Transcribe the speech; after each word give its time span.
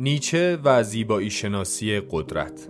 نیچه 0.00 0.58
و 0.64 0.82
زیبایی 0.82 1.30
شناسی 1.30 2.00
قدرت. 2.10 2.68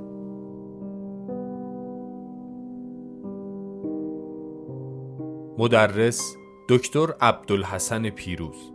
مدرس 5.59 6.37
دکتر 6.69 7.07
عبدالحسن 7.21 8.11
پیروز. 8.11 8.73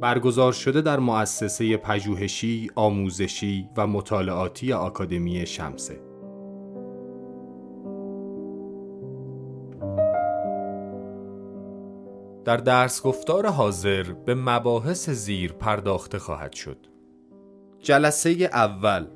برگزار 0.00 0.52
شده 0.52 0.80
در 0.80 0.98
مؤسسه 0.98 1.76
پژوهشی، 1.76 2.70
آموزشی 2.74 3.68
و 3.76 3.86
مطالعاتی 3.86 4.72
آکادمی 4.72 5.46
شمسه. 5.46 6.07
در 12.48 12.56
درس 12.56 13.02
گفتار 13.02 13.46
حاضر 13.46 14.02
به 14.02 14.34
مباحث 14.34 15.10
زیر 15.10 15.52
پرداخته 15.52 16.18
خواهد 16.18 16.52
شد. 16.52 16.86
جلسه 17.82 18.30
اول 18.30 19.06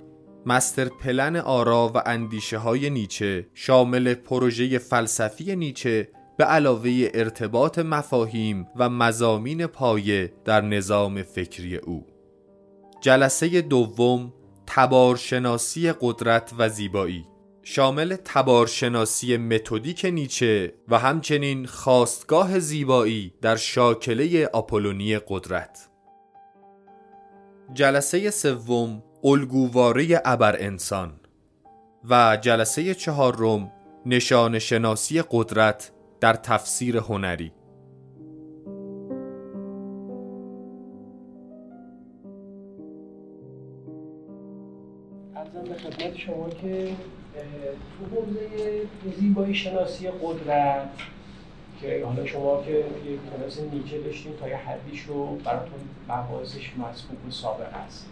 مستر 0.47 0.89
پلن 0.89 1.37
آرا 1.37 1.93
و 1.95 2.03
اندیشه 2.07 2.59
های 2.59 2.91
نیچه 2.91 3.47
شامل 3.55 4.15
پروژه 4.15 4.79
فلسفی 4.79 5.57
نیچه 5.57 6.09
به 6.37 6.45
علاوه 6.45 7.09
ارتباط 7.15 7.79
مفاهیم 7.79 8.67
و 8.77 8.89
مزامین 8.89 9.67
پایه 9.67 10.33
در 10.45 10.61
نظام 10.61 11.23
فکری 11.23 11.77
او. 11.77 12.07
جلسه 13.01 13.61
دوم 13.61 14.33
تبارشناسی 14.67 15.93
قدرت 16.01 16.53
و 16.59 16.69
زیبایی. 16.69 17.32
شامل 17.65 18.17
تبارشناسی 18.25 19.37
متدیک 19.37 20.05
نیچه 20.05 20.75
و 20.89 20.99
همچنین 20.99 21.67
خواستگاه 21.67 22.59
زیبایی 22.59 23.35
در 23.43 23.57
شاکله 23.57 24.47
آپولونی 24.47 25.19
قدرت. 25.19 25.89
جلسه 27.75 28.31
سوم 28.31 29.03
الگوواره 29.25 30.23
ابر 30.25 30.57
انسان 30.59 31.21
و 32.11 32.39
جلسه 32.41 32.95
چهارم 32.95 33.73
نشان 34.07 34.59
شناسی 34.59 35.23
قدرت 35.31 35.93
در 36.21 36.35
تفسیر 36.35 36.97
هنری. 36.97 37.53
به 45.69 45.75
خدمت 45.75 46.17
شما 46.17 46.51
که 46.51 46.97
تو 47.99 48.17
حوزه 48.17 48.83
زیبایی 49.19 49.55
شناسی 49.55 50.09
قدرت 50.23 50.89
که 51.81 52.05
حالا 52.07 52.27
شما 52.27 52.63
که 52.63 52.85
یک 53.07 53.21
کلاس 53.37 53.61
نیچه 53.61 54.01
داشتیم 54.01 54.33
تا 54.41 54.49
یه 54.49 54.57
حدیش 54.57 55.03
رو 55.03 55.37
براتون 55.37 55.81
مباحثش 56.09 56.71
مسبوق 56.77 57.27
و 57.29 57.31
سابق 57.31 57.75
است. 57.87 58.07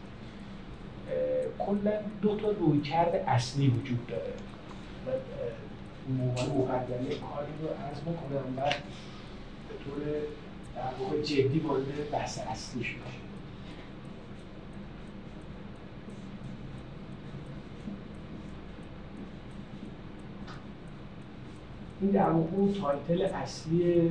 کلا 1.58 1.92
دو 2.22 2.36
تا 2.36 2.50
رویکرد 2.50 3.14
اصلی 3.26 3.68
وجود 3.68 4.06
داره. 4.06 4.32
موقع 6.18 6.42
مقدمه 6.42 7.08
کاری 7.08 7.52
رو 7.62 7.68
عرض 7.68 8.00
بکنم 8.00 8.56
بعد 8.56 8.74
به 9.68 9.74
طور 9.84 9.98
در 10.76 11.04
واقع 11.04 11.22
جدی 11.22 11.58
وارد 11.58 12.10
بحث 12.12 12.38
اصلیش 12.38 12.86
بشیم 12.86 13.19
این 22.00 22.10
در 22.10 22.30
واقع 22.30 22.56
اون 22.56 22.74
تایتل 22.74 23.22
اصلی 23.22 24.10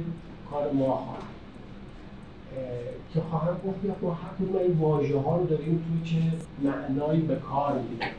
کار 0.52 0.72
ما 0.72 0.96
خواهد 0.96 1.24
که 3.14 3.22
خواهم 3.22 3.54
گفت 3.54 3.86
یا 3.86 3.96
ما 4.02 4.14
هر 4.14 4.30
کدوم 4.40 4.56
این 4.58 4.78
واژه 4.78 5.20
ها 5.20 5.38
رو 5.38 5.46
داریم 5.46 5.86
توی 6.04 6.12
چه 6.12 6.22
معنایی 6.64 7.22
به 7.22 7.36
کار 7.36 7.80
می‌بریم 7.80 8.16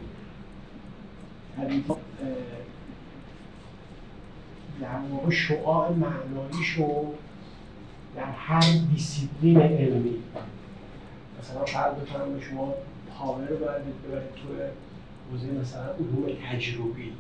در 4.80 4.98
واقع 5.12 5.30
شعاع 5.30 5.92
معناییش 5.92 6.69
رو 6.69 7.14
در 8.16 8.30
هر 8.30 8.60
دیسیپلین 8.94 9.60
علمی. 9.60 10.14
مثلا 11.41 11.64
فرض 11.64 11.94
بکنم 11.94 12.34
به 12.34 12.41
شما 12.41 12.75
power 13.19 13.48
رو 13.48 13.56
باید 13.56 13.82
ببرید 14.09 14.34
توی 14.34 14.56
حوزه 15.30 15.47
مثلا 15.60 15.84
علوم 15.84 16.36
تجربی. 16.50 17.12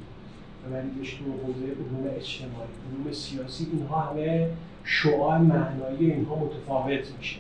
ببریدش 0.66 1.14
تو 1.14 1.24
حوزه 1.24 1.64
علوم 1.64 2.16
اجتماعی 2.16 2.68
علوم 2.92 3.12
سیاسی 3.12 3.68
اینها 3.72 4.00
همه 4.00 4.50
شعاع 4.84 5.38
معنایی 5.38 6.12
اینها 6.12 6.36
متفاوت 6.36 7.12
میشه. 7.18 7.38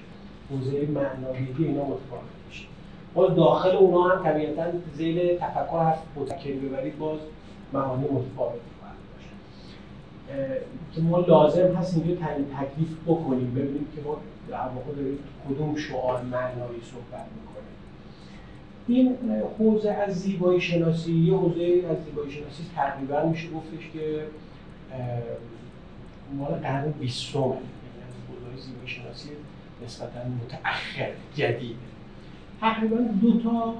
حوزه 0.50 0.86
معنویتی 0.86 1.64
اینا 1.64 1.84
متفاوت 1.84 2.30
میشه. 2.48 2.66
باز 3.14 3.34
داخل 3.34 3.76
اونها 3.76 4.08
هم 4.08 4.24
طبیعتا 4.24 4.64
زیل 4.94 5.38
تفکر 5.38 5.84
هست 5.84 6.02
متکری 6.16 6.58
ببرید 6.58 6.98
باز 6.98 7.18
معانی 7.72 8.04
متفاوت 8.04 8.60
که 10.94 11.00
ما 11.00 11.18
لازم 11.18 11.74
هست 11.74 11.96
اینجا 11.96 12.14
تکلیف 12.60 12.96
بکنیم 13.06 13.50
ببینیم 13.54 13.86
که 13.96 14.02
ما 14.02 14.16
در 14.48 14.68
واقع 14.74 14.92
داریم 14.96 15.18
کدوم 15.48 15.76
شعاع 15.76 16.22
معنایی 16.22 16.80
صحبت 16.82 17.26
می‌کنیم. 17.36 17.49
این 18.88 19.16
حوزه 19.58 19.90
از 19.90 20.20
زیبایی 20.20 20.60
شناسی 20.60 21.12
یه 21.12 21.34
حوزه 21.34 21.82
از 21.90 22.04
زیبایی 22.04 22.30
شناسی 22.30 22.62
تقریبا 22.76 23.22
میشه 23.22 23.48
گفتش 23.50 23.90
که 23.92 24.26
مال 26.36 26.52
قرن 26.52 26.90
بیستم. 26.90 27.38
یعنی 27.38 27.54
از 28.08 28.14
حوزه 28.28 28.62
زیبایی 28.62 28.88
شناسی 28.88 29.28
نسبتا 29.84 30.20
متأخر 30.44 31.10
جدید. 31.34 31.76
تقریبا 32.60 32.96
دو 32.96 33.40
تا 33.40 33.74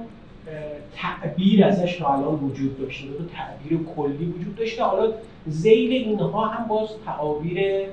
تعبیر 0.97 1.65
ازش 1.65 1.97
تا 1.97 2.15
الان 2.15 2.34
وجود 2.34 2.78
داشته. 2.78 3.06
دو 3.06 3.25
تعبیر 3.25 3.78
کلی 3.97 4.25
وجود 4.25 4.56
داشته. 4.56 4.82
حالا 4.84 5.12
زیل 5.47 5.93
اینها 5.93 6.47
هم 6.47 6.69
باز 6.69 6.88
تعابیر 7.05 7.87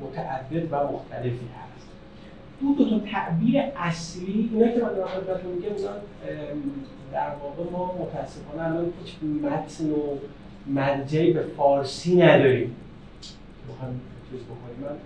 متعدد 0.00 0.72
و 0.72 0.92
مختلفی 0.92 1.28
هست. 1.28 1.71
دو 2.62 2.74
دو 2.74 2.90
تا 2.90 3.06
تعبیر 3.12 3.62
اصلی 3.76 4.50
اینا 4.52 4.68
که 4.68 4.80
من 4.80 4.88
خدمتتون 4.88 5.52
میگم 5.52 5.76
اینا 5.76 5.90
در 7.12 7.28
واقع 7.42 7.70
ما 7.72 7.94
متاسفانه 7.94 8.62
الان 8.62 8.92
هیچ 9.04 9.14
متن 9.42 9.90
و 9.90 10.18
مرجعی 10.66 11.32
به 11.32 11.42
فارسی 11.42 12.16
نداریم. 12.16 12.76
بخوام 13.68 14.00
چیز 14.30 14.40
بکنیم 14.40 14.98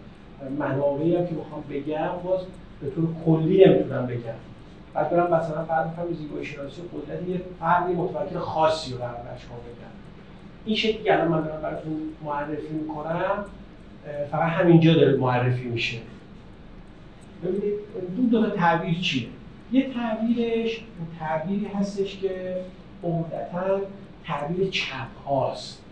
من 0.58 0.66
منابعی 0.68 1.16
هم 1.16 1.26
که 1.26 1.34
بخوام 1.34 1.64
بگم 1.70 2.08
باز 2.24 2.40
به 2.80 2.90
طور 2.90 3.08
کلی 3.26 3.64
نمی‌تونم 3.64 4.06
بگم. 4.06 4.20
بعد 4.94 5.10
برم 5.10 5.26
مثلا 5.26 5.64
فرض 5.64 5.86
کنم 5.96 6.14
زیبایی 6.14 6.44
شناسی 6.44 6.82
قدرت 6.82 7.28
یه 7.28 7.40
فردی 7.60 7.92
متفکر 7.92 8.38
خاصی 8.38 8.92
رو 8.92 8.98
قرار 8.98 9.12
شما 9.14 9.56
بگم 9.56 9.92
این 10.64 10.76
شکلی 10.76 11.02
که 11.02 11.14
الان 11.14 11.28
من 11.28 11.40
دارم 11.40 11.62
براتون 11.62 12.00
معرفی 12.24 12.74
می‌کنم 12.74 13.44
فقط 14.30 14.50
همینجا 14.50 14.94
داره 14.94 15.16
معرفی 15.16 15.64
میشه. 15.64 15.98
ببینید 17.44 17.74
دو 18.16 18.22
دو 18.22 18.46
تا 18.46 18.56
تعبیر 18.56 19.00
چیه؟ 19.00 19.28
یه 19.72 19.94
تعبیرش 19.94 20.80
تعبیری 21.18 21.64
هستش 21.64 22.18
که 22.18 22.56
عمدتا 23.02 23.80
تعبیر 24.24 24.70
چپ 24.70 25.26
هاست. 25.26 25.82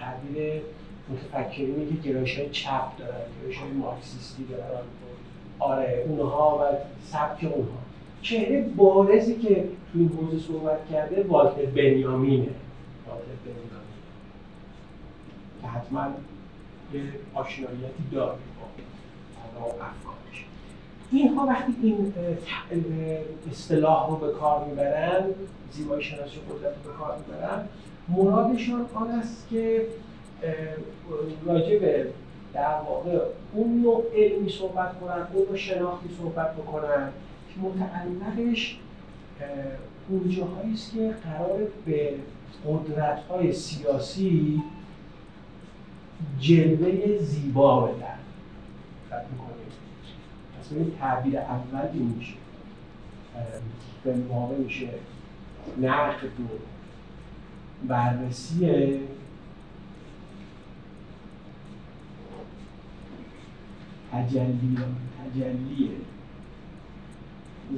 تعبیر 0.00 0.62
متفکرینی 1.08 1.86
که 1.86 2.08
گرایش 2.08 2.38
های 2.38 2.50
چپ 2.50 2.98
دارن 2.98 3.14
گرایش 3.40 3.58
های 3.58 3.70
مارکسیستی 3.70 4.44
دارن. 4.44 4.82
آره 5.58 6.04
اونها 6.08 6.58
و 6.58 6.76
سبک 7.06 7.44
اونها. 7.44 7.78
چهره 8.22 8.62
بارزی 8.76 9.34
که 9.34 9.68
توی 9.92 10.00
این 10.00 10.08
حوزه 10.08 10.46
صحبت 10.46 10.78
کرده 10.92 11.22
والتر 11.22 11.66
بنیامینه. 11.66 12.48
والتر 13.06 13.24
بنیامین 13.44 13.66
که 15.62 15.66
حتما 15.68 16.06
یه 16.92 17.02
آشناییتی 17.34 18.02
داره 18.12 18.36
با 19.60 19.66
افکارش 19.66 20.25
اینها 21.12 21.46
وقتی 21.46 21.74
این 21.82 22.12
اصطلاح 23.50 24.10
رو 24.10 24.16
به 24.16 24.32
کار 24.32 24.64
می‌برن 24.64 25.24
زیبایی 25.72 26.04
شناسی 26.04 26.36
قدرت 26.50 26.74
رو 26.84 26.92
به 26.92 26.98
کار 26.98 27.18
می‌برن 27.18 27.68
مرادشان 28.08 28.86
آن 28.94 29.10
است 29.10 29.46
که 29.50 29.86
راجع 31.46 31.78
به 31.78 32.06
در 32.54 32.80
واقع 32.88 33.18
اون 33.52 33.82
نوع 33.82 34.04
علمی 34.14 34.50
صحبت 34.50 35.00
کنن 35.00 35.26
اون 35.32 35.46
نوع 35.48 35.56
شناختی 35.56 36.08
صحبت 36.18 36.54
بکنن 36.54 37.08
که 37.54 37.60
متعلقش 37.60 38.78
اون 40.08 40.30
جاهایی 40.30 40.74
است 40.74 40.92
که 40.92 41.14
قرار 41.24 41.58
به 41.86 42.14
قدرت 42.66 43.18
های 43.30 43.52
سیاسی 43.52 44.62
جلوه 46.40 47.18
زیبا 47.18 47.80
بدن. 47.80 48.18
این 50.72 50.92
تعبیر 51.00 51.38
اول 51.38 51.88
این 51.92 52.14
میشه. 52.18 52.34
به 54.04 54.14
واقع 54.28 54.56
میشه 54.56 54.88
نقد 55.82 56.24
و 56.24 56.58
بررسی 57.88 59.00
تجلی 64.12 64.78
تجلی 65.18 65.90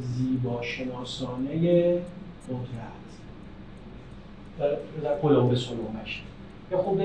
زیبا 0.00 0.62
شناسانه 0.62 1.92
قدرت. 2.48 2.98
در 5.02 5.20
کلمبس 5.22 5.68
اونومش 5.68 6.22
یه 6.70 6.76
خود 6.76 7.00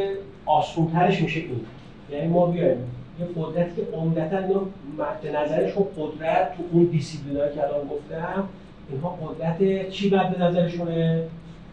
آسونترش 0.46 1.22
میشه 1.22 1.40
این. 1.40 1.66
یعنی 2.12 2.28
ما 2.28 2.46
بیایم 2.46 2.92
یه 3.20 3.26
قدرتی 3.36 3.76
که 3.76 3.98
عمدتا 3.98 4.38
اینا 4.38 4.62
مد 4.98 5.36
نظرشون 5.36 5.86
قدرت 5.98 6.58
تو 6.58 6.64
اون 6.72 6.84
دیسیپلینایی 6.84 7.56
که 7.56 7.64
الان 7.64 7.88
گفتم 7.88 8.50
اینها 8.90 9.10
قدرت 9.10 9.90
چی 9.90 10.16
مد 10.16 10.42
نظرشونه؟ 10.42 11.28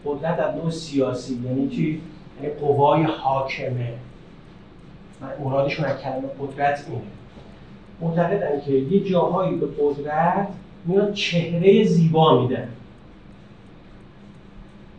قدرت 0.05 0.39
از 0.39 0.57
نوع 0.57 0.71
سیاسی 0.71 1.41
یعنی 1.45 1.69
چی؟ 1.69 2.01
یعنی 2.43 2.55
قوای 2.55 3.03
حاکمه. 3.03 3.93
مرادشون 5.45 5.85
از 5.85 6.01
کلمه 6.01 6.29
قدرت 6.41 6.85
اینه. 6.89 7.03
معتقدن 8.01 8.61
که 8.61 8.73
یه 8.73 9.11
جاهایی 9.11 9.57
به 9.57 9.67
قدرت 9.81 10.49
میان 10.85 11.13
چهره 11.13 11.85
زیبا 11.85 12.43
میدن. 12.43 12.69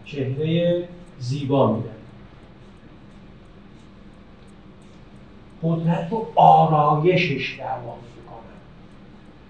چهره 0.06 0.84
زیبا 1.20 1.76
میدن. 1.76 1.91
قدرت 5.64 6.08
رو 6.12 6.28
آرایشش 6.36 7.60
در 7.60 7.66
واقع 7.66 7.98
می‌کنن 8.18 8.58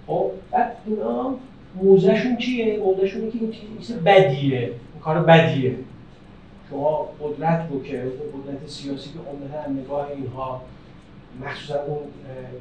خب 0.07 0.31
بعد 0.51 0.75
اینا 0.85 1.35
موزهشون 1.75 2.37
چیه؟ 2.37 2.77
موزهشون 2.77 3.31
که 3.31 3.37
این 3.41 3.51
چیز 3.79 3.95
بدیه. 3.95 4.71
کار 5.03 5.19
بدیه. 5.19 5.75
شما 6.69 7.09
قدرت 7.21 7.67
رو 7.69 7.83
که 7.83 7.97
قدرت 7.97 8.69
سیاسی 8.69 9.09
که 9.09 9.19
عمدتا 9.19 9.81
نگاه 9.81 10.07
اینها 10.15 10.61
مخصوصا 11.45 11.79
اون 11.87 11.97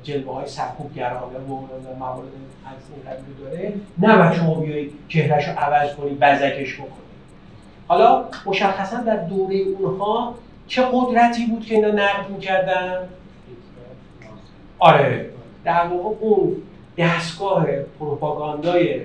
جلوه 0.03 0.35
های 0.35 0.49
سرکوبگرانه 0.49 1.39
و 1.39 1.55
موارد 1.99 2.29
از 2.67 2.83
این 2.95 3.13
قبیل 3.13 3.35
داره 3.41 3.73
نه 3.99 4.37
شما 4.37 4.55
بیایید 4.55 4.93
چهرهش 5.09 5.49
رو 5.49 5.55
عوض 5.59 5.95
کنید 5.95 6.21
بزکش 6.21 6.75
بکنید. 6.75 7.11
حالا 7.89 8.25
مشخصا 8.47 8.97
در 8.97 9.17
دوره 9.17 9.57
اونها 9.57 10.35
چه 10.67 10.83
قدرتی 10.93 11.47
بود 11.47 11.65
که 11.65 11.75
اینا 11.75 11.89
نقد 11.89 12.31
می‌کردن؟ 12.31 13.09
آره. 14.81 15.31
در 15.65 15.87
واقع 15.87 16.17
اون 16.21 16.57
دستگاه 16.99 17.67
پروپاگاندای 17.99 19.01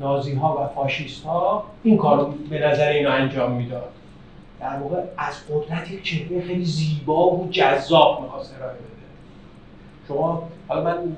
نازی 0.00 0.34
ها 0.34 0.62
و 0.62 0.74
فاشیست 0.74 1.24
ها 1.24 1.64
این 1.82 1.96
کار 1.96 2.34
به 2.50 2.58
نظر 2.58 2.88
اینا 2.88 3.10
انجام 3.10 3.52
می‌داد. 3.52 3.88
در 4.60 4.76
واقع 4.76 5.02
از 5.18 5.34
قدرت 5.50 5.90
یک 5.90 6.02
چهره 6.02 6.40
خیلی 6.40 6.64
زیبا 6.64 7.30
و 7.30 7.48
جذاب 7.50 8.22
می‌خواست 8.22 8.54
ارائه 8.58 8.74
بده. 8.74 8.82
شما 10.08 10.48
حالا 10.68 10.84
من 10.84 11.16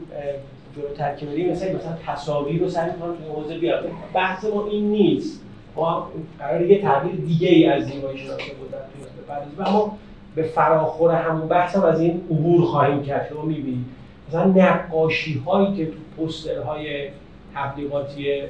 جلو 0.76 1.14
که 1.16 1.26
بریم 1.26 1.52
مثلا 1.52 1.72
مثلا 1.72 1.96
تصاویر 2.06 2.62
رو 2.62 2.68
سعی 2.68 2.90
می‌کنم 2.90 3.16
توی 3.16 3.26
حوزه 3.26 3.58
بیارم. 3.58 3.84
بحث 4.14 4.44
ما 4.44 4.66
این 4.66 4.90
نیست. 4.90 5.40
ما 5.76 6.10
قرار 6.38 6.62
یه 6.62 6.82
تعبیر 6.82 7.14
دیگه 7.14 7.48
ای 7.48 7.66
از 7.66 7.84
زیبایی 7.84 8.18
شناسی 8.18 8.42
قدرت 8.42 9.58
و 9.58 9.68
اما 9.68 9.98
به 10.34 10.42
فراخور 10.42 11.14
همون 11.14 11.48
بحث 11.48 11.76
هم 11.76 11.82
از 11.82 12.00
این 12.00 12.22
عبور 12.30 12.64
خواهیم 12.64 13.02
کرد. 13.02 13.28
شما 13.28 13.42
می‌بینید. 13.42 13.84
مثلا 14.28 14.44
نقاشی 14.44 15.42
هایی 15.46 15.76
که 15.76 15.86
تو 15.86 15.92
پوستر 16.16 16.58
های 16.58 17.08
تبلیغاتی 17.54 18.42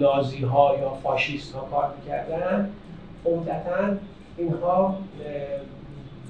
نازی 0.00 0.42
ها 0.42 0.74
یا 0.80 0.90
فاشیست 0.90 1.54
ها 1.54 1.68
کار 1.70 1.94
می‌کردن 2.00 2.70
عمدتا 3.24 3.96
اینها 4.38 4.98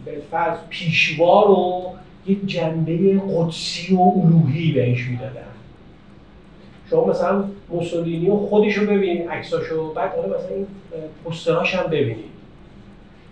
به 0.04 0.12
فرض 0.31 0.58
پیشوا 0.69 1.43
رو 1.43 1.82
یک 2.26 2.46
جنبه 2.46 3.20
قدسی 3.34 3.94
و 3.94 4.00
الوهی 4.00 4.72
بهش 4.72 5.06
می‌دادن. 5.08 5.46
شما 6.90 7.04
مثلا 7.04 7.44
موسولینی 7.70 8.31
خودش 8.31 8.75
رو 8.75 8.87
ببینید 8.87 9.28
عکساشو 9.28 9.94
بعد 9.94 10.14
حالا 10.14 10.38
مثلا 10.38 10.56
این 10.56 10.66
پوستراش 11.25 11.75
هم 11.75 11.87
ببینید. 11.87 12.35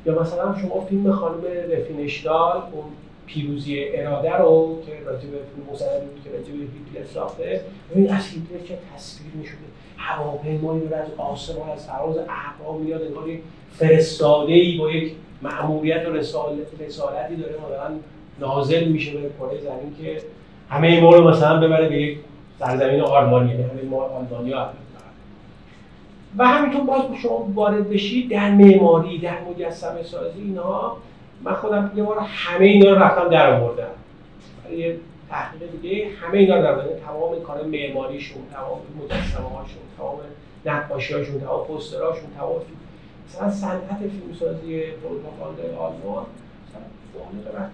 یا 0.06 0.20
مثلا 0.20 0.54
شما 0.62 0.80
فیلم 0.80 1.12
خانم 1.12 1.42
رفینشدال 1.70 2.56
اون 2.72 2.84
پیروزی 3.26 3.84
اراده 3.94 4.36
رو 4.36 4.78
که 4.86 4.92
راجع 4.92 5.28
به 5.28 5.38
فیلم 5.54 5.66
بود 5.66 6.24
که 6.24 6.30
راجع 6.30 6.52
به 6.52 6.58
هیتلر 6.58 7.12
ساخته 7.14 7.60
ببین 7.90 8.12
از 8.12 8.26
هیتلر 8.26 8.68
چه 8.68 8.78
تصویر 8.94 9.32
می‌شده 9.34 9.56
هواپیمایی 9.96 10.80
رو 10.80 10.96
از 10.96 11.06
آسمان 11.18 11.70
از 11.70 11.86
فراز 11.86 12.16
احقا 12.16 12.78
میاد 12.78 13.02
انگار 13.02 13.24
فرستاده 13.72 14.52
ای 14.52 14.78
با 14.78 14.90
یک 14.90 15.12
مأموریت 15.42 16.08
و 16.08 16.12
رسالتی 16.12 17.36
داره 17.36 17.54
مثلا 17.54 17.96
نازل 18.40 18.84
میشه 18.84 19.12
به 19.12 19.30
کره 19.40 19.60
زمین 19.60 19.94
که 20.02 20.22
همه 20.70 21.00
ما 21.00 21.16
رو 21.16 21.28
مثلا 21.28 21.60
ببره 21.60 21.88
به 21.88 22.02
یک 22.02 22.18
سرزمین 22.58 23.00
آلمانی 23.00 23.52
همه 23.52 23.82
ما 23.90 24.02
آلمانیا. 24.02 24.70
و 26.38 26.46
همینطور 26.46 26.80
باز 26.80 27.02
شما 27.22 27.48
وارد 27.54 27.90
بشید 27.90 28.30
در 28.30 28.50
معماری 28.50 29.18
در 29.18 29.38
مجسمه 29.50 30.02
سازی 30.02 30.40
اینا. 30.40 30.96
من 31.42 31.54
خودم 31.54 31.92
یه 31.96 32.02
بار 32.02 32.18
همه 32.18 32.66
اینا 32.66 32.90
رو 32.90 33.02
رفتم 33.02 33.28
در 33.28 33.52
آوردم. 33.52 33.90
برای 34.64 34.94
تحقیق 35.30 35.70
دیگه 35.70 36.08
همه 36.20 36.38
اینا 36.38 36.60
در 36.60 36.74
تمام 37.06 37.42
کار 37.46 37.62
معماریشون 37.62 38.42
تمام 38.52 38.78
مجسمه 39.04 39.48
هاشون 39.48 39.82
تمام 39.98 40.18
نقاشی 40.66 41.14
هاشون 41.14 41.40
تمام 41.40 41.66
پوستراشون 41.66 42.30
تمام 42.38 42.60
مثلا 43.28 43.50
صنعت 43.50 43.98
فیلمسازی 43.98 44.82
پروپاگاندای 44.82 45.74
آلمان 45.76 46.26
مثلا 46.68 47.68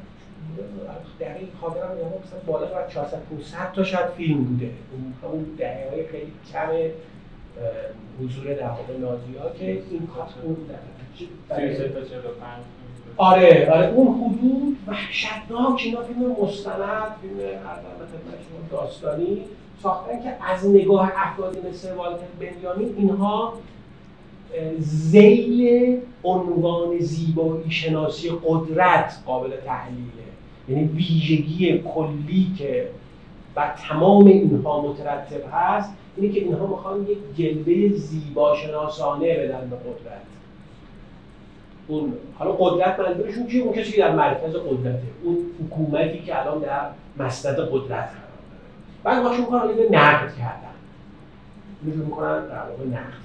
در 1.19 1.35
این 1.39 1.49
خاطرم 1.61 1.99
یعنی 1.99 2.11
مثلا 2.25 2.39
بالا 2.47 2.67
بر 2.67 2.89
400 2.89 3.19
500 3.31 3.73
تا 3.73 3.85
شاید 3.85 4.07
فیلم 4.07 4.45
بوده. 4.45 4.71
اون 5.23 5.47
دهه 5.59 5.91
های 5.91 6.07
خیلی 6.07 6.33
کم 6.53 6.69
حضور 8.21 8.55
در 8.55 8.69
واقع 8.69 8.97
نازی 9.01 9.35
ها 9.43 9.51
که 9.59 9.67
این 9.91 10.07
کار 10.15 10.29
اون 10.45 10.57
آره 13.17 13.71
آره 13.73 13.87
اون 13.87 14.15
حدود 14.15 14.77
وحشتناک 14.87 15.83
اینا 15.85 16.03
فیلم 16.03 16.37
مستند 16.43 17.17
فیلم 17.23 17.41
شما 18.49 18.81
داستانی 18.81 19.43
ساختن 19.83 20.23
که 20.23 20.37
از 20.53 20.67
نگاه 20.67 21.13
افرادی 21.17 21.59
مثل 21.69 21.95
والتر 21.95 22.27
بنیامین 22.41 22.95
اینها 22.99 23.53
زیل 24.79 26.01
عنوان 26.25 26.99
زیبایی 26.99 27.71
شناسی 27.71 28.31
قدرت 28.45 29.23
قابل 29.27 29.51
تحلیله. 29.67 30.11
یعنی 30.69 30.85
ویژگی 30.85 31.79
کلی 31.79 32.55
که 32.59 32.89
بر 33.55 33.75
تمام 33.89 34.27
اینها 34.27 34.83
مترتب 34.83 35.43
هست. 35.53 35.91
اینه 36.17 36.33
که 36.35 36.41
اینها 36.41 36.67
می‌خوان 36.67 37.07
یک 37.07 37.19
جلوه 37.37 37.97
زیبا 37.97 38.57
شناسانه 38.57 39.39
بدن 39.39 39.71
به 39.71 39.77
قدرت. 39.77 40.23
اون 41.89 42.13
حالا 42.39 42.53
قدرت 42.53 43.01
منظورشون 43.01 43.47
چیه؟ 43.47 43.63
اون 43.63 43.73
کسی 43.73 43.93
که 43.93 43.99
در 43.99 44.15
مرکز 44.15 44.55
قدرته. 44.57 45.03
اون 45.23 45.39
حکومتی 45.65 46.19
که 46.19 46.41
الان 46.41 46.59
در 46.59 46.87
مسند 47.19 47.57
قدرت 47.57 47.89
قرار 47.89 48.11
داره. 48.51 48.65
بعد 49.05 49.23
ما 49.23 49.37
می‌کنن 49.37 49.79
یه 49.79 49.89
نقد 49.91 50.37
کردن. 50.39 50.75
اینو 51.85 52.05
می‌کنن 52.05 52.47
در 52.47 52.63
واقع 52.71 52.85
نقد 52.85 53.21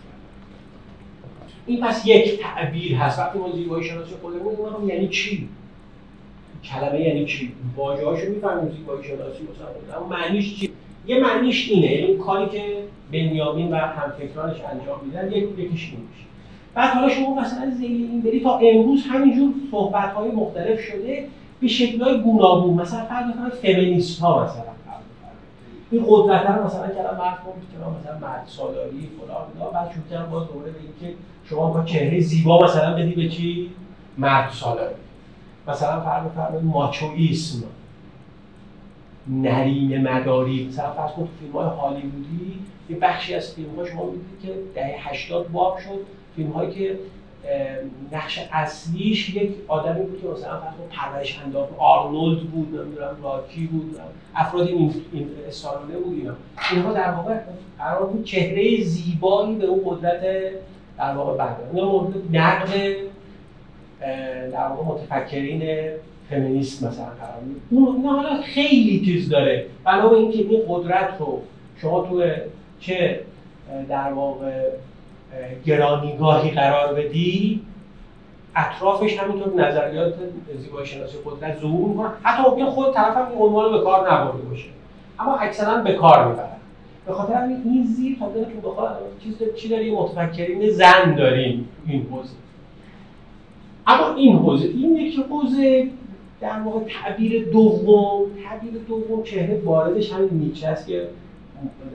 این 1.65 1.81
پس 1.81 2.05
یک 2.05 2.41
تعبیر 2.41 2.95
هست. 2.95 3.19
وقتی 3.19 3.39
ما 3.39 3.51
زیبایی 3.51 3.83
شناسی 3.83 4.13
قدرت 4.23 4.41
میگیم 4.41 4.89
یعنی 4.89 5.07
چی؟ 5.07 5.49
کلمه 6.63 7.01
یعنی 7.01 7.25
چی؟ 7.25 7.53
واژه 7.75 8.05
هاشو 8.05 8.29
می‌فهمیم 8.29 8.71
زیبایی 8.71 9.03
شناسی 9.03 9.39
مثلا 9.43 9.97
اما 9.97 10.07
معنیش 10.07 10.59
چی 10.59 10.74
یه 11.07 11.19
معنیش 11.19 11.69
اینه. 11.69 11.91
یعنی 11.91 12.17
کاری 12.17 12.49
که 12.49 12.63
بنیامین 13.11 13.71
و 13.71 13.75
همفکرانش 13.75 14.57
انجام 14.71 14.99
میدن 15.05 15.31
یک 15.31 15.59
یکیش 15.59 15.91
این 15.91 16.07
میشه. 16.11 16.25
بعد 16.73 16.93
حالا 16.93 17.09
شما 17.09 17.41
مثلا 17.41 17.71
زیل 17.71 17.91
این 18.11 18.21
بری 18.21 18.39
تا 18.39 18.57
امروز 18.57 19.03
همینجور 19.09 19.53
صحبت 19.71 20.13
های 20.13 20.31
مختلف 20.31 20.79
شده 20.79 21.27
به 21.61 21.67
شکل 21.67 22.01
های 22.01 22.21
گوناگون. 22.21 22.73
مثلا 22.73 23.05
فرض 23.05 23.29
بفرمایید 23.29 23.53
فمینیست 23.53 24.19
ها 24.19 24.43
مثلا 24.43 24.75
این 25.91 26.05
قدرت 26.07 26.49
رو 26.49 26.65
مثلا 26.65 26.87
کلام 26.87 27.17
مرد 27.17 27.37
که 27.71 27.77
مثلا 27.99 28.19
مرد 28.27 28.43
سالاری 28.47 29.09
فلان 29.19 29.73
بعد 29.73 29.91
شروع 29.91 30.25
باز 30.25 30.47
دوباره 30.47 30.71
به 30.71 30.79
اینکه 30.79 31.17
شما 31.49 31.71
با 31.71 31.83
چهره 31.83 32.19
زیبا 32.19 32.63
مثلا 32.63 32.93
بدی 32.93 33.11
به 33.11 33.29
چی 33.29 33.69
مرد 34.17 34.51
سالاری. 34.51 34.95
مثلا 35.67 36.01
فرض 36.01 36.25
بفرمایید 36.25 36.65
ماچویسم 36.65 37.63
نرین 39.27 40.07
مداری. 40.07 40.67
مثلا 40.67 40.91
فرض 40.91 41.11
کنید 41.11 41.29
فیلم 41.39 41.53
های 41.53 41.77
هالیوودی 41.77 42.59
یه 42.89 42.97
بخشی 42.97 43.35
از 43.35 43.53
فیلم 43.53 43.75
ها 43.75 43.85
شما 43.85 44.05
می‌دید 44.05 44.39
که 44.43 44.53
دهه 44.75 45.09
80 45.09 45.51
باب 45.51 45.77
شد. 45.77 45.99
فیلم 46.35 46.51
هایی 46.51 46.71
که 46.71 46.99
نقش 48.11 48.47
اصلیش 48.51 49.35
یک 49.35 49.51
آدمی 49.67 50.05
بود 50.05 50.21
که 50.21 50.27
مثلا 50.27 50.59
فرض 50.59 50.73
کنید 50.73 50.89
پرورش 50.89 51.39
انداخت 51.45 51.69
آرنولد 51.77 52.39
بود 52.39 52.67
نمی‌دونم 52.67 53.17
راکی 53.23 53.67
بود 53.67 53.99
افرادی 54.35 54.71
این 54.71 54.93
این 55.11 55.29
بود 56.03 56.17
اینا. 56.17 56.33
اینها 56.71 56.93
در 56.93 57.11
واقع 57.11 57.39
قرار 57.77 58.05
بود 58.05 58.23
چهره 58.23 58.83
زیبایی 58.83 59.55
به 59.55 59.65
اون 59.65 59.81
قدرت 59.85 60.21
در 60.97 61.13
واقع 61.15 61.37
بعد 61.37 61.57
اینا 61.73 61.91
مورد 61.91 62.13
نقد 62.31 62.95
در 64.51 64.67
واقع 64.67 64.83
متفکرین 64.83 65.89
فمینیست 66.29 66.83
مثلا 66.83 67.05
قرار 67.05 67.41
اون 67.69 68.05
حالا 68.05 68.41
خیلی 68.41 69.05
چیز 69.05 69.29
داره. 69.29 69.65
علاوه 69.85 70.17
اینکه 70.17 70.37
این 70.37 70.61
قدرت 70.69 71.09
رو 71.19 71.41
شما 71.81 72.01
تو 72.01 72.23
چه 72.79 73.19
در 73.89 74.13
واقع 74.13 74.69
گرانیگاهی 75.65 76.51
قرار 76.51 76.93
بدی 76.93 77.61
اطرافش 78.55 79.19
همینطور 79.19 79.67
نظریات 79.67 80.13
زیبایی 80.57 80.87
شناسی 80.87 81.17
قدرت 81.25 81.59
ظهور 81.59 81.89
می‌کنن. 81.89 82.09
حتی 82.23 82.49
ممکن 82.49 82.65
خود 82.65 82.93
طرف 82.93 83.17
هم 83.17 83.27
این 83.31 83.41
عنوان 83.41 83.71
به 83.71 83.79
کار 83.83 84.13
نبرده 84.13 84.41
باشه. 84.41 84.69
اما 85.19 85.37
اکثرا 85.37 85.77
به 85.77 85.93
کار 85.93 86.27
می‌برن. 86.27 86.47
به 87.05 87.13
خاطر 87.13 87.41
این 87.43 87.85
زیر 87.85 88.17
تا 88.19 88.29
دلتون 88.29 88.61
بخواد 88.61 88.97
چیز 89.23 89.35
چی 89.55 89.69
داریم 89.69 89.95
متفکرین 89.95 90.69
زن 90.69 91.15
داریم 91.15 91.69
این 91.87 92.07
حوزه. 92.11 92.33
اما 93.87 94.15
این 94.15 94.37
حوزه 94.37 94.67
این 94.67 94.95
یکی 94.95 95.23
حوزه 95.29 95.89
در 96.41 96.59
واقع 96.59 96.79
تعبیر 96.79 97.45
دوم 97.45 98.23
تعبیر 98.43 98.73
دوم 98.87 99.23
چهره 99.23 99.61
واردش 99.65 100.11
همین 100.11 100.29
نیچه 100.29 100.67
است 100.67 100.87
که 100.87 101.07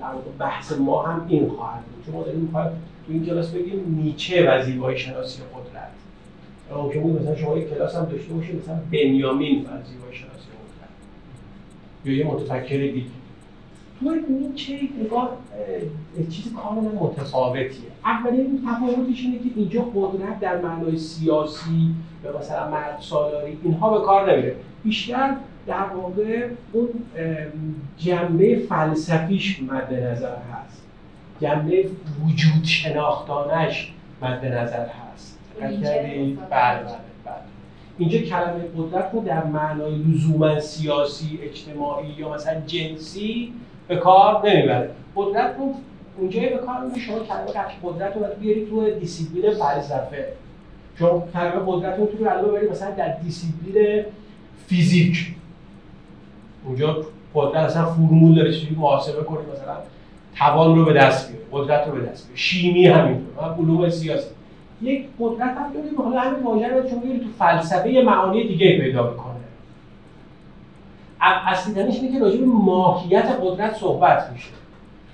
در 0.00 0.06
واقع 0.06 0.30
بحث 0.38 0.72
ما 0.72 1.02
هم 1.02 1.26
این 1.28 1.48
خواهد 1.48 1.84
بود. 1.84 2.04
چون 2.06 2.14
ما 2.14 2.22
داریم 2.22 2.40
می‌خوایم 2.40 2.70
تو 3.06 3.12
این 3.12 3.26
کلاس 3.26 3.50
بگیم 3.50 4.02
نیچه 4.02 4.50
و 4.50 4.64
زیبایی 4.64 4.98
شناسی 4.98 5.42
قدرت. 5.42 5.90
ممکن 6.82 7.00
بود 7.00 7.22
مثلا 7.22 7.36
شما 7.36 7.58
یک 7.58 7.70
کلاس 7.70 7.94
هم 7.94 8.04
داشته 8.04 8.34
باشید 8.34 8.56
مثلا 8.62 8.78
بنیامین 8.92 9.60
و 9.60 9.66
زیبایی 9.66 10.14
شناسی 10.14 10.46
قدرت. 10.60 10.90
یا 12.04 12.12
یه 12.12 12.26
متفکر 12.26 12.76
دیگه. 12.76 13.19
تو 14.00 14.14
نیچه 14.28 14.78
نگاه 15.04 15.30
چیز 16.30 16.54
کاملا 16.54 16.90
متفاوتیه. 16.90 17.90
اولین 18.04 18.62
تفاوتش 18.66 19.24
اینه 19.24 19.38
که 19.38 19.50
اینجا 19.56 19.82
قدرت 19.94 20.40
در 20.40 20.60
معنای 20.60 20.98
سیاسی 20.98 21.94
یا 22.24 22.38
مثلا 22.38 22.70
مرد 22.70 22.98
سالاری 23.00 23.58
اینها 23.62 23.98
به 23.98 24.04
کار 24.04 24.32
نمیره. 24.32 24.56
بیشتر 24.84 25.36
در 25.66 25.84
واقع 25.84 26.48
اون 26.72 26.88
جنبه 27.98 28.58
فلسفیش 28.68 29.62
مد 29.62 29.94
نظر 29.94 30.36
هست. 30.36 30.82
جنبه 31.40 31.84
وجود 32.24 32.64
شناختانش 32.64 33.92
مد 34.22 34.44
نظر 34.44 34.86
هست. 34.86 35.38
بله 35.60 36.36
بله. 36.50 36.86
اینجا 37.98 38.18
کلمه 38.18 38.64
قدرت 38.78 39.10
رو 39.12 39.24
در 39.24 39.44
معنای 39.44 39.94
لزوما 39.94 40.60
سیاسی 40.60 41.38
اجتماعی 41.42 42.08
یا 42.18 42.34
مثلا 42.34 42.60
جنسی 42.66 43.52
به 43.90 43.96
کار 43.96 44.48
نمی‌بره. 44.48 44.90
قدرت 45.16 45.54
رو 45.58 45.74
اونجایی 46.18 46.48
به 46.48 46.56
کار 46.56 46.80
می‌بره 46.84 47.00
شما 47.00 47.18
کلمه 47.18 47.66
قدرت 47.84 48.16
رو 48.16 48.22
بیاری 48.40 48.66
تو 48.66 48.90
دیسیپلین 48.90 49.50
فلسفه 49.50 50.32
چون 50.98 51.22
کلمه 51.32 51.62
قدرت 51.66 51.98
رو 51.98 52.06
تو 52.06 52.18
کلمه 52.18 52.42
ببرید 52.42 52.70
مثلا 52.70 52.90
در 52.90 53.16
دیسیپلین 53.16 54.04
فیزیک. 54.66 55.34
اونجا 56.66 57.06
قدرت 57.34 57.64
اصلا 57.64 57.84
فرمول 57.84 58.34
داره 58.34 58.52
چیزی 58.52 58.74
محاسبه 58.74 59.22
کنید 59.22 59.48
مثلا 59.52 59.76
توان 60.36 60.76
رو 60.76 60.84
به 60.84 60.92
دست 60.92 61.32
بیاره 61.32 61.46
قدرت 61.52 61.86
رو 61.86 61.92
به 61.92 62.00
دست 62.00 62.26
بیاره 62.26 62.40
شیمی 62.40 62.86
همینطور 62.86 63.44
علوم 63.58 63.90
سیاسی. 63.90 64.28
یک 64.82 65.04
قدرت 65.20 65.56
هم 65.56 65.72
داریم 65.74 66.02
حالا 66.02 66.20
همین 66.20 66.42
واژه 66.42 66.68
رو 66.68 66.88
شما 66.88 67.00
تو 67.00 67.28
فلسفه 67.38 68.02
معانی 68.06 68.48
دیگه 68.48 68.78
پیدا 68.78 69.10
می‌کنه. 69.10 69.39
اصلی 71.20 71.74
ترینش 71.74 71.94
اینه 71.94 72.12
که 72.12 72.18
راجع 72.18 72.38
به 72.38 72.46
ماهیت 72.46 73.38
قدرت 73.42 73.74
صحبت 73.74 74.30
میشه. 74.32 74.48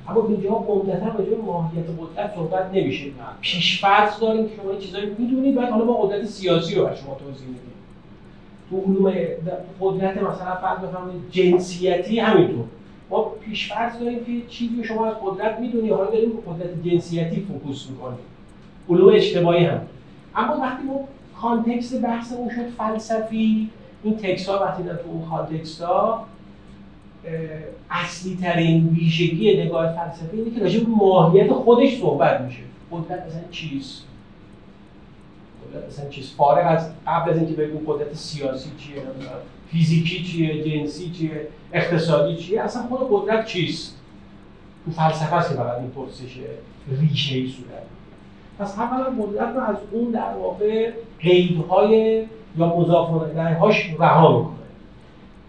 اما 0.08 0.26
اینجا 0.28 0.50
عمدتا 0.50 1.06
راجع 1.18 1.30
به 1.30 1.42
ماهیت 1.42 1.84
قدرت 2.00 2.34
صحبت 2.34 2.70
نمیشه. 2.72 3.04
پیشفرض 3.40 4.20
داریم 4.20 4.48
که 4.48 4.54
شما 4.56 4.70
این 4.70 4.80
چیزایی 4.80 5.06
می‌دونید 5.18 5.54
بعد 5.54 5.68
حالا 5.68 5.84
ما 5.84 5.94
قدرت 5.94 6.24
سیاسی 6.24 6.74
رو 6.74 6.88
شما 6.94 7.14
توضیح 7.14 7.46
میدیم. 7.46 7.60
تو 8.70 8.80
علوم 8.80 9.12
قدرت 9.80 10.16
مثلا 10.16 10.56
فرض 10.56 10.78
بفرمایید 10.78 11.22
جنسیتی 11.30 12.18
همینطور. 12.18 12.64
ما 13.10 13.20
پیشفرض 13.22 13.98
داریم 13.98 14.24
که 14.24 14.48
چیزی 14.48 14.84
شما 14.84 15.06
از 15.06 15.14
قدرت 15.24 15.60
می‌دونی 15.60 15.88
حالا 15.88 16.10
داریم 16.10 16.30
به 16.30 16.52
قدرت 16.52 16.84
جنسیتی 16.84 17.40
focus 17.40 17.90
می‌کنیم. 17.90 18.18
علوم 18.88 19.14
اجتماعی 19.14 19.64
هم. 19.64 19.80
اما 20.34 20.56
وقتی 20.56 20.82
ما 20.82 21.00
context 21.40 22.02
بحثمون 22.02 22.48
شد 22.48 22.68
فلسفی 22.78 23.70
این 24.06 24.16
تکس 24.16 24.48
ها 24.48 24.64
وقتی 24.64 24.82
در 24.82 24.94
تو 24.94 25.08
اون 25.10 25.28
context 25.30 25.82
ها 25.82 26.26
اصلی 27.90 28.38
ترین 28.42 28.88
ویژگی 28.88 29.64
نگاه 29.64 29.92
فلسفی 29.92 30.36
اینه 30.36 30.50
که 30.50 30.60
راجع 30.60 30.80
به 30.80 30.86
ماهیت 30.88 31.52
خودش 31.52 32.00
صحبت 32.00 32.40
میشه. 32.40 32.60
قدرت 32.92 33.20
اصلا 33.20 33.40
چیست؟ 33.50 34.02
قدرت 35.70 35.84
اصلا 35.84 36.08
چیست؟ 36.08 36.36
فارغ 36.36 36.66
از 36.66 36.90
قبل 37.06 37.30
از 37.30 37.36
اینکه 37.36 37.54
بگیم 37.54 37.80
قدرت 37.86 38.14
سیاسی 38.14 38.70
چیه 38.78 39.02
فیزیکی 39.70 40.24
چیه 40.24 40.64
جنسی 40.64 41.10
چیه 41.10 41.48
اقتصادی 41.72 42.36
چیه 42.36 42.60
اصلا 42.60 42.82
خود 42.82 43.08
قدرت 43.10 43.46
چیست؟ 43.46 43.96
تو 44.84 44.90
فلسفه 44.90 45.34
است 45.34 45.48
که 45.48 45.54
فقط 45.54 45.78
این 45.78 45.90
پرسش 45.90 46.38
ریشه 47.00 47.34
ای 47.34 47.48
صورت 47.48 47.82
پس 48.58 48.78
اولا 48.78 49.04
قدرت 49.04 49.54
رو 49.54 49.60
از 49.60 49.76
اون 49.92 50.10
در 50.10 50.34
واقع 50.34 50.90
قیدهای 51.20 52.24
یا 52.58 52.76
مضاف 52.76 53.08
هاش 53.60 53.94
رها 53.98 54.38
می‌کنه 54.38 54.56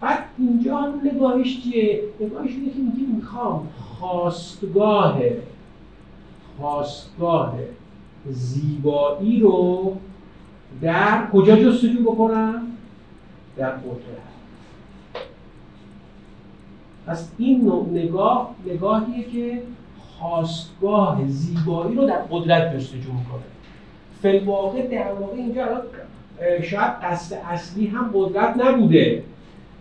بعد 0.00 0.24
اینجا 0.38 0.76
هم 0.76 1.00
نگاهش 1.04 1.62
چیه؟ 1.62 2.02
نگاهش 2.20 2.50
اینه 2.50 2.70
که 2.70 2.78
میگه 2.78 3.14
می‌خوام 3.14 3.68
خواستگاه 3.98 5.20
خواستگاه 6.58 7.54
زیبایی 8.26 9.40
رو 9.40 9.96
در 10.82 11.26
کجا 11.32 11.56
جستجو 11.56 12.02
بکنم؟ 12.02 12.62
در 13.56 13.70
قدرت 13.70 14.28
پس 17.06 17.32
این 17.38 17.64
نوع 17.64 17.88
نگاه 17.92 18.54
نگاهیه 18.66 19.24
که 19.24 19.62
خواستگاه 20.18 21.26
زیبایی 21.26 21.96
رو 21.96 22.06
در 22.06 22.18
قدرت 22.30 22.76
جستجو 22.76 23.12
می‌کنه 23.12 23.42
فلواقع 24.22 24.86
در 24.86 25.12
واقع 25.12 25.36
اینجا 25.36 25.64
الان 25.64 25.82
شاید 26.62 26.92
قصد 27.02 27.38
اصلی 27.44 27.86
هم 27.86 28.10
قدرت 28.14 28.56
نبوده. 28.56 29.22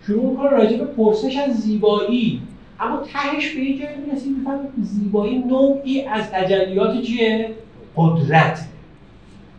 شروع 0.05 0.31
می‌کنه 0.31 0.49
راجع 0.49 0.77
به 0.77 0.85
پرسش 0.85 1.37
از 1.37 1.61
زیبایی. 1.61 2.41
اما 2.79 3.01
تهش 3.13 3.55
به 3.55 3.61
یه 3.61 3.79
جایی 3.79 3.97
می‌رسیم 4.05 4.47
زیبایی 4.81 5.37
نوعی 5.37 6.01
از 6.01 6.31
تجلیات 6.31 7.01
چیه؟ 7.01 7.49
قدرت. 7.95 8.67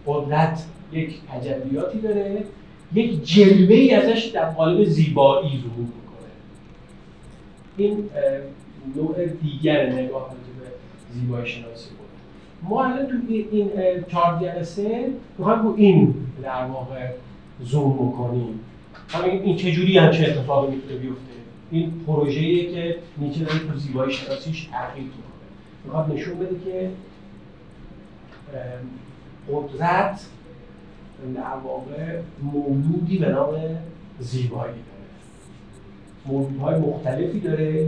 قدرت 0.06 0.64
یک 0.92 1.14
تجلیاتی 1.32 1.98
داره. 1.98 2.44
یک 2.94 3.24
جلوه 3.24 3.74
ای 3.74 3.94
ازش 3.94 4.24
در 4.24 4.50
قالب 4.50 4.84
زیبایی 4.84 5.48
ظهور 5.48 5.86
می‌کنه. 5.86 6.28
این 7.76 8.10
نوع 8.96 9.26
دیگر 9.26 9.92
نگاه 9.92 10.30
به 10.30 11.14
زیبایی 11.14 11.46
شناسی 11.46 11.90
ما 12.62 12.84
الان 12.84 13.06
تو 13.06 13.14
این 13.28 13.70
چهار 14.08 14.40
جلسه 14.40 15.10
می‌خوایم 15.38 15.62
رو 15.62 15.74
این 15.76 16.14
در 16.42 16.64
واقع 16.64 17.10
زوم 17.60 17.92
بکنیم. 17.92 18.60
این 19.22 19.56
چجوری 19.56 19.92
چه 19.92 20.26
اتفاقی 20.28 20.76
می‌تونه 20.76 20.96
بیفته؟ 20.96 21.22
این 21.70 21.92
پروژه‌ایه 22.06 22.72
که 22.72 22.96
نیچه 23.18 23.44
داره 23.44 23.58
تو 23.58 23.78
زیبایی 23.78 24.12
شناسیش 24.12 24.64
تحقیق 24.64 25.04
می‌کنه. 25.04 25.22
می‌خواد 25.84 26.12
نشون 26.12 26.38
بده 26.38 26.56
که 26.64 26.90
قدرت 29.52 30.26
در 31.34 31.56
واقع 31.64 32.18
مولودی 32.42 33.18
به 33.18 33.28
نام 33.28 33.54
زیبایی 34.20 34.72
داره. 34.72 35.08
مولودهای 36.26 36.80
مختلفی 36.80 37.40
داره. 37.40 37.84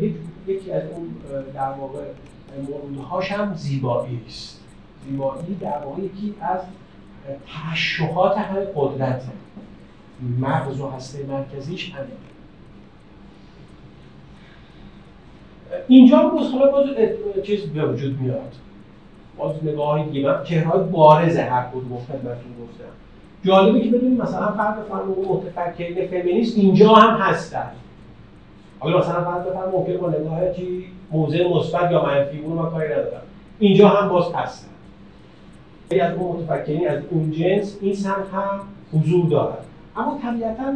یکی 0.46 0.72
از 0.72 0.82
اون 0.94 1.08
در 1.54 1.70
واقع 1.70 2.04
مولودهاش 2.59 3.33
هم 3.33 3.54
زیبایی 3.54 4.21
است. 4.26 4.61
زیبایی 5.04 5.54
در 5.61 5.78
واقع 5.85 6.02
یکی 6.02 6.35
از 6.40 6.61
تشوهات 7.73 8.38
همه 8.38 8.66
قدرت. 8.76 9.23
مغز 10.40 10.80
و 10.80 10.90
هسته 10.90 11.26
مرکزیش 11.26 11.92
همه 11.92 12.07
اینجا 15.88 16.28
باز 16.28 16.52
حالا 16.52 16.71
باز 16.71 16.87
چیز 17.42 17.61
به 17.61 17.87
وجود 17.87 18.21
میاد. 18.21 18.54
باز 19.37 19.64
نگاه 19.64 20.04
دیگه 20.04 20.28
من 20.28 20.45
چهرهای 20.45 20.85
بارز 20.85 21.37
هر 21.37 21.66
کدوم 21.71 21.99
خدمتتون 22.09 22.52
گفتم. 22.62 22.85
جالبه 23.45 23.80
که 23.80 23.90
بدونیم 23.90 24.23
مثلا 24.23 24.52
فرد 24.52 24.87
بفرمایید 24.87 25.28
متفکرین 25.28 26.09
فمینیست 26.09 26.59
اینجا 26.59 26.95
هم 26.95 27.16
هستن. 27.16 27.71
حالا 28.78 28.99
مثلا 28.99 29.25
فرد 29.25 29.49
بفرمایید 29.49 29.75
ممکن 29.75 29.97
با 29.97 30.11
نگاه 30.11 30.54
چی؟ 30.54 30.87
موضع 31.10 31.48
مثبت 31.48 31.90
یا 31.90 32.04
منفی 32.04 32.38
اون 32.38 32.52
ما 32.52 32.66
کاری 32.66 32.88
ندارم. 32.88 33.22
اینجا 33.58 33.88
هم 33.88 34.08
باز 34.08 34.24
هستن 34.34 34.66
از 36.00 36.14
اون 36.14 36.36
متفکرین 36.36 36.88
از 36.88 37.02
اون 37.10 37.30
جنس 37.30 37.76
این 37.80 37.94
سمت 37.94 38.30
هم 38.32 38.60
حضور 38.92 39.28
دارن. 39.28 39.64
اما 39.96 40.18
طبیعتا 40.22 40.74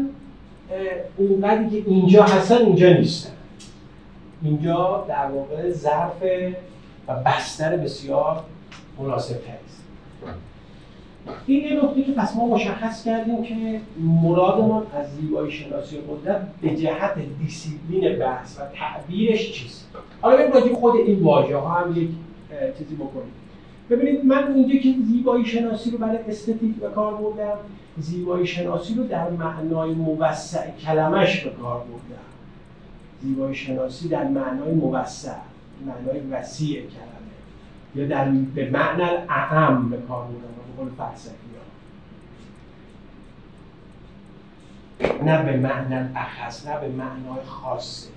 اونقدری 1.17 1.71
که 1.71 1.91
اینجا 1.91 2.25
هستن 2.25 2.57
اینجا 2.57 2.93
نیستن. 2.93 3.33
اینجا 4.43 5.05
در 5.09 5.27
واقع 5.27 5.71
ظرف 5.71 6.23
و 7.09 7.15
بستر 7.15 7.77
بسیار 7.77 8.43
مناسب 8.99 9.37
است 9.37 9.83
این 11.47 11.65
یه 11.65 11.85
نکته 11.85 12.03
که 12.03 12.13
پس 12.13 12.37
ما 12.37 12.47
مشخص 12.47 13.05
کردیم 13.05 13.43
که 13.43 13.81
مرادمان 13.99 14.87
از 14.95 15.07
زیبایی 15.15 15.53
شناسی 15.53 15.97
قدرت 15.97 16.49
به 16.63 16.77
جهت 16.77 17.15
دیسیپلین 17.39 18.19
بحث 18.19 18.59
و 18.59 18.63
تعبیرش 18.79 19.53
چیست؟ 19.53 19.89
حالا 20.21 20.37
ببین 20.37 20.53
راجع 20.53 20.75
خود 20.75 20.97
این 20.97 21.23
واژه 21.23 21.57
ها 21.57 21.69
هم 21.69 22.03
یک 22.03 22.09
چیزی 22.79 22.95
بکنیم. 22.95 23.33
ببینید 23.91 24.25
من 24.25 24.55
اینجا 24.55 24.79
که 24.79 24.95
زیبایی 25.07 25.45
شناسی 25.45 25.91
رو 25.91 25.99
برای 25.99 26.19
استتیک 26.29 26.77
به 26.77 26.89
کار 26.89 27.15
بردم 27.15 27.57
زیبایی 27.99 28.47
شناسی 28.47 28.95
رو 28.95 29.07
در 29.07 29.31
معنای 29.31 29.95
موسع 29.95 30.71
کلمش 30.71 31.41
به 31.41 31.51
کار 31.51 31.79
بردم. 31.79 32.25
زیبایی 33.23 33.55
شناسی 33.55 34.09
در 34.09 34.25
معنای 34.29 34.73
موسع 34.73 35.33
معنای 35.87 36.21
وسیع 36.31 36.81
کلمه 36.81 37.35
یا 37.95 38.07
در 38.07 38.31
به 38.55 38.71
معنی 38.71 39.03
اعم 39.29 39.91
به 39.91 39.97
کار 39.97 40.25
بردم. 40.25 40.64
قول 40.79 40.89
فلسفی 40.99 41.35
نه 45.25 45.43
به 45.43 45.57
معنی 45.57 46.09
اخص 46.17 46.67
نه 46.67 46.81
به 46.81 46.89
معنای 46.89 47.45
خاصش. 47.45 48.09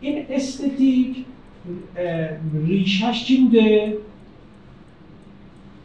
این 0.00 0.26
استتیک 0.30 1.24
ریشش 2.66 3.24
چی 3.24 3.44
بوده؟ 3.44 3.96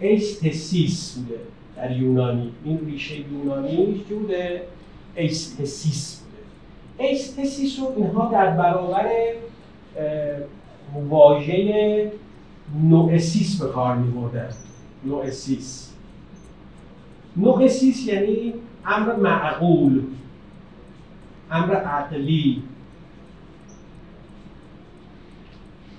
استسیس 0.02 1.18
بوده 1.18 1.40
در 1.76 1.98
یونانی. 1.98 2.52
این 2.64 2.86
ریشه 2.86 3.16
یونانی 3.20 4.04
چی 4.10 4.14
بوده؟ 4.16 4.64
استسیس 5.18 6.22
بوده. 6.22 7.12
استسیس 7.12 7.80
رو 7.80 7.94
اینها 7.98 8.32
در 8.32 8.58
برابر 8.58 9.10
واژه 11.10 12.12
نوعسیس 12.84 13.62
به 13.62 13.68
کار 13.68 13.96
می 13.96 14.12
نوعسیس 15.08 15.94
نوعسیس 17.38 18.08
یعنی 18.08 18.54
امر 18.86 19.16
معقول 19.16 20.04
امر 21.52 21.76
عقلی. 21.76 22.64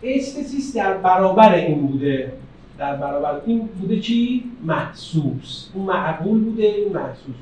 استسیس 0.03 0.77
در 0.77 0.97
برابر 0.97 1.55
این 1.55 1.87
بوده. 1.87 2.33
در 2.79 2.97
برابر 2.97 3.41
این 3.47 3.67
بوده 3.67 4.01
چی؟ 4.01 4.45
محسوس. 4.65 5.69
اون 5.75 5.87
معقول 5.87 6.41
بوده 6.41 6.63
این 6.63 6.93
محسوس 6.93 7.25
بوده. 7.25 7.37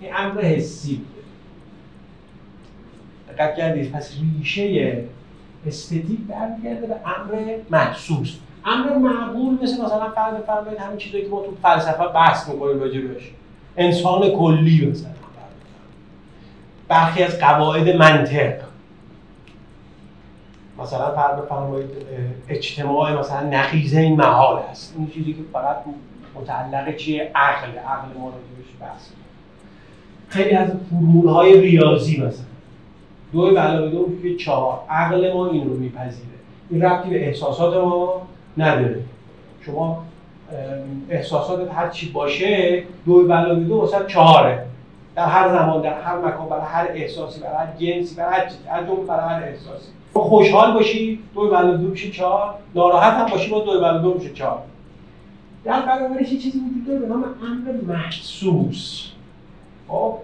این 0.00 0.10
امر 0.16 0.40
حسی 0.40 0.94
بوده. 0.94 1.22
دقت 3.28 3.56
کردید 3.56 3.92
پس 3.92 4.16
ریشه 4.38 5.04
استتیک 5.66 6.20
برمیگرده 6.28 6.86
به 6.86 6.94
امر 6.94 7.56
محسوس. 7.70 8.36
امر 8.64 8.96
معقول 8.98 9.58
مثل 9.62 9.84
مثلا 9.84 10.10
فرض 10.10 10.34
بفرمایید 10.34 10.78
همین 10.78 10.98
چیزایی 10.98 11.24
که 11.24 11.30
ما 11.30 11.42
تو 11.42 11.56
فلسفه 11.62 12.08
بحث 12.08 12.48
می‌کنیم 12.48 12.80
راجع 12.80 13.00
انسان 13.76 14.30
کلی 14.30 14.86
مثلا. 14.90 15.10
برخی 16.88 17.22
از 17.22 17.38
قواعد 17.38 17.88
منطق. 17.88 18.54
مثلا 20.78 21.14
فرض 21.14 21.38
بفرمایید 21.38 21.90
اجتماع 22.48 23.18
مثلا 23.18 23.40
نقیزه 23.40 24.00
این 24.00 24.16
محال 24.16 24.62
است. 24.70 24.94
این 24.98 25.10
چیزی 25.10 25.32
که 25.32 25.40
فقط 25.52 25.76
متعلق 26.34 26.96
چیه 26.96 27.30
عقل. 27.34 27.78
عقل 27.78 28.18
ما 28.20 28.28
رو 28.28 28.34
بحث 28.80 29.08
خیلی 30.28 30.54
از 30.54 30.70
فرمول 30.90 31.28
های 31.28 31.60
ریاضی 31.60 32.20
مثلا. 32.20 32.44
دو 33.32 33.56
علاوه 33.56 33.90
دو 33.90 34.36
چهار. 34.36 34.80
عقل 34.90 35.32
ما 35.32 35.46
این 35.46 35.68
رو 35.68 35.76
میپذیره. 35.76 36.28
این 36.70 36.82
ربطی 36.82 37.10
به 37.10 37.26
احساسات 37.26 37.84
ما 37.84 38.22
نداره. 38.58 39.00
شما 39.66 40.02
احساسات 41.10 41.72
هر 41.74 41.88
چی 41.88 42.12
باشه 42.12 42.82
دو 43.06 43.32
علاوه 43.32 43.60
دو 43.60 43.76
واسه 43.76 43.96
چهاره. 44.08 44.66
در 45.16 45.26
هر 45.26 45.48
زمان 45.48 45.82
در 45.82 46.00
هر 46.00 46.18
مکان 46.18 46.48
برای 46.48 46.64
هر 46.64 46.88
احساسی 46.94 47.40
برای 47.40 47.56
هر 47.56 47.66
جنسی 47.78 48.14
برای 48.14 48.34
هر 48.34 48.48
چیزی 48.48 48.68
هر 48.68 48.82
برای 48.82 49.34
هر 49.34 49.42
احساسی. 49.42 49.88
خوشحال 50.12 50.74
باشی 50.74 51.18
دو 51.34 51.50
بلد 51.50 51.80
دو 51.80 51.88
میشه 51.88 52.10
چهار. 52.10 52.54
ناراحت 52.74 53.14
هم 53.14 53.26
باشی 53.26 53.50
با 53.50 53.64
دو 53.64 53.80
بلد 53.80 54.02
دو 54.02 54.14
میشه 54.14 54.32
چهار. 54.32 54.62
در 55.64 55.82
برابرش 55.86 56.32
یه 56.32 56.38
چیزی 56.38 56.58
وجود 56.58 56.86
داره 56.86 56.98
به 56.98 57.06
نام 57.06 57.24
امر 57.24 57.94
محسوس. 57.96 59.08
خب؟ 59.88 60.18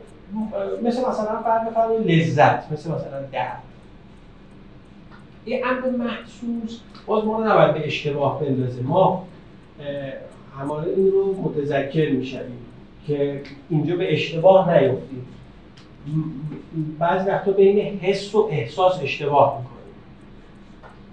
مثل 0.82 1.00
مثلا 1.08 1.42
فرض 1.42 1.68
بفرمایید 1.68 2.10
لذت 2.10 2.72
مثل 2.72 2.90
مثلا 2.90 3.22
درد. 3.32 3.62
یه 5.48 5.62
امر 5.66 5.90
محسوس. 5.90 6.80
باز 7.06 7.24
ما 7.24 7.46
نباید 7.46 7.74
به 7.74 7.86
اشتباه 7.86 8.40
بندازه. 8.40 8.82
ما 8.82 9.26
همانه 10.58 10.86
این 10.96 11.10
رو 11.10 11.42
متذکر 11.42 12.10
می‌شویم 12.10 12.58
که 13.06 13.42
اینجا 13.70 13.96
به 13.96 14.12
اشتباه 14.12 14.78
نیفتیم. 14.78 15.26
بعضی 16.98 17.30
وقتا 17.30 17.52
بین 17.52 17.78
حس 17.78 18.34
و 18.34 18.48
احساس 18.50 19.02
اشتباه 19.02 19.58
می‌کنیم. 19.58 19.78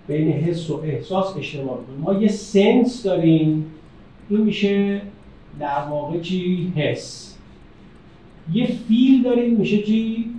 بین 0.07 0.31
حس 0.31 0.69
و 0.69 0.81
احساس 0.83 1.37
اشتباه 1.37 1.79
می‌کنیم. 1.79 1.99
ما 1.99 2.13
یه 2.13 2.27
سنس 2.27 3.03
داریم. 3.03 3.71
این 4.29 4.41
میشه 4.41 5.01
در 5.59 5.81
واقع 5.89 6.19
چی؟ 6.19 6.73
حس. 6.75 7.37
یه 8.53 8.65
فیل 8.65 9.23
داریم 9.23 9.53
میشه 9.53 9.83
چی؟ 9.83 10.31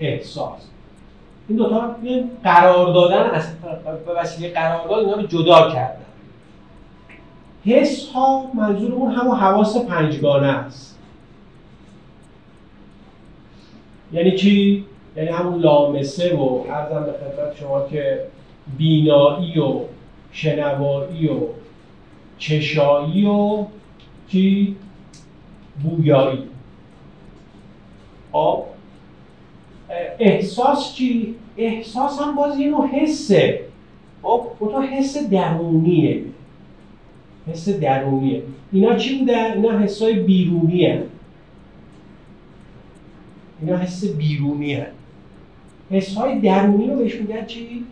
احساس. 0.00 0.60
این 1.48 1.56
دوتا 1.58 1.96
قرار 2.44 2.92
دادن 2.94 3.30
از 3.30 3.60
به 4.06 4.12
وسیله 4.12 4.52
قرارداد 4.52 4.98
اینا 4.98 5.16
رو 5.16 5.22
جدا 5.22 5.70
کردن 5.70 6.04
حس 7.64 8.08
ها 8.12 8.50
منظور 8.54 8.92
اون 8.92 9.12
همون 9.12 9.36
حواس 9.36 9.76
پنجگانه 9.76 10.46
است 10.46 10.98
یعنی 14.12 14.36
چی؟ 14.36 14.84
یعنی 15.16 15.28
همون 15.28 15.60
لامسه 15.60 16.36
و 16.36 16.64
ارزم 16.70 17.04
به 17.04 17.12
خدمت 17.12 17.56
شما 17.56 17.86
که 17.86 18.20
بینایی 18.78 19.58
و 19.58 19.80
شنوایی 20.32 21.28
و 21.28 21.40
چشایی 22.38 23.26
و 23.26 23.64
چی؟ 24.28 24.76
بویایی 25.82 26.42
آب 28.32 28.68
احساس 30.18 30.94
چی؟ 30.94 31.34
احساس 31.56 32.20
هم 32.20 32.34
باز 32.36 32.58
یه 32.58 32.68
نوع 32.68 32.86
حسه 32.86 33.60
خب 34.22 34.46
تو 34.58 34.82
حس 34.82 35.28
درونیه 35.28 36.22
حس 37.46 37.68
درونیه 37.68 38.42
اینا 38.72 38.96
چی 38.96 39.18
بودن؟ 39.18 39.52
اینا 39.52 39.78
حسای 39.78 40.14
بیرونی 40.14 40.86
هن. 40.86 41.02
اینا 43.60 43.76
حس 43.76 44.04
بیرونی 44.04 44.74
هن. 44.74 44.86
حس 45.90 46.14
های 46.14 46.40
درونی 46.40 46.90
رو 46.90 46.96
بهش 46.96 47.14
میگن 47.14 47.46
چی؟ 47.46 47.84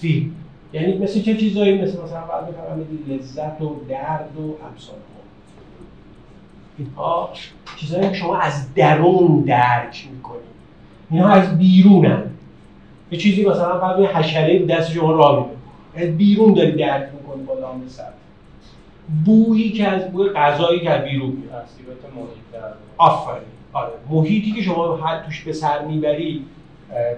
فی 0.00 0.32
یعنی 0.72 0.98
مثل 0.98 1.22
چه 1.22 1.36
چیزایی 1.36 1.82
مثل 1.82 2.02
مثلا 2.02 2.20
بعد 2.20 2.48
بفرمایید 2.48 2.88
لذت 3.08 3.62
و 3.62 3.76
درد 3.88 4.36
و 4.36 4.66
امثال 4.66 4.96
اینها 6.78 7.32
چیزایی 7.76 8.08
که 8.08 8.14
شما 8.14 8.38
از 8.38 8.74
درون 8.74 9.40
درک 9.40 10.08
می‌کنید 10.12 10.57
اینا 11.10 11.28
از 11.28 11.58
بیرونن. 11.58 12.22
یه 13.10 13.18
چیزی 13.18 13.46
مثلا 13.46 13.80
فرض 13.80 14.00
حشره 14.00 14.66
دست 14.66 14.92
شما 14.92 15.12
راه 15.12 15.48
میده 15.94 16.08
از 16.08 16.16
بیرون 16.16 16.54
داری 16.54 16.72
درک 16.72 17.08
می‌کنی 17.14 17.42
با 17.42 17.54
لامسه 17.54 18.02
بویی 19.24 19.72
که 19.72 19.88
از 19.88 20.12
بوی 20.12 20.28
غذایی 20.28 20.80
که 20.80 20.90
از 20.90 21.04
بیرون 21.04 21.30
میاد 21.30 22.74
آفرین. 22.96 23.42
آره. 23.72 23.92
محیطی 24.10 24.52
که 24.52 24.62
شما 24.62 24.96
هر 24.96 25.22
توش 25.22 25.42
به 25.42 25.52
سر 25.52 25.84
می‌بری 25.84 26.44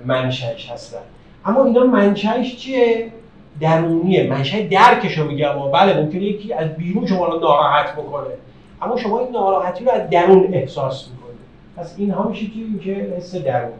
منشأش 0.06 0.70
هستن. 0.70 0.98
اما 1.44 1.64
اینا 1.64 1.84
منشأش 1.84 2.56
چیه؟ 2.56 3.12
درونیه. 3.60 4.30
منشأ 4.30 4.68
درکشو 4.68 5.24
میگم. 5.24 5.50
اما 5.50 5.68
بله 5.68 6.00
ممکنه 6.00 6.22
یکی 6.22 6.52
از 6.52 6.76
بیرون 6.76 7.06
شما 7.06 7.26
رو 7.26 7.40
ناراحت 7.40 7.92
بکنه. 7.92 8.30
اما 8.82 8.96
شما 8.96 9.20
این 9.20 9.30
ناراحتی 9.32 9.84
رو 9.84 9.90
از 9.90 10.10
درون 10.10 10.54
احساس 10.54 11.08
می‌کنید 11.08 11.19
پس 11.76 11.94
اینها 11.98 12.28
میشه 12.28 12.46
که 12.46 12.94
حس 13.16 13.34
درون. 13.34 13.72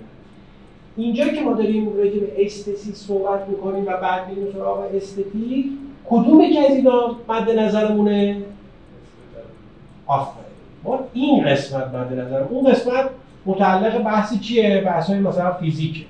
اینجا 0.97 1.29
که 1.29 1.41
ما 1.41 1.53
داریم 1.53 1.97
راجع 1.97 2.21
به 2.21 2.47
استتیک 2.47 2.95
صحبت 2.95 3.49
می‌کنیم 3.49 3.85
و 3.87 3.97
بعد 3.97 4.29
میریم 4.29 4.53
سراغ 4.53 4.79
استتیک 4.95 5.67
کدوم 6.09 6.53
که 6.53 6.61
از 6.61 6.71
اینا 6.77 7.17
مد 7.29 7.51
نظرمونه؟ 7.51 8.43
آفرین. 10.07 10.45
ما 10.85 10.99
این 11.13 11.45
قسمت 11.45 11.95
مد 11.95 12.13
نظر 12.13 12.43
اون 12.43 12.73
قسمت 12.73 13.11
متعلق 13.47 14.03
بحثی 14.03 14.39
چیه؟ 14.39 14.83
بحث 14.87 15.11
های 15.11 15.19
مثلا 15.19 15.53
فیزیکه 15.53 16.05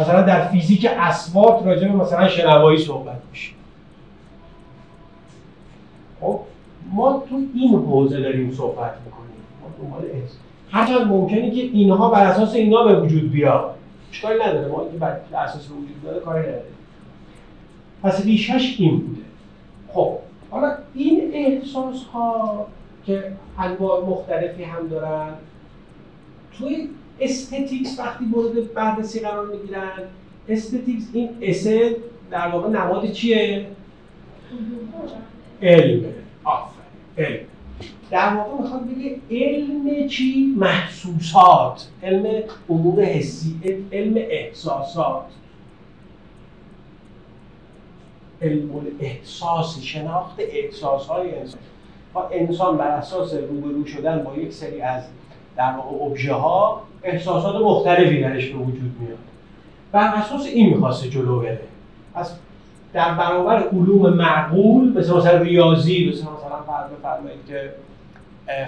مثلا 0.00 0.22
در 0.22 0.48
فیزیک 0.48 0.86
اسوات 0.98 1.66
راجع 1.66 1.88
به 1.88 1.94
مثلا 1.94 2.28
شنوایی 2.28 2.78
صحبت 2.78 3.18
میشه. 3.30 3.52
خب 6.20 6.40
ما 6.92 7.24
تو 7.28 7.40
این 7.54 7.74
حوزه 7.74 8.20
داریم 8.20 8.52
صحبت 8.52 8.94
می‌کنیم. 9.04 9.21
دنبال 9.82 10.02
هرچند 10.70 11.06
ممکنه 11.06 11.50
که 11.50 11.62
اینها 11.62 12.10
بر 12.10 12.26
اساس 12.26 12.54
اینا 12.54 12.84
به 12.84 13.00
وجود 13.00 13.30
بیاد. 13.30 13.74
اشکالی 14.10 14.38
نداره؟ 14.40 14.68
ما 14.68 14.82
اینکه 14.82 14.98
بر 14.98 15.20
اساس 15.34 15.70
وجود 15.70 16.02
داره 16.04 16.20
کاری 16.20 16.40
نداره. 16.40 16.64
پس 18.02 18.24
ریشش 18.24 18.76
این 18.78 18.98
بوده. 18.98 19.22
خب 19.88 20.18
حالا 20.50 20.76
این 20.94 21.30
احساس 21.34 22.04
ها 22.04 22.66
که 23.06 23.32
انواع 23.58 24.06
مختلفی 24.06 24.64
هم 24.64 24.88
دارن 24.88 25.28
توی 26.58 26.88
aesthetics 27.20 27.98
وقتی 27.98 28.24
مورد 28.24 28.74
بررسی 28.74 29.20
قرار 29.20 29.46
می‌گیرن 29.46 29.90
aesthetics 30.48 31.04
این 31.12 31.28
اسه 31.42 31.96
در 32.30 32.48
واقع 32.48 32.68
نماد 32.68 33.10
چیه؟ 33.10 33.66
علم. 35.62 36.04
آفرین. 36.44 37.18
علم. 37.18 37.46
در 38.12 38.34
واقع 38.34 38.62
می‌خواد 38.62 38.82
بگه 38.86 39.16
علم 39.30 40.08
چی؟ 40.08 40.54
محسوسات. 40.56 41.88
علم 42.02 42.42
امور 42.70 43.04
حسی 43.04 43.60
علم 43.92 44.14
احساسات. 44.16 45.24
علم 48.42 48.70
الاحساس 48.76 49.80
شناخت 49.80 50.36
احساس 50.38 51.06
های 51.06 51.38
انسان. 51.38 51.60
با 52.12 52.28
انسان 52.32 52.76
بر 52.76 52.88
اساس 52.88 53.34
روبرو 53.34 53.86
شدن 53.86 54.24
با 54.24 54.34
یک 54.36 54.52
سری 54.52 54.80
از 54.80 55.02
در 55.56 55.72
واقع 55.72 56.04
ابژه 56.04 56.32
ها 56.32 56.82
احساسات 57.02 57.62
مختلفی 57.62 58.20
درش 58.20 58.48
به 58.48 58.58
وجود 58.58 58.96
میاد. 59.00 59.18
بر 59.92 60.14
اساس 60.14 60.46
این 60.46 60.74
می‌خواسته 60.74 61.08
جلو 61.08 61.40
بره. 61.40 61.60
از 62.14 62.34
در 62.92 63.14
برابر 63.14 63.68
علوم 63.68 64.12
معقول 64.12 64.98
مثل 64.98 65.16
مثلا 65.16 65.42
ریاضی 65.42 66.08
مثل 66.08 66.22
مثلا 66.22 66.62
فرض 66.66 66.90
بفرمایید 66.90 67.46
که 67.48 67.70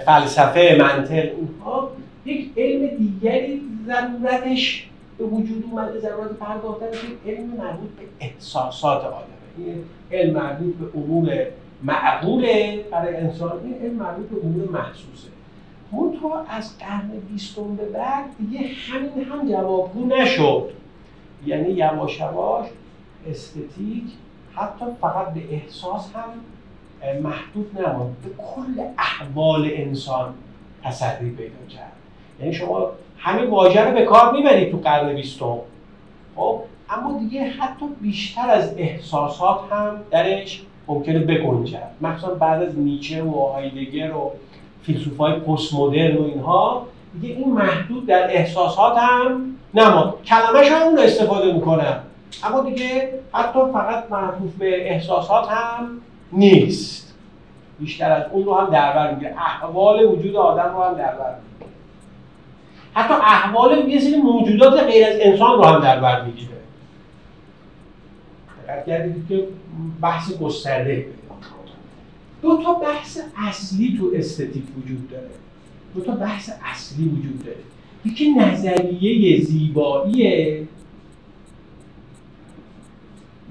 فلسفه 0.05 0.77
منطق 0.79 1.31
اینها 1.37 1.91
یک 2.25 2.51
علم 2.57 2.97
دیگری 2.97 3.61
ضرورتش 3.85 4.89
به 5.17 5.25
وجود 5.25 5.65
اومده 5.71 5.99
ضرورت 5.99 6.31
پرداختن 6.31 6.85
علم 7.25 7.45
مربوط 7.45 7.89
به 7.89 8.03
احساسات 8.19 9.03
آدمه. 9.03 9.25
این 9.57 9.83
علم 10.11 10.33
مربوط 10.33 10.75
به 10.75 10.99
امور 10.99 11.45
معقوله 11.83 12.85
برای 12.91 13.15
انسان 13.15 13.51
این 13.63 13.73
علم 13.81 13.95
مربوط 13.95 14.29
به 14.29 14.35
امور 14.43 14.69
محسوسه. 14.69 15.27
منتها 15.91 16.45
از 16.49 16.77
قرن 16.77 17.11
بیستم 17.31 17.75
به 17.75 17.85
بعد 17.85 18.25
دیگه 18.37 18.59
همین 18.59 19.25
هم 19.25 19.49
جوابگو 19.49 20.05
نشد. 20.05 20.69
یعنی 21.45 21.69
یواش 21.69 22.19
یواش 22.19 22.67
استتیک 23.29 24.03
حتی 24.55 24.85
فقط 25.01 25.33
به 25.33 25.41
احساس 25.51 26.15
هم 26.15 26.29
محدود 27.13 27.71
نماند 27.79 28.15
به 28.23 28.29
کل 28.43 28.83
احوال 28.97 29.69
انسان 29.73 30.33
تسری 30.83 31.29
پیدا 31.29 31.65
کرد. 31.75 31.91
یعنی 32.39 32.53
شما 32.53 32.89
همین 33.17 33.49
واژه 33.49 33.81
رو 33.85 33.93
به 33.93 34.05
کار 34.05 34.31
می‌برید 34.31 34.71
تو 34.71 34.77
قرن 34.77 35.15
بیستم. 35.15 35.57
خب 36.35 36.59
اما 36.89 37.19
دیگه 37.19 37.43
حتی 37.43 37.85
بیشتر 38.01 38.49
از 38.49 38.73
احساسات 38.77 39.59
هم 39.71 39.97
درش 40.11 40.61
ممکنه 40.87 41.19
بگنجد. 41.19 41.89
مخصوصا 42.01 42.33
بعد 42.33 42.63
از 42.63 42.79
نیچه 42.79 43.23
و 43.23 43.47
هایدگر 43.47 44.11
و 44.11 44.31
فیلسوفای 44.83 45.33
پست 45.33 45.73
مدرن 45.73 46.17
و 46.17 46.23
اینها 46.23 46.87
دیگه 47.21 47.35
این 47.35 47.53
محدود 47.53 48.05
در 48.05 48.27
احساسات 48.31 48.97
هم 48.97 49.55
نماد 49.73 50.23
کلمهش 50.25 50.71
هم 50.71 50.81
اون 50.81 50.99
استفاده 50.99 51.53
می‌کنن. 51.53 51.99
اما 52.43 52.61
دیگه 52.61 53.09
حتی 53.33 53.59
فقط 53.73 54.11
معطوف 54.11 54.53
به 54.53 54.91
احساسات 54.91 55.47
هم 55.49 56.01
نیست. 56.35 57.13
بیشتر 57.79 58.11
از 58.11 58.23
اون 58.31 58.45
رو 58.45 58.55
هم 58.55 58.69
در 58.69 58.93
بر 58.93 59.13
می‌گیره 59.13 59.35
احوال 59.37 60.05
وجود 60.05 60.35
آدم 60.35 60.75
رو 60.75 60.83
هم 60.83 60.93
در 60.93 61.15
بر 61.15 61.35
می‌گیره 61.35 61.71
حتی 62.93 63.13
احوال 63.13 63.89
یه 63.89 63.99
سری 63.99 64.17
موجودات 64.21 64.83
غیر 64.83 65.05
از 65.05 65.15
انسان 65.21 65.57
رو 65.57 65.63
هم 65.63 65.81
در 65.81 65.99
بر 65.99 66.25
می‌گیره 66.25 66.49
دقت 68.67 69.27
که 69.29 69.47
بحث 70.01 70.37
گسترده. 70.37 71.07
دو 72.41 72.63
تا 72.63 72.73
بحث 72.73 73.19
اصلی 73.37 73.97
تو 73.99 74.11
استتیک 74.15 74.63
وجود 74.77 75.09
داره. 75.09 75.29
دو 75.95 76.01
تا 76.01 76.11
بحث 76.11 76.51
اصلی 76.63 77.05
وجود 77.05 77.45
داره. 77.45 77.57
یکی 78.05 78.33
نظریه 78.33 79.41
زیباییه. 79.41 80.67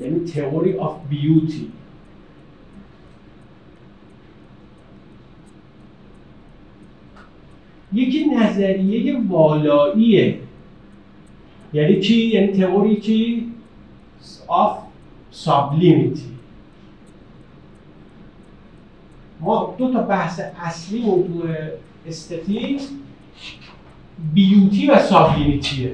یعنی 0.01 0.25
تئوری 0.25 0.79
آف 0.79 0.97
بیوتی 1.09 1.73
یکی 7.95 8.25
نظریه 8.25 9.21
والاییه 9.29 10.39
یعنی 11.73 12.01
چی؟ 12.01 12.27
یعنی 12.27 12.53
تئوری 12.53 13.01
چی؟ 13.01 13.53
آف 14.49 14.79
سابلیمیتی 15.31 16.35
ما 19.41 19.75
دو 19.79 19.93
تا 19.93 20.03
بحث 20.03 20.41
اصلی 20.61 21.03
موضوع 21.03 21.49
استتیک 22.07 22.83
بیوتی 24.35 24.87
و 24.87 24.99
سابلیمیتیه 24.99 25.93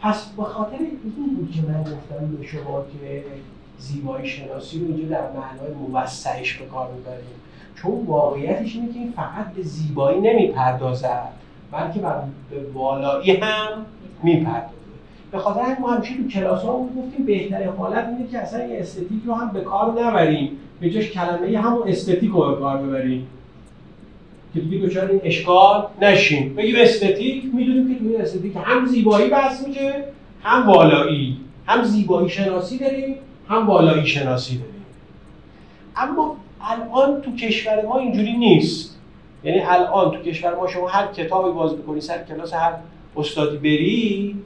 پس 0.00 0.26
به 0.36 0.42
خاطر 0.42 0.76
این 0.78 1.36
بود 1.36 1.52
که 1.52 1.62
من 1.62 1.82
گفتم 1.82 2.36
به 2.36 2.46
شما 2.46 2.82
که 2.82 3.24
زیبایی 3.78 4.28
شناسی 4.28 4.78
رو 4.78 4.86
اینجا 4.86 5.08
در 5.08 5.32
معنای 5.32 5.74
موسعش 5.74 6.54
به 6.54 6.66
کار 6.66 6.92
می‌بریم 6.92 7.40
چون 7.82 8.04
واقعیتش 8.06 8.76
اینه 8.76 8.92
که 8.92 8.98
فقط 9.16 9.52
به 9.56 9.62
زیبایی 9.62 10.20
نمی‌پردازد 10.20 11.28
بلکه 11.72 12.00
به 12.50 12.56
والایی 12.74 13.30
هم 13.30 13.86
می‌پردازه 14.22 14.74
به 15.32 15.38
خاطر 15.38 15.60
همین 15.60 15.76
ما 15.80 15.90
همیشه 15.90 16.16
تو 16.16 16.28
کلاس 16.28 16.62
ها 16.62 16.78
گفتیم 16.78 17.26
بهترین 17.26 17.68
حالت 17.68 18.08
اینه 18.08 18.30
که 18.30 18.38
اصلا 18.38 18.60
این 18.60 18.80
استتیک 18.80 19.22
رو 19.26 19.34
هم 19.34 19.50
به 19.52 19.60
کار 19.60 20.02
نبریم. 20.02 20.50
به 20.80 20.90
جاش 20.90 21.10
کلمه 21.10 21.58
همون 21.58 21.88
استتیک 21.88 22.30
رو 22.30 22.54
به 22.54 22.60
کار 22.60 22.78
ببریم. 22.78 23.26
که 24.54 24.60
دیگه 24.60 24.86
دچار 24.86 25.10
این 25.10 25.20
اشکال 25.24 25.86
نشیم. 26.02 26.54
بگیم 26.54 26.74
استتیک 26.78 27.44
می‌دونیم 27.54 27.88
که 27.88 27.98
توی 27.98 28.16
استتیک 28.16 28.56
هم 28.64 28.86
زیبایی 28.86 29.30
بحث 29.30 29.68
میشه 29.68 30.04
هم 30.42 30.66
والایی. 30.66 31.36
هم 31.66 31.82
زیبایی 31.82 32.28
شناسی 32.28 32.78
داریم 32.78 33.14
هم 33.48 33.66
والایی 33.66 34.06
شناسی 34.06 34.58
داریم. 34.58 34.84
اما 35.96 36.36
الان 36.62 37.20
تو 37.20 37.36
کشور 37.36 37.82
ما 37.86 37.98
اینجوری 37.98 38.32
نیست. 38.32 38.96
یعنی 39.44 39.60
الان 39.60 40.10
تو 40.10 40.22
کشور 40.22 40.54
ما 40.54 40.68
شما 40.68 40.88
هر 40.88 41.06
کتابی 41.06 41.52
باز 41.52 41.76
بکنی 41.76 42.00
سر 42.00 42.24
کلاس 42.24 42.54
هر 42.54 42.72
استادی 43.16 43.56
بری 43.56 44.36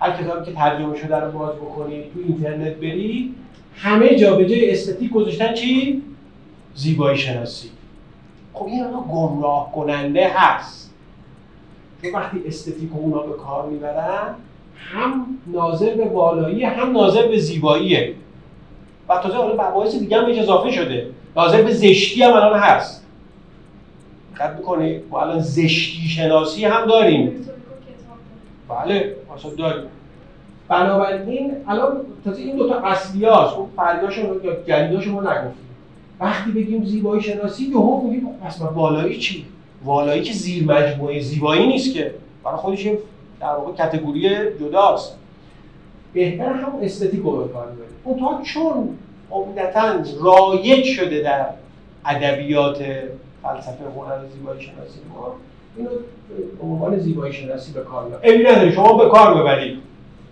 هر 0.00 0.22
کتابی 0.22 0.44
که 0.44 0.52
ترجمه 0.52 0.96
شده 0.96 1.16
رو 1.16 1.38
باز 1.38 1.56
بکنی 1.56 2.02
تو 2.02 2.20
اینترنت 2.28 2.74
بری 2.74 3.34
همه 3.76 4.16
جا 4.16 4.36
به 4.36 4.46
جای 4.46 4.70
استتیک 4.70 5.10
گذاشتن 5.10 5.54
چی؟ 5.54 6.02
زیبایی 6.74 7.18
شناسی. 7.18 7.70
خب 8.52 8.66
این 8.66 8.84
گمراه 9.12 9.72
کننده 9.72 10.28
هست. 10.34 10.94
چون 12.02 12.12
وقتی 12.12 12.42
استتیک 12.46 12.90
اونا 12.92 13.18
به 13.18 13.32
کار 13.32 13.66
می‌برن 13.66 14.34
هم 14.76 15.26
ناظر 15.46 15.94
به 15.94 16.04
بالایی 16.04 16.64
هم 16.64 16.92
ناظر 16.92 17.26
به 17.26 17.38
زیباییه. 17.38 18.14
و 19.08 19.18
تازه 19.18 19.36
حالا 19.36 19.52
مباحث 19.54 19.94
دیگه 19.94 20.18
هم 20.18 20.24
اضافه 20.38 20.70
شده. 20.70 21.06
ناظر 21.36 21.62
به 21.62 21.74
زشتی 21.74 22.22
هم 22.22 22.32
الان 22.32 22.58
هست. 22.58 23.04
دقت 24.34 24.56
می‌کنی؟ 24.56 25.00
ما 25.10 25.20
الان 25.20 25.38
زشتی 25.38 26.08
شناسی 26.08 26.64
هم 26.64 26.86
داریم. 26.86 27.46
بله 28.68 29.16
اصلا 29.36 29.50
داریم. 29.50 29.84
بنابراین 30.68 31.52
الان 31.68 32.00
تازه 32.24 32.42
این 32.42 32.56
دوتا 32.56 32.80
اصلی 32.80 33.24
هاست. 33.24 33.56
اون 33.56 33.68
فرداشون 33.76 34.40
یا 34.44 34.56
جدیداشون 34.68 35.14
ما 35.14 35.20
نگفتیم. 35.20 35.64
وقتی 36.20 36.50
بگیم 36.50 36.84
زیبایی 36.84 37.22
شناسی 37.22 37.64
یهو 37.64 38.00
میگیم 38.08 38.28
پس 38.44 38.60
والایی 38.60 39.18
چی؟ 39.18 39.46
والایی 39.84 40.22
که 40.22 40.32
زیر 40.32 40.64
مجموعه 40.64 41.20
زیبایی 41.20 41.66
نیست 41.66 41.94
که. 41.94 42.14
برای 42.44 42.56
خودش 42.56 42.86
در 43.40 43.46
واقع 43.46 43.72
کتگوری 43.72 44.30
جداست. 44.60 45.18
بهتر 46.12 46.52
هم 46.52 46.72
استتیک 46.82 47.20
رو 47.22 47.44
بکار 47.44 47.72
اون 48.04 48.20
تا 48.20 48.42
چون 48.42 48.98
عمدتا 49.30 49.94
رایج 50.20 50.84
شده 50.84 51.20
در 51.20 51.46
ادبیات 52.04 52.78
فلسفه 53.42 53.84
هنر 53.96 54.28
زیبایی 54.34 54.62
شناسی 54.62 55.00
ما. 55.14 55.34
اینو 55.76 55.90
به 56.58 56.66
عنوان 56.66 56.98
زیبایی 56.98 57.32
شناسی 57.32 57.72
به 57.72 57.80
کار 57.80 58.04
می‌برید 58.04 58.70
شما 58.70 58.92
به 58.98 59.08
کار 59.08 59.42
ببرید 59.42 59.78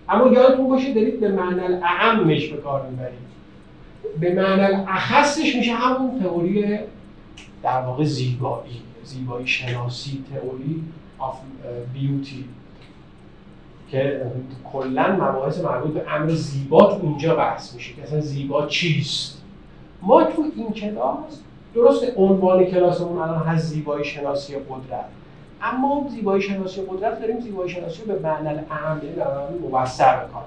اما 0.09 0.27
یادتون 0.27 0.67
باشه 0.67 0.93
دارید 0.93 1.19
به 1.19 1.29
معنی 1.29 1.59
اعمش 1.83 2.47
به 2.47 2.57
کار 2.57 2.85
می‌برید. 2.89 3.23
به 4.19 4.33
معنی 4.33 4.83
اخصش 4.87 5.55
میشه 5.55 5.73
همون 5.73 6.19
تئوری 6.19 6.79
در 7.63 7.81
واقع 7.81 8.03
زیبایی 8.03 8.81
زیبایی 9.03 9.47
شناسی 9.47 10.23
تئوری 10.33 10.83
آف 11.19 11.35
بیوتی 11.93 12.45
که 13.93 14.21
کلا 14.73 15.11
مباحث 15.11 15.59
مربوط 15.59 15.93
به 15.93 16.13
امر 16.13 16.29
زیبا 16.29 16.79
تو 16.79 16.99
اینجا 17.03 17.35
بحث 17.35 17.75
میشه 17.75 17.93
که 17.93 18.03
اصلا 18.03 18.19
زیبا 18.19 18.65
چیست. 18.65 19.41
ما 20.01 20.23
تو 20.23 20.43
این 20.55 20.71
کلاس 20.71 21.41
درست 21.75 22.03
عنوان 22.17 22.65
کلاسمون 22.65 23.17
الان 23.17 23.43
هست 23.43 23.65
زیبایی 23.65 24.05
شناسی 24.05 24.55
قدرت. 24.55 25.05
اما 25.61 26.07
زیبایی 26.09 26.41
شناسی 26.41 26.81
قدرت 26.81 27.19
داریم 27.19 27.39
زیبایی 27.39 27.69
شناسی 27.69 28.03
به 28.03 28.19
معنی 28.19 28.59
اهم 28.71 29.01
یعنی 29.03 29.15
در 29.15 29.27
موثر 29.71 30.15
به 30.15 30.33
کار 30.33 30.43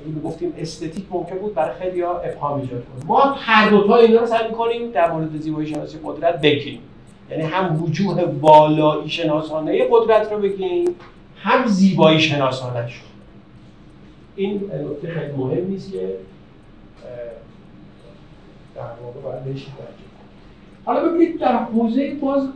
اگه 0.00 0.20
گفتیم 0.24 0.54
استتیک 0.58 1.04
ممکن 1.10 1.38
بود 1.38 1.54
برای 1.54 1.74
خیلی 1.74 2.00
ها 2.00 2.18
ابهام 2.18 2.60
ایجاد 2.60 2.84
کنه. 2.84 3.06
ما 3.06 3.20
هر 3.20 3.70
دو 3.70 3.86
تا 3.86 3.96
اینا 3.96 4.20
رو 4.20 4.26
سعی 4.26 4.48
می‌کنیم 4.48 4.90
در 4.90 5.12
مورد 5.12 5.40
زیبایی 5.40 5.68
شناسی 5.68 5.98
قدرت 6.04 6.40
بگیم 6.40 6.80
یعنی 7.30 7.42
هم 7.42 7.82
وجوه 7.82 8.24
والایی 8.40 9.08
شناسانه 9.08 9.88
قدرت 9.90 10.32
رو 10.32 10.38
بگیم 10.38 10.94
هم 11.46 11.66
زیبایی 11.66 12.20
شناسانه 12.20 12.88
شد 12.88 13.00
این 14.36 14.54
نکته 14.54 15.10
خیلی 15.10 15.32
مهم 15.32 15.66
نیست 15.66 15.92
که 15.92 16.08
در 18.74 18.82
واقع 19.02 19.20
باید 19.20 19.44
بهش 19.44 19.66
حالا 20.84 21.08
ببینید 21.08 21.38
در 21.38 21.56
حوزه 21.56 22.14
باز 22.14 22.48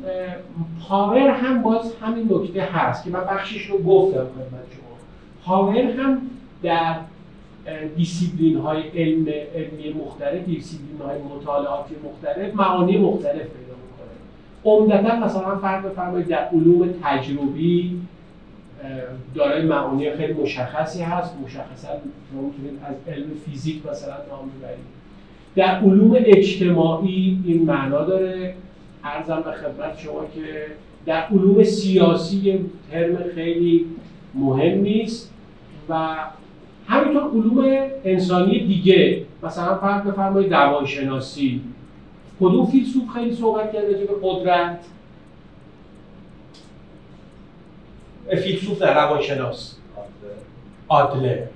power 0.89 1.29
هم 1.29 1.63
باز 1.63 1.95
همین 2.03 2.29
نکته 2.33 2.63
هست 2.63 3.05
که 3.05 3.11
من 3.11 3.21
بخشش 3.21 3.67
رو 3.67 3.79
گفتم 3.79 4.19
خدمت 4.19 4.67
شما. 4.73 4.97
power 5.45 5.79
هم 5.79 6.23
در 6.63 6.97
دیسیپلین 7.97 8.57
های 8.57 8.83
علم 8.89 9.27
علمی 9.55 9.93
مختلف 10.05 10.45
دیسیپلین 10.45 11.01
های 11.01 11.19
مطالعاتی 11.23 11.95
مختلف 12.05 12.55
معانی 12.55 12.99
مختلف 12.99 13.35
پیدا 13.35 13.75
می‌کنه. 13.83 14.15
عمدتا 14.65 15.17
مثلا 15.17 15.59
فرق 15.59 15.85
بفرمایید 15.85 16.29
در 16.29 16.49
علوم 16.49 16.95
تجربی 17.03 18.01
دارای 19.35 19.63
معانی 19.63 20.11
خیلی 20.11 20.33
مشخصی 20.33 21.03
هست. 21.03 21.35
مشخصا 21.45 21.89
شما 22.33 22.51
از 22.89 23.15
علم 23.15 23.27
فیزیک 23.47 23.87
مثلا 23.87 24.15
نام 24.31 24.51
ببرید. 24.59 25.01
در 25.57 25.81
علوم 25.81 26.17
اجتماعی 26.25 27.39
این 27.45 27.63
معنا 27.63 28.05
داره. 28.05 28.55
ارزم 29.05 29.43
به 29.45 29.53
خدمت 29.53 29.99
شما 29.99 30.25
که 30.35 30.67
در 31.07 31.23
علوم 31.23 31.65
سیاسی 31.65 32.61
ترم 32.91 33.17
خیلی 33.35 33.87
مهم 34.35 34.79
نیست 34.79 35.33
و 35.89 36.17
همینطور 36.87 37.23
علوم 37.23 37.89
انسانی 38.05 38.67
دیگه 38.67 39.23
مثلا 39.43 39.79
فرق 39.79 40.09
بفرمایید 40.09 40.55
روانشناسی. 40.55 41.61
کدوم 42.41 42.67
فیلسوف 42.67 43.09
خیلی 43.15 43.35
صحبت 43.35 43.73
کرده 43.73 43.93
به 43.93 44.15
قدرت؟ 44.23 44.85
فیلسوف 48.37 48.79
در 48.79 48.95
روانشناس. 48.95 49.77
آدلر. 50.89 51.47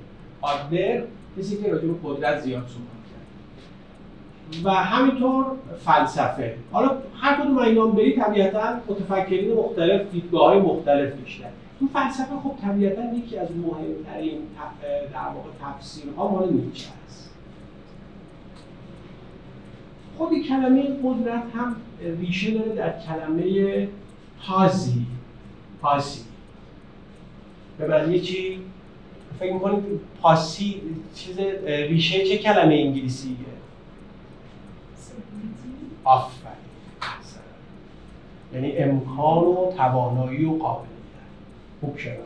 آدلر 0.41 1.03
کسی 1.39 1.63
که 1.63 1.73
راجع 1.73 1.87
به 1.87 1.95
قدرت 2.05 2.41
زیاد 2.41 2.63
صحبت 2.63 3.05
کرد. 3.11 4.67
و 4.67 4.71
همینطور 4.71 5.45
فلسفه. 5.85 6.55
حالا 6.73 6.91
هر 7.21 7.41
کدوم 7.41 7.59
اینا 7.59 7.87
بری 7.87 8.17
طبیعتا 8.17 8.81
متفکرین 8.89 9.55
مختلف 9.55 10.11
دیدگاه 10.13 10.49
های 10.49 10.61
مختلف 10.61 11.21
داشتن 11.21 11.51
تو 11.81 11.87
فلسفه 11.87 12.35
خب 12.45 12.55
طبیعتا 12.63 13.03
یکی 13.15 13.39
از 13.39 13.49
مهمترین 13.51 14.39
در 15.13 15.29
واقع 15.35 15.51
تفسیرها 15.63 16.29
مال 16.29 16.53
نیچه 16.53 16.89
است. 17.07 17.31
خود 20.19 20.31
کلمه 20.49 20.83
قدرت 21.05 21.43
هم 21.55 21.77
ریشه 22.21 22.51
داره 22.51 22.75
در 22.75 22.93
کلمه 23.01 23.89
پازی 24.47 25.07
پاسی 25.81 26.24
به 27.79 27.87
معنی 27.87 28.21
چی؟ 28.21 28.61
فکر 29.39 29.53
می‌کنید 29.53 29.85
پاسی 30.21 30.83
چیز 31.15 31.39
ریشه 31.67 32.25
چه 32.25 32.39
کلمه 32.39 32.75
انگلیسیه؟ 32.75 33.37
آفرین 36.05 36.55
یعنی 38.55 38.77
امکان 38.77 39.45
و 39.45 39.73
توانایی 39.77 40.45
و 40.45 40.59
قابلیت. 40.59 40.89
خوب 41.81 41.99
شناخت 41.99 42.19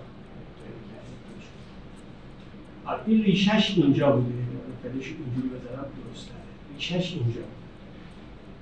این 3.07 3.23
ریشش 3.23 3.75
اینجا 3.77 4.13
بوده. 4.13 4.35
فلش 4.83 4.95
اینجوری 4.95 5.49
بزنم 5.49 5.85
درسته. 6.13 6.33
ریشش 6.75 7.15
اینجا. 7.15 7.41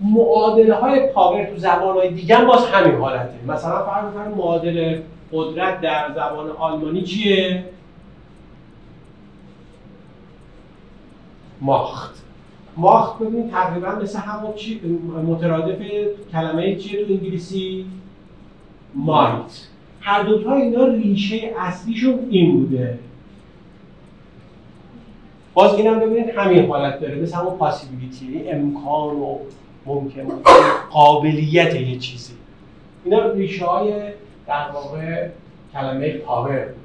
معادله 0.00 0.74
های 0.74 1.06
پاور 1.12 1.44
تو 1.44 1.56
زبان 1.56 1.96
های 1.96 2.10
دیگه 2.10 2.44
باز 2.44 2.66
همین 2.66 2.94
حالته. 2.94 3.34
مثلا 3.46 3.84
فرض 3.84 4.34
معادله 4.36 5.02
قدرت 5.32 5.80
در 5.80 6.12
زبان 6.14 6.50
آلمانی 6.50 7.02
چیه؟ 7.02 7.64
ماخت 11.60 12.22
ماخت 12.76 13.18
ببینید 13.18 13.50
تقریبا 13.50 13.88
مثل 14.02 14.18
همون 14.18 14.54
چی 14.54 14.80
مترادف 15.26 15.78
کلمه 16.32 16.76
چیه 16.76 17.04
تو 17.04 17.12
انگلیسی؟ 17.12 17.86
مایت 18.94 19.66
هر 20.00 20.22
دوتا 20.22 20.54
اینا 20.54 20.84
ریشه 20.84 21.54
اصلیشون 21.58 22.26
این 22.30 22.56
بوده 22.56 22.98
باز 25.54 25.74
اینم 25.74 26.00
ببینید 26.00 26.30
همین 26.30 26.66
حالت 26.68 27.00
داره 27.00 27.22
مثل 27.22 27.36
همون 27.36 27.56
پاسیبیلیتی 27.56 28.26
یعنی 28.26 28.48
امکان 28.48 29.16
و 29.16 29.38
ممکن 29.86 30.22
قابلیت 30.90 31.74
یه 31.74 31.98
چیزی 31.98 32.32
اینا 33.04 33.32
ریشه 33.32 33.64
های 33.64 33.92
در 34.46 34.70
واقع 34.74 35.28
کلمه 35.72 36.12
پاور 36.12 36.64
بوده. 36.64 36.76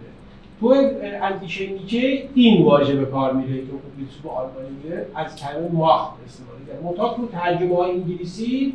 تو 0.59 0.73
اندیشه 1.21 1.67
نیچه 1.67 2.23
این 2.33 2.65
واژه 2.65 2.95
به 2.95 3.05
کار 3.05 3.33
میره 3.33 3.61
که 3.61 3.71
فیلسوف 3.97 4.25
آلمانی 4.25 4.69
میره 4.83 5.05
از 5.15 5.35
کلمه 5.35 5.67
ماخت 5.71 6.13
استفاده 6.25 6.65
کرده. 6.67 6.85
منتها 6.85 7.13
تو 7.13 7.27
ترجمه 7.27 7.75
های 7.75 7.91
انگلیسی 7.91 8.73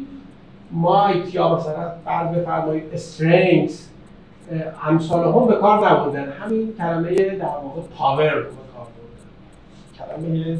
مایت 0.70 1.34
یا 1.34 1.56
مثلا 1.56 1.92
فرض 2.04 2.36
بفرمایید 2.36 2.84
استرنگث 2.92 3.88
امثال 4.84 5.34
هم 5.34 5.46
به 5.46 5.54
کار 5.54 5.90
نبودن. 5.90 6.32
همین 6.32 6.74
کلمه 6.78 7.14
در 7.14 7.44
واقع 7.44 7.80
پاور 7.98 8.34
به 8.34 8.42
کار 8.74 8.86
بردن. 8.96 9.28
کلمه 9.98 10.58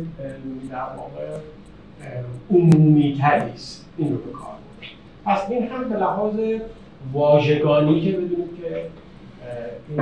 در 0.71 0.87
واقع 0.97 1.39
عمومی 2.51 3.23
است. 3.23 3.87
این 3.97 4.13
رو 4.13 4.19
به 4.19 4.33
کار 4.33 4.43
بردن. 4.43 5.37
پس 5.37 5.51
این 5.51 5.69
هم 5.69 5.89
به 5.89 5.97
لحاظ 5.97 6.35
واژگانی 7.13 8.01
که 8.01 8.13
بدونید 8.13 8.61
که 8.63 8.87
این 9.89 9.97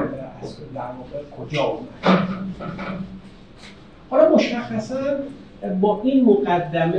در 0.74 0.80
واقع 0.80 1.24
کجا 1.38 1.64
اومد. 1.64 1.88
حالا 4.10 4.34
مشخصا 4.34 5.00
با 5.80 6.00
این 6.04 6.24
مقدمه 6.24 6.96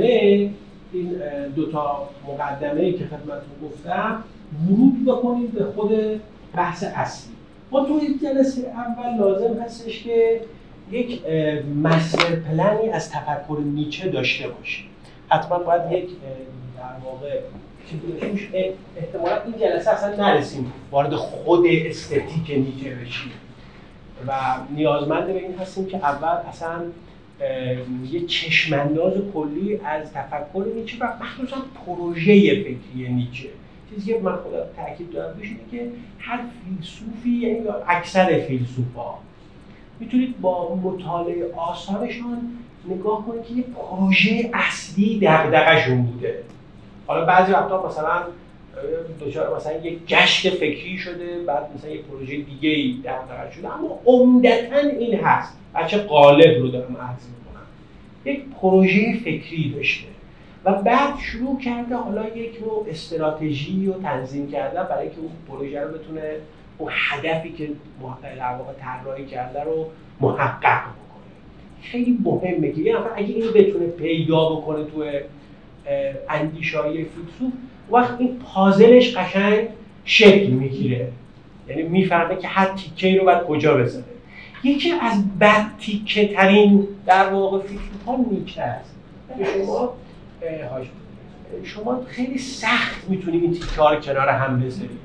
این 0.92 1.22
دوتا 1.56 2.08
مقدمه 2.28 2.92
که 2.92 3.04
خدمتتون 3.04 3.68
گفتم 3.68 4.22
ورود 4.68 5.04
بکنید 5.04 5.52
به 5.52 5.64
خود 5.64 6.20
بحث 6.56 6.84
اصلی. 6.94 7.32
ما 7.70 7.84
تو 7.84 7.98
این 8.02 8.20
جلسه 8.22 8.62
اول 8.62 9.18
لازم 9.18 9.60
هستش 9.60 10.02
که 10.02 10.40
یک 10.90 11.22
مستر 11.82 12.36
پلنی 12.36 12.88
از 12.88 13.10
تفکر 13.10 13.58
نیچه 13.64 14.08
داشته 14.08 14.48
باشیم. 14.48 14.86
حتما 15.28 15.58
باید 15.58 15.92
یک 15.92 16.08
در 16.78 17.04
واقع 17.04 17.40
احتمالا 18.96 19.42
این 19.42 19.54
جلسه 19.60 19.90
اصلا 19.90 20.16
نرسیم. 20.16 20.72
وارد 20.90 21.14
خود 21.14 21.66
استتیک 21.66 22.50
نیچه 22.50 22.94
بشیم. 22.94 23.32
و 24.26 24.32
نیازمند 24.70 25.26
به 25.26 25.38
این 25.38 25.58
هستیم 25.58 25.86
که 25.86 25.96
اول 25.96 26.48
اصلا 26.48 26.82
یه 28.10 28.26
چشمانداز 28.26 29.12
کلی 29.34 29.80
از 29.84 30.12
تفکر 30.12 30.66
نیچه 30.76 30.96
و 31.00 31.12
مخصوصا 31.20 31.56
پروژه 31.86 32.62
فکری 32.62 33.08
نیچه. 33.08 33.48
چیزی 33.90 34.12
که 34.12 34.20
من 34.20 34.36
خودم 34.36 34.58
تاکید 34.76 35.12
دارم 35.12 35.38
بهش 35.38 35.48
که 35.70 35.88
هر 36.18 36.40
فیلسوفی 36.64 37.30
یعنی 37.30 37.60
اکثر 37.88 38.38
فیلسوفا 38.38 39.14
می‌تونید 40.00 40.40
با 40.40 40.74
مطالعه 40.74 41.52
آثارشان 41.56 42.38
نگاه 42.88 43.26
کنید 43.26 43.44
که 43.44 43.54
یه 43.54 43.62
پروژه 43.62 44.50
اصلی 44.54 45.20
دغدغه‌شون 45.22 46.02
بوده. 46.02 46.42
حالا 47.06 47.24
بعضی 47.24 47.52
وقتا 47.52 47.86
مثلا 47.86 48.22
دچار 49.20 49.56
مثلا 49.56 49.72
یک 49.72 50.06
گشت 50.06 50.48
فکری 50.48 50.98
شده 50.98 51.38
بعد 51.46 51.70
مثلا 51.74 51.90
یک 51.90 52.02
پروژه 52.02 52.36
دیگه 52.36 52.68
ای 52.68 53.00
در 53.04 53.50
شده. 53.56 53.74
اما 53.74 54.00
عمدتا 54.06 54.76
این 54.76 55.20
هست. 55.20 55.58
بچه 55.74 55.98
قالب 55.98 56.62
رو 56.62 56.68
دارم 56.68 56.96
عرض 56.96 57.26
می‌کنم. 57.28 57.66
یک 58.24 58.44
پروژه 58.60 59.18
فکری 59.24 59.72
داشته 59.76 60.06
و 60.64 60.72
بعد 60.72 61.18
شروع 61.18 61.60
کرده 61.60 61.96
حالا 61.96 62.28
یک 62.28 62.60
نوع 62.62 62.86
استراتژی 62.90 63.86
و 63.86 63.92
تنظیم 63.92 64.50
کرده 64.50 64.82
برای 64.82 65.08
که 65.08 65.18
اون 65.18 65.30
پروژه 65.48 65.80
رو 65.80 65.88
بتونه 65.88 66.22
اون 66.78 66.90
هدفی 66.92 67.52
که 67.52 67.68
در 68.22 68.54
واقع 68.58 68.72
طراحی 68.80 69.26
کرده 69.26 69.64
رو 69.64 69.86
محقق 70.20 70.82
بکنه. 70.82 71.32
خیلی 71.82 72.18
مهمه 72.24 72.72
که 72.72 72.80
یه 72.80 72.96
نفر 72.96 73.10
اگه 73.16 73.34
اینو 73.34 73.52
بتونه 73.52 73.86
پیدا 73.86 74.48
بکنه 74.50 74.84
تو 74.84 75.04
اندیشای 76.28 76.92
فیلسوف 76.92 77.52
وقت 77.90 78.20
این 78.20 78.38
پازلش 78.38 79.16
قشنگ 79.16 79.68
شکل 80.04 80.46
می‌گیره. 80.46 81.08
یعنی 81.68 81.82
می‌فهمه 81.82 82.36
که 82.36 82.48
هر 82.48 82.66
تیکه 82.66 83.18
رو 83.18 83.24
باید 83.24 83.42
کجا 83.42 83.76
بزنه 83.76 84.04
یکی 84.64 84.92
از 84.92 85.38
بد 85.38 85.66
تیکه 85.80 86.28
ترین 86.28 86.88
در 87.06 87.28
واقع 87.28 87.58
فیلسوف 87.58 88.04
ها 88.06 88.16
نیچه 88.30 88.62
است 88.62 88.94
شما 89.54 89.92
شما 91.64 92.02
خیلی 92.08 92.38
سخت 92.38 93.08
می‌تونید 93.08 93.42
این 93.42 93.52
تیکه 93.52 93.80
ها 93.80 93.94
رو 93.94 94.00
کنار 94.00 94.28
هم 94.28 94.60
بذارید 94.60 94.98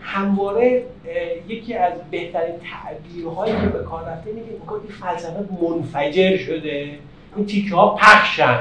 همواره 0.00 0.84
یکی 1.48 1.74
از 1.74 1.92
بهترین 2.10 2.54
تعبیرهایی 2.72 3.52
که 3.52 3.66
به 3.66 3.84
کار 3.84 4.04
رفته 4.04 4.30
اینه 4.30 4.42
که 4.42 4.48
این 4.72 4.90
فلسفه 5.00 5.44
منفجر 5.62 6.36
شده. 6.36 6.98
این 7.36 7.46
تیکه 7.46 7.74
ها 7.74 7.94
پخشن. 7.94 8.58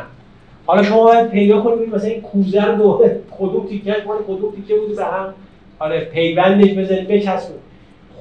حالا 0.72 0.84
شما 0.84 1.04
باید 1.04 1.30
پیدا 1.30 1.62
کنید 1.62 1.96
مثلا 1.96 2.10
این 2.10 2.22
کوزه 2.22 2.66
رو 2.66 2.76
دو 2.76 3.10
کدوم 3.40 3.68
تیکه 3.68 3.96
مال 4.06 4.18
کدوم 4.28 4.52
تیکه 4.56 4.76
بود 4.76 4.96
به 4.96 5.06
هم. 5.06 5.34
آره 5.80 6.00
پیوندش 6.06 6.74
بزنید 6.74 7.08
بچسبونید. 7.08 7.62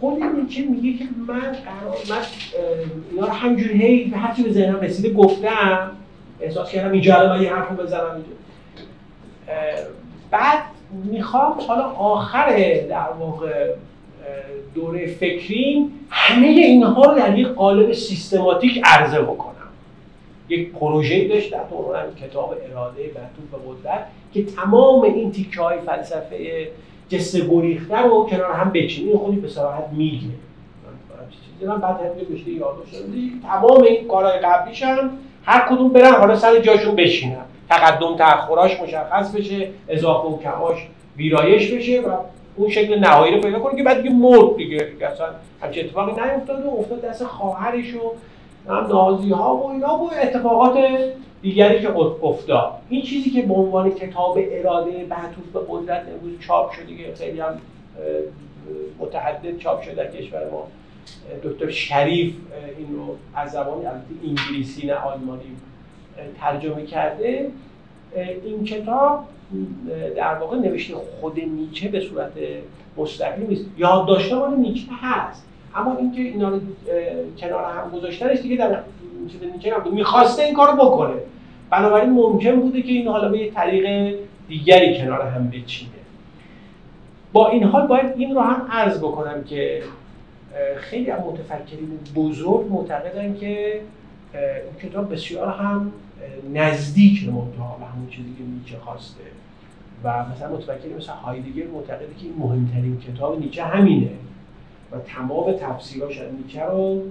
خود 0.00 0.22
نیچه 0.22 0.62
میگه 0.62 0.98
که 0.98 1.04
من 1.28 1.40
قرار 1.40 1.96
من 2.10 2.24
اینا 3.10 3.26
رو 3.26 3.32
همجور 3.32 3.70
هی 3.70 4.04
هرچی 4.04 4.42
به 4.42 4.52
ذهنم 4.52 4.80
رسیده 4.80 5.12
گفتم 5.12 5.90
احساس 6.40 6.70
کردم 6.70 6.92
اینجا 6.92 7.16
الان 7.16 7.38
من 7.38 7.42
یه 7.42 7.54
حرف 7.54 7.80
بزنم 7.80 8.14
اینجا. 8.14 8.30
بعد 10.30 10.58
می‌خوام 11.04 11.54
حالا 11.68 11.82
آخر 11.84 12.56
در 12.90 13.08
واقع 13.20 13.74
دوره 14.74 15.06
فکری 15.06 15.90
همه 16.10 16.46
اینها 16.46 17.04
رو 17.04 17.18
در 17.18 17.38
یک 17.38 17.48
قالب 17.48 17.92
سیستماتیک 17.92 18.80
عرضه 18.84 19.20
بکنم. 19.20 19.54
یک 20.50 20.72
پروژه 20.72 21.28
داشت 21.28 21.52
در 21.52 21.64
دوران 21.70 22.14
کتاب 22.14 22.56
اراده 22.70 23.02
معطوف 23.02 23.50
به 23.50 23.58
قدرت 23.68 24.06
که 24.34 24.44
تمام 24.44 25.02
این 25.02 25.32
تیکه 25.32 25.60
های 25.60 25.78
فلسفه 25.80 26.68
جسته 27.08 27.46
گریخته 27.46 27.98
رو 27.98 28.26
کنار 28.30 28.52
هم 28.52 28.70
بچینی 28.70 29.14
خودی 29.14 29.36
به 29.36 29.48
صراحت 29.48 29.88
میگه. 29.92 30.26
من 31.66 31.78
بعد 31.78 32.00
هم 32.00 32.34
بشه 32.34 32.44
تمام 33.42 33.82
این 33.82 34.08
کارهای 34.08 34.38
قبلیش 34.38 34.82
هم 34.82 35.10
هر 35.44 35.68
کدوم 35.68 35.88
برن 35.88 36.12
حالا 36.12 36.36
سر 36.36 36.58
جاشون 36.58 36.96
بشینن 36.96 37.44
تقدم 37.68 38.16
تأخراش 38.16 38.80
مشخص 38.80 39.34
بشه 39.34 39.68
اضافه 39.88 40.28
و 40.28 40.38
کماش 40.38 40.88
ویرایش 41.16 41.72
بشه 41.72 42.00
و 42.00 42.16
اون 42.56 42.70
شکل 42.70 42.98
نهایی 42.98 43.34
رو 43.34 43.40
پیدا 43.40 43.58
کنه 43.58 43.76
که 43.76 43.82
بعد 43.82 44.02
دیگه 44.02 44.14
مرد 44.14 44.56
دیگه. 44.56 44.92
اصلا 45.12 45.26
همچه 45.62 45.80
اتفاقی 45.80 46.12
نیفتاد 46.12 46.66
و 46.66 46.68
افتاد 46.78 47.00
دست 47.00 47.24
خواهرش 47.24 47.94
و 47.94 48.12
نازی 48.68 49.30
ها 49.30 49.56
و 49.56 49.70
اینا 49.70 49.98
و 49.98 50.10
اتفاقات 50.22 50.78
دیگری 51.42 51.80
که 51.80 51.96
افتاد. 51.96 52.72
این 52.88 53.02
چیزی 53.02 53.30
که 53.30 53.42
به 53.42 53.54
عنوان 53.54 53.90
کتاب 53.90 54.38
اراده 54.50 55.06
معطوف 55.10 55.44
به 55.52 55.60
قدرت 55.68 56.06
امروز 56.08 56.40
چاپ 56.40 56.72
شده 56.72 56.96
که 56.96 57.14
خیلی 57.14 57.40
هم 57.40 57.58
متعدد 58.98 59.58
چاپ 59.58 59.82
شده 59.82 59.94
در 59.94 60.10
کشور 60.10 60.50
ما. 60.50 60.66
دکتر 61.44 61.70
شریف 61.70 62.34
این 62.78 62.96
رو 62.96 63.16
از 63.34 63.50
زبان 63.50 63.78
انگلیسی 64.24 64.86
نه 64.86 64.94
آلمانی 64.94 65.56
ترجمه 66.40 66.86
کرده. 66.86 67.50
این 68.44 68.64
کتاب 68.64 69.24
در 70.16 70.34
واقع 70.34 70.56
نوشته 70.56 70.94
خود 71.20 71.40
نیچه 71.40 71.88
به 71.88 72.00
صورت 72.00 72.32
مستقیم 72.96 73.46
نیست. 73.48 73.64
یادداشت 73.78 74.32
مال 74.32 74.54
نیچه 74.54 74.86
هست. 75.02 75.46
اما 75.74 75.96
اینکه 75.96 76.20
اینا 76.20 76.48
رو 76.48 76.60
کنار 77.38 77.64
هم 77.64 77.90
گذاشتنش 77.90 78.40
دیگه 78.40 78.56
در 78.56 78.80
چیز 79.32 79.40
نیچه 79.52 79.74
نبود. 79.76 79.94
می‌خواسته 79.94 80.42
این 80.42 80.54
کارو 80.54 80.72
بکنه. 80.72 81.14
بنابراین 81.70 82.10
ممکن 82.10 82.60
بوده 82.60 82.82
که 82.82 82.92
این 82.92 83.08
حالا 83.08 83.28
به 83.28 83.38
یه 83.38 83.50
طریق 83.50 84.16
دیگری 84.48 84.98
کنار 84.98 85.22
هم 85.22 85.50
بچینه. 85.50 85.90
با 87.32 87.48
این 87.48 87.64
حال 87.64 87.86
باید 87.86 88.12
این 88.16 88.34
رو 88.34 88.40
هم 88.40 88.66
عرض 88.70 88.98
بکنم 88.98 89.44
که 89.44 89.82
خیلی 90.76 91.10
از 91.10 91.20
متفکرین 91.20 91.98
بزرگ 92.14 92.66
معتقدن 92.70 93.34
که 93.34 93.80
این 94.34 94.90
کتاب 94.90 95.12
بسیار 95.12 95.48
هم 95.48 95.92
نزدیک 96.54 97.24
به 97.24 97.30
به 97.30 97.86
همون 97.86 98.08
چیزی 98.10 98.34
که 98.38 98.44
نیچه 98.44 98.78
خواسته. 98.84 99.22
و 100.04 100.24
مثلا 100.28 100.56
متفکری 100.56 100.94
مثل 100.94 101.12
هایدگر 101.12 101.66
معتقده 101.66 102.06
که 102.18 102.22
این 102.22 102.34
مهمترین 102.38 103.00
کتاب 103.00 103.40
نیچه 103.40 103.64
همینه. 103.64 104.10
و 104.92 104.96
تمام 104.98 105.52
تفسیراش 105.52 106.18
از 106.18 106.28
نیچه 106.44 106.64
رو 106.64 107.02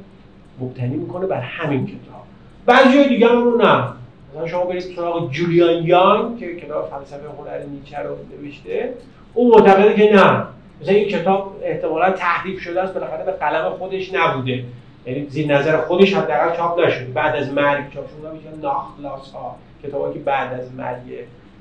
مبتنی 0.60 0.96
می‌کنه 0.96 1.26
بر 1.26 1.42
همین 1.42 1.86
کتاب. 1.86 2.24
بعضی 2.65 3.10
دیگه 3.10 3.28
هم 3.28 3.44
رو 3.44 3.58
نه. 3.58 3.84
مثلا 4.32 4.48
شما 4.48 4.65
برید 4.65 4.82
سراغ 4.82 5.32
جولیان 5.32 5.84
یان 5.84 6.38
که 6.38 6.56
کتاب 6.56 6.89
فلسفه 6.89 7.28
هنر 7.39 7.65
نیچه 7.72 7.98
رو 8.00 8.15
نوشته. 8.42 8.94
او 9.34 9.52
معتقده 9.52 9.94
که 9.94 10.13
نه. 10.13 10.44
مثلا 10.82 10.94
این 10.96 11.10
کتاب 11.10 11.56
احتمالا 11.63 12.12
تحریف 12.12 12.60
شده 12.60 12.82
است 12.82 12.94
بالاخره 12.94 13.26
به 13.26 13.32
قلم 13.32 13.70
خودش 13.70 14.13
نبوده. 14.13 14.63
یعنی 15.06 15.26
زیر 15.30 15.58
نظر 15.58 15.78
خودش 15.78 16.13
حداقل 16.13 16.58
چاپ 16.58 16.80
نشده. 16.80 17.06
بعد 17.06 17.36
از 17.36 17.54
مرگ 17.54 17.94
چاپ 17.94 18.06
شده. 18.10 18.32
میشه 18.32 18.48
ناخلاص 18.62 19.32
ها 19.32 19.56
کتابی 19.84 20.13
که 20.13 20.20
بعد 20.20 20.60
از 20.60 20.76
مرگ 20.78 21.00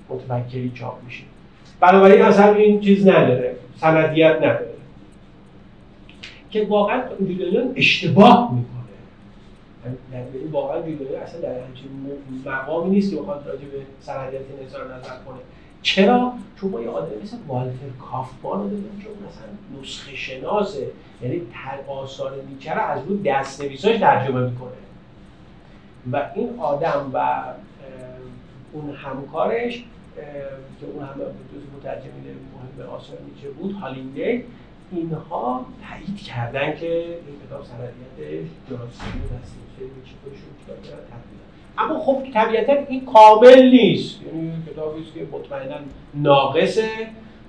متفکری 0.08 0.72
چاپ 0.74 0.94
میشه. 1.04 1.24
بنابراین 1.80 2.22
اصلا 2.22 2.54
این 2.54 2.80
چیز 2.80 3.08
نداره. 3.08 3.56
سندیت 3.76 4.36
نداره. 4.36 4.67
که 6.50 6.66
واقعا 6.66 7.02
جولیان 7.18 7.72
اشتباه 7.76 8.54
می‌کنه. 8.54 8.78
یعنی 10.12 10.48
واقعا 10.52 10.82
جولیان 10.82 11.22
اصلا 11.22 11.40
در 11.40 11.60
همچین 11.60 11.90
مقامی 12.44 12.90
نیست 12.90 13.10
که 13.10 13.16
بخواد 13.16 13.44
راجع 13.46 13.64
به 13.64 13.78
سندیت 14.00 14.40
نظر 14.64 14.84
نظر 14.84 15.16
کنه. 15.26 15.38
چرا؟ 15.82 16.32
چون 16.60 16.70
ما 16.70 16.80
یه 16.80 16.88
آدم 16.88 17.22
مثل 17.22 17.36
والتر 17.48 17.88
کافمان 18.10 18.60
رو 18.60 18.68
داریم 18.68 19.02
که 19.02 19.08
مثلا 19.28 19.80
نسخه 19.82 20.16
شناسه. 20.16 20.86
یعنی 21.22 21.42
آثار 21.88 22.32
نیچه 22.48 22.74
رو 22.74 22.80
از 22.80 23.00
روی 23.08 23.22
دست 23.22 23.62
نویساش 23.62 23.96
ترجمه 23.98 24.50
می‌کنه. 24.50 24.70
و 26.12 26.30
این 26.34 26.58
آدم 26.58 27.10
و 27.14 27.42
اون 28.72 28.90
همکارش 28.90 29.84
که 30.80 30.86
اون 30.86 31.02
هم 31.02 31.14
جز 31.14 31.78
مترجمین 31.78 32.24
مهم 32.24 32.88
آثار 32.90 33.18
نیچه 33.34 33.50
بود 33.50 33.72
هالینده 33.72 34.44
اینها 34.92 35.66
تایید 35.88 36.22
کردن 36.22 36.76
که 36.76 37.04
این 37.04 37.36
کتاب 37.46 37.60
درستی 38.70 39.18
بود 39.18 39.32
از 39.42 39.50
نیچه 39.80 40.14
خودشون 40.24 40.50
کتاب 40.66 41.08
اما 41.78 42.00
خب 42.00 42.22
طبیعتا 42.34 42.72
این 42.72 43.06
کامل 43.06 43.70
نیست. 43.70 44.20
یعنی 44.22 44.52
کتابی 44.72 45.02
است 45.02 45.14
که 45.14 45.26
مطمئنا 45.32 45.76
ناقصه 46.14 46.88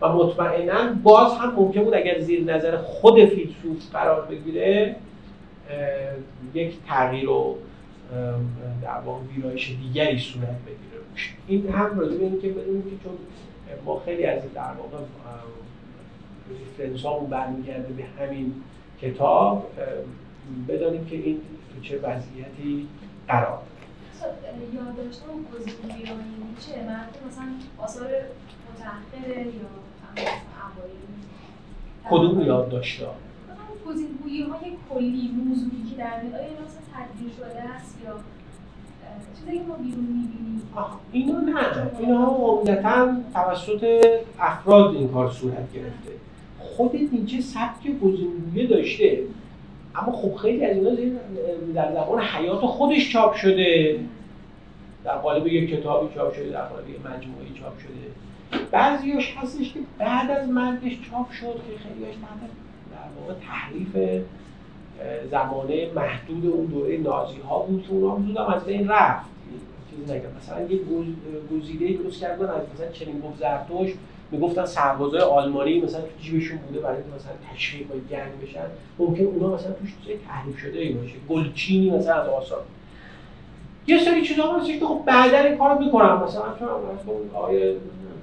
و 0.01 0.13
مطمئنا 0.13 0.93
باز 1.03 1.33
هم 1.33 1.55
ممکن 1.55 1.83
بود 1.83 1.93
اگر 1.93 2.19
زیر 2.19 2.43
نظر 2.43 2.77
خود 2.77 3.25
فیلسوف 3.25 3.91
قرار 3.91 4.25
بگیره 4.25 4.95
یک 6.53 6.73
تغییر 6.87 7.29
و 7.29 7.55
در 8.83 8.99
واقع 9.05 9.19
ویرایش 9.35 9.77
دیگری 9.81 10.19
صورت 10.19 10.57
بگیره. 10.65 10.79
این 11.47 11.69
هم 11.69 11.99
راجع 11.99 12.17
به 12.17 12.23
اینکه 12.23 12.49
بدونیم 12.49 12.83
که 12.83 13.03
چون 13.03 13.13
ما 13.85 14.01
خیلی 14.05 14.25
از 14.25 14.41
در 14.53 14.61
واقع 14.61 15.03
ریفرنس 16.49 17.05
برمیگرده 17.29 17.93
به 17.93 18.03
همین 18.19 18.53
کتاب 19.01 19.71
بدانیم 20.67 21.05
که 21.05 21.15
این 21.15 21.41
تو 21.75 21.81
چه 21.81 21.97
وضعیتی 21.97 22.87
قرار 23.27 23.59
یادداشت 24.73 25.21
اون 25.29 25.45
گزینه 25.53 25.95
ایرانی 25.95 26.23
چه؟ 26.59 26.83
مرد 26.83 27.17
مثلا 27.27 27.45
آثار 27.77 28.07
متأخره 28.73 29.45
یا 29.45 29.69
کدوم 32.09 32.41
یادداشت 32.41 33.01
ها 33.01 33.13
گزینگویی 33.87 34.41
های 34.41 34.71
کلی 34.89 35.31
موضوعی 35.45 35.83
که 35.89 35.95
در 35.97 36.21
میاد. 36.21 36.35
آیا 36.35 36.43
مثلا 36.43 36.81
تدبیر 36.93 37.31
شده 37.37 37.61
است 37.61 37.97
یا 38.05 38.15
چیزی 39.39 39.57
که 39.57 39.63
ما 39.65 39.75
بیرون 39.75 40.03
می‌بینیم؟ 40.03 40.61
اینو 41.11 41.39
نه 41.39 41.91
اینها 41.99 42.35
عمدتا 42.35 43.15
توسط 43.33 44.01
افراد 44.39 44.95
این 44.95 45.07
کار 45.07 45.31
صورت 45.31 45.73
گرفته. 45.73 46.11
خود 46.79 47.09
نیچه 47.11 47.41
سبک 47.41 47.99
گزینگویی 48.03 48.67
داشته. 48.67 49.19
اما 49.95 50.11
خب 50.11 50.35
خیلی 50.35 50.65
از 50.65 50.77
اینا 50.77 51.19
در 51.75 51.93
زمان 51.93 52.21
حیات 52.21 52.59
خودش 52.59 53.13
چاپ 53.13 53.35
شده. 53.35 53.99
در 55.03 55.17
قالب 55.17 55.47
یک 55.47 55.69
کتابی 55.69 56.15
چاپ 56.15 56.33
شده 56.33 56.49
در 56.49 56.61
قالب 56.61 56.89
یک 56.89 56.95
مجموعی 56.95 57.53
چاپ 57.59 57.73
شده. 57.79 58.63
بعضیاش 58.71 59.37
هستش 59.37 59.73
که 59.73 59.79
بعد 59.97 60.31
از 60.31 60.49
مرگش 60.49 60.97
چاپ 61.11 61.31
شد 61.31 61.53
که 61.53 61.77
خیلیش 61.77 62.15
بعد 62.15 62.49
در 62.91 63.21
واقع 63.21 63.33
تحریف 63.47 64.21
زمانه 65.31 65.89
محدود 65.95 66.45
اون 66.45 66.65
دوره 66.65 66.97
نازی 66.97 67.39
ها 67.49 67.59
بود 67.59 67.83
که 67.87 67.93
اونا 67.93 68.27
زود 68.27 68.37
از 68.37 68.65
بین 68.65 68.87
رفت. 68.87 69.25
چیزی 69.89 70.13
نگم. 70.13 70.29
مثلا 70.37 70.61
یه 70.61 70.79
گزیده 71.51 72.03
درست 72.03 72.21
کردن 72.21 72.49
از 72.49 72.61
مثلا 72.73 72.91
چنین 72.91 73.19
گفت 73.19 73.39
زرتوش 73.39 73.91
می‌گفتن 74.31 74.65
سربازای 74.65 75.21
آلمانی 75.21 75.81
مثلا 75.81 76.01
تو 76.01 76.07
جیبشون 76.21 76.57
بوده 76.57 76.79
برای 76.79 76.95
اینکه 76.95 77.11
مثلا 77.15 77.31
تشریف 77.53 77.87
باید 77.87 78.09
گرم 78.09 78.31
بشن. 78.43 78.65
ممکن 78.99 79.23
اونا 79.23 79.55
مثلا 79.55 79.71
توش 79.71 79.89
چیز 80.05 80.17
تحریف 80.27 80.57
شده 80.59 80.79
ای 80.79 80.93
باشه. 80.93 81.13
گلچینی 81.29 81.89
مثلا 81.89 82.15
از 82.15 82.27
آثار. 82.29 82.61
یه 83.87 83.99
سری 83.99 84.21
چیزا 84.21 84.53
هستش 84.53 84.79
که 84.79 84.85
خب 84.85 85.01
بعدا 85.05 85.37
این 85.37 85.57
کارو 85.57 85.79
می‌کنم 85.79 86.23
مثلا 86.23 86.43
چون 86.59 86.67
آقای 87.33 87.73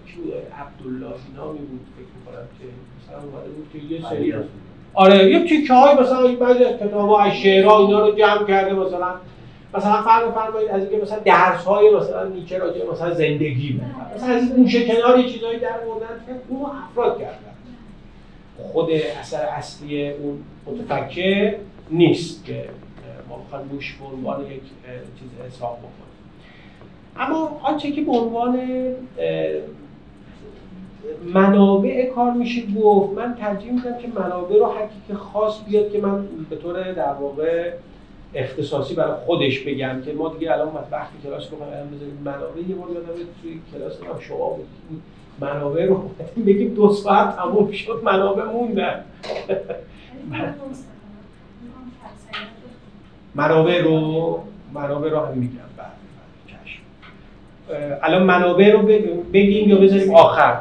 کی 0.06 0.16
بود 0.16 0.32
عبدالله 0.34 1.16
نامی 1.36 1.58
بود 1.58 1.80
فکر 1.96 2.06
می‌کنم 2.18 2.46
که 2.58 2.64
مثلا 3.00 3.22
اومده 3.22 3.50
بود 3.50 3.68
که 3.72 3.94
یه 3.94 4.02
سری 4.10 4.34
آره 4.94 5.30
یه 5.30 5.48
تیکه 5.48 5.74
های 5.74 5.94
مثلا 5.94 6.34
بعضی 6.46 6.64
از 6.64 6.76
کتاب 6.76 7.08
ها 7.08 7.22
از 7.22 7.32
شعرها 7.32 7.78
اینا 7.78 8.08
رو 8.08 8.14
جمع 8.14 8.46
کرده 8.46 8.74
مثلا. 8.74 9.14
مثلا 9.74 10.02
فرض 10.02 10.32
فرمایید 10.32 10.70
از 10.70 10.82
اینکه 10.82 11.02
مثلا 11.02 11.18
درس 11.18 11.64
های 11.64 11.96
مثلا 11.96 12.28
نیچه 12.28 12.58
راجع 12.58 12.90
مثلا 12.92 13.14
زندگی 13.14 13.72
بود 13.72 13.86
مثلا 14.16 14.34
از 14.34 14.42
این 14.42 14.62
گوشه 14.62 14.86
کنار 14.86 15.22
چیزایی 15.22 15.58
در 15.58 15.80
آوردن 15.86 16.20
که 16.26 16.32
اونو 16.48 16.66
افراد 16.90 17.18
کردن. 17.18 17.38
خود 18.72 18.90
اثر 19.20 19.46
اصلی 19.46 20.10
اون 20.10 20.38
متفکر 20.66 21.54
نیست 21.90 22.44
که 22.44 22.68
ما 23.28 23.36
بخوایم 23.36 23.68
روش 23.70 23.96
به 24.00 24.16
عنوان 24.16 24.40
یک 24.46 24.60
چیز 25.18 25.28
حساب 25.46 25.78
بکنیم. 25.78 26.06
اما 27.16 27.60
آنچه 27.62 27.90
که 27.90 28.02
به 28.02 28.12
عنوان 28.12 28.60
منابع 31.34 32.10
کار 32.10 32.32
میشه 32.32 32.62
گفت 32.76 33.16
من 33.16 33.34
ترجیح 33.34 33.72
میدم 33.72 33.98
که 33.98 34.08
منابع 34.08 34.58
رو 34.58 34.72
که 35.08 35.14
خاص 35.14 35.64
بیاد 35.68 35.92
که 35.92 36.00
من 36.00 36.26
به 36.50 36.56
طور 36.56 36.92
در 36.92 37.12
واقع 37.12 37.72
اختصاصی 38.36 38.94
برای 38.94 39.14
خودش 39.26 39.60
بگم 39.60 40.02
که 40.04 40.12
ما 40.12 40.28
دیگه 40.28 40.52
الان 40.52 40.68
وقتی 40.90 41.14
کلاس 41.22 41.52
رو 41.52 41.62
الان 41.62 41.90
بذاریم 41.90 42.18
منابع 42.24 42.60
یه 42.68 42.74
بار 42.74 42.88
یادم 42.88 43.06
توی 43.42 43.60
کلاس 43.72 43.92
هم 44.02 44.20
شما 44.20 44.48
بود. 44.48 44.66
منابع 45.40 45.86
رو 45.86 46.10
بگیم 46.46 46.74
دو 46.74 46.92
ساعت 46.92 47.36
تموم 47.36 47.72
شد 47.72 48.00
منابع 48.04 48.44
موندن. 48.44 49.04
منابع 53.34 53.82
رو 53.82 54.40
منابع 54.74 55.10
رو 55.10 55.20
هم 55.20 55.38
میگم. 55.38 55.52
بعد 55.76 55.90
الان 58.02 58.22
منابع 58.22 58.72
رو 58.72 58.82
بگیم 59.32 59.68
یا 59.68 59.76
بذاریم 59.76 60.14
آخر؟ 60.14 60.58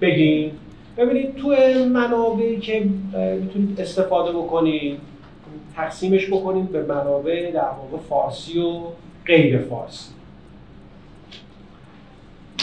بگیم. 0.00 0.58
ببینید 0.96 1.36
تو 1.36 1.48
منابعی 1.92 2.60
که 2.60 2.84
می‌تونید 3.40 3.80
استفاده 3.80 4.32
بکنید. 4.32 5.11
تقسیمش 5.76 6.26
بکنیم 6.26 6.64
به 6.64 6.82
منابع 6.82 7.50
در 7.50 7.60
واقع 7.60 7.98
فارسی 8.08 8.58
و 8.58 8.80
غیر 9.26 9.58
فارسی. 9.58 10.10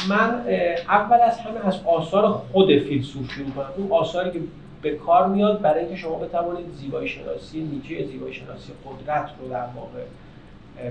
من 0.10 0.46
اول 0.90 1.18
از 1.22 1.40
همه 1.40 1.68
از 1.68 1.80
آثار 1.86 2.42
خود 2.52 2.80
فیلسوف 2.80 3.32
شروع 3.32 3.50
کنم. 3.50 3.70
اون 3.78 3.92
آثاری 3.92 4.32
که 4.32 4.40
به 4.82 4.96
کار 4.96 5.28
میاد 5.28 5.62
برای 5.62 5.80
اینکه 5.80 5.96
شما 5.96 6.16
بتوانید 6.16 6.66
زیبایی 6.76 7.08
شناسی 7.08 7.60
نیچه 7.60 8.06
زیبایی 8.06 8.34
شناسی 8.34 8.72
قدرت 8.86 9.30
رو 9.42 9.50
در 9.50 9.66
واقع 9.76 10.00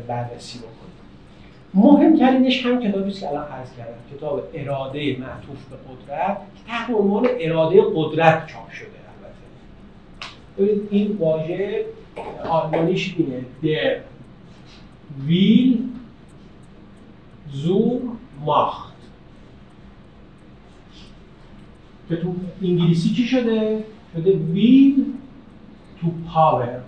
بررسی 0.08 0.58
بکنید. 0.58 0.98
مهمترینش 1.74 2.66
هم 2.66 2.80
کتابی 2.80 3.10
که 3.10 3.28
الان 3.28 3.44
عرض 3.44 3.68
کردم. 3.78 4.16
کتاب 4.16 4.42
اراده 4.54 5.16
معطوف 5.18 5.64
به 5.70 5.76
قدرت 5.76 6.38
که 6.38 6.72
تحت 6.72 6.90
عنوان 6.90 7.28
اراده 7.40 7.82
قدرت 7.94 8.46
چاپ 8.46 8.70
شده 8.70 8.88
البته. 8.88 10.72
ببینید 10.72 10.88
این 10.90 11.16
واژه 11.20 11.84
آلمانیش 12.48 13.14
اینه 13.18 13.44
در 13.62 14.00
ویل 15.26 15.88
زور 17.52 18.00
ماخت 18.44 18.94
که 22.08 22.16
تو 22.16 22.34
انگلیسی 22.62 23.14
چی 23.14 23.24
شده؟ 23.24 23.84
شده 24.14 24.32
ویل 24.32 25.14
تو 26.00 26.06
پاور 26.34 26.80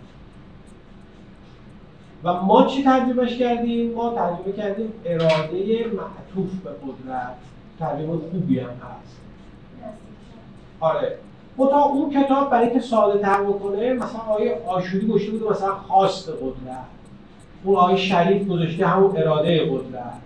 و 2.24 2.43
ما 2.43 2.66
چی 2.66 2.83
ترجمهش 2.83 3.37
کردیم؟ 3.37 3.93
ما 3.93 4.14
ترجمه 4.14 4.53
کردیم 4.57 4.93
اراده 5.05 5.87
معطوف 5.87 6.55
به 6.64 6.70
قدرت 6.70 7.37
ترجمه 7.78 8.18
خوبی 8.31 8.59
هم 8.59 8.70
هست 8.70 9.20
آره 10.81 11.18
تا 11.59 11.83
اون 11.83 12.23
کتاب 12.23 12.51
برای 12.51 12.71
که 12.71 12.81
ساده 12.81 13.19
تر 13.19 13.43
بکنه 13.43 13.93
مثلا 13.93 14.21
آیه 14.21 14.59
آشوری 14.67 15.07
گشته 15.07 15.31
بوده 15.31 15.51
مثلا 15.51 15.75
خواست 15.75 16.29
قدرت. 16.29 16.85
اون 17.65 17.77
آیه 17.77 17.97
شریف 17.97 18.49
گذاشته 18.49 18.87
همون 18.87 19.17
اراده 19.17 19.65
قدرت. 19.65 20.21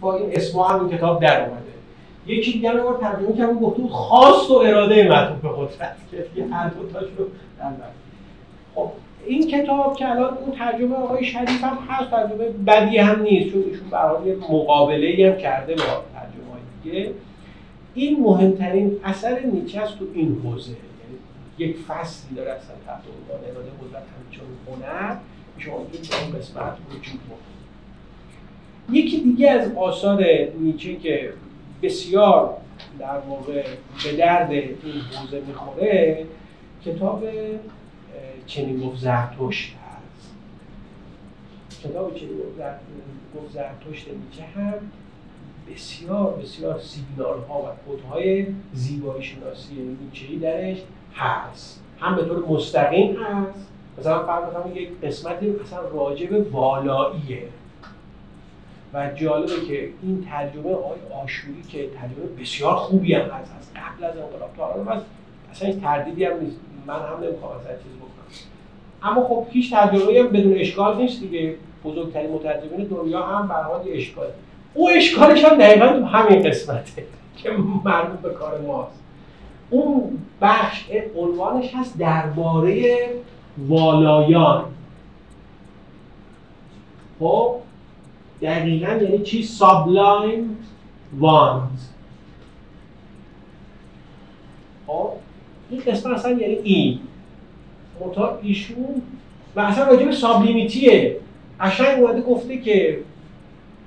با 0.00 0.16
این 0.16 0.30
اسم 0.32 0.58
هم 0.58 0.90
کتاب 0.90 1.20
در 1.20 1.40
اومده. 1.40 1.64
یکی 2.26 2.52
دیگه 2.52 2.70
رو 2.70 2.96
ترجمه 3.00 3.36
کردم 3.36 3.58
گفته 3.58 3.82
بود 3.82 3.90
خواست 3.90 4.50
و 4.50 4.54
اراده 4.54 5.08
معطوف 5.08 5.40
به 5.40 5.48
قدرت. 5.48 5.96
که 6.10 6.44
هر 6.54 6.68
دو 6.68 6.88
تاشو 6.92 7.24
در 7.58 7.70
خب 8.74 8.90
این 9.26 9.48
کتاب 9.48 9.96
که 9.96 10.10
الان 10.10 10.38
اون 10.38 10.56
ترجمه 10.58 10.96
آقای 10.96 11.24
شریف 11.24 11.64
هم 11.64 11.78
هست 11.88 12.10
ترجمه 12.10 12.48
بدی 12.66 12.98
هم 12.98 13.22
نیست 13.22 13.52
چون 13.52 13.62
ایشون 13.62 13.88
برای 13.90 14.34
مقابله 14.34 15.32
هم 15.32 15.42
کرده 15.42 15.74
با 15.74 15.82
ترجمه 15.82 16.60
دیگه. 16.82 17.10
این 17.94 18.20
مهمترین 18.20 19.00
اثر 19.04 19.40
نیچه 19.40 19.80
است 19.80 19.98
تو 19.98 20.06
این 20.14 20.40
حوزه. 20.44 20.70
یعنی 20.70 21.18
یک 21.58 21.76
فصلی 21.76 22.36
داره 22.36 22.50
اصلا 22.50 22.76
تحت 22.86 23.02
عنوان 23.06 23.50
اراده 23.50 23.70
قدرت 23.70 24.04
همچون 24.16 24.46
هنر 24.66 25.16
شما 25.58 25.76
این 25.76 26.38
قسمت 26.38 26.76
وجود 26.90 27.20
یکی 28.90 29.20
دیگه 29.20 29.50
از 29.50 29.72
آثار 29.76 30.24
نیچه 30.60 30.96
که 30.96 31.32
بسیار 31.82 32.56
در 32.98 33.18
واقع 33.18 33.64
به 34.04 34.16
درد 34.18 34.50
این 34.50 34.74
حوزه 35.12 35.42
می‌خوره 35.46 36.26
کتاب 36.84 37.24
چنین 38.46 38.80
گفت 38.80 38.98
زرتشت 39.00 39.74
هست. 39.74 40.34
کتاب 41.84 42.14
چنین 42.14 42.38
گفت 43.36 43.52
زرتشت 43.52 44.06
نیچه 44.08 44.42
هم 44.42 44.74
بسیار 45.72 46.32
بسیار 46.32 46.80
سیگنال 46.80 47.38
ها 47.48 47.58
و 47.58 47.66
کودهای 47.86 48.46
زیبایی 48.72 49.22
شناسی 49.22 49.74
نیچه‌ای 49.74 50.36
درش 50.38 50.82
هست. 51.14 51.80
هم 51.98 52.16
به 52.16 52.24
طور 52.24 52.44
مستقیم 52.48 53.16
هست. 53.16 53.68
مثلا 53.98 54.26
فرض 54.26 54.76
یک 54.76 55.00
قسمتی 55.00 55.50
مثلا 55.50 55.80
راجع 55.88 56.26
به 56.26 56.42
والاییه. 56.42 57.42
و 58.94 59.10
جالبه 59.14 59.66
که 59.68 59.88
این 60.02 60.26
ترجمه 60.30 60.72
آقای 60.72 60.98
آشوری 61.22 61.62
که 61.68 61.88
ترجمه 61.88 62.40
بسیار 62.40 62.76
خوبی 62.76 63.14
هم 63.14 63.30
هست 63.30 63.52
از 63.58 63.74
قبل 63.74 64.04
از 64.04 64.16
انقلاب 64.16 64.50
تا 64.56 64.72
الان 64.72 65.02
اصلا 65.50 65.68
هیچ 65.68 65.80
تردیدی 65.80 66.24
هم 66.24 66.40
نیست. 66.40 66.56
من 66.86 66.94
هم 66.94 67.24
نمی‌خوام 67.24 67.52
از 67.52 67.66
چیز 67.66 67.92
بکنم. 67.96 68.50
اما 69.02 69.28
خب 69.28 69.46
هیچ 69.50 69.70
ترجمه 69.70 70.20
هم 70.20 70.28
بدون 70.28 70.54
اشکال 70.56 70.96
نیست 70.96 71.20
دیگه. 71.20 71.54
بزرگترین 71.84 72.30
مترجمین 72.30 72.86
دنیا 72.86 73.22
هم 73.22 73.48
به 73.48 73.54
حال 73.54 73.80
اشکال 73.88 74.26
او 74.74 74.90
اشکالش 74.90 75.44
هم 75.44 75.58
دقیقا 75.58 75.88
تو 75.88 76.04
همین 76.04 76.42
قسمته 76.42 77.04
که 77.36 77.50
مربوط 77.84 78.20
به 78.20 78.30
کار 78.30 78.60
ماست. 78.60 79.00
اون 79.70 80.18
بخش 80.40 80.84
عنوانش 81.16 81.74
هست 81.74 81.98
درباره 81.98 83.08
والایان. 83.68 84.64
خب؟ 87.20 87.54
دقیقا 88.42 88.92
یعنی 88.92 89.18
چی؟ 89.18 89.42
سابلایم 89.42 90.56
واند 91.18 91.78
خب؟ 94.86 95.10
این 95.70 95.80
قسمت 95.86 96.18
اصلا 96.18 96.30
یعنی 96.30 96.54
این. 96.54 96.98
متا 98.00 98.38
ایشون 98.42 99.02
و 99.56 99.60
اصلا 99.60 99.86
راجع 99.86 100.04
به 100.04 100.12
سابلیمیتیه. 100.12 101.16
قشنگ 101.60 102.02
اومده 102.02 102.20
گفته 102.20 102.58
که 102.58 102.98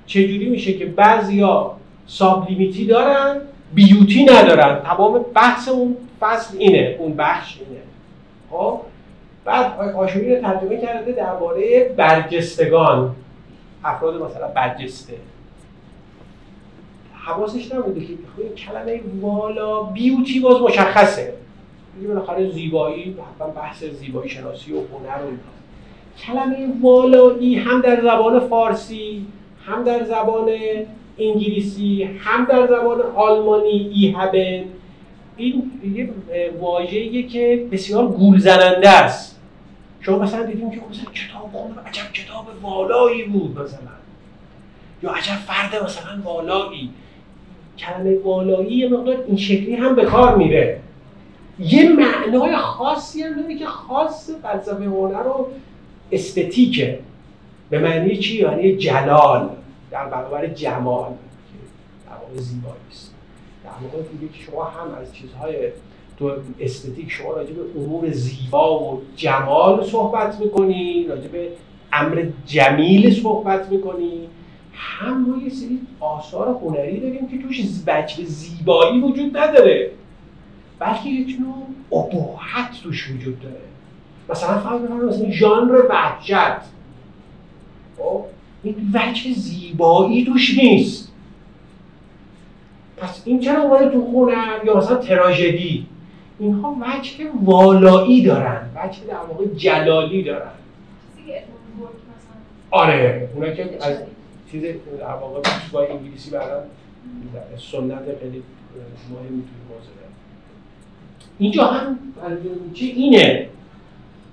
چجوری 0.08 0.48
میشه 0.48 0.72
که 0.72 0.86
بعضیا 0.86 1.76
سابلیمیتی 2.06 2.86
دارن 2.86 3.40
بیوتی 3.74 4.24
ندارن؟ 4.24 4.82
تمام 4.82 5.24
بحث 5.34 5.68
اون 5.68 5.96
فصل 6.20 6.56
اینه 6.58 6.96
اون 6.98 7.14
بخش 7.16 7.58
اینه. 7.60 7.80
خب؟ 8.50 8.80
بعد 9.44 9.94
آشوری 9.94 10.36
رو 10.36 10.42
ترجمه 10.42 10.80
کرده 10.80 11.12
درباره 11.12 11.94
برجستگان. 11.96 13.14
افراد 13.84 14.22
مثلا 14.22 14.48
برجسته. 14.48 15.14
حواسش 17.14 17.72
نبوده 17.72 18.00
که 18.00 18.14
کلمه 18.56 19.00
والا 19.20 19.82
بیوتی 19.82 20.40
باز 20.40 20.62
مشخصه. 20.62 21.34
دیگه 21.94 22.08
بالاخره 22.08 22.50
زیبایی 22.50 23.16
حتما 23.34 23.48
بحث 23.48 23.84
زیبایی 23.84 24.30
شناسی 24.30 24.72
و 24.72 24.76
هنر 24.76 25.24
و 25.24 25.30
کلمه 26.18 26.68
والایی 26.82 27.56
هم 27.56 27.80
در 27.80 28.00
زبان 28.00 28.40
فارسی 28.40 29.26
هم 29.68 29.84
در 29.84 30.04
زبان 30.04 30.50
انگلیسی 31.18 32.02
هم 32.18 32.44
در 32.44 32.66
زبان 32.66 33.00
آلمانی 33.16 33.90
ای 33.94 34.14
هبن 34.18 34.64
این 35.36 35.70
یه 35.94 36.08
واژه‌ایه 36.60 37.26
که 37.26 37.66
بسیار 37.72 38.06
گول 38.06 38.38
زننده 38.38 38.88
است. 38.88 39.40
شما 40.00 40.18
مثلا 40.18 40.42
دیدیم 40.42 40.70
که 40.70 40.76
مثلا 40.90 41.12
کتاب 41.12 41.50
خوندم 41.52 41.82
عجب 41.86 42.12
کتاب 42.12 42.46
والایی 42.62 43.24
بود 43.24 43.58
مثلا. 43.58 43.78
یا 45.02 45.10
عجب 45.10 45.32
فرد 45.32 45.84
مثلا 45.84 46.22
والایی. 46.24 46.90
کلمه 47.78 48.18
والایی 48.18 48.76
یه 48.76 48.88
مقدار 48.88 49.24
این 49.26 49.36
شکلی 49.36 49.74
هم 49.74 49.94
به 49.94 50.04
کار 50.04 50.36
میره. 50.36 50.80
یه 51.58 51.88
معنای 51.88 52.56
خاصی 52.56 53.22
هم 53.22 53.40
داره 53.40 53.54
که 53.58 53.66
خاص 53.66 54.30
فلسفه 54.42 54.84
هنر 54.84 55.22
رو 55.22 55.48
استتیکه. 56.12 56.98
به 57.70 57.78
معنی 57.78 58.16
چی؟ 58.16 58.42
یعنی 58.42 58.76
جلال. 58.76 59.48
در 59.90 60.06
برابر 60.06 60.46
جمال 60.46 61.10
در 62.06 62.16
واقع 62.22 62.40
زیبایی 62.40 62.74
است 62.90 63.14
در 63.64 63.70
واقع 63.70 64.08
که 64.32 64.44
شما 64.44 64.64
هم 64.64 64.94
از 64.94 65.14
چیزهای 65.14 65.70
تو 66.18 66.32
استتیک 66.60 67.10
شما 67.10 67.32
راجع 67.32 67.52
به 67.52 67.80
امور 67.80 68.10
زیبا 68.10 68.82
و 68.84 69.02
جمال 69.16 69.84
صحبت 69.84 70.40
می‌کنی 70.40 71.06
راجع 71.08 71.28
به 71.28 71.48
امر 71.92 72.26
جمیل 72.46 73.22
صحبت 73.22 73.68
می‌کنی. 73.68 74.28
هم 74.74 75.30
ما 75.30 75.42
یه 75.42 75.50
سری 75.50 75.80
آثار 76.00 76.48
هنری 76.48 77.00
داریم 77.00 77.28
که 77.28 77.38
توش 77.42 77.60
بچه 77.86 78.24
زیبایی 78.24 79.00
وجود 79.00 79.36
نداره. 79.36 79.90
بلکه 80.78 81.08
یک 81.08 81.36
نوع 81.40 82.02
ابهت 82.02 82.82
توش 82.82 83.10
وجود 83.10 83.40
داره. 83.40 83.60
مثلا 84.30 84.58
فرض 84.58 84.80
بفرمایید 84.80 85.14
مثلا 85.14 85.30
ژانر 85.30 85.82
وحشت. 85.88 86.60
خب؟ 87.98 88.24
این 88.62 88.92
وجه 88.94 89.32
زیبایی 89.32 90.24
توش 90.24 90.58
نیست. 90.58 91.12
پس 92.96 93.22
این 93.24 93.40
چرا 93.40 93.62
اومده 93.62 93.90
تو 93.90 94.04
خونم 94.04 94.60
یا 94.66 94.76
مثلا 94.76 94.96
تراژدی؟ 94.96 95.86
اینها 96.38 96.76
وجه 96.80 97.24
والایی 97.44 98.22
دارن 98.22 98.70
وجه 98.76 98.98
در 99.08 99.14
واقع 99.14 99.44
جلالی 99.56 100.22
دارن. 100.22 100.50
آره 102.70 103.28
اونا 103.34 103.50
که 103.50 103.78
از 103.80 103.96
چیز 104.50 104.62
در 105.00 105.04
واقع 105.04 105.50
با 105.72 105.86
انگلیسی 105.86 106.30
برام 106.30 106.62
سنت 107.56 108.18
خیلی 108.20 108.42
مهمی 109.10 109.42
توی 109.42 109.76
حوزه 109.76 109.90
اینجا 111.38 111.64
هم 111.64 111.98
چی 112.74 112.86
اینه؟ 112.86 113.48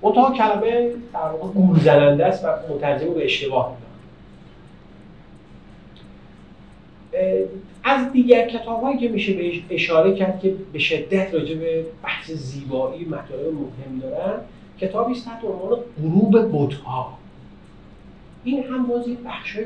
تا 0.02 0.32
کلمه 0.38 0.92
در 1.14 1.20
واقع 1.20 1.48
گول 1.54 1.80
زننده 1.80 2.26
است 2.26 2.46
و 2.46 2.48
مترجم 2.74 3.14
به 3.14 3.26
اشتباه 3.26 3.70
میدن 3.70 3.86
از 7.84 8.12
دیگر 8.12 8.48
کتاب 8.48 8.82
هایی 8.82 8.98
که 8.98 9.08
میشه 9.10 9.34
بهش 9.34 9.62
اشاره 9.70 10.16
کرد 10.16 10.40
که 10.40 10.56
به 10.74 10.80
شدت 10.80 11.34
راجع 11.34 11.56
به 11.56 11.86
بحث 12.04 12.32
زیبایی 12.32 13.06
مطالب 13.06 13.54
مهم 13.54 14.00
دارن 14.02 14.34
کتابی 14.80 15.12
است 15.12 15.26
تحت 15.26 15.44
عنوان 15.44 15.80
غروب 16.02 16.50
بتها. 16.52 17.18
این 18.44 18.64
هم 18.64 18.88
باز 18.88 19.08
یه 19.08 19.16
بخش 19.26 19.58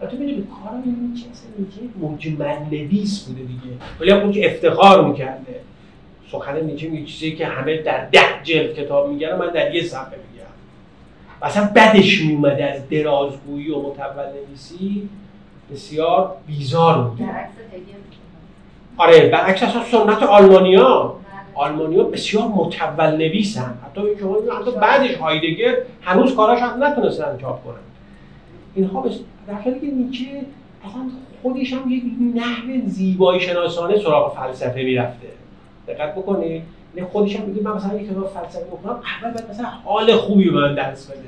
البته 0.00 0.16
ببینید 0.16 0.46
کار 0.48 0.72
نیچه 0.86 1.26
اصلا 1.30 1.50
نیچه 1.58 1.80
مجمل 2.00 2.64
بوده 3.26 3.42
دیگه. 3.42 3.76
ولی 4.00 4.12
اون 4.12 4.32
که 4.32 4.46
افتخار 4.46 5.08
می‌کرده. 5.08 5.60
سخن 6.32 6.60
نیچه 6.60 6.88
یه 6.88 7.04
چیزی 7.04 7.36
که 7.36 7.46
همه 7.46 7.82
در 7.82 8.04
ده 8.04 8.42
جلد 8.42 8.74
کتاب 8.74 9.10
میگن 9.10 9.36
من 9.36 9.50
در 9.52 9.74
یه 9.74 9.82
صفحه 9.82 10.18
میگم. 10.32 10.46
اصلا 11.42 11.70
بدش 11.76 12.24
میومده 12.24 12.64
از 12.64 12.88
درازگویی 12.88 13.70
و 13.70 13.82
متول 13.82 14.24
نویسی. 14.48 15.08
بسیار 15.72 16.36
بیزار 16.46 16.98
بوده 16.98 17.24
آره 18.96 19.28
برعکس 19.28 19.62
اصلا 19.62 19.82
سنت 19.84 20.22
آلمانیا. 20.22 21.14
آلمانیا 21.54 22.04
بسیار 22.04 22.44
متول 22.44 23.16
نویسن. 23.16 23.74
حتی 23.86 24.00
شما 24.20 24.36
حتی 24.60 24.70
بعدش 24.80 25.14
هایدگر 25.14 25.76
هنوز 26.02 26.34
کاراش 26.34 26.58
هم 26.58 26.84
نتونستن 26.84 27.38
چاپ 27.40 27.64
کنن. 27.64 27.74
اینها 28.74 29.00
بس... 29.00 29.12
در 29.46 29.54
حالی 29.54 29.80
که 29.80 29.86
نیچه 29.86 30.24
اصلا 30.84 31.02
خودش 31.42 31.72
هم 31.72 31.90
یک 31.90 32.02
نحو 32.34 32.86
زیبایی 32.86 33.40
شناسانه 33.40 33.98
سراغ 33.98 34.36
فلسفه 34.36 34.82
می‌رفته. 34.82 35.26
دقت 35.88 36.14
بکنید 36.14 36.62
نه 36.96 37.04
خودش 37.04 37.36
هم 37.36 37.44
میگه 37.44 37.62
من 37.62 37.76
مثلا 37.76 38.00
یک 38.00 38.10
کتاب 38.10 38.26
فلسفه 38.26 38.64
بخونم 38.64 38.94
اول 39.22 39.32
باید 39.32 39.50
مثلا 39.50 39.66
حال 39.84 40.16
خوبی 40.16 40.50
به 40.50 40.60
من 40.60 40.74
درس 40.74 41.06
بده. 41.06 41.18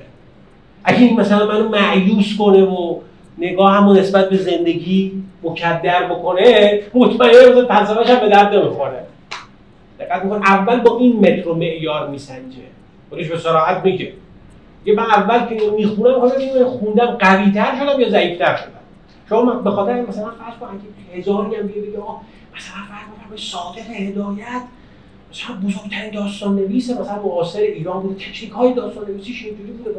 اگه 0.84 0.98
این 0.98 1.20
مثلا 1.20 1.46
منو 1.46 1.68
معیوس 1.68 2.36
کنه 2.38 2.62
و 2.64 3.00
نگاه 3.38 3.72
همون 3.76 3.98
نسبت 3.98 4.30
به 4.30 4.36
زندگی 4.36 5.22
مکدر 5.42 6.04
بکنه 6.08 6.80
مطمئنه 6.94 7.64
فلسفه‌ش 7.64 8.10
هم 8.10 8.20
به 8.20 8.28
درد 8.28 8.54
نمی‌خوره. 8.54 9.04
دقت 10.00 10.24
میکن 10.24 10.36
اول 10.36 10.80
با 10.80 10.98
این 10.98 11.20
متر 11.20 11.48
و 11.48 11.54
معیار 11.54 12.08
میسنجه. 12.08 12.56
خودش 13.10 13.28
به 13.28 13.38
صراحت 13.38 13.84
میگه. 13.84 14.12
یه 14.86 14.94
من 14.94 15.02
اول 15.02 15.46
که 15.46 15.70
می‌خونم 15.76 16.20
حالا 16.20 16.34
این 16.34 16.64
خوندم 16.64 17.06
قوی 17.06 17.50
تر 17.50 17.78
شدم 17.80 18.00
یا 18.00 18.10
ضعیف 18.10 18.38
تر 18.38 18.56
شدم؟ 18.56 18.70
شما 19.28 19.52
به 19.52 19.70
خاطر 19.70 20.00
مثلا 20.00 20.24
فرض 20.24 20.54
کن 20.60 20.66
اگه 20.66 21.18
هزاری 21.18 21.56
هم 21.56 21.66
بگه 21.66 21.80
مثلا 22.56 22.82
فرض 22.88 23.04
به 23.30 23.40
صادق 23.40 23.90
هدایت 23.90 24.62
مثلا 25.30 25.56
بزرگترین 25.56 26.10
داستان 26.10 26.56
نویس 26.56 26.90
مثلا 26.90 27.22
معاصر 27.22 27.60
ایران 27.60 28.02
بوده 28.02 28.14
تکنیک 28.14 28.52
های 28.52 28.74
داستان 28.74 29.04
نویسیش 29.08 29.44
اینجوری 29.44 29.72
بوده. 29.72 29.90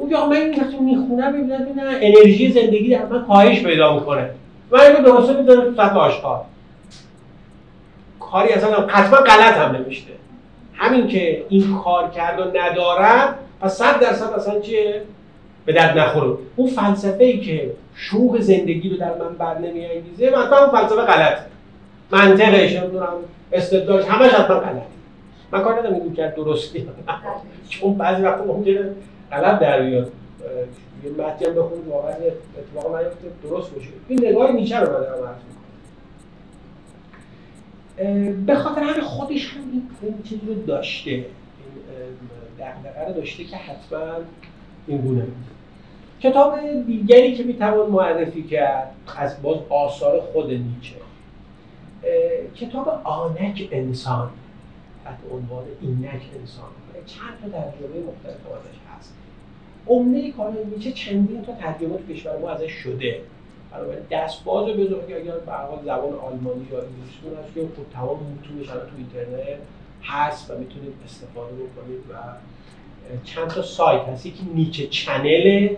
اون 0.00 0.10
یا 0.10 0.26
من 0.26 0.36
این 0.36 0.60
وقتی 0.60 0.78
می‌خونم 0.78 1.32
ببینم 1.32 1.64
ببینم 1.64 1.94
انرژی 2.00 2.52
زندگی 2.52 2.90
در 2.90 3.06
من 3.06 3.26
کاهش 3.26 3.62
پیدا 3.62 3.94
می‌کنه. 3.94 4.30
من 4.70 4.80
اینو 4.80 5.02
درسته 5.02 5.40
می‌ذارم 5.40 5.64
تو 5.64 5.74
سطح 5.74 5.96
آشکار. 5.96 6.40
کاری 8.20 8.52
اصلا 8.52 8.86
حتما 8.86 9.18
غلط 9.18 9.56
هم 9.56 9.76
نمیشته 9.76 10.12
همین 10.74 11.08
که 11.08 11.44
این 11.48 11.78
کار 11.84 12.10
کرد 12.10 12.40
و 12.40 12.44
ندارد 12.58 13.34
پس 13.60 13.78
صد 13.78 14.00
درصد 14.00 14.32
اصلا 14.32 14.60
چیه؟ 14.60 15.02
به 15.64 15.72
درد 15.72 15.98
نخوره. 15.98 16.36
اون 16.56 16.70
فلسفه 16.70 17.24
ای 17.24 17.40
که 17.40 17.70
شوق 17.94 18.40
زندگی 18.40 18.88
رو 18.88 18.96
در 18.96 19.08
من 19.18 19.34
بر 19.38 19.58
نمیانگیزه 19.58 20.30
مثلا 20.30 20.58
اون 20.58 20.80
فلسفه 20.80 21.02
غلطه 21.02 21.42
منطقش 22.10 22.76
نمی‌دونم 22.76 23.08
استدلالش 23.52 24.04
همش 24.04 24.30
حتما 24.30 24.56
غلطه 24.56 24.82
من 25.52 25.62
کار 25.62 25.78
ندارم 25.78 25.94
این 25.94 26.14
کرد 26.14 26.34
درستی. 26.34 26.86
چون 27.68 27.94
بعضی 27.94 28.22
وقتا 28.22 28.44
ممکنه 28.44 28.90
غلط 29.30 29.58
در 29.58 29.82
بیاد 29.82 30.12
یه 31.04 31.10
متن 31.10 31.46
هم 31.46 31.54
بخونید 31.54 31.86
واقعا 31.86 32.14
اتفاق 32.58 32.96
نیفته. 32.96 33.28
درست 33.42 33.74
باشه. 33.74 33.88
این 34.08 34.26
نگاه 34.26 34.52
نیچه 34.52 34.80
رو 34.80 34.92
من 34.92 35.00
دارم 35.00 35.40
به 38.46 38.54
خاطر 38.54 38.82
همین 38.82 39.00
خودش 39.00 39.54
هم 39.54 39.60
این 40.02 40.22
چیز 40.22 40.38
رو 40.46 40.54
داشته. 40.54 41.10
این 41.10 41.24
دقدقه 42.58 43.08
رو 43.08 43.12
داشته 43.12 43.44
که 43.44 43.56
حتما 43.56 44.14
این 44.86 44.98
گونه. 44.98 45.26
کتاب 46.20 46.60
دیگری 46.86 47.34
که 47.34 47.44
می‌توان 47.44 47.90
معرفی 47.90 48.42
کرد 48.42 48.92
از 49.16 49.42
باز 49.42 49.58
آثار 49.68 50.20
خود 50.20 50.50
نیچه. 50.50 50.94
کتاب 52.56 53.00
آنک 53.04 53.68
انسان. 53.72 54.30
تحت 55.04 55.18
عنوان 55.32 55.64
اینک 55.80 56.22
انسان. 56.40 56.68
چند 57.06 57.38
تا 57.42 57.48
ترجمه 57.48 58.00
مختلف 58.08 58.46
ازش 58.46 58.68
هست 58.68 58.79
عمده 59.86 60.32
کار 60.32 60.52
نیچه 60.76 60.92
چندین 60.92 61.42
تا 61.42 61.52
ترجمه 61.52 61.96
تو 61.98 62.14
کشور 62.14 62.38
ما 62.38 62.50
ازش 62.50 62.72
شده. 62.72 63.20
بنابراین 63.72 64.04
دستباز 64.10 64.68
بزرگی 64.68 65.14
اگر 65.14 65.32
به 65.32 65.52
زبان 65.84 66.14
آلمانی 66.14 66.66
یا 66.72 66.78
انگلیسی 66.78 67.42
هست 67.42 67.54
که 67.54 67.60
خود 67.60 67.86
تمام 67.92 68.18
متونش 68.38 68.66
تو 68.66 68.96
اینترنت 68.96 69.58
هست 70.02 70.50
و 70.50 70.58
می‌تونید 70.58 70.92
استفاده 71.04 71.52
بکنید 71.52 72.00
و 72.10 72.14
چند 73.24 73.48
تا 73.48 73.62
سایت 73.62 74.02
هست. 74.02 74.26
یکی 74.26 74.46
نیچه 74.54 74.86
چنل 74.86 75.76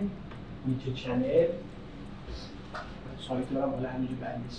نیچه 0.65 0.93
چنل. 0.95 1.47
سایت 3.27 3.53
دارم 3.53 3.69
حالا 3.69 3.89
همینجور 3.89 4.17
بند 4.17 4.51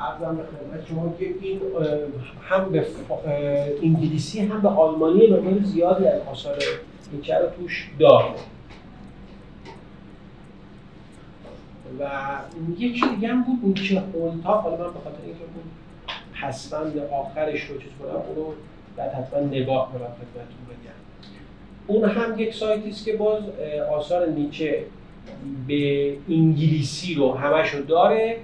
ارزم 0.00 0.36
به 0.36 0.42
خدمت 0.42 0.86
شما 0.88 1.14
که 1.18 1.24
این 1.40 1.60
هم 2.48 2.70
به 2.72 2.86
انگلیسی 3.82 4.40
هم 4.40 4.60
به 4.60 4.68
آلمانی 4.68 5.26
به 5.26 5.64
زیادی 5.64 6.06
از 6.06 6.20
آثار 6.30 6.58
نیچه 7.12 7.38
رو 7.38 7.46
توش 7.58 7.90
داره 7.98 8.34
و 12.00 12.08
یکی 12.78 13.08
دیگه 13.14 13.28
هم 13.28 13.42
بود 13.42 13.58
نیچه 13.62 14.00
هولتاف 14.00 14.62
حالا 14.62 14.76
من 14.76 14.92
به 14.92 15.00
خاطر 15.04 15.24
اینکه 15.24 15.40
اون 15.40 15.64
پسوند 16.42 16.98
آخرش 16.98 17.64
رو 17.64 17.78
چیز 17.78 17.90
کنم 17.98 18.10
اونو 18.10 18.52
بعد 18.96 19.12
حتما 19.12 19.40
نگاه 19.40 19.92
کنم 19.92 19.98
خدمتتون 20.00 20.64
بگم. 20.68 20.90
اون 21.86 22.10
هم 22.10 22.38
یک 22.40 22.54
سایتی 22.54 22.90
است 22.90 23.04
که 23.04 23.16
باز 23.16 23.42
آثار 23.92 24.28
نیچه 24.28 24.84
به 25.66 26.12
انگلیسی 26.28 27.14
رو 27.14 27.34
همش 27.34 27.70
رو 27.70 27.82
داره. 27.82 28.36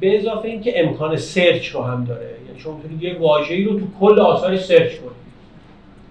به 0.00 0.18
اضافه 0.18 0.48
اینکه 0.48 0.84
امکان 0.84 1.16
search 1.16 1.68
رو 1.68 1.82
هم 1.82 2.04
داره. 2.04 2.30
یعنی 2.46 2.60
شما 2.60 2.76
می‌تونید 2.76 3.02
یه 3.02 3.18
واژه‌ای 3.18 3.64
رو 3.64 3.80
تو 3.80 3.86
کل 4.00 4.20
آثارش 4.20 4.64
search 4.64 4.96
کنید. 4.96 5.16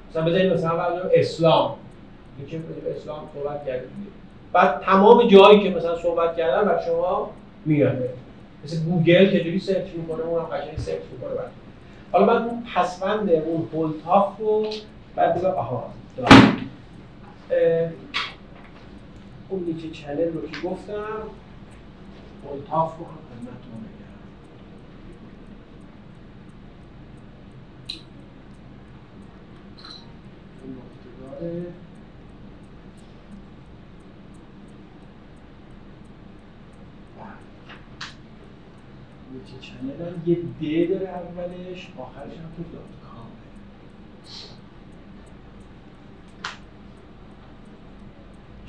مثلا 0.10 0.26
بذارید 0.26 0.54
مثلا 0.54 0.84
اسلام. 1.14 1.76
یکی 2.44 2.62
اسلام 2.98 3.20
صحبت 3.36 3.66
کردید 3.66 3.90
بعد 4.54 4.82
تمام 4.82 5.28
جایی 5.28 5.64
که 5.64 5.70
مثلا 5.70 5.98
صحبت 5.98 6.38
کردن 6.38 6.68
بر 6.68 6.82
شما 6.86 7.32
میاد 7.66 8.10
مثل 8.64 8.84
گوگل 8.84 9.32
که 9.32 9.44
جوری 9.44 9.60
search 9.60 9.86
می‌کنه 9.96 10.24
اون 10.24 10.42
هم 10.42 10.46
قشنگ 10.46 10.78
search 10.78 11.02
می‌کنه 11.12 11.36
بعد 11.36 11.52
حالا 12.12 12.26
من 12.26 12.50
اون 12.50 12.64
پسوند 12.76 13.30
اون 13.30 13.68
هولتاف 13.74 14.40
رو 14.40 14.68
بعد 15.16 15.40
بگم 15.40 15.50
آها 15.50 15.90
اون 19.50 19.64
نیچه 19.64 19.90
چنل 19.90 20.34
رو 20.34 20.42
که 20.42 20.68
گفتم 20.68 21.24
هولتاف 22.46 22.98
رو 22.98 23.06
هم 23.06 23.18
خدمتتون 23.36 23.80
بگم 23.84 24.16
این 30.64 30.72
نقطه 30.78 31.40
داره 31.40 31.74
مولتی 39.32 39.60
چنل 39.62 40.28
یه 40.28 40.36
د 40.36 40.90
داره 40.90 41.10
اولش 41.10 41.90
آخرش 41.98 42.38
هم 42.38 42.52
تو 42.58 42.64
دات 42.74 43.05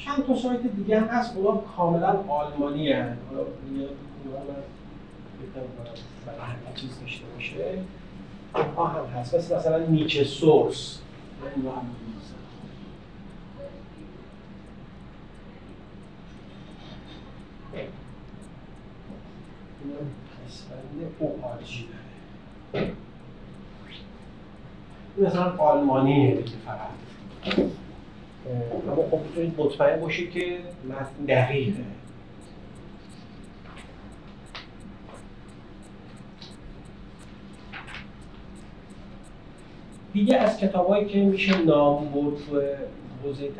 چند 0.06 0.26
تا 0.26 0.36
سایت 0.36 0.60
دیگه 0.60 1.00
هم 1.00 1.06
هست 1.06 1.36
اونا 1.36 1.56
کاملا 1.76 2.24
آلمانی 2.28 2.92
هست 2.92 3.18
حالا 3.30 3.44
چیز 6.74 7.00
داشته 7.00 7.24
باشه. 7.34 7.78
ها 8.76 8.86
هم 8.86 9.04
هست. 9.04 9.34
مثل 9.34 9.56
مثلا 9.56 9.78
نیچه 9.78 10.24
سورس. 10.24 10.98
این 11.56 11.64
رو 11.64 11.70
هم 11.70 11.76
داره 11.76 11.96
این 25.16 25.26
مثلا 25.26 25.56
آلمانیه 25.58 26.34
دیگه 26.34 26.56
فقط. 26.66 27.66
اما 28.88 29.08
خب 29.10 29.18
می‌تونید 29.28 29.60
مطمئن 29.60 30.00
باشید 30.00 30.30
که 30.30 30.58
متن 30.88 31.24
دقیقه. 31.28 31.82
دیگه 40.12 40.36
از 40.36 40.58
کتابایی 40.58 41.06
که 41.06 41.18
میشه 41.18 41.58
نام 41.62 42.08
برد 42.08 42.34
تو 42.36 42.60
حوزه 43.22 43.50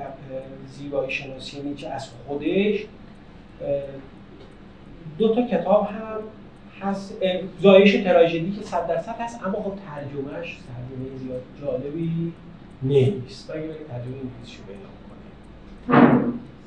زیبایی 0.68 1.10
شناسی 1.10 1.62
نیچه 1.62 1.88
از 1.88 2.08
خودش 2.26 2.84
دو 5.18 5.34
تا 5.34 5.42
کتاب 5.42 5.86
هم 5.86 6.20
هست 6.80 7.14
زایش 7.60 7.94
تراژدی 7.94 8.52
که 8.52 8.62
صد 8.62 8.86
درصد 8.86 9.14
هست 9.18 9.46
اما 9.46 9.62
خب 9.62 9.72
ترجمهش 9.86 10.58
ترجمه 10.68 11.18
زیاد 11.18 11.42
جالبی 11.60 12.32
نیست. 12.82 13.50
مگه 13.50 13.60
برید 13.60 13.88
ترجمه 13.88 14.14
انگلیسیشو 14.16 14.62
پیدا 14.62 14.80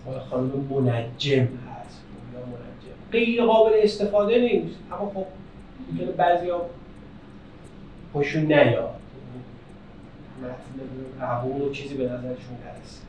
مال 0.05 0.19
خانم 0.19 0.83
منجم 0.85 1.41
هست. 1.41 2.03
یا 2.33 2.39
منجم. 2.39 3.11
غیر 3.11 3.45
قابل 3.45 3.71
استفاده 3.75 4.39
نیست. 4.39 4.79
اما 4.91 5.11
خب 5.15 5.25
می‌تونه 5.91 6.11
بعضیا 6.11 6.61
خوشون 8.13 8.45
نیاد. 8.45 8.95
متن 10.41 11.61
و 11.61 11.71
چیزی 11.71 11.95
به 11.95 12.03
نظرشون 12.03 12.57
نرسه 12.65 13.01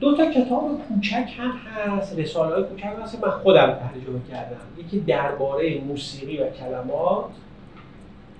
دو 0.00 0.16
تا 0.16 0.30
کتاب 0.30 0.80
کوچک 0.88 1.26
هم 1.38 1.50
هست. 1.50 2.18
رساله 2.18 2.54
های 2.54 2.64
کوچک 2.64 2.92
هست. 3.02 3.24
من 3.24 3.30
خودم 3.30 3.66
ترجمه 3.66 4.20
کردم. 4.30 4.56
یکی 4.78 5.00
درباره 5.00 5.80
موسیقی 5.80 6.38
و 6.38 6.50
کلمات. 6.50 7.30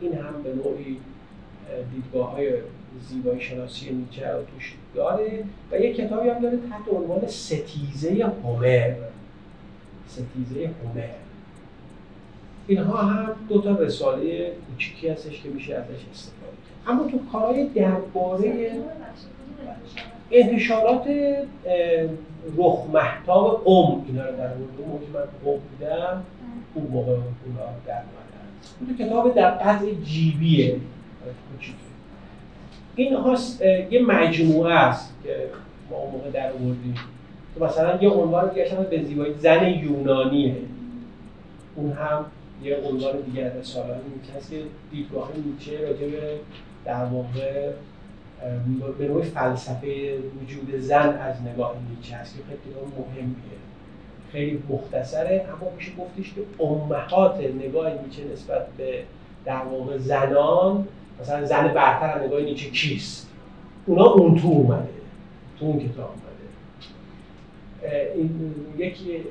این 0.00 0.12
هم 0.14 0.42
به 0.42 0.54
نوعی 0.54 0.98
دیدگاه 1.94 2.32
های 2.32 2.52
زیبایی 3.08 3.40
شناسی 3.40 3.92
نیچه 3.92 4.32
رو 4.32 4.44
توش 4.44 4.74
داره 4.94 5.44
و 5.72 5.80
یک 5.80 5.96
کتابی 5.96 6.28
هم 6.28 6.38
داره 6.38 6.58
تحت 6.70 6.88
عنوان 6.92 7.26
ستیزه 7.26 8.32
هومر. 8.44 8.94
ستیزه 10.08 10.70
هومر. 10.82 11.08
اینها 12.66 12.96
هم 12.96 13.32
دو 13.48 13.60
تا 13.60 13.70
رساله 13.70 14.52
کوچیکی 14.70 15.08
هستش 15.08 15.42
که 15.42 15.48
میشه 15.48 15.74
ازش 15.74 16.04
استفاده 16.12 16.52
اما 16.86 17.06
تو 17.10 17.18
کارهای 17.32 17.68
درباره 17.68 18.72
انتشارات 20.30 21.06
رخ 22.56 22.78
محتاب 22.92 23.62
قم 23.64 24.04
اینا 24.06 24.26
رو 24.26 24.36
در 24.36 24.54
مورد 24.54 24.78
اون 24.78 25.00
که 25.00 25.06
من 25.14 25.20
قم 25.20 25.60
بودم 25.70 26.24
اون 26.74 26.86
موقع 26.86 27.12
اونا 27.12 27.22
در 27.86 28.02
تو 28.86 29.04
کتاب 29.04 29.34
در 29.34 29.50
قطع 29.50 29.94
جیبیه. 30.04 30.76
کوچیکه. 31.52 31.93
این 32.96 33.14
هاست 33.14 33.62
یه 33.90 34.02
مجموعه 34.02 34.74
است 34.74 35.14
که 35.24 35.36
ما 35.90 35.96
اون 35.96 36.10
موقع 36.10 36.30
در 36.30 36.52
آوردیم. 36.52 36.94
تو 37.54 37.64
مثلا 37.64 38.02
یه 38.02 38.08
عنوان 38.08 38.48
دیگه 38.48 38.76
به 38.90 39.02
زیبایی 39.02 39.34
زن 39.34 39.68
یونانیه. 39.68 40.56
اون 41.76 41.92
هم 41.92 42.24
یه 42.62 42.76
عنوان 42.76 43.20
دیگه 43.20 43.42
از 43.42 43.52
هست 44.36 44.50
که 44.50 44.56
دیدگاه 44.90 45.30
نیچه 45.44 45.80
راجع 45.80 46.06
به 46.06 46.38
در 46.84 47.04
واقع 47.04 47.70
به 48.98 49.08
نوع 49.08 49.22
فلسفه 49.22 50.18
وجود 50.18 50.80
زن 50.80 51.18
از 51.18 51.42
نگاه 51.42 51.74
نیچه 51.96 52.16
هست 52.16 52.36
که 52.36 52.42
خیلی 52.48 52.74
مهمیه. 52.98 53.34
خیلی 54.32 54.62
مختصره 54.68 55.44
اما 55.48 55.70
میشه 55.76 55.92
گفتش 55.98 56.34
که 56.34 56.64
امهات 56.64 57.40
نگاه 57.64 57.92
نیچه 58.04 58.22
نسبت 58.32 58.66
به 58.78 59.02
در 59.44 59.62
واقع 59.64 59.98
زنان 59.98 60.88
مثلا 61.20 61.44
زن 61.44 61.68
برتر 61.68 62.18
از 62.18 62.22
نگاه 62.22 62.40
نیچه 62.40 62.70
کیست. 62.70 63.30
اونا 63.86 64.04
اون 64.04 64.40
تو 64.40 64.48
اومده. 64.48 64.88
تو 65.58 65.64
اون 65.64 65.78
کتاب 65.78 66.10
اومده. 66.10 66.24
این 68.14 68.54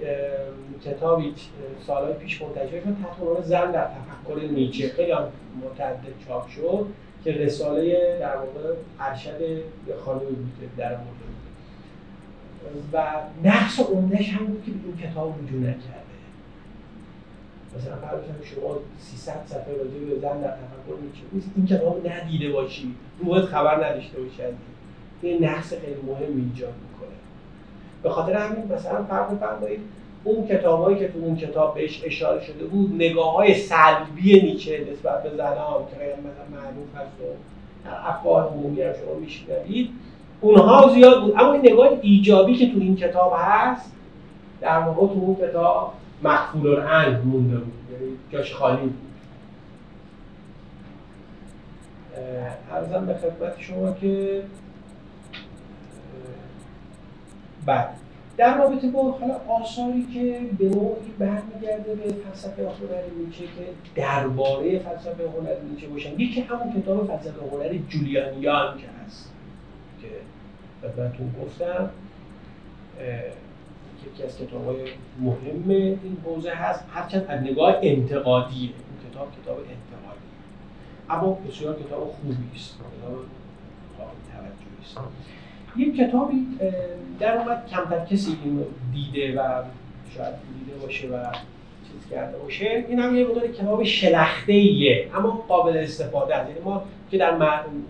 اه، 0.04 0.86
کتابی 0.86 1.34
سالهای 1.88 2.14
پیش 2.14 2.42
منتشر 2.42 2.70
شد 2.70 2.96
تحت 3.04 3.20
عنوان 3.22 3.44
زن 3.44 3.72
در 3.72 3.86
تفکر 3.86 4.52
نیچه. 4.52 4.90
خیلی 4.90 5.12
هم 5.12 5.28
متعدد 5.66 6.14
چاپ 6.28 6.50
شد 6.50 6.86
که 7.24 7.32
رساله 7.32 8.18
در 8.20 8.38
واقع 8.38 8.74
ارشد 9.00 9.42
یه 9.42 9.96
خانمی 10.06 10.26
بود 10.26 10.52
که 10.62 10.68
در 10.78 10.90
مورد. 10.90 11.24
و 12.94 13.04
نقص 13.44 13.80
عمدهش 13.80 14.30
هم 14.30 14.46
بود 14.46 14.64
که 14.66 14.72
این 14.72 15.12
کتاب 15.12 15.36
رجوع 15.44 15.60
نکرده. 15.60 16.12
مثلا 17.78 17.95
فرض 17.95 18.21
کنید 18.21 18.43
شما 18.55 18.76
300 18.99 19.34
صفحه 19.45 19.74
راجع 19.78 19.99
به 20.09 20.19
زن 20.21 20.41
در 20.41 20.47
تفکر 20.47 21.01
نیچه 21.01 21.24
نیست 21.32 21.49
این 21.55 21.65
کتاب 21.65 22.07
ندیده 22.07 22.51
باشی 22.51 22.95
روحت 23.19 23.45
خبر 23.45 23.86
نداشته 23.86 24.17
باشی 24.21 24.43
یه 25.24 25.49
نقص 25.49 25.69
خیلی 25.69 26.01
مهم 26.07 26.51
ایجاد 26.51 26.74
می‌کنه. 26.74 27.17
به 28.03 28.09
خاطر 28.09 28.34
همین 28.34 28.74
مثلا 28.74 29.03
فرق 29.03 29.36
بفرمایید 29.36 29.80
اون 30.24 30.47
کتابایی 30.47 30.99
که 30.99 31.07
تو 31.07 31.19
اون 31.19 31.36
کتاب 31.36 31.76
بهش 31.76 32.01
اشاره 32.05 32.43
شده 32.43 32.63
بود 32.63 32.95
نگاه 32.95 33.34
های 33.34 33.53
سلبی 33.53 34.41
نیچه 34.41 34.88
نسبت 34.91 35.24
به 35.24 35.30
زنان 35.30 35.86
که 35.91 35.95
مثلا 35.95 36.61
معروف 36.61 36.95
هست 36.95 37.11
و 37.21 37.89
افواه 38.09 38.53
عمومی 38.53 38.82
هم 38.82 38.93
شما 38.93 39.19
میشنوید 39.19 39.89
اونها 40.41 40.89
زیاد 40.93 41.21
بود. 41.21 41.34
اما 41.38 41.53
این 41.53 41.61
نگاه 41.71 41.89
ایجابی 42.01 42.55
که 42.55 42.74
تو 42.74 42.80
این 42.80 42.95
کتاب 42.95 43.34
هست 43.38 43.91
در 44.61 44.80
واقع 44.80 45.07
تو 45.13 45.19
اون 45.19 45.36
کتاب 45.36 45.93
مخفول 46.24 46.67
الان 46.67 47.21
مونده 47.21 47.57
بود 47.57 47.74
یعنی 47.91 48.17
جاش 48.32 48.53
خالی 48.53 48.82
بود. 48.82 48.97
اه، 52.17 52.78
عرضم 52.78 53.05
به 53.05 53.13
خدمت 53.13 53.59
شما 53.59 53.93
که 53.93 54.43
اه، 55.34 55.39
بله. 57.65 57.88
در 58.38 58.57
رابطه 58.57 58.88
با 58.88 59.11
حالا 59.11 59.34
آثاری 59.34 60.07
که 60.13 60.39
به 60.59 60.65
نوعی 60.65 61.11
برمیگرده 61.19 61.95
به 61.95 62.13
فلسفه 62.13 62.61
هنر 62.61 63.26
نیچه 63.26 63.43
که 63.43 63.65
درباره 63.95 64.80
فلسفه 64.80 65.24
هنر 65.24 65.55
نیچه 65.71 65.88
باشن 65.88 66.19
یکی 66.19 66.41
همون 66.41 66.82
کتاب 66.82 67.07
فلسفه 67.07 67.41
هنر 67.51 67.78
جولیان 67.89 68.43
یانگ 68.43 68.80
هست 69.05 69.30
که 70.01 70.07
خدمتتون 70.82 71.36
گفتم. 71.43 71.89
یکی 74.08 74.24
از 74.24 74.38
کتاب‌های 74.38 74.78
مهم 75.20 75.70
این 75.70 76.18
حوزه 76.26 76.51
هست. 76.51 76.84
هرچند 76.93 77.26
از 77.28 77.41
نگاه 77.41 77.76
انتقادیه 77.82 78.60
این 78.60 79.12
کتاب 79.12 79.28
کتاب 79.41 79.58
انتقادیه 79.58 80.24
اما 81.10 81.38
بسیار 81.47 81.76
کتاب 81.76 82.16
خوبی 82.22 82.34
است. 82.56 82.76
کتاب 82.76 83.26
قابل 83.97 84.12
توجهی 84.32 84.82
است. 84.84 84.97
یک 85.76 85.97
کتابی 85.97 86.47
در 87.20 87.38
اومد 87.38 87.68
کمتر 87.68 88.06
کسی 88.06 88.38
این 88.43 88.66
دیده 88.93 89.41
و 89.41 89.64
شاید 90.16 90.34
دیده 90.66 90.80
باشه 90.82 91.08
و 91.08 91.26
چیز 91.94 92.12
کرده 92.12 92.38
باشه 92.38 92.86
این 92.88 93.00
هم 93.00 93.16
یه 93.16 93.26
مقدار 93.26 93.48
کتاب 93.48 93.84
شلخته 93.84 94.54
ایه 94.54 95.10
اما 95.16 95.44
قابل 95.48 95.78
استفاده 95.78 96.36
است. 96.36 96.50
یعنی 96.50 96.62
ما 96.66 96.84
که 97.12 97.18
در 97.18 97.38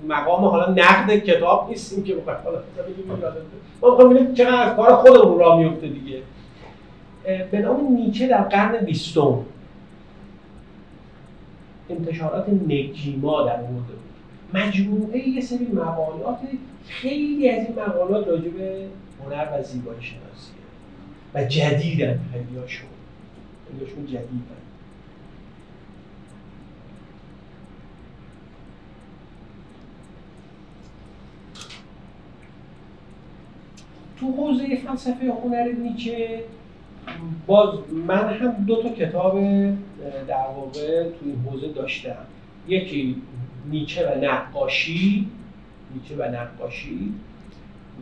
مقام 0.08 0.46
حالا 0.46 0.72
نقد 0.72 1.16
کتاب 1.16 1.70
نیستیم 1.70 2.04
که 2.04 2.16
بخوایم 2.16 2.40
حالا. 2.44 2.58
ما 3.82 3.90
می‌خوایم 3.90 4.10
ببینیم 4.10 4.34
چقدر 4.34 4.76
کار 4.76 4.96
خودمون 4.96 5.40
راه 5.40 5.60
میفته 5.60 5.88
دیگه. 5.88 6.22
به 7.52 7.60
نام 7.60 7.94
نیچه 7.96 8.28
در 8.28 8.42
قرن 8.42 8.86
بیستم. 8.86 9.40
انتشارات 11.90 12.50
نجیما 12.50 13.44
در 13.44 13.58
مورد 13.58 13.86
بود 13.86 14.14
مجموعه 14.54 15.28
یه 15.28 15.42
سری 15.42 15.68
مقالات 15.74 16.38
خیلی 16.88 17.50
از 17.50 17.68
این 17.68 17.76
مقالات 17.80 18.28
راجع 18.28 18.50
به 18.50 18.86
هنر 19.26 19.48
و 19.54 19.64
زیبایی 19.64 20.02
شناسیه 20.02 20.64
و 21.34 21.44
جدیدن 21.44 22.20
خیلی 22.32 22.60
هاشون 23.80 24.06
جدیدن 24.06 24.64
تو 34.20 34.32
حوزه 34.32 34.76
فلسفه 34.76 35.34
هنر 35.44 35.72
نیچه 35.72 36.44
باز 37.48 37.80
من 38.08 38.34
هم 38.34 38.52
دو 38.52 38.84
تا 38.84 38.90
کتاب 38.90 39.40
در 40.28 40.48
واقع 40.56 41.04
تو 41.04 41.26
این 41.26 41.46
حوزه 41.50 41.68
داشتم. 41.68 42.26
یکی 42.68 43.22
نیچه 43.66 44.12
و 44.12 44.26
نقاشی 44.26 45.28
نیچه 45.94 46.16
و 46.16 46.24
نقاشی 46.24 47.14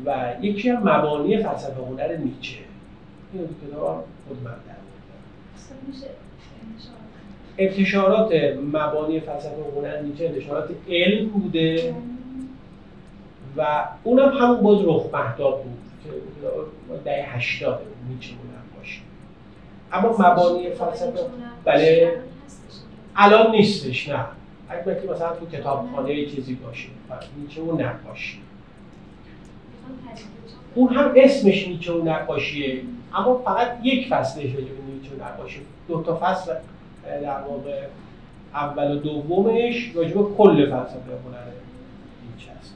و 0.06 0.34
یکی 0.42 0.70
هم 0.70 0.90
مبانی 0.90 1.38
فلسفه 1.38 1.86
هنر 1.86 2.18
نیچه. 2.18 2.58
این 3.34 3.44
دو 3.44 3.68
کتاب 3.68 4.06
خود 4.28 4.38
من 4.38 4.44
در 4.44 4.50
آوردم. 4.52 5.22
اصلا 5.56 5.61
میشه 5.61 5.61
انتشار 5.61 5.61
انتشارات 7.58 8.32
مبانی 8.74 9.20
فلسفه 9.20 9.56
هنر 9.78 10.02
نیچه 10.02 10.26
انتشارات 10.26 10.70
علم 10.90 11.30
بوده 11.30 11.96
و 13.58 13.86
اونم 14.04 14.30
همون 14.30 14.62
باز 14.62 14.80
رخ 14.86 15.06
مهداد 15.14 15.64
بود 15.64 15.80
که 16.04 16.10
دهه 17.06 17.36
80 17.36 17.80
نیچه 18.10 18.34
نقاشی 18.34 19.02
اما 19.92 20.10
مبانی 20.10 20.70
فلسفه 20.70 21.20
بله. 21.66 22.18
الان 23.16 23.52
نیستش 23.52 24.10
نه. 24.10 24.26
اگه 24.70 25.02
مثلا 25.14 25.36
تو 25.36 25.46
کتابخانه 25.46 26.26
چیزی 26.26 26.56
باشه 26.56 26.88
نیچه 27.38 27.62
و 27.62 27.82
نقاشی 27.82 28.40
اون 30.76 30.94
هم 30.94 31.14
اسمش 31.16 31.68
نیچه 31.68 31.94
و 31.94 32.04
نقاشیه 32.04 32.82
اما 33.14 33.38
فقط 33.46 33.78
یک 33.84 34.08
فصلش 34.08 34.56
راجع 34.56 34.81
و 35.10 35.24
نقاشی 35.24 35.62
دو 35.88 36.04
تا 36.04 36.20
فصل 36.22 36.54
در 37.22 37.42
واقع 37.42 37.82
اول 38.54 38.92
و 38.92 38.96
دومش 38.96 39.92
راجع 39.96 40.14
به 40.14 40.24
کل 40.38 40.66
فلسفه 40.66 41.12
هنر 41.26 41.48
نیچه 42.36 42.52
است. 42.60 42.76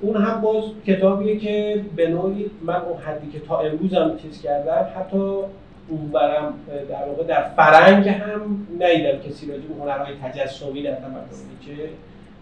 اون 0.00 0.16
هم 0.16 0.40
باز 0.40 0.64
کتابیه 0.86 1.38
که 1.38 1.84
به 1.96 2.08
نوعی 2.08 2.50
من 2.62 2.74
اون 2.74 3.02
حدی 3.02 3.30
که 3.32 3.40
تا 3.40 3.58
امروز 3.58 3.94
هم 3.94 4.18
چیز 4.18 4.42
کردم 4.42 4.86
حتی 4.96 5.18
اون 5.88 6.08
برم 6.12 6.54
در 6.88 7.08
واقع 7.08 7.24
در 7.24 7.42
فرنگ 7.56 8.08
هم 8.08 8.66
ندیدم 8.80 9.18
کسی 9.18 9.46
راجع 9.50 9.62
به 9.62 9.82
هنرهای 9.82 10.14
تجسمی 10.22 10.82
در 10.82 10.94
تمدن 10.94 11.18
نیچه 11.60 11.88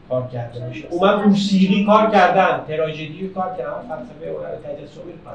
کار 0.09 0.29
کرده 0.33 0.61
باشه. 0.61 0.87
اومد 0.91 1.27
موسیقی 1.27 1.85
کار 1.85 2.11
کردن 2.11 2.65
تراژدی 2.69 3.31
کار 3.35 3.55
کردن 3.59 3.89
فلسفه 3.89 4.39
هنر 4.39 4.57
تجسمی 4.57 5.13
کار 5.25 5.35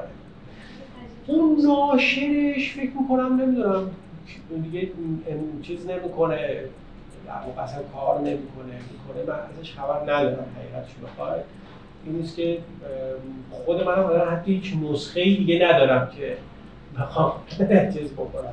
اون 1.26 1.60
ناشرش 1.66 2.72
فکر 2.72 2.90
می‌کنم 3.00 3.40
نمی‌دونم 3.40 3.90
دیگه 4.62 4.88
چیز 5.62 5.86
نمی‌کنه 5.86 6.64
در 7.26 7.62
اصلا 7.62 7.82
کار 7.94 8.20
نمی‌کنه 8.20 8.72
می‌کنه 8.92 9.34
من 9.34 9.40
ازش 9.58 9.72
خبر 9.72 10.02
ندارم 10.02 10.46
حقیقتش 10.56 10.90
بخوای 11.04 11.40
این 12.06 12.16
نیست 12.16 12.36
که 12.36 12.58
خود 13.50 13.84
منم 13.84 14.02
هم 14.02 14.36
حتی 14.36 14.54
هیچ 14.54 14.74
نسخه 14.82 15.24
دیگه 15.24 15.68
ندارم 15.68 16.10
که 16.16 16.36
بخوام 16.98 17.32
چیز 17.94 18.12
بکنم. 18.12 18.52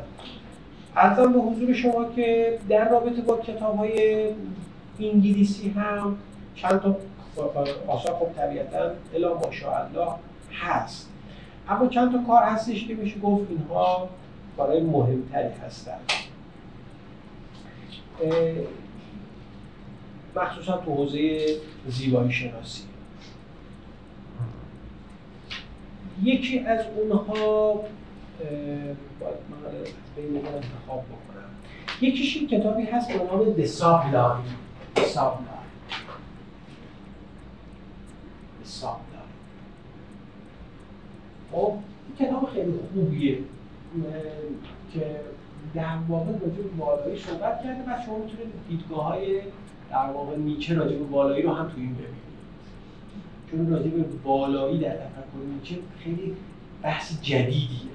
ارزم 0.95 1.34
به 1.34 1.39
حضور 1.39 1.74
شما 1.74 2.05
که 2.15 2.59
در 2.70 2.89
رابطه 2.89 3.22
با 3.22 3.38
کتاب 3.38 3.78
های 3.78 4.28
انگلیسی 4.99 5.70
هم 5.70 6.17
چند 6.55 6.82
تا 6.82 6.95
آثار 7.88 8.15
خب 8.15 8.28
طبیعتا 8.36 8.91
الا 9.15 9.34
ماشاءالله 9.38 10.07
هست. 10.53 11.09
اما 11.70 11.88
چند 11.88 12.11
تا 12.11 12.24
کار 12.28 12.43
هستش 12.43 12.88
که 12.88 12.95
میشه 12.95 13.20
گفت 13.20 13.49
اینها 13.49 14.09
کارهای 14.57 14.82
مهمتری 14.82 15.53
هستن. 15.53 15.99
مخصوصا 20.36 20.78
تو 20.78 20.95
حوزه 20.95 21.45
زیبایی 21.88 22.32
شناسی. 22.32 22.84
یکی 26.24 26.59
از 26.59 26.86
اونها 26.97 27.74
باید 29.20 29.38
من 29.49 29.72
بین 30.15 30.38
انتخاب 30.38 31.03
بکنم. 31.05 31.49
یکیش 32.01 32.38
این 32.38 32.47
کتابی 32.47 32.84
هست 32.84 33.07
به 33.07 33.17
نام 33.17 33.55
The 33.55 33.67
Sublime. 33.67 34.43
Sublime. 34.95 35.70
The 38.63 38.67
خب 41.51 41.73
کتاب 42.19 42.49
خیلی 42.53 42.73
خوبیه 42.93 43.37
که 44.93 45.19
در 45.73 45.97
واقع 46.09 46.31
راجع 46.31 46.61
به 46.63 46.69
بالایی 46.77 47.19
صحبت 47.19 47.63
کرده 47.63 47.81
و 47.81 48.05
شما 48.05 48.17
می‌تونید 48.17 48.53
دیدگاه 48.69 49.05
های 49.05 49.41
در 49.91 50.11
واقع 50.13 50.37
نیچه 50.37 50.75
راجع 50.75 50.95
به 50.95 51.03
بالایی 51.03 51.43
رو 51.43 51.53
هم 51.53 51.67
تو 51.67 51.73
این 51.77 51.93
ببینید. 51.93 52.29
چون 53.51 53.69
راجع 53.69 53.89
به 53.89 54.03
بالایی 54.23 54.79
در 54.79 54.89
تفکر 54.89 55.45
نیچه 55.53 55.75
خیلی 56.03 56.35
بحث 56.83 57.21
جدیدیه. 57.21 57.89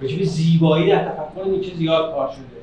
راجع 0.00 0.18
به 0.18 0.24
زیبایی 0.24 0.90
در 0.90 1.08
تفکر 1.08 1.44
نیچه 1.44 1.74
زیاد 1.74 2.14
کار 2.14 2.30
شده. 2.30 2.60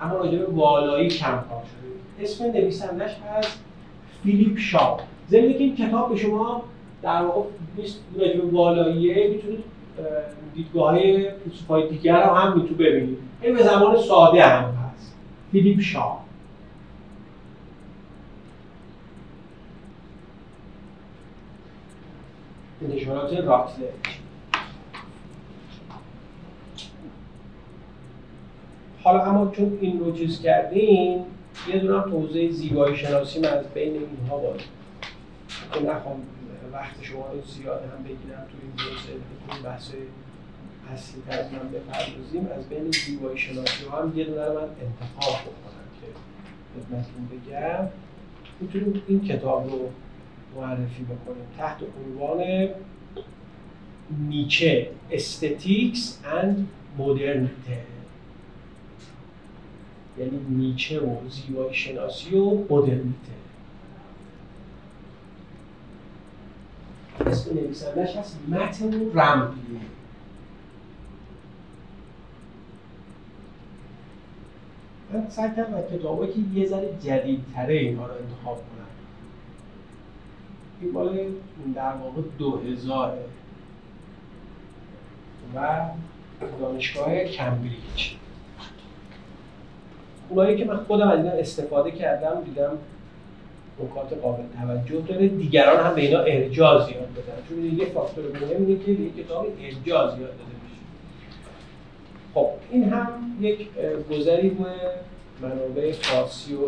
اما 0.00 0.14
راجع 0.14 0.38
به 0.38 0.46
بالایی 0.46 1.08
کم 1.08 1.44
کار 1.48 1.62
شده. 1.62 2.24
اسم 2.24 2.44
نویسندش 2.44 3.16
هست 3.16 3.58
فیلیپ 4.22 4.58
شاو. 4.58 5.00
ضمن 5.30 5.52
که 5.52 5.58
این 5.58 5.76
کتاب 5.76 6.08
به 6.10 6.16
شما 6.16 6.62
در 7.02 7.22
واقع 7.22 7.48
نیست 7.76 8.00
راجع 8.18 8.40
بالاییه 8.40 9.28
می‌تونید 9.28 9.64
دیدگاه 10.54 10.90
های 10.90 11.30
فیلسوفای 11.30 11.88
دیگر 11.88 12.28
رو 12.28 12.34
هم 12.34 12.52
می‌تونید 12.52 12.78
ببینید. 12.78 13.18
این 13.42 13.56
به 13.56 13.62
زمان 13.62 13.96
ساده 13.96 14.42
هم 14.42 14.74
هست. 14.74 15.14
فیلیپ 15.52 15.80
شاو 15.80 16.18
نشانات 22.82 23.32
راتلج 23.32 23.88
حالا 29.02 29.24
اما 29.24 29.50
چون 29.50 29.78
این 29.80 30.00
رو 30.00 30.12
چیز 30.12 30.42
کردیم 30.42 31.24
یه 31.68 31.78
دونه 31.78 32.02
توضیح 32.02 32.50
زیبایی 32.50 32.96
شناسی 32.96 33.40
من 33.40 33.48
از 33.48 33.66
بین 33.74 33.92
اینها 33.92 34.36
باید 34.38 34.60
که 35.72 35.80
نخوام 35.80 36.22
وقت 36.72 37.02
شما 37.02 37.32
رو 37.32 37.42
زیاد 37.42 37.82
هم 37.82 38.04
بگیرم 38.04 38.46
تو 38.50 38.56
این 38.62 38.72
توضیح 38.76 39.14
تو 39.48 39.62
بحث 39.68 39.90
اصلی 40.92 41.22
تر 41.28 41.42
من 41.42 41.68
بپردازیم. 41.68 42.48
از 42.58 42.68
بین 42.68 42.90
زیبایی 42.90 43.38
شناسی 43.38 43.84
ها 43.84 44.02
هم 44.02 44.18
یه 44.18 44.24
دونه 44.24 44.48
من 44.48 44.56
انتخاب 44.56 45.40
بکنم 45.42 45.88
که 46.00 46.06
خدمتتون 46.74 47.28
بگم. 47.28 47.88
می‌تونیم 48.60 49.02
این 49.08 49.20
کتاب 49.20 49.70
رو 49.70 49.90
معرفی 50.56 51.02
بکنیم. 51.02 51.44
تحت 51.58 51.78
عنوان 52.06 52.68
نیچه 54.28 54.90
استتیکس 55.10 56.20
اند 56.24 56.68
مدرنیته. 56.98 57.82
یعنی 60.18 60.38
نیچه 60.48 61.00
و 61.00 61.16
زیبایی 61.30 61.74
شناسی 61.74 62.36
و 62.36 62.64
مدرنیته. 62.70 63.37
اسم 67.26 67.54
نویسندش 67.54 68.16
هست 68.16 68.38
متن 68.48 69.10
رمبلی 69.14 69.80
من 75.12 75.30
سعی 75.30 75.50
کردم 75.56 75.96
کتابایی 75.96 76.32
که 76.32 76.38
یه 76.54 76.66
ذره 76.66 76.88
جدیدتره 77.02 77.74
اینها 77.74 78.06
رو 78.06 78.12
انتخاب 78.12 78.56
کنم. 78.56 78.86
این 80.80 80.92
مال 80.92 81.26
در 81.74 81.92
واقع 81.92 82.22
دو 82.38 82.56
هزاره 82.56 83.24
و 85.54 85.80
دانشگاه 86.60 87.24
کمبریج. 87.24 88.14
اونایی 90.28 90.56
که 90.56 90.64
من 90.64 90.76
خودم 90.76 91.08
از 91.08 91.18
اینا 91.18 91.30
استفاده 91.30 91.90
کردم 91.90 92.42
دیدم 92.44 92.78
نکات 93.84 94.12
قابل 94.22 94.42
توجه 94.60 95.00
داره. 95.00 95.28
دیگران 95.28 95.86
هم 95.86 95.94
به 95.94 96.00
اینا 96.00 96.18
ارجاع 96.18 96.86
زیاد 96.86 97.08
بدن 97.12 97.48
چون 97.48 97.78
یه 97.78 97.84
فاکتور 97.84 98.24
مهم 98.24 98.66
اینه 98.66 98.84
که 98.84 98.92
به 98.92 99.22
کتاب 99.22 99.46
ارجاع 99.62 100.16
زیاد 100.16 100.30
داده 100.30 100.54
بشه 100.64 100.82
خب 102.34 102.48
این 102.70 102.84
هم 102.84 103.08
یک 103.40 103.68
گذری 104.10 104.48
به 104.48 104.64
منابع 105.42 105.92
فارسی 105.92 106.54
و 106.54 106.66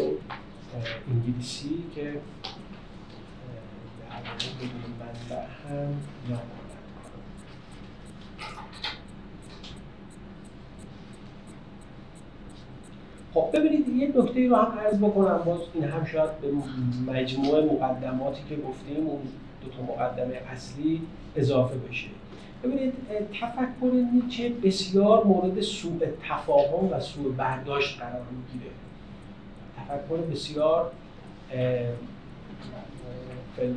انگلیسی 1.11 1.85
که 1.95 2.03
در 5.31 5.43
هم 5.69 5.95
خب 13.35 13.51
ببینید 13.53 13.89
یه 13.89 14.09
نکته 14.09 14.49
رو 14.49 14.57
هم 14.57 14.79
عرض 14.79 14.99
بکنم. 14.99 15.41
باز 15.47 15.61
این 15.75 15.85
هم 15.85 16.05
شاید 16.05 16.31
به 16.41 16.49
مجموعه 17.13 17.65
مقدماتی 17.65 18.43
که 18.49 18.57
گفتیم 18.57 19.07
اون 19.07 19.21
دو 19.65 19.71
تا 19.71 19.83
مقدمه 19.83 20.35
اصلی 20.53 21.03
اضافه 21.37 21.75
بشه. 21.75 22.09
ببینید 22.65 22.95
تفکر 23.41 23.93
نیچه 24.13 24.49
بسیار 24.49 25.25
مورد 25.25 25.61
سوء 25.61 25.99
تفاهم 26.29 26.93
و 26.93 27.01
سوء 27.01 27.33
برداشت 27.33 27.99
قرار 28.01 28.23
می‌گیره. 28.33 28.71
تفکر 29.77 30.17
بسیار 30.17 30.91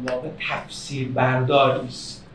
واقع 0.09 0.29
تفسیر 0.49 1.11
برداری 1.11 1.87
است 1.87 2.25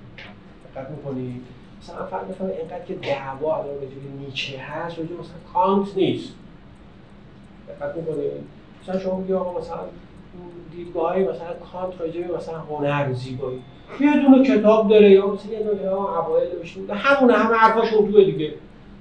دقت 0.75 0.91
می‌کنید 0.91 1.43
مثلا 1.83 2.07
فرض 2.07 2.29
بفرمایید 2.29 2.61
اینقدر 2.61 2.85
که 2.85 2.95
دعوا 2.95 3.57
الان 3.57 3.75
راجع 3.75 4.27
نیچه 4.27 4.59
هست 4.59 4.99
راجع 4.99 5.13
مثلا 5.13 5.53
کانت 5.53 5.97
نیست. 5.97 6.33
دقت 7.69 7.97
می‌کنید 7.97 8.31
مثلا 8.83 9.01
شما 9.01 9.17
میگی 9.19 9.33
آقا 9.33 9.61
مثلا 9.61 9.79
دیدگاه 10.77 11.13
های 11.13 11.23
مثلا 11.23 11.49
کانت 11.73 12.01
راجع 12.01 12.21
به 12.21 12.37
مثلا 12.37 12.59
هنر 12.59 13.13
زیبایی. 13.13 13.59
یه 14.01 14.23
دونه 14.23 14.45
کتاب 14.45 14.89
داره 14.89 15.11
یا 15.11 15.27
مثلا 15.27 15.53
یه 15.53 15.59
دونه 15.59 15.93
اوایل 15.93 16.49
نوشته 16.59 16.95
همونه 16.95 17.33
همه 17.33 17.57
حرفاش 17.57 17.95
اردوه 17.95 18.25
دیگه. 18.25 18.53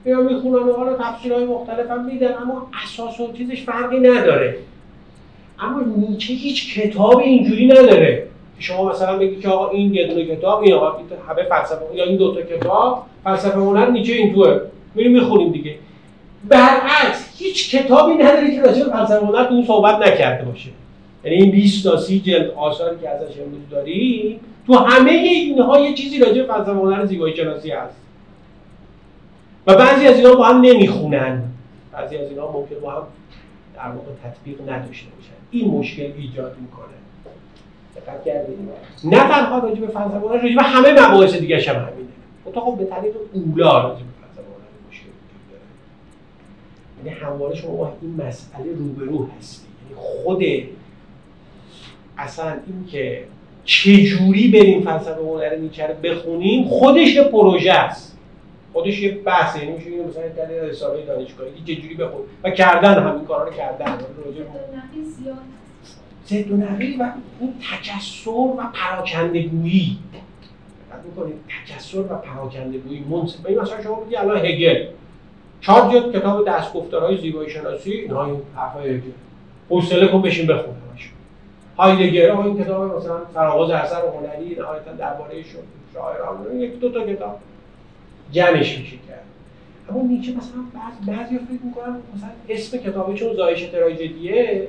یا 0.06 0.22
می‌خونن 0.22 0.72
حالا 0.72 0.94
تفسیرهای 0.94 1.46
مختلف 1.46 1.90
هم 1.92 2.06
میدن 2.06 2.34
اما 2.42 2.68
اساس 2.84 3.20
و 3.20 3.34
چیزش 3.34 3.64
فرقی 3.64 4.00
نداره. 4.00 4.58
اما 5.60 5.82
نیچه 6.10 6.34
هیچ 6.34 6.80
کتابی 6.80 7.24
اینجوری 7.24 7.68
نداره. 7.68 8.28
شما 8.60 8.90
مثلا 8.90 9.18
بگید 9.18 9.42
که 9.42 9.50
آقا 9.50 9.70
این 9.70 9.94
یه 9.94 10.08
دونه 10.08 10.26
کتاب 10.26 10.62
این 10.62 10.74
آقا 10.74 10.98
همه 11.30 11.44
فلسفه 11.44 11.96
یا 11.96 12.04
این 12.04 12.18
دو 12.18 12.34
تا 12.34 12.42
کتاب 12.42 13.06
فلسفه 13.24 13.60
هنر 13.60 13.90
نیچه 13.90 14.14
این 14.14 14.34
توه 14.34 14.60
میریم 14.96 15.12
می‌خونیم 15.12 15.52
دیگه. 15.52 15.76
برعکس 16.44 17.30
هیچ 17.38 17.76
کتابی 17.76 18.14
نداره 18.14 18.56
که 18.56 18.62
راجع 18.62 18.84
به 18.84 18.92
فلسفه 18.92 19.20
تو 19.20 19.54
اون 19.54 19.66
صحبت 19.66 19.96
نکرده 19.96 20.46
باشه. 20.46 20.70
یعنی 21.24 21.38
این 21.38 21.52
20 21.52 21.84
تا 21.84 21.98
30 21.98 22.20
جلد 22.20 22.52
آثاری 22.52 23.00
که 23.02 23.10
ازش 23.10 23.40
امروز 23.40 23.70
داریم 23.72 24.40
تو 24.68 24.74
همه 24.74 25.12
اینها 25.12 25.80
یه 25.80 25.94
چیزی 25.94 26.20
راجع 26.20 26.42
به 26.42 26.54
فلسفه 26.54 26.72
هنر 26.72 27.06
زیبایی 27.06 27.36
شناسی 27.36 27.72
هست. 27.72 27.96
و 29.68 29.76
بعضی 29.76 30.08
از 30.08 30.16
اینا 30.16 30.36
با 30.36 30.46
هم 30.46 30.62
نمی‌خونن. 30.62 31.44
بعضی 31.92 32.18
از 32.18 32.30
اینا 32.30 32.52
ممکن 32.52 32.76
با 32.82 32.92
هم 32.92 33.04
در 33.76 33.88
واقع 33.88 34.12
تطبیق 34.24 34.62
نداشته 34.62 35.08
باشن. 35.16 35.34
این 35.52 35.72
مشکل 35.72 36.12
ایجاد 36.18 36.56
می‌کنه. 36.62 36.98
دقت 37.96 38.26
کردید 38.26 38.58
نه 39.04 39.18
تنها 39.18 39.60
راجع 39.60 39.80
به 39.80 39.88
فلسفه 39.88 40.18
هنر 40.18 40.42
راجع 40.42 40.56
به 40.56 40.64
همه 40.64 40.92
مباحث 40.92 41.36
دیگه 41.36 41.58
هم 41.58 41.76
همینه. 41.76 42.08
خب 42.46 42.78
به 42.78 42.86
طریق 42.86 43.16
اولا 43.34 43.82
راجع 43.82 44.00
به 44.00 44.14
فلسفه 44.22 44.42
هنر 44.42 44.90
مشکل 44.90 45.08
وجود 45.08 45.44
داره 45.52 45.62
یعنی 46.98 47.20
همواره 47.20 47.56
شما 47.56 47.72
با 47.72 47.94
این 48.02 48.28
مسئله 48.28 48.74
روبرو 48.78 49.30
هستی. 49.40 49.68
یعنی 49.84 50.02
خود 50.02 50.44
اصلا 52.18 52.52
این 52.52 52.88
که 52.92 53.24
چجوری 53.66 54.48
بریم 54.48 54.82
فلسفه 54.82 55.22
هنر 55.22 55.56
نیچه 55.56 55.88
رو 55.88 55.94
بخونیم 55.94 56.68
خودش 56.68 57.16
یه 57.16 57.24
پروژه 57.24 57.74
است. 57.74 58.18
خودش 58.74 59.00
یه 59.00 59.12
بحثه 59.12 59.60
یعنی 59.66 59.78
میشه 59.78 59.90
مثلا 59.90 60.28
در 60.28 60.48
رساله 60.48 61.06
دانشگاهی 61.06 61.52
چجوری 61.66 61.96
بخون 61.96 62.22
و 62.44 62.50
کردن 62.52 63.04
همین 63.04 63.26
کارا 63.26 63.44
رو 63.44 63.54
کردن. 63.54 63.98
ضد 66.28 66.52
و 66.52 66.58
نقیض 66.58 67.00
و 67.00 67.12
این 67.40 67.54
تکسر 67.54 68.30
و 68.30 68.64
پراکندگویی. 68.74 69.98
دقت 70.14 71.06
می‌کنید 71.06 71.36
تکسر 71.66 72.00
و 72.00 72.04
پراکندگویی. 72.04 73.00
منصف 73.10 73.46
این 73.46 73.60
مثلا 73.60 73.84
شما 73.84 73.96
بگی 73.96 74.16
الان 74.16 74.46
هگل. 74.46 74.86
چهار 75.62 75.92
جلد 75.92 76.16
کتاب 76.16 76.48
دستگفتارهای 76.48 77.18
زیبایی 77.18 77.50
شناسی 77.50 77.92
اینها 77.92 78.26
این 78.26 78.42
حرفای 78.56 79.02
حوصله 79.70 80.08
کن 80.08 80.22
بشین 80.22 80.48
بخون 80.48 80.74
هایدگر 81.78 82.30
ها 82.30 82.44
این 82.44 82.64
کتاب 82.64 82.98
مثلا 82.98 83.18
فراغاز 83.34 83.70
اثر 83.72 83.96
هنری 83.96 84.56
نهایتا 84.56 84.92
درباره 84.98 85.34
شاعران 85.94 86.60
یک 86.60 86.80
دو 86.80 86.90
تا 86.90 87.08
کتاب 87.08 87.40
جمعش 88.32 88.78
میشه 88.80 88.96
کرد. 89.08 89.24
اما 89.90 90.02
نیچه 90.02 90.32
مثلا 90.32 90.62
بعض 90.74 91.18
بعضی 91.18 91.38
فکر 91.38 91.66
می‌کنن 91.66 91.96
مثلا 92.16 92.30
اسم 92.50 92.78
کتابه 92.78 93.14
چون 93.14 93.34
زایش 93.34 93.64
تراژدیه 93.64 94.68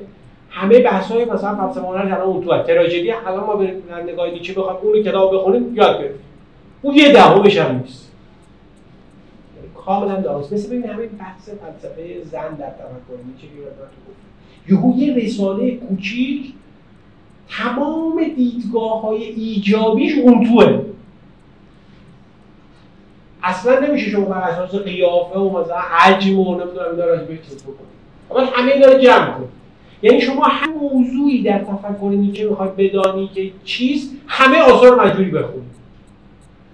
همه 0.51 0.78
بحث 0.78 1.12
های 1.12 1.24
مثلا 1.24 1.51
هنر 1.51 2.14
الان 2.14 2.20
اون 2.20 2.45
تو 2.45 2.62
تراژدی 2.62 3.12
الان 3.12 3.45
ما 3.45 3.57
بریم 3.57 3.82
در 3.89 4.03
نگاه 4.03 4.30
نیچه 4.30 4.53
بخوایم 4.53 4.78
اون 4.82 5.03
کتاب 5.03 5.34
بخونیم 5.34 5.76
یاد 5.76 5.99
بگیریم 5.99 6.18
اون 6.82 6.95
یه 6.95 7.12
دهمش 7.12 7.59
هم 7.59 7.76
نیست. 7.76 8.07
کاملا 9.89 10.20
درست 10.20 10.53
مثل 10.53 10.68
ببین 10.68 10.91
همین 10.91 11.09
بحث 11.09 11.49
فلسفه 11.49 12.22
زن 12.24 12.55
در 12.55 12.70
تفکر 12.70 13.22
نیچه 13.26 13.47
که 13.47 14.72
یهو 14.72 14.99
یه 14.99 15.14
رساله 15.14 15.76
کوچیک 15.76 16.53
تمام 17.51 18.24
دیدگاه 18.36 19.03
های 19.03 19.24
ایجابیش 19.24 20.18
اون 20.18 20.49
توه 20.49 20.80
اصلا 23.43 23.80
نمیشه 23.80 24.11
شما 24.11 24.24
بر 24.24 24.41
اساس 24.41 24.74
قیافه 24.74 25.39
و 25.39 25.61
مثلا 25.61 25.78
حجم 25.78 26.39
و 26.39 26.55
نمی‌دونم 26.55 26.91
اینا 26.91 27.05
راجع 27.05 27.24
به 27.24 27.39
چیز 27.39 27.62
بکنید 27.62 27.89
اما 28.30 28.41
همه 28.41 28.86
رو 28.86 28.99
جمع 28.99 29.30
کنید 29.30 29.49
یعنی 30.03 30.20
شما 30.20 30.45
هر 30.45 30.68
موضوعی 30.68 31.43
در 31.43 31.59
تفکر 31.59 32.11
نیچه 32.11 32.49
می‌خواید 32.49 32.76
بدانی 32.76 33.30
که 33.34 33.51
چیز 33.64 34.12
همه 34.26 34.59
آثار 34.59 35.05
مجبوری 35.05 35.30
بخونید 35.30 35.78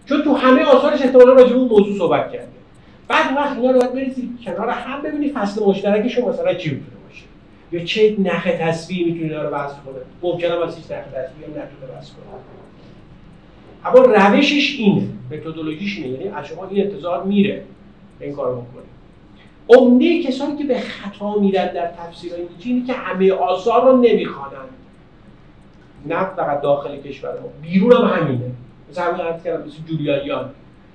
چون 0.06 0.22
تو 0.22 0.34
همه 0.34 0.64
آثارش 0.64 1.02
احتمالا 1.02 1.32
راجع 1.32 1.52
به 1.52 1.58
اون 1.58 1.68
موضوع 1.68 1.98
صحبت 1.98 2.32
کرده 2.32 2.63
بعد 3.08 3.36
وقت 3.36 3.56
اینا 3.56 3.70
رو 3.70 3.80
باید 3.92 4.28
کنار 4.44 4.68
هم 4.68 5.02
ببینید 5.02 5.32
فصل 5.32 5.64
مشترکشون 5.64 6.28
مثلا 6.28 6.54
چی 6.54 6.70
می‌تونه 6.70 6.96
باشه. 7.08 7.24
یا 7.72 7.84
چه 7.84 8.16
نخ 8.18 8.48
تصویر 8.60 9.06
می‌تونه 9.06 9.24
اینا 9.24 9.42
رو 9.42 9.54
وصل 9.54 9.76
کنه. 9.86 9.94
ممکنه 10.22 10.66
از 10.66 10.76
هیچ 10.76 10.84
نخ 10.84 11.04
تصویر 11.04 11.48
نتونه 11.48 11.98
وصل 11.98 12.12
کنه. 12.12 12.24
اما 13.84 13.98
روشش 13.98 14.76
اینه. 14.78 15.08
متدولوژیش 15.30 15.98
اینه. 15.98 16.08
یعنی 16.08 16.28
از 16.28 16.46
شما 16.46 16.68
این 16.68 16.84
انتظار 16.86 17.24
میره 17.24 17.64
این 18.20 18.32
کار 18.32 18.52
بکنه. 18.52 18.84
عمده 19.68 20.22
کسانی 20.22 20.56
که 20.58 20.64
به 20.64 20.80
خطا 20.80 21.34
میرن 21.34 21.72
در 21.72 21.86
تفسیر 21.86 22.32
نیچه 22.32 22.70
اینه 22.70 22.86
که 22.86 22.92
همه 22.92 23.32
آثار 23.32 23.84
رو 23.84 23.96
نمی‌خوانند. 23.96 24.68
نه 26.06 26.24
فقط 26.36 26.60
داخل 26.60 26.96
کشور 26.96 27.30
ما. 27.40 27.48
بیرون 27.62 27.92
هم 27.92 28.04
همینه. 28.04 28.50
مثل 28.90 29.02
همین 29.02 29.20
عرض 29.20 29.42
کردم 29.42 29.66
مثل 29.66 29.76
جولیانیان 29.88 30.50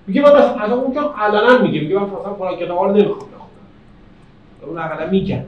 میگه 0.10 0.22
من 0.22 0.32
از 0.32 0.72
اون 0.72 0.94
که 0.94 1.00
علنا 1.00 1.62
میگه 1.62 1.82
میگه 1.82 1.96
من 1.96 2.04
مثلا 2.04 2.34
فلان 2.34 2.56
کتابا 2.56 2.86
رو 2.86 2.98
نمی‌خوام 2.98 3.30
بخونم 3.30 3.50
اون 4.62 4.78
اقلا 4.78 5.10
میگن 5.10 5.46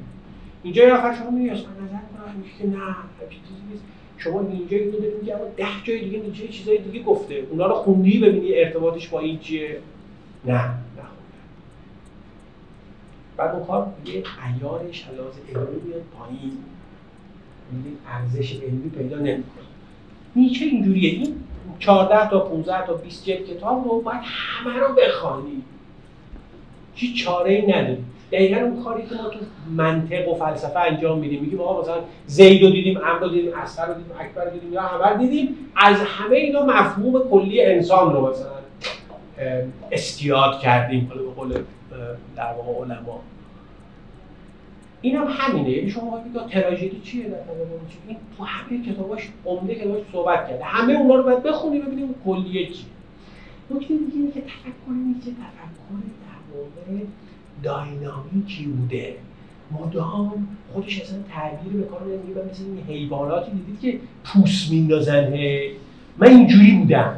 اینجا 0.64 0.84
یه 0.84 0.93
نفر 0.93 1.16
شما 1.16 1.30
میگه 1.30 1.51
اصلا 1.51 1.66
نظر 1.66 1.97
کنم 1.97 2.43
که 2.59 2.68
نه 2.68 2.95
چیزی 3.30 3.62
نیست. 3.72 3.84
شما 4.18 4.39
اینجا 4.39 4.78
اینو 4.78 4.91
دارید 4.91 5.20
میگه 5.22 5.36
اما 5.36 5.43
ده 5.57 5.66
جای 5.84 5.99
دیگه 5.99 6.20
نیچه 6.20 6.47
چیزای 6.47 6.78
دیگه 6.78 7.03
گفته. 7.03 7.47
اونا 7.51 7.68
رو 7.68 7.74
خوندی 7.74 8.20
ببینی 8.20 8.53
ارتباطش 8.53 9.07
با 9.07 9.20
این 9.20 9.39
چیه؟ 9.39 9.78
نه 10.45 10.64
نه 10.64 10.74
بعد 13.38 13.55
اون 13.55 13.86
یه 14.05 14.24
عیارش 14.43 15.07
لحاظ 15.18 15.34
علمی 15.49 15.82
میاد 15.88 16.01
پایین. 16.20 16.57
ارزش 18.07 18.55
علمی 18.55 18.89
پیدا 18.89 19.18
نمی‌کنه. 19.18 19.66
نیچه 20.36 20.66
اینجوریه. 20.66 21.09
این 21.09 21.36
14 21.82 22.29
تا 22.29 22.39
15 22.39 22.86
تا 22.86 22.93
20 22.93 23.25
جلد 23.25 23.45
کتاب 23.45 23.86
رو 23.86 24.01
باید 24.01 24.21
همه 24.23 24.79
رو 24.79 24.95
بخوانی. 24.95 25.63
هیچ 26.95 27.23
چاره 27.23 27.51
ای 27.51 27.61
نداری. 27.61 28.03
دقیقا 28.32 28.61
اون 28.61 28.84
کاری 28.84 29.03
که 29.03 29.15
ما 29.15 29.29
تو 29.29 29.39
منطق 29.71 30.27
و 30.27 30.36
فلسفه 30.36 30.79
انجام 30.79 31.19
میدیم 31.19 31.41
میگیم 31.41 31.61
آقا 31.61 31.82
مثلا 31.82 31.97
زید 32.27 32.63
رو 32.63 32.69
دیدیم 32.69 32.97
امر 32.97 33.19
رو 33.19 33.29
دیدیم 33.29 33.53
اصغر 33.53 33.86
رو 33.86 33.93
دیدیم 33.93 34.11
اکبر 34.19 34.45
رو 34.45 34.51
دیدیم 34.51 34.73
یا 34.73 34.82
همه 34.82 35.17
دیدیم 35.17 35.57
از 35.75 35.97
همه 35.99 36.36
اینا 36.36 36.65
مفهوم 36.65 37.29
کلی 37.29 37.65
انسان 37.65 38.13
رو 38.13 38.29
مثلا 38.29 38.51
استیاد 39.91 40.59
کردیم 40.59 41.11
به 41.13 41.32
قول 41.41 41.53
در 42.36 42.53
واقع 42.53 42.86
علما. 42.86 43.19
این 45.02 45.16
هم 45.16 45.28
همینه. 45.30 45.70
یعنی 45.70 45.89
شما 45.89 46.18
بگید 46.18 46.47
تراژدی 46.47 47.02
چیه 47.04 47.24
در 47.24 47.36
این 48.08 48.18
تو 48.38 48.43
همه 48.43 48.86
کتاباش 48.86 49.30
عمده 49.45 49.76
کتاباش 49.76 50.02
صحبت 50.12 50.49
کرده. 50.49 50.64
همه 50.64 50.93
اونا 50.93 51.16
رو 51.16 51.24
باید 51.24 51.43
بخونی 51.43 51.80
ببینیم 51.80 52.16
کلیه 52.26 52.68
چیه. 52.68 52.86
نکته 53.72 53.88
دیگه 53.88 54.14
اینه 54.14 54.32
که 54.32 54.41
تفکر 54.41 54.91
نیچه 55.08 55.32
تفکر 55.32 56.02
در 56.22 56.58
واقع 56.58 57.04
داینامیکی 57.64 58.66
بوده. 58.66 59.16
مدام 59.72 60.47
خودش 60.74 61.02
اصلا 61.02 61.20
تعبیر 61.30 61.74
به 61.74 61.84
کار 61.84 62.02
نمیگه 62.02 62.52
مثل 62.52 62.64
این 62.64 62.84
حیواناتی 62.88 63.52
دیدید 63.52 63.80
که 63.80 63.99
پوست 64.24 64.72
میندازن 64.72 65.34
من 66.18 66.28
اینجوری 66.28 66.72
بودم. 66.72 67.16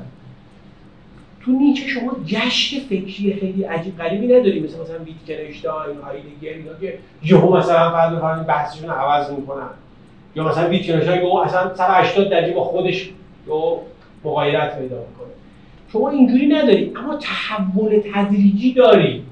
تو 1.45 1.51
نیچه 1.51 1.87
شما 1.87 2.15
جشن 2.25 2.79
فکری 2.79 3.37
خیلی 3.39 3.63
عجیب 3.63 3.97
غریبی 3.97 4.27
نداری. 4.27 4.59
مثل 4.59 4.81
مثلا 4.81 4.97
ویتکنشتاین 4.99 5.97
هایدگر 5.97 6.57
اینا 6.57 6.79
که 6.81 6.97
یهو 7.23 7.57
مثلا 7.57 7.91
فرض 7.91 8.15
بفرمایید 8.15 8.47
بحثشون 8.47 8.89
عوض 8.89 9.31
می‌کنن. 9.31 9.69
یا 10.35 10.43
مثلا 10.43 10.69
ویتکنشتاین 10.69 11.21
یهو 11.21 11.37
اصلا 11.37 11.75
180 11.75 12.29
درجه 12.29 12.53
با 12.53 12.63
خودش 12.63 13.09
یهو 13.47 13.77
مغایرت 14.23 14.79
پیدا 14.79 14.95
می‌کنه. 14.95 15.33
شما 15.93 16.09
اینجوری 16.09 16.47
نداری 16.47 16.93
اما 16.95 17.15
تحول 17.15 18.01
تدریجی 18.13 18.73
داری. 18.73 19.23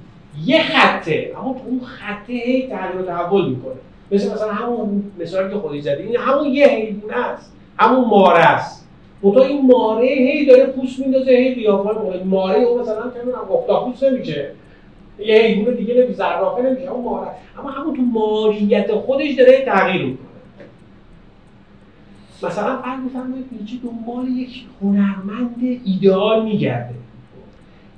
یه 0.46 0.64
خطه 0.64 1.32
اما 1.38 1.54
تو 1.54 1.60
اون 1.68 1.80
خطه 1.80 2.34
هی 2.34 2.68
و 3.00 3.02
تحول 3.08 3.50
می‌کنه. 3.50 3.74
مثل 4.12 4.34
مثلا 4.34 4.52
همون 4.54 5.12
مثالی 5.20 5.50
که 5.54 5.56
خودی 5.56 5.82
زدی 5.82 6.04
این 6.04 6.18
همون 6.18 6.48
یه 6.48 6.68
حیوان 6.68 7.14
است. 7.14 7.54
همون 7.80 8.06
ماره 8.06 8.40
است. 8.40 8.81
منتها 9.24 9.44
این 9.44 9.66
ماره 9.66 10.08
هی 10.08 10.46
داره 10.46 10.66
پوست 10.66 11.00
میندازه 11.00 11.32
هی 11.32 11.56
قیافه 11.56 11.90
می‌کنه. 11.90 12.24
ماره 12.24 12.60
اون 12.60 12.82
مثلا 12.82 13.02
که 13.02 13.20
من 13.26 13.56
اختاپوس 13.56 14.04
نمیشه. 14.04 14.52
یه 15.20 15.36
حیوان 15.36 15.76
دیگه 15.76 15.94
نمیشه 15.94 16.14
زرافه 16.14 16.62
نمیشه 16.62 16.92
اون 16.92 17.04
ماره. 17.04 17.28
اما 17.60 17.70
همون 17.70 17.96
تو 17.96 18.02
ماهیت 18.02 18.92
خودش 18.92 19.34
داره 19.34 19.66
تغییر 19.66 20.06
می‌کنه. 20.06 20.28
مثلا 22.44 22.82
فرض 22.82 23.00
بفرمایید 23.10 23.46
نیچه 23.60 23.74
دنبال 23.84 24.28
یک 24.28 24.64
هنرمند 24.82 25.80
ایدئال 25.86 26.46
میگرده. 26.46 26.94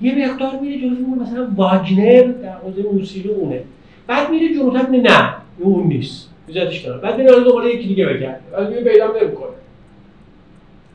یه 0.01 0.29
مقدار 0.29 0.59
میره 0.61 0.81
جلو 0.81 1.07
مثلا 1.21 1.47
واگنر 1.55 2.21
در 2.21 2.53
حوزه 2.53 2.83
موسیقی 2.93 3.29
اونه. 3.29 3.63
بعد 4.07 4.29
میره 4.29 4.55
جلوتر 4.55 4.89
نه 4.89 5.33
اون 5.59 5.87
نیست. 5.87 6.29
میذارش 6.47 6.85
کنار 6.85 6.97
بعد 6.97 7.17
میره 7.17 7.31
دنبال 7.31 7.67
یکی 7.67 7.87
دیگه 7.87 8.05
بگرده. 8.05 8.39
بعد 8.51 8.69
میره 8.69 8.81
پیدا 8.83 9.07
نمی‌کنه. 9.07 9.62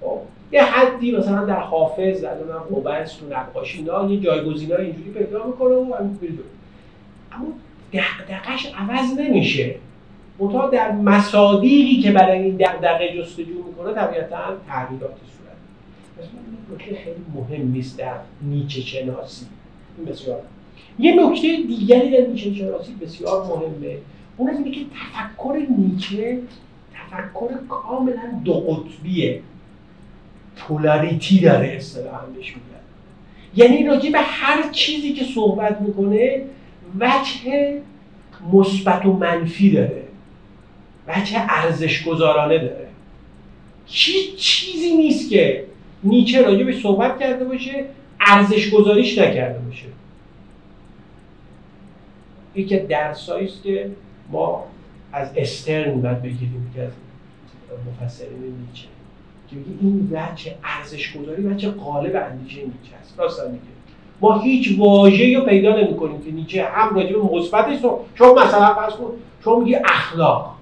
خب 0.00 0.18
یه 0.52 0.62
حدی 0.62 1.16
مثلا 1.16 1.44
در 1.44 1.60
حافظ 1.60 2.20
در 2.20 2.34
قبس 2.34 3.16
تو 3.16 3.26
نقاشی 3.26 3.82
یه 3.82 4.20
جایگزینای 4.20 4.84
اینجوری 4.84 5.10
پیدا 5.10 5.46
می‌کنه 5.46 5.74
و 5.74 5.94
همین 5.98 6.18
میره 6.20 6.34
اما 7.32 7.46
دغدغش 7.92 8.72
عوض 8.76 9.18
نمیشه. 9.18 9.74
منتها 10.38 10.68
در 10.68 10.92
مصادیقی 10.92 12.02
که 12.02 12.12
برای 12.12 12.42
این 12.42 12.56
دقدقه 12.56 13.18
جستجو 13.18 13.62
می‌کنه 13.68 13.94
طبیعتا 13.94 14.38
تغییراتی 14.68 15.20
صورت 15.38 16.28
نکته 16.72 16.94
خیلی 17.04 17.24
مهم 17.34 17.70
نیست 17.72 17.98
در 17.98 18.14
نیچه 18.42 18.80
شناسی. 18.80 19.46
بسیار. 20.06 20.40
یه 20.98 21.26
نکته 21.26 21.56
دیگری 21.68 22.10
در 22.10 22.26
نیچه 22.26 22.54
شناسی 22.54 22.94
بسیار 22.94 23.44
مهمه. 23.46 23.96
اون 24.36 24.50
اینه 24.50 24.70
که 24.70 24.80
تفکر 24.80 25.66
نیچه 25.78 26.38
تفکر 26.94 27.48
کاملا 27.68 28.40
دو 28.44 28.52
قطبیه. 28.54 29.40
پولاریتی 30.58 31.40
داره 31.40 31.68
اصطلاحا 31.68 32.26
بهش 32.26 32.46
میگن 32.48 32.78
یعنی 33.56 33.86
راجع 33.86 34.10
به 34.10 34.18
هر 34.18 34.70
چیزی 34.72 35.12
که 35.12 35.24
صحبت 35.24 35.80
می‌کنه 35.80 36.42
وجه 37.00 37.74
مثبت 38.52 39.06
و 39.06 39.12
منفی 39.12 39.70
داره. 39.70 40.02
وجه 41.08 41.46
ارزش 41.48 42.04
گذارانه 42.04 42.58
داره. 42.58 42.88
هیچ 43.86 44.36
چیزی 44.36 44.96
نیست 44.96 45.30
که 45.30 45.64
نیچه 46.04 46.42
راجع 46.42 46.64
به 46.64 46.72
صحبت 46.72 47.20
کرده 47.20 47.44
باشه 47.44 47.84
ارزش 48.20 48.70
گذاریش 48.70 49.18
نکرده 49.18 49.58
باشه. 49.58 49.86
یکی 52.54 52.78
درسایی 52.78 53.46
است 53.46 53.62
که 53.62 53.90
ما 54.30 54.64
از 55.12 55.30
استرن 55.36 56.00
باید 56.00 56.22
بگیریم 56.22 56.72
که 56.74 56.82
از 56.82 56.90
مفسرین 58.02 58.66
نیچه. 58.68 58.86
که 59.50 59.56
این 59.80 60.08
وجه 60.12 60.54
ارزش 60.64 61.16
گذاری 61.16 61.42
وجه 61.42 61.70
قالب 61.70 62.16
اندیشه 62.16 62.60
نیچه 62.60 62.96
است. 63.00 63.18
راست 63.18 63.46
میگه. 63.46 63.62
ما 64.20 64.38
هیچ 64.38 64.78
واژه‌ای 64.78 65.34
رو 65.34 65.44
پیدا 65.44 65.76
نمی‌کنیم 65.76 66.22
که 66.22 66.30
نیچه 66.30 66.64
هم 66.64 66.94
راجع 66.94 67.12
به 67.12 67.36
مثبتش 67.36 67.78
شما 68.14 68.34
مثلا 68.34 68.74
فرض 68.74 68.92
کن 68.92 69.10
شما 69.44 69.58
میگی 69.58 69.74
اخلاق. 69.74 70.54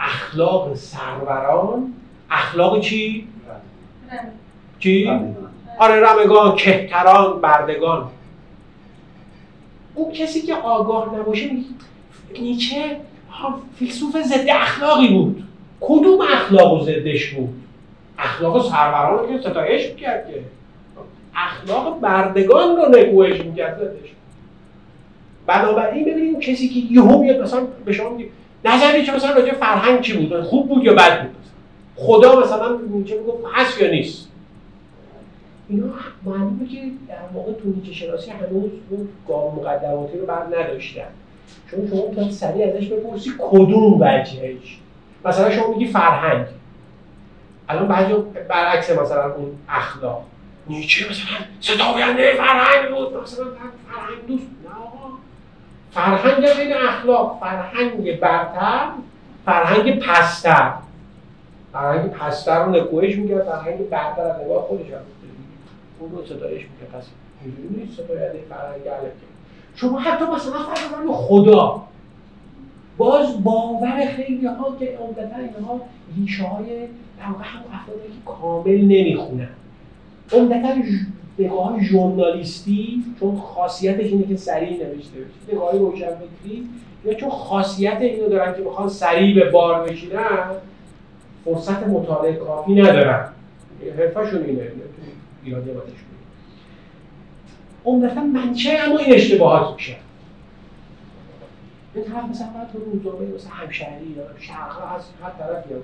اخلاق 0.00 0.74
سروران. 0.74 1.92
اخلاق 2.30 2.80
چی؟ 2.80 3.28
چی؟ 4.78 5.10
آره 5.78 5.94
رمگان، 5.94 6.56
کهتران، 6.56 7.40
بردگان. 7.40 8.08
اون 9.94 10.12
کسی 10.12 10.42
که 10.42 10.54
آگاه 10.54 11.14
نباشه 11.18 11.50
نیچه 12.40 12.96
فیلسوف 13.76 14.22
ضد 14.22 14.46
اخلاقی 14.50 15.08
بود. 15.08 15.42
کدوم 15.86 16.18
اخلاق 16.32 16.72
و 16.72 16.84
ضدش 16.84 17.30
بود؟ 17.30 17.54
اخلاق 18.18 18.70
سروران 18.70 19.18
رو 19.18 19.38
که 19.38 19.50
ستایش 19.50 19.90
می‌کرد 19.90 20.26
که. 20.26 20.40
اخلاق 21.36 22.00
بردگان 22.00 22.76
رو 22.76 22.98
نگوهش 22.98 23.40
می‌کرد 23.40 23.78
ضدش 23.78 24.10
بنابراین 25.46 26.04
ببینیم 26.04 26.40
کسی 26.40 26.68
که 26.68 26.94
یهو 26.94 27.18
میاد 27.18 27.40
مثلا 27.40 27.60
به 27.84 27.92
شما 27.92 28.08
میگه 28.08 28.28
نظری 28.64 29.02
که 29.02 29.12
مثلا 29.12 29.34
راجع 29.34 29.52
فرهنگ 29.52 30.00
چی 30.00 30.26
بود؟ 30.26 30.40
خوب 30.40 30.68
بود 30.68 30.84
یا 30.84 30.94
بد 30.94 31.22
بود؟ 31.22 31.36
خدا 31.96 32.40
مثلا 32.40 32.78
نیچه 32.90 33.18
می‌گفت؟ 33.18 33.44
هست 33.54 33.80
یا 33.80 33.90
نیست؟ 33.90 34.28
اینا 35.68 35.86
معلومه 36.24 36.66
که 36.68 36.80
در 37.08 37.16
واقع 37.34 37.52
تو 37.52 37.68
نیچه 37.68 37.92
شناسی 37.92 38.30
هنوز 38.30 38.70
اون 38.90 39.08
گام 39.28 39.54
مقدماتی 39.54 40.18
رو 40.18 40.26
بر 40.26 40.42
نداشتن. 40.58 41.08
چون 41.70 41.88
شما 41.88 42.14
تا 42.14 42.30
سریع 42.30 42.66
ازش 42.66 42.88
بپرسی 42.88 43.30
کدوم 43.38 44.00
وجهش؟ 44.00 44.78
مثلا 45.24 45.50
شما 45.50 45.68
میگی 45.68 45.86
فرهنگ. 45.86 46.46
الان 47.68 47.88
بعضی 47.88 48.14
برعکس 48.48 48.90
مثلا 48.90 49.34
اون 49.34 49.58
اخلاق. 49.68 50.22
نیچه 50.66 51.10
مثلا؟ 51.10 51.46
ستاینده 51.60 52.34
فرهنگ 52.34 52.94
بود. 52.94 53.22
مثلا 53.22 53.44
فرهنگ 53.44 54.26
دوست 54.28 54.46
نه 54.64 54.70
فرهنگ 55.90 56.44
این 56.44 56.72
اخلاق. 56.88 57.38
فرهنگ 57.40 58.20
برتر 58.20 58.88
فرهنگ 59.44 59.98
پستر. 59.98 60.72
فرهنگ 61.72 62.10
پستر 62.10 62.64
رو 62.64 62.70
نکوهش 62.70 63.16
میگه 63.16 63.42
فرهنگ 63.42 63.88
برتر 63.88 64.22
از 64.22 64.40
نگاه 64.40 64.62
خودش 64.62 64.86
هم 64.86 64.98
اون 65.98 66.10
رو 66.10 66.24
ستایش 66.26 66.62
میگه 66.62 66.92
پس 66.92 67.06
اینجوری 67.44 67.68
نیست 67.68 67.92
ستاینده 67.92 68.40
فرهنگ 68.48 68.82
شما 69.76 69.98
حتی 69.98 70.24
مثلا 70.24 70.58
فرهنگ 70.58 71.10
خدا. 71.12 71.82
باز 72.96 73.44
باور 73.44 74.06
خیلی 74.16 74.46
ها 74.46 74.76
که 74.78 74.98
عمدتا 75.00 75.36
اینها 75.36 75.80
ریشه 76.16 76.44
های 76.44 76.66
در 77.18 77.26
واقع 77.32 77.44
هم 77.44 77.60
افرادی 77.72 78.08
که 78.08 78.32
کامل 78.40 78.80
نمی‌خونن. 78.80 79.48
عمدتا 80.32 80.68
نگاه 81.38 81.80
ژورنالیستی 81.80 83.04
چون 83.20 83.36
خاصیتش 83.36 84.06
اینه 84.06 84.26
که 84.26 84.36
سریع 84.36 84.70
نوشته 84.70 85.18
بشه. 85.20 85.54
نگاه 85.54 85.76
روشنفکری 85.76 86.68
یا 87.04 87.14
چون 87.14 87.30
خاصیت 87.30 87.98
اینو 88.00 88.28
دارن 88.28 88.54
که 88.54 88.62
می‌خوان 88.62 88.88
سریع 88.88 89.34
به 89.34 89.50
بار 89.50 89.88
بشینن 89.88 90.50
فرصت 91.44 91.86
مطالعه 91.86 92.32
کافی 92.32 92.74
ندارن. 92.74 93.28
حرفشون 93.98 94.44
اینه 94.44 94.62
ایرادی 95.44 95.70
بازش 95.70 96.04
عمدتا 97.84 98.20
منچه 98.20 98.78
اما 98.86 98.98
این 98.98 99.14
اشتباهات 99.14 99.74
میشه 99.74 99.96
این 101.94 102.04
طرف 102.04 102.24
مثلا 102.24 102.46
باید 102.46 102.68
تو 102.72 102.78
روزنامه 102.78 103.34
مثلا 103.34 103.50
همشهری 103.50 104.06
یا 104.06 104.22
شرق 104.40 104.94
از 104.96 105.02
هر 105.22 105.30
طرف 105.30 105.70
یا 105.70 105.76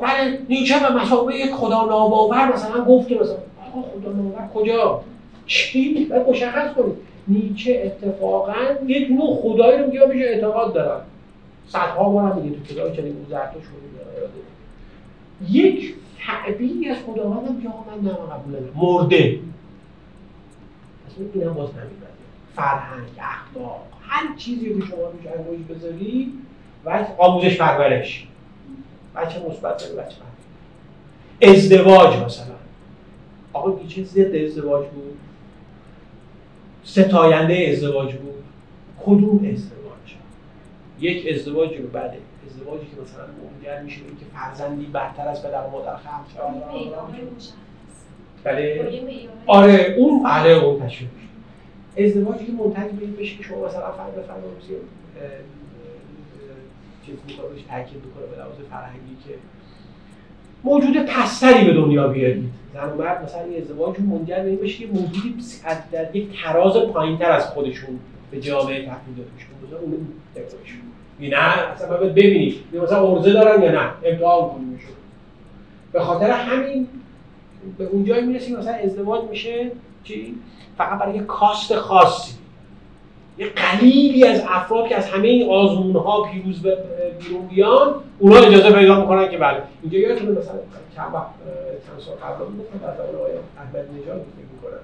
بله 0.00 0.38
نیچه 0.48 0.74
به 0.80 1.02
مسابقه 1.02 1.52
خدا 1.54 1.84
ناباور 1.84 2.52
مثلا 2.52 2.84
گفت 2.84 3.08
که 3.08 3.14
مثلا 3.14 3.36
خدا 3.72 4.12
ناباور 4.12 4.48
کجا؟ 4.54 5.00
چی؟ 5.46 6.04
باید 6.04 6.28
مشخص 6.28 6.74
کنید. 6.74 6.96
نیچه 7.28 7.82
اتفاقا 7.84 8.54
یک 8.86 9.10
نوع 9.10 9.36
خدایی 9.42 9.78
رو 9.78 9.86
میگه 9.86 10.06
بهش 10.06 10.22
اعتقاد 10.22 10.74
دارن 10.74 11.00
صدها 11.68 12.08
بار 12.08 12.32
هم 12.32 12.38
میگه 12.38 12.56
تو 12.56 12.74
کتاب 12.74 12.96
چنین 12.96 13.26
زرتوش 13.30 13.62
یک 15.48 15.94
تعبیری 16.26 16.88
از 16.88 16.96
خداوند 17.06 17.48
هم 17.48 17.62
که 17.62 17.68
من 17.68 18.10
نه 18.10 18.16
قبول 18.16 18.54
مرده. 18.74 19.38
اصلا 21.06 21.26
این 21.34 21.44
هم 21.44 21.54
باز 21.54 21.68
فرهنگ 22.56 23.08
اخلاق 23.18 23.82
هر 24.08 24.36
چیزی 24.36 24.74
که 24.74 24.86
شما 24.86 25.08
روش 25.08 25.26
انگوش 25.26 25.76
بذاری 25.76 26.32
و 26.84 27.06
آموزش 27.18 27.56
پرورش 27.56 28.26
بچه 29.16 29.42
مثبت 29.50 29.78
داره 29.94 30.06
بچه 30.06 30.16
ازدواج 31.42 32.16
مثلا. 32.16 32.54
آقا 33.52 33.78
نیچه 33.82 34.04
ضد 34.04 34.34
ازدواج 34.34 34.86
بود؟ 34.86 35.18
ستاینده 36.84 37.68
ازدواج 37.72 38.14
بود. 38.14 38.44
کدوم 39.04 39.36
ازدواج؟ 39.36 40.14
یک 41.00 41.26
ازدواجی 41.34 41.76
رو 41.76 41.88
بله 41.88 42.18
ازدواجی 42.46 42.86
که 42.86 43.02
مثلا 43.02 43.24
منجر 43.26 43.82
میشه 43.82 43.96
که 44.00 44.26
فرزندی 44.34 44.84
برتر 44.86 45.28
از 45.28 45.42
پدر 45.46 45.66
و 45.66 45.70
مادر 45.70 45.96
خلق 45.96 46.34
شود. 46.34 46.62
بله. 48.44 48.90
آره 49.46 49.94
اون 49.98 50.22
بله 50.22 50.50
اون 50.50 50.86
تشریح 50.86 51.10
ازدواجی 51.98 52.46
که 52.46 52.52
منتج 52.52 52.90
به 52.90 53.06
بشه 53.06 53.36
که 53.36 53.42
شما 53.42 53.66
مثلا 53.66 53.92
فرد 53.92 54.16
بفرمایید 54.16 54.52
چیز 57.06 57.14
می‌کنه 57.26 57.46
بهش 57.48 57.62
تاکید 57.62 58.02
می‌کنه 58.06 58.26
به 58.30 58.36
لحاظ 58.36 58.54
فرهنگی 58.70 59.16
که 59.28 59.34
موجود 60.64 60.96
پستری 60.96 61.64
به 61.64 61.72
دنیا 61.72 62.08
بیارید. 62.08 62.50
زن 62.74 62.90
و 62.90 63.02
مرد 63.02 63.24
مثلا 63.24 63.42
این 63.42 63.62
ازدواج 63.62 64.00
منجر 64.00 64.42
به 64.42 64.48
این 64.48 64.56
بشه 64.56 64.78
که 64.78 64.86
موجودی 64.86 65.34
در 65.92 66.16
یک 66.16 66.42
تراز 66.42 66.76
پایینتر 66.76 67.32
از 67.32 67.46
خودشون 67.46 67.98
به 68.30 68.40
جامعه 68.40 68.86
تحویل 68.86 69.16
داده 69.16 69.30
بشه. 69.36 69.46
اون 69.82 70.08
نه 71.20 71.72
اصلا 71.72 71.98
باید 71.98 72.14
ببینید 72.14 72.54
مثلا 72.82 73.08
ارزه 73.08 73.32
دارن 73.32 73.62
یا 73.62 73.70
نه. 73.72 73.90
امتحان 74.04 74.50
کنیم 74.50 74.80
به 75.92 76.00
خاطر 76.00 76.30
همین 76.30 76.88
به 77.78 77.84
اونجایی 77.84 78.26
می‌رسیم 78.26 78.56
مثلا 78.58 78.74
ازدواج 78.74 79.24
میشه 79.30 79.70
چی؟ 80.04 80.34
فقط 80.78 80.98
برای 80.98 81.14
یه 81.14 81.22
کاست 81.22 81.76
خاصی. 81.76 82.32
یه 83.38 83.46
قلیلی 83.48 84.24
از 84.24 84.42
افراد 84.48 84.88
که 84.88 84.96
از 84.96 85.06
همه 85.06 85.28
این 85.28 85.50
آزمون 85.50 85.96
ها 85.96 86.22
پیروز 86.22 86.62
به 86.62 86.78
بیرون 87.20 87.46
بیان 87.46 87.94
اونا 88.18 88.36
اجازه 88.36 88.72
پیدا 88.72 89.00
می‌کنن 89.00 89.30
که 89.30 89.38
بله. 89.38 89.62
اینجا 89.82 89.98
یادتونه 89.98 90.30
مثلا 90.30 90.54
چند 90.96 91.14
وقت 91.14 91.26
چند 91.86 92.00
سال 92.00 92.14
قبل 92.14 92.44
بود 92.44 92.72
در 92.72 92.96
زمان 92.96 93.14
آقای 93.14 93.32
احمد 93.58 93.88
نژاد 94.00 94.26
می‌کنن 94.36 94.80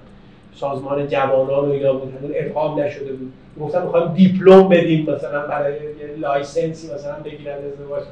سازمان 0.55 1.07
جوانان 1.07 1.69
و 1.69 1.71
اینا 1.71 1.93
بود 1.93 2.13
هنوز 2.17 2.31
ادغام 2.35 2.79
نشده 2.79 3.13
بود. 3.13 3.33
گفتن 3.59 3.83
می‌خوایم 3.83 4.13
دیپلم 4.13 4.69
بدیم 4.69 5.09
مثلا 5.09 5.47
برای 5.47 5.73
یه 5.73 6.15
license 6.17 6.84
ی 6.84 6.93
مثلا 6.93 7.15
بگیرن 7.23 7.57
ازدواج. 7.57 8.03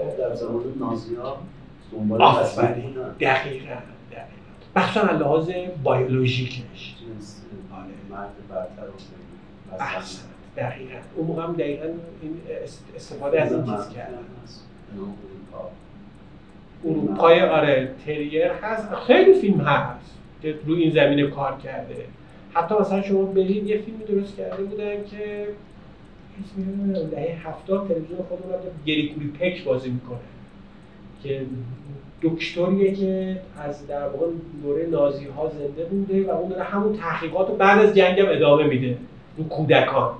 خب، 0.00 0.18
در 0.18 0.34
زمان 0.34 0.62
نازی 0.80 1.14
ها 1.14 1.38
دنبال 1.92 2.18
دقیقا. 3.20 3.74
مخصوصا 4.76 5.06
از 5.06 5.20
لحاظ 5.20 5.50
بیولوژیکش 5.84 6.94
احسن 9.80 10.28
دقیقا 10.56 10.98
اون 11.16 11.26
موقع 11.26 11.42
هم 11.42 11.52
دقیقا 11.52 11.84
این 12.22 12.36
استفاده 12.96 13.42
از 13.42 13.52
این 13.52 13.64
چیز 13.64 13.88
کردن 13.88 14.18
اروپای 16.84 17.40
آره 17.40 17.94
تریر 18.06 18.46
هست. 18.46 18.94
خیلی 19.06 19.40
فیلم 19.40 19.60
هست 19.60 20.16
که 20.42 20.58
روی 20.66 20.82
این 20.82 20.92
زمینه 20.92 21.26
کار 21.26 21.58
کرده. 21.64 22.04
حتی 22.54 22.74
مثلا 22.80 23.02
شما 23.02 23.22
برید 23.22 23.66
یه 23.66 23.78
فیلمی 23.78 24.04
درست 24.04 24.36
کرده 24.36 24.62
بودن 24.62 25.04
که 25.04 25.48
دهه 27.10 27.48
هفتاد 27.48 27.88
تلویزیون 27.88 28.18
خودمون 28.28 28.54
گری 28.86 29.08
کوری 29.08 29.28
پک 29.28 29.64
بازی 29.64 29.90
می‌کنه. 29.90 30.18
که 31.22 31.46
دکتریه 32.22 32.94
که 32.94 33.40
از 33.58 33.86
در 33.86 34.08
واقع 34.08 34.26
دوره 34.62 34.86
نازی 34.86 35.24
ها 35.24 35.48
زنده 35.58 35.84
بوده 35.84 36.26
و 36.26 36.30
اون 36.30 36.48
داره 36.48 36.62
همون 36.62 36.96
تحقیقات 36.96 37.48
رو 37.48 37.56
بعد 37.56 37.78
از 37.78 37.96
جنگ 37.96 38.20
هم 38.20 38.26
ادامه 38.28 38.64
میده. 38.64 38.96
این 39.36 39.48
کودکان. 39.48 40.12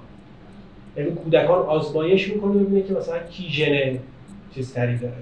یعنی 0.97 1.11
کودکان 1.11 1.59
آزمایش 1.59 2.29
می‌کنه 2.29 2.53
ببینه 2.53 2.83
که 2.83 2.95
مثلا 2.95 3.19
کی 3.19 3.49
ژن 3.49 3.99
چیز 4.55 4.73
تری 4.73 4.99
داره. 4.99 5.15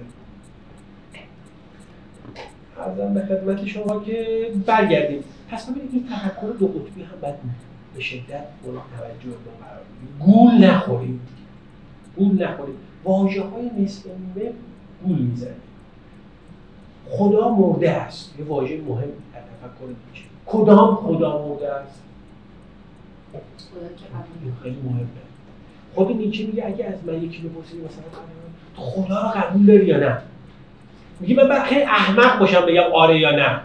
ارزم 2.77 3.13
به 3.13 3.21
خدمت 3.21 3.65
شما 3.65 3.99
که 3.99 4.47
برگردیم. 4.65 5.23
پس 5.51 5.69
ببینید 5.69 5.89
این 5.93 6.07
تفکر 6.07 6.53
دو 6.59 6.67
قطبی 6.67 7.03
هم 7.03 7.21
باید 7.21 7.35
به 7.95 8.01
شدت 8.01 8.45
مورد 8.65 8.81
توجه 8.97 9.35
قرار 9.61 9.81
گول 10.19 10.53
نخورید 10.53 11.19
گول 12.17 12.43
نخورید 12.43 12.75
واژه 13.03 13.41
های 13.41 13.83
نصف 13.83 14.05
گول 15.03 15.17
می‌زنید 15.17 15.68
خدا 17.09 17.49
مرده 17.49 17.91
است. 17.91 18.33
یه 18.39 18.45
واژه 18.45 18.81
مهم 18.87 19.01
در 19.33 19.39
تفکر 19.39 19.87
نیچه 19.87 20.25
کدام 20.45 20.95
خدا 20.95 21.47
مرده 21.47 21.73
است؟ 21.73 22.01
خیلی 24.63 24.75
مهمه. 24.83 25.05
خود 25.95 26.11
نیچه 26.17 26.45
میگه 26.45 26.65
اگه 26.65 26.85
از 26.85 26.93
من 27.05 27.23
یکی 27.23 27.41
بپرسید 27.41 27.79
مثلا 27.79 28.03
تو 28.75 28.81
خدا 28.81 29.21
رو 29.21 29.27
قبول 29.27 29.65
داری 29.65 29.85
یا 29.85 29.97
نه؟ 29.97 30.17
میگه 31.19 31.43
من 31.43 31.63
خیلی 31.63 31.81
احمق 31.83 32.39
باشم 32.39 32.65
بگم 32.65 32.83
آره 32.93 33.19
یا 33.19 33.31
نه. 33.31 33.59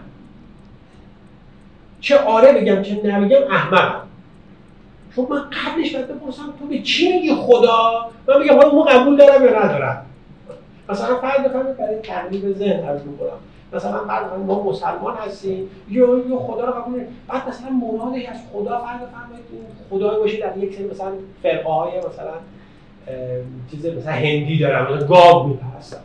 چه 2.01 2.17
آره 2.17 2.53
بگم 2.53 2.81
چه 2.81 3.01
نه 3.03 3.19
بگم 3.25 3.51
احمق 3.51 3.95
چون 5.15 5.27
من 5.29 5.41
قبلش 5.41 5.93
باید 5.95 6.07
بپرسم 6.07 6.53
تو 6.59 6.65
به 6.67 6.81
چی 6.81 7.13
میگی 7.13 7.35
خدا؟ 7.35 8.09
من 8.27 8.39
میگم 8.39 8.55
حالا 8.55 8.69
اون 8.69 8.85
قبول 8.85 9.17
دارم 9.17 9.45
یا 9.45 9.63
ندارم؟ 9.63 10.05
مثلا 10.89 11.15
فرض 11.15 11.45
بفرمایید 11.45 11.77
برای 11.77 11.99
تقریب 11.99 12.57
ذهن 12.57 12.83
عرض 12.83 13.01
می‌کنم 13.01 13.37
مثلا 13.73 14.05
فرض 14.05 14.39
ما 14.47 14.63
مسلمان 14.63 15.15
هستیم 15.15 15.69
یا 15.89 16.17
یا 16.29 16.39
خدا 16.39 16.65
رو 16.65 16.71
قبول 16.71 17.03
بعد 17.27 17.49
مثلا 17.49 17.69
مرادش 17.69 18.25
از 18.25 18.37
خدا 18.53 18.79
فرض 18.79 19.01
بفرمایید 19.01 19.45
خدای 19.89 20.19
باشه 20.19 20.37
در 20.37 20.57
یک 20.57 20.75
سری 20.75 20.87
مثلا 20.87 21.11
فرقه 21.43 21.69
های 21.69 21.97
مثلا 21.97 22.33
چیز 23.71 23.85
مثلا 23.85 24.13
هندی 24.13 24.59
دارن 24.59 24.93
مثلا 24.93 25.07
گاو 25.07 25.47
میپرستن. 25.47 25.97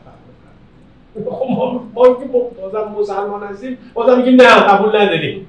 خب 1.14 1.50
ما 1.50 1.84
ما 1.94 2.04
که 2.14 2.24
بازم 2.62 2.94
مسلمان 2.98 3.42
هستیم 3.42 3.78
بازم 3.94 4.18
میگیم 4.18 4.34
نه 4.34 4.54
قبول 4.54 4.88
نداریم. 4.88 5.46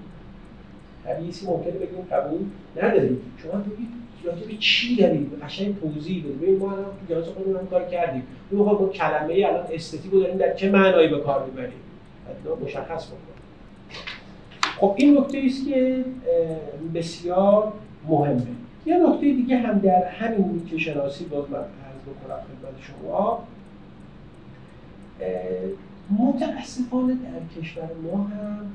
حدیثی 1.05 1.47
ممکنه 1.47 1.71
بگیم 1.71 2.07
قبول 2.11 2.39
نداریم. 2.75 3.21
شما 3.43 3.51
بگید 3.51 4.00
راجع 4.23 4.47
به 4.47 4.57
چی 4.59 4.95
داریم؟ 4.95 5.31
قشنگ 5.43 5.79
توضیح 5.79 6.23
بدید 6.23 6.41
ببین 6.41 6.57
ما 6.57 6.71
الان 6.71 6.85
تو 6.85 7.13
کلاس 7.13 7.27
خودمون 7.27 7.55
هم 7.55 7.67
کار 7.67 7.83
کردیم. 7.83 8.23
ما 8.51 8.73
با 8.73 8.89
کلمه 8.89 9.33
الان 9.33 9.65
استتیک 9.71 10.11
رو 10.11 10.19
داریم 10.19 10.37
در 10.37 10.53
چه 10.53 10.71
معنایی 10.71 11.07
به 11.07 11.19
کار 11.19 11.45
می‌بریم؟ 11.45 11.73
مشخص 12.65 13.05
بکنیم 13.07 13.21
خب 14.79 14.95
این 14.97 15.17
نکته 15.17 15.41
است 15.45 15.67
که 15.67 16.05
بسیار 16.93 17.73
مهمه. 18.07 18.41
یه 18.85 18.97
نکته 18.97 19.21
دیگه 19.21 19.57
هم 19.57 19.79
در 19.79 20.05
همین 20.05 20.49
نیچه 20.49 20.77
شناسی 20.77 21.25
باز 21.25 21.49
من 21.49 21.57
عرض 21.57 22.01
بکنم 22.05 22.35
خدمت 22.35 22.81
شما. 22.81 23.43
متاسفانه 26.19 27.13
در 27.13 27.61
کشور 27.61 27.89
ما 28.03 28.23
هم 28.23 28.71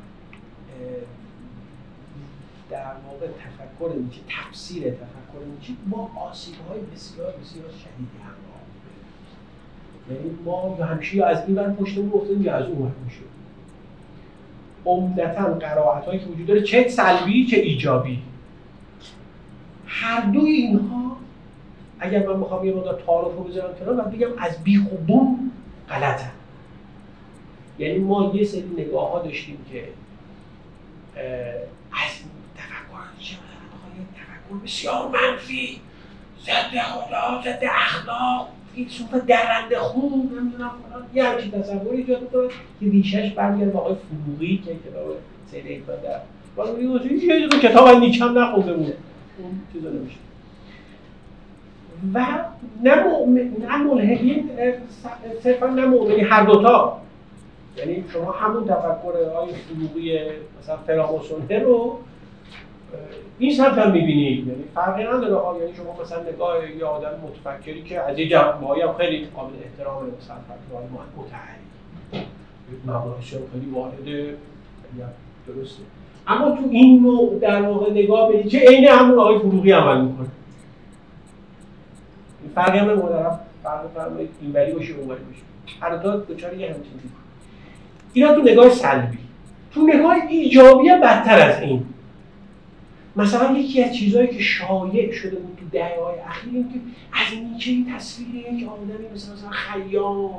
در 2.71 2.93
واقع 3.07 3.27
تفکر 3.27 3.95
نیچه 3.99 4.21
تفسیر 4.29 4.83
تفکر 4.83 5.45
نیچه 5.55 5.73
با 5.91 6.11
آسیب 6.31 6.55
های 6.69 6.81
بسیار 6.81 7.33
بسیار 7.33 7.69
شدیدی 7.69 8.19
همراه 8.23 8.57
یعنی 10.11 10.39
ما 10.45 10.75
همیشه 10.75 11.25
از 11.25 11.43
این 11.47 11.59
ور 11.59 11.73
پشتمون 11.73 12.13
افتادیم 12.15 12.43
یا 12.43 12.55
از 12.55 12.67
اون 12.67 12.83
ور 12.83 12.91
پشتمون 13.07 13.31
عمدتا 14.87 15.55
قرائت 15.55 16.05
هایی 16.05 16.19
که 16.21 16.27
وجود 16.27 16.47
داره 16.47 16.63
چه 16.63 16.89
سلبی 16.89 17.47
چه 17.47 17.57
ایجابی. 17.57 18.23
هر 19.87 20.21
دوی 20.21 20.51
اینها 20.51 21.17
اگر 22.01 22.27
من 22.27 22.41
بخوام 22.41 22.67
یه 22.67 22.75
مقدار 22.75 23.03
تعارف 23.07 23.37
رو 23.37 23.45
بذارم 23.45 23.75
کنار 23.79 23.95
من 23.95 24.11
بگم 24.11 24.29
از 24.39 24.65
بیخوبون 24.65 25.51
غلطه. 25.89 26.31
یعنی 27.79 27.99
ما 27.99 28.33
یه 28.35 28.45
سری 28.45 28.71
نگاه 28.79 29.13
ها 29.13 29.23
داشتیم 29.23 29.59
که 29.73 29.85
از 31.93 32.11
تفکر 33.35 34.65
بسیار 34.65 35.09
منفی 35.09 35.81
ضد 36.43 36.79
خدا 36.79 37.43
ضد 37.45 37.61
اخلاق 37.63 38.49
فیلسوف 38.75 39.15
درنده 39.15 39.79
خون 39.79 40.13
نمی‌دونم 40.13 40.71
فلان 40.89 41.07
یه 41.15 41.25
همچین 41.25 41.51
تصوری 41.51 41.97
ایجاد 41.97 42.23
می‌کنه 42.23 42.49
که 42.81 42.87
ریشش 42.87 43.31
برمیگرده 43.31 43.73
به 43.73 43.79
آقای 43.79 43.95
فروغی 43.95 44.63
که 44.67 44.73
کتاب 44.91 45.17
سید 45.51 45.67
حکمت 45.67 46.03
در 46.03 46.21
یه 46.83 47.49
کتاب 47.49 47.87
از 47.87 47.97
نیچه 47.97 48.25
هم 48.25 48.39
نخونده 48.39 48.73
بود. 48.73 48.95
اون 49.39 49.61
چیزا 49.73 49.89
نمیشه. 49.91 50.17
و 52.15 52.27
نه 52.83 53.05
مؤمن 53.05 53.53
صرفا 55.43 55.67
نه 55.67 55.87
مؤمنی 55.87 56.21
هر 56.21 56.45
دوتا. 56.45 57.01
یعنی 57.77 58.05
شما 58.13 58.33
همون 58.33 58.65
تفکر 58.65 59.31
های 59.37 59.53
فروغی 59.53 60.19
مثلا 60.61 60.77
فراماسونه 60.87 61.59
رو 61.59 61.99
این 63.39 63.55
سمت 63.55 63.79
هم 63.79 63.93
می‌بینید. 63.93 64.47
یعنی 64.47 64.65
فرقی 64.75 65.05
نداره. 65.05 65.37
ها 65.37 65.57
یعنی 65.61 65.75
شما 65.75 66.03
مثلا 66.03 66.23
نگاه 66.23 66.71
یه 66.79 66.85
آدم 66.85 67.11
متفکری 67.23 67.83
که 67.83 68.01
از 68.01 68.19
یه 68.19 68.29
جنبه 68.29 68.67
هم 68.67 68.95
خیلی 68.99 69.27
قابل 69.37 69.53
احترام 69.65 70.03
مثلا 70.03 70.37
فتوای 70.37 70.85
ما 70.93 71.01
متحری 71.17 72.27
مباحث 72.87 73.29
خیلی 73.53 73.71
وارده 73.75 74.35
درسته. 75.47 75.83
اما 76.27 76.51
تو 76.51 76.63
این 76.71 77.03
نوع 77.03 77.39
در 77.39 77.63
واقع 77.63 77.91
نگاه 77.91 78.33
بدید 78.33 78.49
که 78.49 78.59
عین 78.59 78.89
همون 78.89 79.19
آقای 79.19 79.39
فروغی 79.39 79.73
عمل 79.73 80.01
می‌کنه. 80.01 80.29
این 82.43 82.53
فرقی 82.55 82.79
هم 82.79 82.87
محترم 82.87 83.41
فرق 83.63 83.81
فرمایید. 83.95 84.31
اینوری 84.41 84.73
باشه 84.73 84.95
اونوری 84.95 85.21
باشه. 85.21 85.43
هر 85.81 85.97
دو 85.97 86.35
دچار 86.35 86.55
یه 86.55 86.67
همچین 86.67 86.93
اینا 88.13 88.35
تو 88.35 88.43
نگاه 88.43 88.71
سلبی. 88.71 89.19
تو 89.75 89.87
نگاه 89.87 90.15
ایجابی 90.29 90.89
بدتر 91.03 91.49
از 91.49 91.63
این. 91.63 91.87
مثلا 93.17 93.59
یکی 93.59 93.85
از 93.85 93.95
چیزهایی 93.97 94.29
که 94.29 94.41
شایع 94.41 95.13
شده 95.13 95.37
بود 95.37 95.59
تو 95.61 95.69
دهه 95.73 96.01
های 96.05 96.19
اخیر 96.21 96.53
این 96.55 96.69
که 96.69 96.79
از 97.13 97.45
نیچه 97.53 97.71
این 97.71 97.95
تصویر 97.95 98.37
یک 98.37 98.69
آدمی 98.69 99.09
مثلا 99.15 99.35
مثلا 99.35 99.51
خیام 99.51 100.31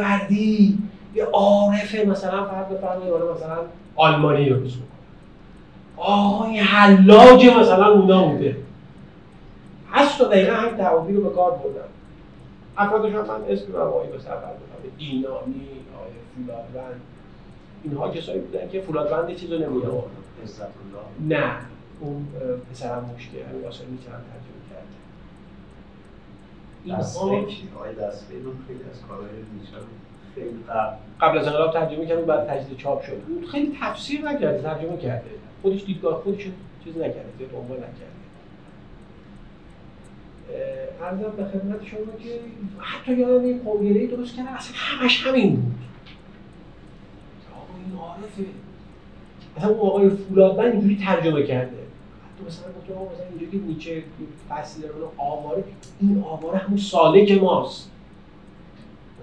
وردی 0.00 0.78
یه 1.14 1.24
عارف 1.24 1.94
مثلا 1.94 2.44
فرد 2.44 2.68
بفرمایید 2.68 3.14
مثلا 3.14 3.58
آلمانی 3.96 4.48
رو 4.48 4.60
بزن 4.60 4.78
آقای 5.96 6.58
حلاج 6.58 7.46
مثلا 7.46 7.86
اونا 7.86 8.24
بوده. 8.24 8.56
هست 9.92 10.18
تا 10.18 10.24
دقیقا 10.24 10.52
هم 10.52 10.76
تعابیر 10.76 11.16
رو 11.16 11.22
به 11.22 11.30
کار 11.30 11.50
بردن. 11.50 11.88
افرادشان 12.76 13.26
من 13.26 13.44
اسم 13.48 13.72
رو 13.72 13.80
آقای 13.80 14.08
به 14.08 14.18
سر 14.18 14.36
دینانی 14.98 15.66
آقای 15.96 16.12
فولادوند. 16.36 17.00
اینها 17.84 18.10
کسایی 18.10 18.40
بودن 18.40 18.68
که 18.68 18.80
فولادوند 18.80 19.36
چیز 19.36 19.52
رو 19.52 19.58
نمیدن 19.58 19.88
نه. 21.28 21.52
اون 22.00 22.26
پسرم 22.70 23.10
مشکل 23.16 23.38
همین 23.50 23.62
واسه 23.62 23.84
می‌تونم 23.84 24.20
ترجمه 24.32 24.62
کرده 24.70 24.86
قبل. 31.20 31.38
از 31.38 31.46
انقلاب 31.46 31.72
ترجمه 31.72 32.06
کرد 32.06 32.26
بعد 32.26 32.46
تجدید 32.48 32.78
چاپ 32.78 33.02
شد. 33.02 33.22
اون 33.28 33.46
خیلی 33.46 33.78
تفسیر 33.80 34.20
نکرده 34.20 34.62
ترجمه 34.62 34.96
کرده. 34.96 35.30
خودش 35.62 35.84
دیدگاه 35.84 36.22
خودش 36.22 36.46
چیز 36.84 36.96
نکرده 36.96 37.28
زیاد 37.38 37.54
عنوان 37.54 37.78
نکرده. 37.78 38.16
ارزم 41.02 41.36
به 41.36 41.44
خدمت 41.44 41.84
شما 41.84 41.98
که 42.18 42.40
حتی 42.78 43.14
یادم 43.14 43.46
یک 43.50 43.62
قوگیره 43.62 44.06
درست 44.06 44.36
کردن 44.36 44.48
اصلا 44.48 44.76
همش 44.76 45.26
همین 45.26 45.56
بود. 45.56 45.74
آقا 47.54 47.74
این 47.86 47.98
عارفه. 47.98 48.44
مثلا 49.56 49.70
اون 49.70 49.80
آقای 49.80 50.10
فولادمند 50.10 50.72
اینجوری 50.72 50.96
ترجمه 51.04 51.42
کرده. 51.42 51.85
تو 52.38 52.44
مثلا 52.46 52.66
گفت 52.72 53.12
مثلا 53.12 53.26
اینجا 53.30 53.50
که 53.50 53.56
نیچه 53.56 54.02
فصل 54.48 54.80
داره 54.80 54.94
آواره 55.16 55.64
این 56.00 56.24
آواره 56.28 56.58
همون 56.58 56.78
سالک 56.78 57.42
ماست. 57.42 57.90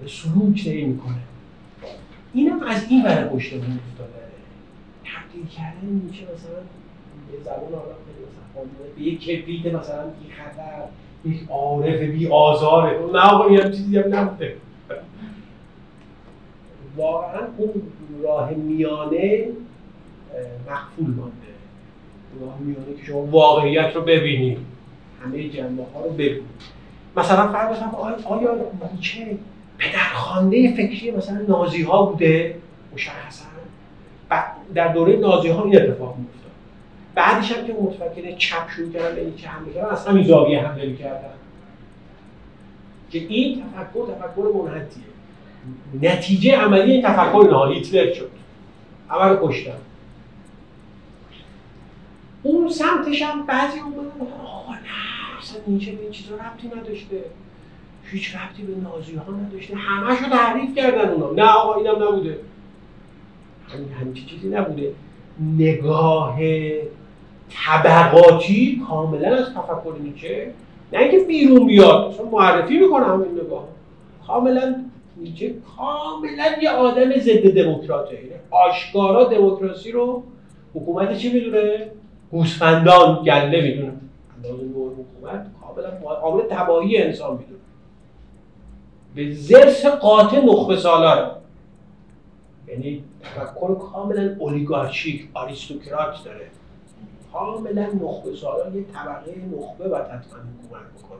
سلوک 0.06 0.64
نمی 0.66 0.84
می‌کنه. 0.84 1.20
اینم 2.34 2.62
از 2.62 2.86
این 2.88 3.04
ور 3.04 3.24
پشت 3.26 3.54
بود 3.54 3.62
افتاده. 3.62 4.24
تبدیل 5.04 5.46
کردن 5.46 5.88
نیچه 5.88 6.22
مثلا 6.22 6.60
به 7.32 7.44
زبان 7.44 7.74
آدم 7.74 7.94
مثلا 8.54 8.64
به 8.96 9.02
یک 9.02 9.20
کبریت 9.20 9.74
مثلا 9.74 10.04
بی 10.06 10.30
خطر 10.30 10.82
یک 11.24 11.48
عارف 11.50 12.00
بی 12.00 12.28
آزاره. 12.28 12.98
نه 13.12 13.20
آقا 13.20 13.48
این 13.48 13.70
چیزی 13.70 13.98
هم 13.98 14.14
نبوده. 14.14 14.56
واقعا 16.96 17.40
اون 17.56 17.82
راه 18.22 18.50
میانه 18.50 19.48
مقفول 20.70 21.06
مانده. 21.06 21.53
نگاه 22.36 22.58
میانه 22.60 23.00
که 23.00 23.06
شما 23.06 23.20
واقعیت 23.20 23.92
رو 23.94 24.00
ببینید. 24.00 24.58
همه 25.24 25.48
جنبه 25.48 25.82
ها 25.94 26.04
رو 26.04 26.10
ببینید. 26.10 26.42
مثلا 27.16 27.52
فرض 27.52 27.76
بفرم 27.76 27.94
آیا, 28.28 28.56
نیچه 28.92 29.38
پدرخوانده 29.78 30.74
فکری 30.76 31.10
مثلا 31.10 31.44
نازی 31.48 31.82
ها 31.82 32.02
بوده 32.02 32.54
مشخصا 32.94 33.44
در 34.74 34.88
دوره 34.88 35.16
نازی 35.16 35.48
ها 35.48 35.64
این 35.64 35.76
اتفاق 35.76 36.16
میافتاد. 36.16 36.50
بعدش 37.14 37.52
هم 37.52 37.66
که 37.66 37.72
متفکر 37.72 38.36
چپ 38.36 38.70
شروع 38.76 38.92
کردن 38.92 39.16
به 39.16 39.24
نیچه 39.24 39.48
حمله 39.48 39.72
کردن 39.72 39.90
از 39.90 40.06
همین 40.06 40.24
زاویه 40.24 40.66
حمله 40.66 40.86
می‌کردن. 40.86 41.28
که 43.10 43.18
این 43.18 43.62
تفکر 43.62 44.06
تفکر 44.12 44.48
منحتیه 44.54 45.04
نتیجه 46.02 46.56
عملی 46.56 46.92
این 46.92 47.02
تفکر 47.02 47.48
نهایی 47.50 47.74
هیتلر 47.74 48.12
شد. 48.12 48.30
رو 49.10 49.48
کشتن. 49.48 49.72
اون 52.44 52.68
سمتش 52.68 53.22
هم 53.22 53.46
بعضی 53.46 53.78
اومدن 53.80 54.32
آقا 54.44 54.72
نه 54.72 55.38
اصلا 55.38 55.60
نیچه 55.66 55.92
به 55.92 56.02
این 56.02 56.10
چیزا 56.10 56.34
ربطی 56.34 56.68
نداشته. 56.80 57.24
هیچ 58.04 58.36
ربطی 58.36 58.62
به 58.62 58.74
نازی 58.80 59.14
ها 59.14 59.32
نداشته. 59.32 59.76
همه 59.76 60.10
رو 60.10 60.28
تحریف 60.36 60.74
کردن 60.74 61.08
اونا. 61.08 61.30
نه 61.30 61.50
آقا 61.50 61.74
اینم 61.74 62.02
نبوده. 62.02 62.38
همین 63.68 63.88
همچی 63.92 64.24
چیزی 64.24 64.48
نبوده. 64.48 64.92
نگاه 65.58 66.38
طبقاتی 67.50 68.82
کاملا 68.88 69.36
از 69.36 69.46
تفکر 69.46 69.94
نیچه. 70.02 70.52
نه 70.92 70.98
اینکه 70.98 71.18
بیرون 71.18 71.66
بیاد 71.66 72.04
اصلا 72.04 72.26
معرفی 72.26 72.78
می‌کنه 72.78 73.06
همین 73.06 73.40
نگاه. 73.44 73.68
کاملا 74.26 74.74
نیچه 75.16 75.54
کاملا 75.76 76.46
یه 76.62 76.70
آدم 76.70 77.18
ضد 77.18 77.62
دموکراته. 77.62 78.18
آشکارا 78.50 79.24
دموکراسی 79.24 79.92
رو 79.92 80.22
حکومت 80.74 81.18
چی 81.18 81.32
می‌دونه؟ 81.32 81.90
گوسفندان 82.34 83.22
گله 83.24 83.60
می‌دونه 83.62 83.92
اندازه 84.36 84.64
نوع 84.64 84.92
حکومت 84.92 85.46
کاملا 85.60 86.14
عامل 86.14 86.42
تباهی 86.50 87.02
انسان 87.02 87.38
می‌دونه. 87.38 87.60
به 89.14 89.34
زرس 89.34 89.86
قاطع 89.86 90.44
نخبه 90.44 90.76
سالاره 90.76 91.30
یعنی 92.68 93.04
تفکر 93.22 93.74
کاملا 93.74 94.36
اولیگارشیک 94.38 95.28
آریستوکرات 95.34 96.24
داره. 96.24 96.46
کاملا 97.32 97.82
نخبه 97.82 98.36
سالار 98.36 98.76
یه 98.76 98.84
طبقه 98.84 99.34
نخبه 99.56 99.88
باید 99.88 100.04
حتما 100.04 100.38
حکومت 100.38 100.82
بکنه. 100.98 101.18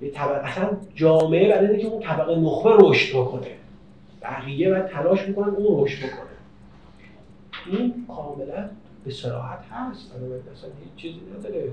یه 0.00 0.10
طبقه 0.10 0.48
اصلا 0.48 0.70
جامعه 0.94 1.48
برای 1.48 1.70
اینکه 1.70 1.86
اون 1.86 2.02
طبقه 2.02 2.36
نخبه 2.36 2.70
رشد 2.78 3.16
بکنه. 3.16 3.50
بقیه 4.22 4.70
باید 4.70 4.86
تلاش 4.86 5.28
می‌کنن 5.28 5.54
اون 5.54 5.84
رشد 5.84 6.06
بکنه. 6.06 6.30
این 7.66 8.06
کاملا 8.08 8.70
به 9.04 9.10
صراحت 9.10 9.64
هست. 9.70 10.12
اصلا 10.52 10.70
هیچ 10.84 10.94
چیزی 10.96 11.20
نداره. 11.38 11.72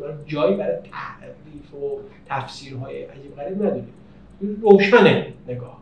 برای 0.00 0.14
جایی 0.26 0.56
برای 0.56 0.76
تعریف 0.76 1.74
و 1.74 1.98
تفسیرهای 2.26 3.04
عجیب 3.04 3.36
غریب 3.36 3.62
نداره. 3.62 3.84
روشنه 4.62 5.32
نگاه. 5.48 5.80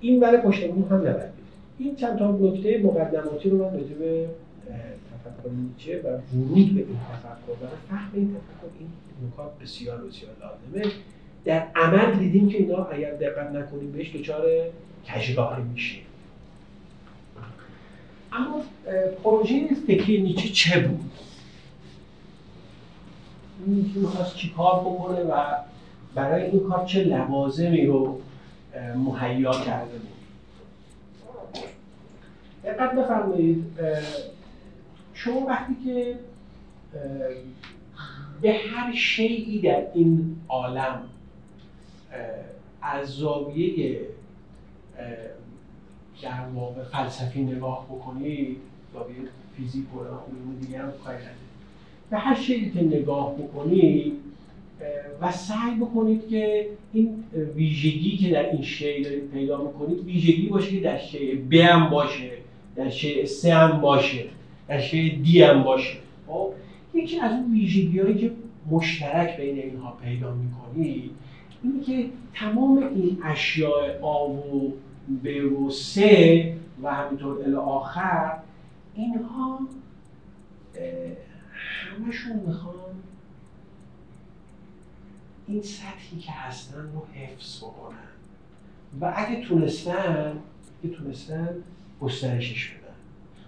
این 0.00 0.20
برای 0.20 0.40
پشت 0.40 0.62
هم 0.62 0.84
نبرد 0.92 1.32
این 1.78 1.96
چند 1.96 2.18
تا 2.18 2.30
نکته 2.30 2.80
مقدماتی 2.84 3.50
رو 3.50 3.58
من 3.58 3.72
راجع 3.72 3.94
به 3.94 4.28
تفکر 4.66 5.50
نیچه 5.50 6.00
و 6.00 6.06
ورود 6.06 6.74
به 6.74 6.80
این 6.80 6.98
تفکر 7.12 7.64
و 7.64 7.66
فهم 7.88 8.10
این 8.14 8.36
تفکر 8.36 8.72
این 8.78 8.88
نکات 9.26 9.58
بسیار 9.58 9.98
بسیار 9.98 10.32
لازمه. 10.40 10.92
در 11.44 11.66
عمل 11.74 12.18
دیدیم 12.18 12.48
که 12.48 12.58
اینا 12.58 12.84
اگر 12.84 13.14
دقت 13.14 13.50
نکنیم 13.50 13.92
بهش 13.92 14.16
دچار 14.16 14.46
کجراهی 15.14 15.62
میشیم 15.62 16.02
اما 18.36 18.62
پروژه 19.24 19.68
فکری 19.86 20.22
نیچه 20.22 20.48
چه 20.48 20.80
بود؟ 20.80 21.10
نیچه 23.66 23.98
می‌خواست 23.98 24.36
چی 24.36 24.54
کار 24.56 24.80
بکنه 24.80 25.20
و 25.20 25.44
برای 26.14 26.50
این 26.50 26.68
کار 26.68 26.86
چه 26.86 27.04
لوازمی 27.04 27.86
رو 27.86 28.20
مهیا 28.96 29.52
کرده 29.52 29.98
بود 29.98 30.16
دقت 32.64 32.92
بفرمایید 32.92 33.64
شما 35.14 35.40
وقتی 35.40 35.76
که 35.84 36.18
به 38.42 38.52
هر 38.52 38.94
شیعی 38.94 39.60
در 39.60 39.86
این 39.94 40.36
عالم 40.48 41.02
از 42.82 43.08
زاویه 43.08 44.00
در 46.22 46.44
واقع 46.54 46.82
فلسفی 46.82 47.42
نگاه 47.42 47.86
بکنید 47.86 48.56
زاویه 48.92 49.16
فیزیک 49.56 49.94
و 49.94 49.98
علوم 49.98 50.58
دیگر 50.60 50.82
هم 50.82 50.92
کاری 51.04 51.18
به 52.10 52.18
هر 52.18 52.34
شیعی 52.34 52.70
که 52.70 52.82
نگاه 52.82 53.34
بکنید 53.34 54.12
و 55.20 55.32
سعی 55.32 55.74
بکنید 55.80 56.28
که 56.28 56.66
این 56.92 57.24
ویژگی 57.54 58.16
که 58.16 58.30
در 58.30 58.50
این 58.50 58.62
شی 58.62 59.02
دارید 59.02 59.30
پیدا 59.30 59.64
می‌کنید 59.64 60.04
ویژگی 60.04 60.46
باشه 60.46 60.70
که 60.70 60.80
در 60.80 60.98
شی 60.98 61.34
ب 61.34 61.54
هم 61.54 61.90
باشه 61.90 62.30
در 62.76 62.90
شی 62.90 63.26
سه 63.26 63.54
هم 63.54 63.80
باشه 63.80 64.24
در 64.68 64.80
شی 64.80 65.16
دی 65.16 65.42
هم 65.42 65.62
باشه. 65.62 65.96
خب 66.26 66.52
یکی 66.94 67.20
از 67.20 67.32
اون 67.32 67.52
ویژگی 67.52 67.98
هایی 67.98 68.14
که 68.14 68.30
مشترک 68.70 69.36
بین 69.36 69.58
اینها 69.58 69.98
پیدا 70.04 70.34
می‌کنید 70.34 71.10
اینه 71.62 71.84
که 71.84 72.10
تمام 72.34 72.78
این 72.78 73.18
اشیاء 73.24 74.00
آ 74.02 74.26
و 74.26 74.72
ب 75.24 75.52
و 75.62 75.70
سه 75.70 76.54
و 76.82 76.94
همینطور 76.94 77.42
الی 77.42 77.54
آخر 77.54 78.32
اینها 78.94 79.60
همشون 81.62 82.36
می‌خوان 82.46 82.74
این 85.48 85.62
سطحی 85.62 86.18
که 86.20 86.32
هستن 86.32 86.78
رو 86.94 87.06
حفظ 87.14 87.58
بکنن. 87.58 87.96
و 89.00 89.12
اگه 89.16 89.40
تونستن 89.40 90.32
اگه 90.84 90.94
تونستن 90.94 91.48
گسترشش 92.00 92.70
بدن. 92.70 92.94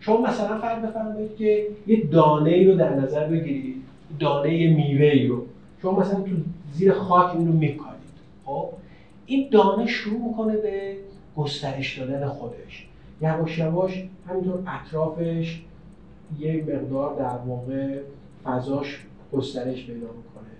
شما 0.00 0.20
مثلا 0.20 0.58
فرض 0.58 0.84
بفرمایید 0.84 1.36
که 1.36 1.66
یه 1.86 2.04
دانه 2.04 2.50
ای 2.50 2.64
رو 2.64 2.74
در 2.76 2.94
نظر 2.94 3.26
بگیرید 3.26 3.82
دانه 4.18 4.74
میوه 4.74 5.28
رو. 5.28 5.46
شما 5.82 6.00
مثلا 6.00 6.20
تو 6.20 6.30
زیر 6.72 6.92
خاک 6.92 7.36
این 7.36 7.46
رو 7.46 7.52
میکارید 7.52 7.98
خب؟ 8.44 8.68
این 9.26 9.48
دانه 9.50 9.86
شروع 9.86 10.28
می‌کنه 10.28 10.56
به 10.56 10.96
گسترش 11.38 11.98
دادن 11.98 12.26
خودش. 12.28 12.86
یواش 13.22 13.58
یواش 13.58 14.04
همینطور 14.28 14.62
اطرافش 14.66 15.62
یه 16.38 16.64
مقدار 16.68 17.16
در 17.18 17.38
واقع 17.46 17.98
فضاش 18.44 19.06
گسترش 19.32 19.86
پیدا 19.86 20.06
می‌کنه. 20.06 20.52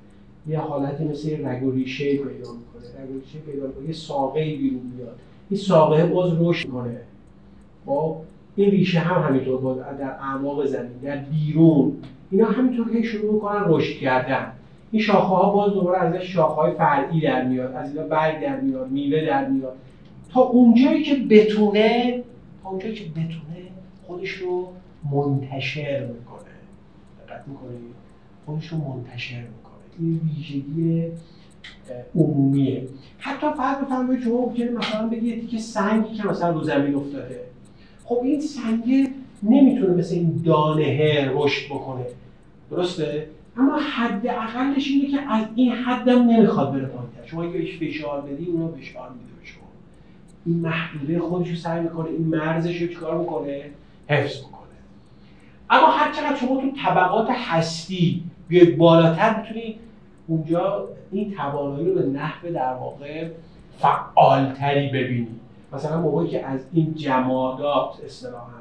یه 0.47 0.59
حالتی 0.59 1.05
مثل 1.05 1.47
رگ 1.47 1.63
و 1.63 1.71
ریشه 1.71 2.17
پیدا 2.17 2.29
می‌کنه. 2.29 3.03
رگ 3.03 3.11
و 3.11 3.19
ریشه 3.19 3.39
پیدا 3.39 3.67
می‌کنه. 3.67 3.87
یه 3.87 3.93
ساقه 3.93 4.57
بیرون 4.57 4.93
میاد. 4.97 5.19
این 5.51 5.61
ساقه 5.61 6.07
باز 6.07 6.33
رشد 6.41 6.67
می‌کنه. 6.67 7.01
خب 7.87 8.17
این 8.57 8.71
ریشه 8.71 8.99
هم 8.99 9.23
همینطور 9.23 9.61
باز 9.61 9.79
در 9.79 10.11
اعماق 10.11 10.67
زمین 10.67 10.99
در 11.03 11.17
بیرون. 11.17 11.93
اینا 12.31 12.47
همینطور 12.47 12.93
که 12.93 13.03
شروع 13.03 13.35
می‌کنن 13.35 13.63
رشد 13.67 13.99
کردن. 13.99 14.53
این 14.91 15.03
شاخه 15.03 15.27
ها 15.27 15.53
باز 15.53 15.73
دوباره 15.73 15.99
ازش 15.99 16.33
شاخه 16.33 16.55
های 16.55 16.73
فرعی 16.73 17.21
در 17.21 17.45
میاد. 17.45 17.73
از 17.75 17.91
اینا 17.95 18.07
برگ 18.07 18.43
در 18.43 18.61
میاد 18.61 18.91
میوه 18.91 19.27
در 19.27 19.49
میاد. 19.49 19.77
تا 20.33 20.41
اونجایی 20.41 21.03
که 21.03 21.15
بتونه 21.15 22.21
تا 22.63 22.69
اونجایی 22.69 22.95
که 22.95 23.05
بتونه 23.11 23.69
خودش 24.07 24.31
رو 24.31 24.69
منتشر 25.13 26.07
می‌کنه. 26.07 26.51
دقت 27.27 27.49
می‌کنه 27.49 27.79
خودش 28.47 28.69
رو 28.69 28.79
منتشر 28.79 29.41
می‌کنه. 29.41 29.79
این 29.99 30.21
ویژگی 30.37 31.05
عمومیه. 32.15 32.89
حتی 33.19 33.47
فرض 33.57 33.85
بفرمایید 33.85 34.25
شما 34.25 34.47
ممکنه 34.47 34.71
مثلا 34.71 35.09
بگید 35.09 35.49
که 35.49 35.59
سنگی 35.59 36.15
که 36.15 36.27
مثلا 36.27 36.51
رو 36.51 36.65
زمین 36.65 36.95
افتاده. 36.95 37.41
خب 38.05 38.21
این 38.23 38.41
سنگ 38.41 39.09
نمی‌تونه 39.43 39.95
مثل 39.95 40.15
این 40.15 40.43
دانه 40.45 41.31
رشد 41.35 41.67
بکنه. 41.67 42.05
درسته؟ 42.71 43.27
اما 43.57 43.79
حد 43.79 44.27
اقلش 44.27 44.89
اینه 44.89 45.09
که 45.09 45.21
از 45.33 45.47
این 45.55 45.73
حدم 45.73 46.31
نمی‌خواد 46.31 46.73
بره 46.73 46.87
پایینتر 46.87 47.27
شما 47.27 47.43
اگه 47.43 47.65
فشار 47.81 48.21
بدی 48.21 48.47
اونو 48.47 48.73
فشار 48.73 49.11
میده 49.11 49.28
این 50.49 50.61
محدوده 50.61 51.21
خودش 51.21 51.49
رو 51.49 51.57
سعی 51.57 51.81
می‌کنه 51.81 52.09
این 52.09 52.27
مرزش 52.27 52.83
رو 52.83 52.89
چیکار 52.89 53.19
می‌کنه 53.19 53.71
حفظ 54.09 54.37
می‌کنه 54.45 54.59
اما 55.71 55.87
هر 55.87 56.13
چقدر 56.13 56.37
شما 56.37 56.61
تو 56.61 56.71
طبقات 56.85 57.31
هستی 57.31 58.25
بیاید 58.49 58.79
بالاتر 58.79 59.41
می‌تونی 59.41 59.79
اونجا 60.27 60.89
این 61.11 61.35
توانایی 61.35 61.87
رو 61.87 61.95
به 61.95 62.07
نحو 62.07 62.53
در 62.53 62.73
واقع 62.73 63.29
فعالتری 63.79 64.89
ببینی. 64.89 65.41
مثلا 65.73 66.01
موقعی 66.01 66.29
که 66.29 66.47
از 66.47 66.61
این 66.73 66.95
جمادات 66.95 68.05
اصطلاحا 68.05 68.59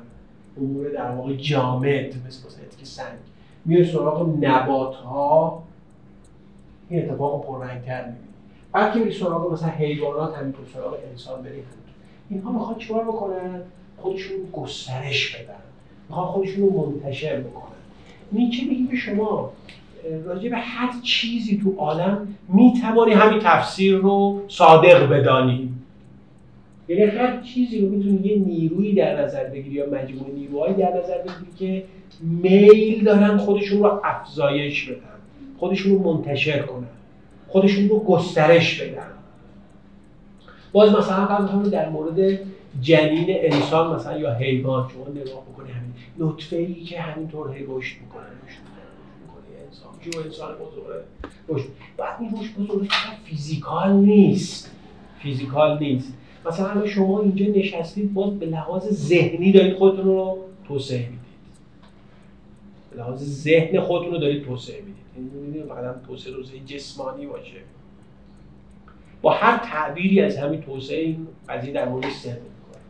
امور 0.57 0.89
در 0.89 1.11
واقع 1.11 1.35
جامد 1.35 2.05
مثل 2.27 2.47
مثلا 2.47 2.64
که 2.80 2.85
سنگ 2.85 3.18
میای 3.65 3.85
سراغ 3.85 4.38
نبات 4.41 4.95
ها 4.95 5.64
این 6.89 7.05
اتفاق 7.05 7.45
پررنگتر 7.45 8.05
می‌بینی 8.05 8.27
بعد 8.78 8.94
که 8.94 8.99
میری 8.99 9.12
سراغ 9.12 9.54
مثلا 9.54 9.70
حیوانات 9.70 10.38
همینطور 10.38 10.66
سراغ 10.74 10.98
انسان 11.12 11.41
بری 11.41 11.64
اینها 12.30 12.52
می‌خوان 12.52 12.78
چیکار 12.78 13.04
بکنن؟ 13.04 13.62
خودشون 13.98 14.38
گسترش 14.54 15.36
بدن. 15.36 15.54
می‌خوان 16.10 16.26
خودشون 16.26 16.64
رو 16.64 16.86
منتشر 16.86 17.40
بکنن. 17.40 17.78
نیچه 18.32 18.64
میگه 18.66 18.91
به 18.91 18.98
شما؟ 18.98 19.52
راجع 20.26 20.49
به 20.49 20.58
هر 20.58 21.02
چیزی 21.02 21.62
تو 21.64 21.76
عالم 21.78 22.36
می‌توانی 22.48 23.14
همین 23.14 23.40
تفسیر 23.40 23.95
رو 23.95 24.41
صادق 24.48 25.10
بدانی. 25.10 25.74
یعنی 26.88 27.04
هر 27.04 27.41
چیزی 27.41 27.82
رو 27.82 27.90
می‌تونی 27.90 28.28
یه 28.28 28.40
نیرویی 28.40 28.94
در 28.94 29.26
نظر 29.26 29.44
بگیری 29.44 29.76
یا 29.76 29.86
مجموعه 29.86 30.32
نیروهایی 30.36 30.74
در 30.74 30.90
نظر 30.90 31.18
بگیری 31.18 31.52
که 31.60 31.84
میل 32.22 33.04
دارن 33.04 33.38
خودشون 33.38 33.80
رو 33.80 34.02
افزایش 34.04 34.90
بدن 34.90 35.02
خودشون 35.58 35.91
رو 35.91 36.14
منتشر 36.14 36.60
کنن. 36.60 36.88
خودشون 37.57 37.89
رو 37.89 37.99
گسترش 37.99 38.81
بدن. 38.81 39.07
باز 40.71 40.91
مثلا 40.91 41.25
قبل 41.25 41.69
در 41.69 41.89
مورد 41.89 42.39
جنین 42.81 43.25
انسان 43.29 43.95
مثلا 43.95 44.17
یا 44.17 44.34
حیوان 44.34 44.89
شما 44.89 45.07
نگاه 45.07 45.41
بکنی 45.41 45.71
همین 45.71 45.93
نطفه 46.19 46.55
ای 46.55 46.84
که 46.84 47.01
همینطور 47.01 47.51
هی 47.51 47.65
رشد 47.67 48.01
می‌کنه 48.01 48.23
رشد 48.47 48.59
می‌کنه 49.21 49.65
انسان. 49.67 49.91
جو 50.01 50.19
انسان 50.19 50.55
بزرگه 51.47 51.69
بعد 51.97 52.21
این 52.21 52.31
رشد 52.31 52.53
بزرگه 52.57 52.89
فیزیکال 53.25 53.93
نیست. 53.93 54.71
فیزیکال 55.19 55.79
نیست. 55.79 56.13
مثلا 56.45 56.88
شما 56.88 57.21
اینجا 57.21 57.45
نشستید 57.45 58.13
باز 58.13 58.39
به 58.39 58.45
لحاظ 58.45 58.88
ذهنی 58.91 59.51
دارید 59.51 59.75
خودتون 59.75 60.05
رو 60.05 60.38
توسعه 60.67 60.99
می‌دید. 60.99 61.19
به 62.91 62.97
لحاظ 62.97 63.23
ذهن 63.23 63.79
خودتون 63.79 64.11
رو 64.11 64.19
دارید 64.19 64.45
توسعه 64.45 64.81
یعنی 65.18 65.64
فقط 65.69 65.95
توسعه 66.07 66.34
روزه 66.34 66.60
جسمانی 66.60 67.26
باشه. 67.26 67.57
با 69.22 69.31
هر 69.31 69.57
تعبیری 69.57 70.22
از 70.22 70.38
همین 70.38 70.61
توسعه 70.61 71.06
این 71.06 71.27
قضیه 71.49 71.73
در 71.73 71.89
مورد 71.89 72.10
سر 72.10 72.30
می‌کنه. 72.30 72.81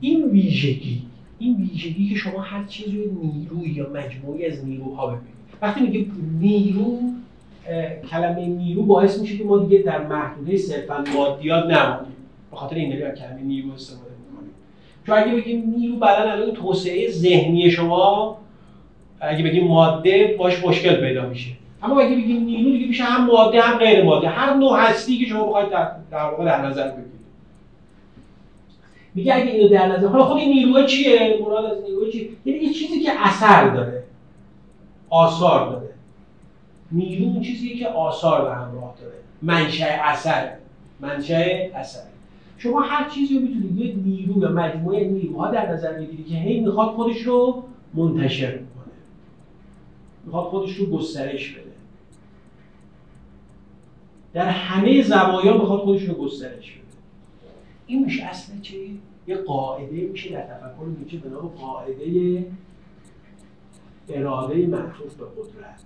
این 0.00 0.24
ویژگی 0.24 1.02
این 1.38 1.56
ویژگی 1.56 2.08
که 2.08 2.14
شما 2.14 2.40
هر 2.40 2.64
چیزی 2.64 3.10
نیروی 3.22 3.70
یا 3.70 3.90
مجموعی 3.90 4.46
از 4.46 4.64
نیروها 4.64 5.06
ببینید. 5.06 5.34
وقتی 5.62 5.80
میگه 5.80 6.06
نیرو 6.40 6.98
کلمه 8.10 8.46
نیرو 8.46 8.82
باعث 8.82 9.20
میشه 9.20 9.38
که 9.38 9.44
ما 9.44 9.58
دیگه 9.58 9.82
در 9.82 10.06
محدوده 10.06 10.56
صرفا 10.56 11.04
مادیات 11.16 11.64
نمانیم. 11.64 12.16
به 12.50 12.56
خاطر 12.56 12.76
این 12.76 12.90
دلیل 12.90 13.10
کلمه 13.10 13.40
نیرو 13.42 13.72
استفاده 13.72 14.10
می‌کنیم. 14.30 14.50
چون 15.06 15.18
اگه 15.18 15.34
بگیم 15.34 15.74
نیرو 15.76 15.96
بعدا 15.96 16.30
الان 16.30 16.52
توسعه 16.52 17.10
ذهنی 17.10 17.70
شما 17.70 18.39
اگه 19.20 19.44
بگیم 19.44 19.68
ماده 19.68 20.36
باش 20.38 20.64
مشکل 20.64 20.94
پیدا 20.94 21.28
میشه. 21.28 21.50
اما 21.82 22.00
اگه 22.00 22.16
بگیم 22.16 22.44
نیرو 22.44 22.70
دیگه 22.70 22.86
میشه 22.86 23.04
هم 23.04 23.26
ماده 23.26 23.60
هم 23.60 23.78
غیر 23.78 24.04
ماده. 24.04 24.28
هر 24.28 24.54
نوع 24.54 24.80
هستی 24.80 25.18
که 25.18 25.26
شما 25.26 25.44
بخواید 25.44 25.70
در, 26.10 26.22
واقع 26.22 26.44
در 26.44 26.66
نظر 26.66 26.88
بگیرید. 26.88 27.10
میگه 29.14 29.34
اگه 29.34 29.50
اینو 29.50 29.68
در 29.68 29.86
نظر 29.86 30.08
حالا 30.08 30.24
خود 30.24 30.38
این 30.38 30.52
نیروه 30.52 30.86
چیه؟ 30.86 31.38
مراد 31.42 31.64
از 31.64 31.82
نیروه 31.82 32.10
چیه؟ 32.10 32.28
یعنی 32.44 32.58
یه 32.58 32.72
چیزی 32.72 33.00
که 33.00 33.10
اثر 33.26 33.68
داره. 33.68 34.02
آثار 35.10 35.70
داره. 35.70 35.90
نیرو 36.92 37.24
اون 37.24 37.42
چیزیه 37.42 37.76
که 37.76 37.88
آثار 37.88 38.44
به 38.44 38.54
همراه 38.54 38.94
داره. 39.00 39.14
منشأ 39.42 39.84
اثر. 40.02 40.50
منشأ 41.00 41.44
اثر. 41.74 42.00
شما 42.58 42.80
هر 42.80 43.10
چیزی 43.10 43.34
رو 43.34 43.40
می‌تونید 43.40 43.78
یه 43.78 43.94
نیرو 43.94 44.42
یا 44.42 44.48
مجموعه 44.48 45.04
نیروها 45.04 45.50
در 45.50 45.72
نظر 45.72 45.92
بگیرید 45.92 46.28
که 46.28 46.34
هی 46.34 46.60
می‌خواد 46.60 46.88
خودش 46.88 47.20
رو 47.20 47.62
منتشر 47.94 48.52
کنه. 48.52 48.79
می‌خواد 50.24 50.44
خودش 50.44 50.76
رو 50.76 50.86
گسترش 50.86 51.50
بده. 51.50 51.72
در 54.32 54.48
همه 54.48 55.02
زوایا 55.02 55.58
می‌خواد 55.58 55.80
خودش 55.80 56.02
رو 56.02 56.14
گسترش 56.14 56.72
بده. 56.72 56.80
این 57.86 58.04
میشه 58.04 58.24
اصلا 58.24 58.60
چی؟ 58.60 59.00
یه 59.26 59.36
قاعده 59.36 59.96
میشه 59.96 60.30
در 60.30 60.42
تفکر 60.42 60.84
میشه 61.04 61.16
به 61.16 61.28
نام 61.28 61.48
قاعده 61.48 62.46
اراده 64.08 64.66
معطوف 64.66 65.14
به 65.14 65.24
قدرت. 65.24 65.84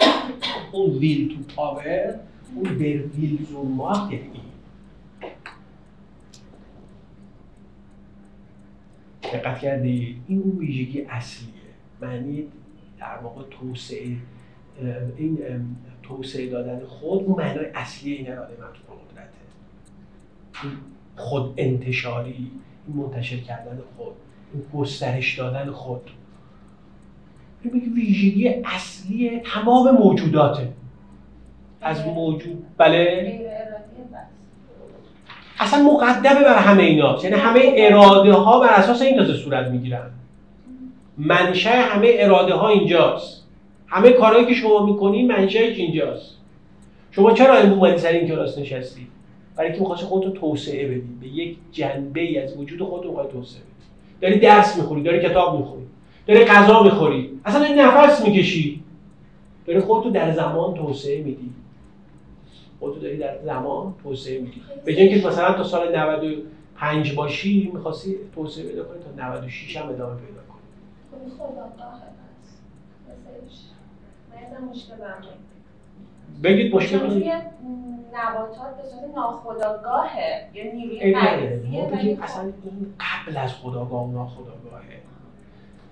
اون 0.72 0.90
ویل 0.90 1.36
تو 1.36 1.54
پاور 1.54 2.20
اون 2.54 2.62
در 2.62 3.02
ویل 3.02 3.46
زون 3.50 3.66
ماخت 3.72 4.12
یعنی 4.12 4.40
دقت 9.22 9.58
کردی؟ 9.58 10.20
این 10.28 10.42
اون 10.42 10.58
ویژگی 10.58 11.02
اصلیه. 11.02 11.52
معنی 12.00 12.44
در 12.98 13.18
واقع 13.22 13.42
توسعه 13.50 14.16
این 15.16 15.38
توسعه 16.02 16.50
دادن 16.50 16.84
خود 16.84 17.22
اون 17.22 17.38
معنای 17.38 17.66
اصلی 17.74 18.12
این 18.12 18.32
اراده 18.32 18.52
مطلوب 18.52 19.00
قدرته. 19.10 19.38
خود 21.16 21.54
انتشاری 21.56 22.50
این 22.88 22.96
منتشر 22.96 23.36
کردن 23.36 23.78
خود 23.96 24.12
این 24.54 24.62
گسترش 24.74 25.38
دادن 25.38 25.70
خود. 25.70 26.10
این 27.62 27.92
ویژگی 27.94 28.48
اصلی 28.48 29.40
تمام 29.54 29.90
موجوداته. 29.90 30.72
از 31.80 32.06
موجود 32.06 32.66
بله؟ 32.76 33.40
اصلا 35.58 35.82
مقدمه 35.82 36.40
بر 36.44 36.58
همه 36.58 36.82
اینا. 36.82 37.18
یعنی 37.22 37.36
همه 37.36 37.60
اراده 37.76 38.32
ها 38.32 38.60
بر 38.60 38.68
اساس 38.68 39.02
این 39.02 39.16
تازه 39.16 39.34
صورت 39.34 39.66
می‌گیرن. 39.66 40.10
منشأ 41.18 41.70
همه 41.70 42.12
اراده 42.18 42.54
ها 42.54 42.68
اینجاست. 42.68 43.46
همه 43.86 44.10
کارهایی 44.10 44.46
که 44.46 44.54
شما 44.54 44.86
می‌کنین 44.86 45.32
منشأش 45.32 45.76
اینجاست. 45.76 46.36
شما 47.10 47.32
چرا 47.32 47.54
امروز 47.54 48.00
سر 48.00 48.08
این 48.08 48.28
کلاس 48.28 48.58
نشستید 48.58 49.08
برای 49.56 49.68
اینکه 49.68 49.80
می‌خواستی 49.80 50.06
خودتو 50.06 50.30
توسعه 50.30 50.88
بدی. 50.88 51.16
به 51.20 51.26
یک 51.28 51.56
جنبه 51.72 52.20
ای 52.20 52.38
از 52.38 52.56
وجود 52.56 52.82
خودت 52.82 53.06
می‌خوای 53.06 53.26
توسعه 53.32 53.60
بدی. 53.60 53.86
داری 54.20 54.38
درس 54.38 54.76
می‌خوری 54.76 55.02
داری 55.02 55.20
کتاب 55.28 55.58
می‌خوری 55.58 55.82
داری 56.26 56.44
غذا 56.44 56.82
می‌خوری. 56.82 57.30
اصلا 57.44 57.60
داری 57.60 57.74
نفس 57.74 58.26
می‌کشی. 58.26 58.82
داری 59.66 59.80
خودتو 59.80 60.10
در 60.10 60.32
زمان 60.32 60.74
توسعه 60.74 61.18
میدی. 61.18 61.50
خودتو 62.80 63.00
داری 63.00 63.16
در 63.16 63.38
زمان 63.44 63.94
توسعه 64.02 64.40
میدی 64.40 64.62
به 64.84 64.94
جای 64.94 65.08
اینکه 65.08 65.28
مثلا 65.28 65.52
تا 65.52 65.64
سال 65.64 65.96
95 65.96 67.14
باشی 67.14 67.70
می‌خواستی 67.74 68.16
توسعه 68.34 68.64
پیدا 68.64 68.84
کنی 68.84 68.98
تا 68.98 69.36
96 69.36 69.76
هم 69.76 69.88
ادامه 69.88 70.16
پیدا 70.16 70.40
کنی. 70.48 71.30
خب 71.38 71.46
بگید 76.42 76.74
مشکل 76.74 76.98
توی 76.98 77.32
نباتات 78.14 78.76
به 78.76 78.88
صورت 78.88 79.16
ناخداگاهه 79.16 80.48
یا 80.54 80.72
نیروی 80.72 81.14
مغزیه 81.14 82.18
اصلا 82.22 82.42
این 82.42 82.94
قبل 83.00 83.36
از 83.36 83.54
خداگاه 83.54 84.08
و 84.08 84.12
ناخداگاهه 84.12 85.00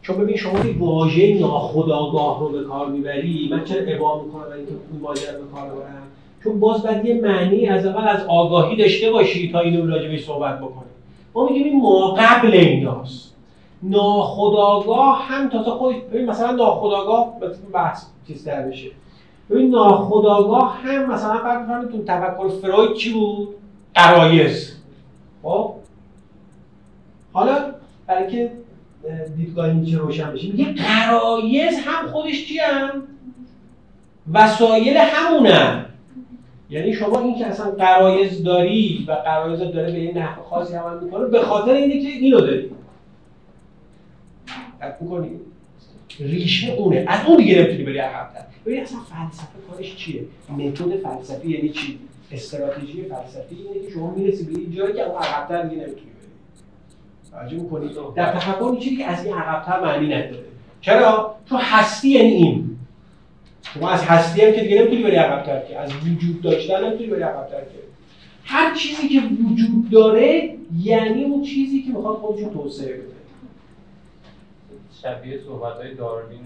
چون 0.02 0.16
ببین 0.16 0.36
شما 0.36 0.64
یه 0.64 0.78
واژه 0.78 1.38
ناخداگاه 1.40 2.40
رو 2.40 2.48
به 2.48 2.64
کار 2.64 2.88
می‌بری 2.88 3.48
من 3.50 3.64
چرا 3.64 3.94
ابا 3.94 4.24
می‌کنم 4.24 4.52
اینکه 4.52 4.72
اون 4.92 5.00
واژه 5.02 5.32
رو 5.32 5.44
به 5.44 5.50
کار 5.52 5.70
ببرم 5.70 6.08
چون 6.44 6.60
باز 6.60 6.82
باید 6.82 7.04
یه 7.04 7.20
معنی 7.20 7.66
از 7.66 7.86
اول 7.86 8.08
از 8.08 8.24
آگاهی 8.28 8.76
داشته 8.76 9.10
باشی 9.10 9.52
تا 9.52 9.60
اینو 9.60 9.86
راجبش 9.86 10.24
صحبت 10.24 10.58
بکنی. 10.58 10.88
ما 11.34 11.48
میگیم 11.48 11.64
این 11.64 11.80
ما 11.80 12.14
قبل 12.18 12.52
ایناست. 12.52 13.34
ناخداگاه 13.82 15.22
هم 15.28 15.48
تازه 15.48 15.70
خود 15.70 16.10
ببین 16.10 16.30
مثلا 16.30 16.50
ناخداگاه 16.50 17.32
بحث 17.72 18.06
چیز 18.28 18.44
در 18.44 18.62
بشه. 18.62 18.90
ببین 19.50 19.70
ناخداگاه 19.70 20.78
هم 20.82 21.12
مثلا 21.12 21.38
فرض 21.38 21.88
تو 21.92 22.04
تفکر 22.04 22.48
فروید 22.48 22.96
چی 22.96 23.12
بود؟ 23.12 23.48
قرایز. 23.94 24.76
خب؟ 25.42 25.74
حالا 27.32 27.56
برای 28.06 28.30
که 28.30 28.52
دیدگاه 29.36 29.72
نیچه 29.72 29.98
روشن 29.98 30.32
بشه 30.32 30.46
میگه 30.46 30.72
قرایز 30.72 31.78
هم 31.78 32.06
خودش 32.06 32.46
چی 32.48 32.58
هم؟ 32.58 33.02
وسایل 34.32 34.96
همونن. 34.96 35.84
یعنی 36.74 36.92
شما 36.92 37.20
این 37.20 37.38
که 37.38 37.46
اصلا 37.46 37.70
قرایز 37.70 38.42
داری 38.42 39.04
و 39.08 39.12
قرایز 39.12 39.58
داره 39.58 39.92
به 39.92 40.00
یه 40.00 40.12
نحو 40.14 40.42
خاصی 40.42 40.74
عمل 40.74 41.04
می‌کنه 41.04 41.26
به 41.26 41.40
خاطر 41.40 41.72
اینه 41.72 42.00
که 42.00 42.08
اینو 42.08 42.40
داری. 42.40 42.70
درک 44.80 44.96
می‌کنی 45.00 45.30
ریشه 46.20 46.72
اونه. 46.72 47.04
از 47.08 47.20
اون 47.26 47.36
دیگه 47.36 47.58
نمی‌تونی 47.58 47.84
بری 47.84 47.98
عقب‌تر 47.98 48.40
ببین 48.66 48.82
اصلا 48.82 48.98
فلسفه 48.98 49.58
کارش 49.70 49.96
چیه؟ 49.96 50.24
متد 50.58 50.96
فلسفی 50.96 51.50
یعنی 51.50 51.68
چی؟ 51.68 51.98
استراتژی 52.32 53.02
فلسفی 53.02 53.56
اینه 53.56 53.86
که 53.86 53.92
شما 53.94 54.14
می‌رسی 54.14 54.44
به 54.44 54.60
یه 54.60 54.76
جایی 54.76 54.94
که 54.94 55.02
اون 55.02 55.22
عقب‌تر 55.22 55.62
دیگه 55.62 55.82
نمی‌تونی 55.82 56.10
توجه 57.30 57.56
می‌کنید 57.56 57.90
در 58.14 58.32
تفکر 58.32 58.64
این 58.64 58.80
چیزی 58.80 58.96
که 58.96 59.04
از 59.04 59.24
این 59.24 59.34
عقب‌تر 59.34 59.80
معنی 59.80 60.06
نداره. 60.06 60.44
چرا؟ 60.80 61.34
چون 61.48 61.58
هستی 61.62 62.08
یعنی 62.08 62.32
این. 62.32 62.73
شما 63.74 63.88
از 63.88 64.04
هستی 64.04 64.42
هم 64.42 64.52
که 64.52 64.60
دیگه 64.60 64.78
نمی‌تونی 64.78 65.02
بری 65.02 65.16
عقب‌تر 65.16 65.60
که. 65.60 65.78
از 65.78 65.90
وجود 65.90 66.42
داشتن 66.42 66.84
نمی‌تونی 66.84 67.10
بری 67.10 67.22
عقب‌تر 67.22 67.60
که. 67.60 67.78
هر 68.44 68.74
چیزی 68.74 69.08
که 69.08 69.20
وجود 69.20 69.90
داره 69.90 70.54
یعنی 70.82 71.24
اون 71.24 71.42
چیزی 71.42 71.82
که 71.82 71.90
می‌خواد 71.90 72.16
خودش 72.16 72.40
رو 72.40 72.50
توسعه 72.50 72.92
بده. 72.92 73.14
شبیه 75.02 75.40
صحبت 75.46 75.72
های 75.72 75.94
داروین 75.94 76.40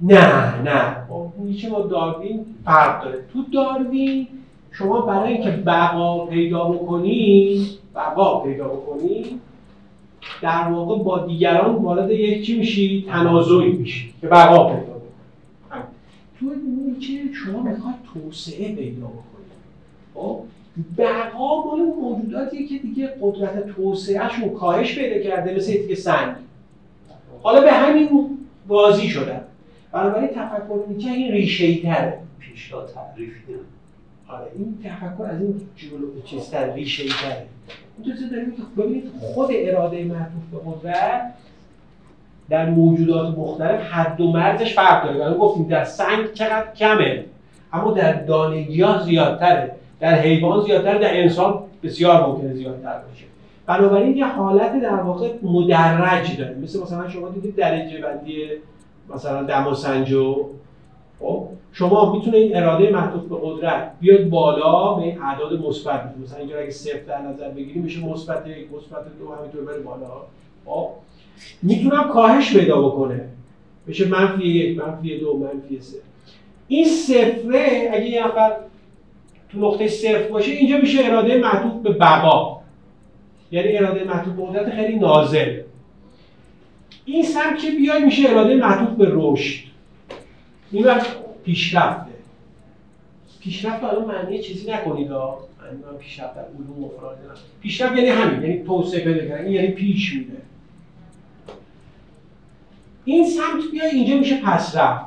نه 0.00 0.62
نه. 0.62 0.96
نیچه 1.38 1.70
با 1.70 1.82
داروین 1.82 2.46
فرق 2.64 3.04
داره. 3.04 3.18
تو 3.32 3.44
داروین 3.52 4.26
شما 4.70 5.00
برای 5.00 5.32
اینکه 5.32 5.50
بقا 5.50 6.26
پیدا 6.26 6.64
بکنی 6.64 7.66
بقا 7.94 8.40
پیدا 8.40 8.68
بکنی 8.68 9.24
در 10.42 10.68
واقع 10.68 11.02
با 11.02 11.26
دیگران 11.26 11.74
وارد 11.74 12.10
یک 12.10 12.46
چی 12.46 12.58
میشی 12.58 13.06
تنازعی 13.08 13.72
میشی 13.72 14.14
که 14.20 14.26
بقا 14.26 14.74
پیدا 14.74 14.91
تو 16.42 16.54
نیچه 16.90 17.32
شما 17.32 17.62
می‌خواد 17.62 17.94
توسعه 18.14 18.74
پیدا 18.74 19.06
بکنی. 19.06 19.44
خب؟ 20.14 20.42
بقا 20.98 21.64
مال 21.64 21.80
موجوداتیه 21.80 22.66
که 22.66 22.78
دیگه 22.78 23.14
قدرت 23.20 23.66
توسعهشون 23.66 24.48
کاهش 24.48 24.98
پیدا 24.98 25.22
کرده 25.22 25.54
مثل 25.54 25.72
دیگه 25.72 25.94
سنگ. 25.94 26.36
حالا 27.42 27.60
به 27.60 27.72
همین 27.72 28.38
راضی 28.68 29.08
شدن 29.08 29.40
بنابراین 29.92 30.28
تفکر 30.28 30.84
نیچه 30.88 31.10
این 31.10 31.32
ریشه 31.32 31.64
ای 31.64 31.82
تره. 31.82 32.18
پیشا 32.38 32.86
تعریف 32.86 33.32
آره 34.28 34.46
این 34.56 34.78
تفکر 34.84 35.24
از 35.24 35.40
این 35.40 35.60
جلو 35.76 36.22
چیزتر 36.24 36.74
ریشه 36.74 37.02
ای 37.02 37.08
تره. 37.08 37.46
این 38.04 38.28
داریم 38.30 38.50
که 38.50 38.62
ببینید 38.76 39.04
خود 39.20 39.50
اراده 39.52 40.04
معطوف 40.04 40.42
به 40.52 40.58
قدرت 40.70 41.34
در 42.50 42.70
موجودات 42.70 43.38
مختلف 43.38 43.80
حد 43.80 44.20
و 44.20 44.32
مرزش 44.32 44.74
فرق 44.74 45.04
داره. 45.04 45.18
یعنی 45.18 45.34
گفتیم 45.34 45.68
در 45.68 45.84
سنگ 45.84 46.32
چقدر 46.32 46.72
کمه. 46.76 47.24
اما 47.72 47.92
در 47.92 48.12
دانگی 48.12 48.82
ها 48.82 49.02
زیادتره. 49.02 49.70
در 50.00 50.14
حیوان 50.14 50.64
زیادتر 50.64 50.98
در 50.98 51.20
انسان 51.20 51.62
بسیار 51.82 52.26
ممکنه 52.26 52.54
زیادتر 52.54 52.98
باشه. 52.98 53.24
بنابراین 53.66 54.16
یه 54.16 54.26
حالت 54.26 54.80
در 54.80 54.94
واقع 54.94 55.28
مدرج 55.42 56.38
داره 56.38 56.56
مثل 56.62 56.82
مثلا 56.82 57.08
شما 57.08 57.28
دیدید 57.28 57.56
درجه 57.56 58.00
بندی 58.00 58.48
مثلا 59.14 59.42
دماسنجو 59.42 60.48
خب؟ 61.20 61.48
شما 61.72 62.12
می‌تونه 62.12 62.36
این 62.36 62.56
اراده 62.56 62.90
معطوف 62.90 63.24
به 63.24 63.36
قدرت 63.42 63.92
بیاد 64.00 64.28
بالا 64.28 64.94
به 64.94 65.02
این 65.02 65.22
اعداد 65.22 65.66
مثبت 65.66 66.14
مثلا 66.22 66.38
اینجا 66.38 66.58
اگه 66.58 66.70
صفر 66.70 66.98
در 67.08 67.22
نظر 67.22 67.48
بگیریم 67.48 67.82
میشه 67.82 68.04
مثبت 68.04 68.46
یک 68.46 68.68
مثبت 68.72 69.04
دو 69.18 69.34
همینطور 69.34 69.64
بره 69.64 69.80
بالا. 69.80 70.06
خب؟ 70.66 70.88
می‌تونم 71.62 72.08
کاهش 72.08 72.56
پیدا 72.56 72.82
بکنه. 72.82 73.28
میشه 73.86 74.08
منفی 74.08 74.48
یک 74.48 74.78
منفی 74.78 75.18
دو 75.18 75.38
منفی 75.38 75.80
سه. 75.80 75.96
این 76.68 76.84
صفره 76.84 77.90
اگه 77.92 78.06
یه 78.06 78.26
نفر 78.26 78.52
تو 79.52 79.58
نقطه 79.58 79.88
صفر 79.88 80.28
باشه 80.28 80.52
اینجا 80.52 80.76
میشه 80.78 80.98
اراده 81.04 81.38
معطوف 81.38 81.82
به 81.82 81.92
بقا. 81.92 82.60
یعنی 83.52 83.76
اراده 83.76 84.04
معطوف 84.04 84.34
به 84.34 84.46
قدرت 84.46 84.74
خیلی 84.74 84.98
نازل. 84.98 85.60
این 87.04 87.22
سم 87.22 87.56
که 87.56 87.70
بیاد 87.70 88.02
میشه 88.02 88.30
اراده 88.30 88.54
معطوف 88.54 88.88
به 88.88 89.08
رشد. 89.10 89.64
این 90.72 90.84
وقت 90.84 91.06
پیشرفته. 91.44 92.12
پیشرفت 93.40 93.84
الان 93.84 94.04
معنی 94.04 94.38
چیزی 94.38 94.70
نکنید 94.70 95.10
ها. 95.10 95.38
معنی 95.62 95.98
پیشرفت 95.98 96.34
در 96.34 96.42
علوم 96.42 96.84
و 96.84 96.88
پیشرفت 97.62 97.96
یعنی 97.96 98.08
همین 98.08 98.42
یعنی 98.42 98.64
توسعه 98.64 99.04
پیدا 99.04 99.28
کردن. 99.28 99.50
یعنی 99.50 99.68
پیش 99.68 100.14
میره 100.14 100.42
این 103.04 103.26
سمت 103.26 103.70
بیا 103.72 103.84
اینجا 103.84 104.16
میشه 104.16 104.40
پس 104.40 104.76
رفت. 104.76 105.04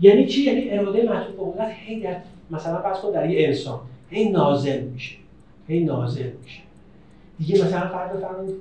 یعنی 0.00 0.26
چی؟ 0.26 0.42
یعنی 0.42 0.70
اراده 0.70 1.02
معطوف 1.02 1.36
به 1.36 1.42
قدرت 1.44 1.72
هی 1.86 2.00
در 2.00 2.16
مثلا 2.50 2.82
فرض 2.82 2.98
کن 3.00 3.10
در 3.10 3.30
یه 3.30 3.46
انسان 3.46 3.80
هی 4.10 4.28
نازل 4.28 4.80
میشه. 4.80 5.16
هی 5.68 5.84
نازل 5.84 6.30
میشه. 6.42 6.60
دیگه 7.38 7.64
مثلا 7.64 7.88
فرض 7.88 8.16
بفرمایید 8.16 8.56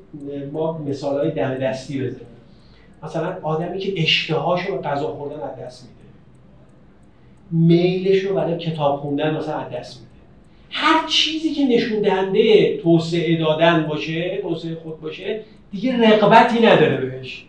ما 0.53 0.77
مثال 0.77 1.19
های 1.19 1.31
دم 1.31 1.55
دستی 1.55 2.01
بزنیم. 2.01 2.25
مثلا 3.03 3.37
آدمی 3.43 3.79
که 3.79 4.01
اشتهاش 4.01 4.65
رو 4.65 4.81
غذا 4.81 5.07
خوردن 5.07 5.39
از 5.39 5.59
دست 5.59 5.83
میده. 5.83 5.99
میلش 7.51 8.23
رو 8.23 8.35
برای 8.35 8.57
کتاب 8.57 8.99
خوندن 8.99 9.37
مثلا 9.37 9.55
از 9.55 9.71
دست 9.71 9.99
میده. 9.99 10.09
هر 10.69 11.07
چیزی 11.07 11.53
که 11.53 11.65
نشون 11.65 12.01
دهنده 12.01 12.77
توسعه 12.77 13.37
دادن 13.37 13.87
باشه 13.87 14.39
توسعه 14.41 14.75
خود 14.75 15.01
باشه 15.01 15.41
دیگه 15.71 16.09
رقبتی 16.09 16.59
نداره 16.59 17.05
بهش. 17.05 17.45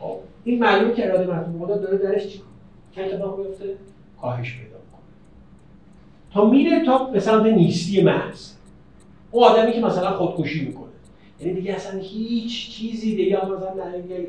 خب 0.00 0.16
این 0.44 0.58
معلومه 0.58 0.94
که 0.94 1.06
اراده 1.06 1.38
مطلوب 1.38 1.82
داره 1.82 1.98
درش 1.98 2.26
چی 2.26 2.40
چه 2.94 3.02
اتفاق 3.02 3.38
میفته؟ 3.38 3.64
کاهش 4.20 4.52
پیدا 4.52 4.64
می‌کنه 4.64 5.02
تا 6.34 6.44
میره 6.44 6.84
تا 6.84 6.98
به 6.98 7.20
سمت 7.20 7.46
نیستی 7.46 8.02
محض. 8.02 8.52
اون 9.30 9.44
آدمی 9.44 9.72
که 9.72 9.80
مثلا 9.80 10.16
خودکشی 10.16 10.66
می‌کنه. 10.66 10.88
یعنی 11.40 11.54
دیگه 11.54 11.74
اصلا 11.74 12.00
هیچ 12.00 12.70
چیزی 12.70 13.16
دیگه 13.16 13.36
مثلا 13.36 13.82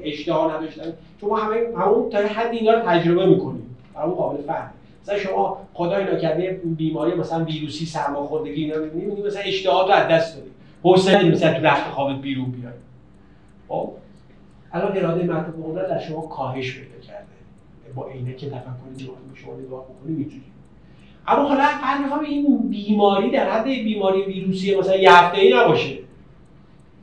اشتها 0.04 0.58
نداشتن. 0.58 0.94
شما 1.22 1.38
همه 1.38 1.56
همون 1.78 2.10
تا 2.10 2.18
حد 2.18 2.54
اینا 2.54 2.72
رو 2.72 2.80
تجربه 2.80 3.26
می‌کنید 3.26 3.64
برای 3.96 4.12
قابل 4.12 4.44
فهم 4.44 4.70
مثلا 5.04 5.18
شما 5.20 5.58
خدای 5.74 6.16
نکرده 6.16 6.62
بیماری 6.64 7.16
مثلا 7.16 7.46
ویروسی 7.46 7.86
سرماخوردگی 7.86 8.64
اینا 8.64 8.78
می‌بینید 8.78 9.26
مثلا 9.26 9.42
اشتهات 9.42 9.88
رو 9.88 9.94
از 9.94 10.08
دست 10.08 10.36
دادید 10.36 10.52
حوصله 10.84 11.32
مثلا 11.32 11.54
تو 11.54 11.66
رخت 11.66 11.92
خوابت 11.92 12.22
بیرون 12.22 12.52
بیاد 12.52 12.74
خب؟ 13.68 13.92
الان 14.74 14.98
اراده 14.98 15.24
معطوف 15.24 15.56
قدرت 15.66 15.90
در 15.90 16.00
شما 16.00 16.22
کاهش 16.22 16.80
پیدا 16.80 17.00
کرده. 17.08 17.26
با 17.96 18.08
عینه 18.08 18.34
که 18.34 18.50
تفکر 18.50 19.04
نگاه 19.04 19.16
شما 19.34 19.54
نگاه 19.56 19.86
بکنید 19.86 20.18
می‌تونید 20.18 20.44
اما 21.28 21.44
حالا 21.48 21.64
فرض 21.64 22.30
این 22.30 22.58
بیماری 22.58 23.32
در 23.32 23.50
حد 23.50 23.64
بیماری 23.64 24.24
ویروسی 24.24 24.76
مثلا 24.76 24.96
یه 24.96 25.14
هفته 25.14 25.38
ای 25.38 25.54
نباشه. 25.54 25.98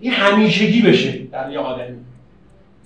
این 0.01 0.12
همیشگی 0.12 0.82
بشه 0.82 1.18
در 1.32 1.52
یه 1.52 1.59
آدمی. 1.59 1.97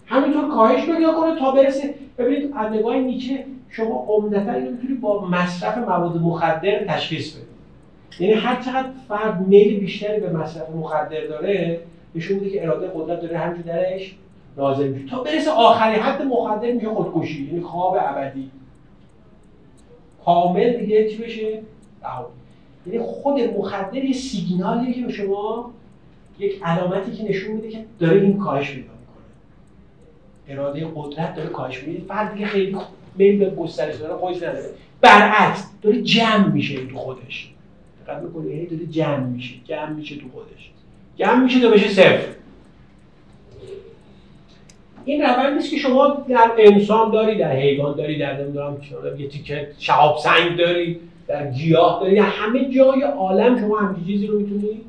همینطور 0.07 0.49
کاهش 0.49 0.85
پیدا 0.85 1.15
کنه 1.15 1.39
تا 1.39 1.51
برسه. 1.51 1.95
ببینید 2.19 2.53
از 2.57 2.73
نگاه 2.73 2.97
نیچه 2.97 3.45
شما 3.69 4.07
عمدتا 4.09 4.53
اینو 4.53 4.71
می‌تونید 4.71 5.01
با 5.01 5.29
مصرف 5.29 5.79
مواد 5.79 6.17
مخدر 6.17 6.85
تشخیص 6.85 7.35
بدید 7.35 7.51
یعنی 8.21 8.33
هر 8.33 8.63
چقدر 8.63 8.89
فرد 9.09 9.41
میل 9.41 9.81
بیشتری 9.81 10.21
به 10.21 10.33
مصرف 10.33 10.71
مخدر 10.71 11.27
داره 11.27 11.81
نشون 12.15 12.39
میده 12.39 12.51
که 12.51 12.65
اراده 12.65 12.91
قدرت 12.95 13.21
داره 13.21 13.39
همینجور 13.39 13.75
درش 13.75 14.15
نازل 14.57 14.89
میشه 14.89 15.07
تا 15.07 15.23
برسه 15.23 15.51
آخرین 15.51 16.03
حد 16.03 16.23
مخدر 16.23 16.73
میشه 16.73 16.89
خودکشی. 16.89 17.47
یعنی 17.47 17.61
خواب 17.61 17.97
ابدی. 18.01 18.51
کامل 20.25 20.73
دیگه 20.73 21.11
چی 21.11 21.19
بشه؟ 21.19 21.63
یعنی 22.87 22.99
خود 22.99 23.41
مخدر 23.41 24.05
یه 24.05 24.13
سیگنالیه 24.13 24.95
که 24.95 25.03
به 25.03 25.13
شما 25.13 25.71
یک 26.39 26.63
علامتی 26.63 27.13
که 27.13 27.25
نشون 27.25 27.53
میده 27.53 27.69
که 27.69 27.85
داره 27.99 28.21
این 28.21 28.39
کاهش 28.39 28.71
پیدا 28.71 28.83
می‌کنه. 28.83 29.25
اراده 30.49 30.87
قدرت 30.95 31.35
داره 31.35 31.49
کاهش 31.49 31.83
میده. 31.83 32.05
فرد 32.09 32.33
دیگه 32.33 32.47
خیلی 32.47 32.77
میل 33.15 33.39
به 33.39 33.51
گسترش 33.51 33.97
داره 33.97 34.15
خودش 34.15 34.37
نداره. 34.37 34.71
برعکس 35.01 35.67
داره 35.83 36.03
جمع 36.03 36.49
میشه 36.49 36.87
تو 36.87 36.97
خودش. 36.97 37.51
دقت 38.07 38.23
می‌کنی؟ 38.23 38.51
یعنی 38.51 38.67
داره 38.67 38.87
جمع 38.87 39.27
میشه. 39.27 39.55
جمع 39.65 39.91
میشه 39.91 40.17
تو 40.17 40.29
خودش. 40.33 40.71
جمع 41.17 41.45
میشه 41.45 41.61
تا 41.61 41.71
بشه 41.71 41.89
صفر. 41.89 42.27
این 45.05 45.23
روند 45.23 45.57
نیست 45.57 45.71
که 45.71 45.77
شما 45.77 46.25
در 46.29 46.51
انسان 46.59 47.11
داری 47.11 47.39
در 47.39 47.53
حیوان 47.53 47.97
داری 47.97 48.19
در 48.19 48.43
نمی‌دونم 48.43 48.77
یه 49.19 49.29
تیکه 49.29 49.69
شهاب 49.79 50.19
سنگ 50.19 50.57
داری 50.59 51.01
در 51.27 51.51
گیاه 51.51 52.01
داری 52.01 52.17
در 52.17 52.23
همه 52.23 52.65
جای 52.65 53.03
عالم 53.03 53.61
شما 53.61 53.79
همچین 53.79 54.05
چیزی 54.05 54.27
رو 54.27 54.39
می‌تونید 54.41 54.85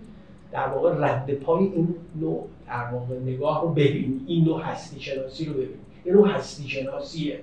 در 0.51 0.67
واقع 0.67 0.93
رد 0.97 1.33
پای 1.33 1.63
این 1.63 1.95
نوع 2.21 2.47
در 2.67 2.93
واقع 2.93 3.15
نگاه 3.25 3.61
رو 3.61 3.69
ببینید 3.69 4.21
این 4.27 4.45
نوع 4.45 4.61
هستی 4.61 4.99
شناسی 4.99 5.45
رو 5.45 5.53
ببینید 5.53 5.75
این 6.05 6.15
نوع 6.15 6.27
هستی 6.27 6.69
شناسیه 6.69 7.39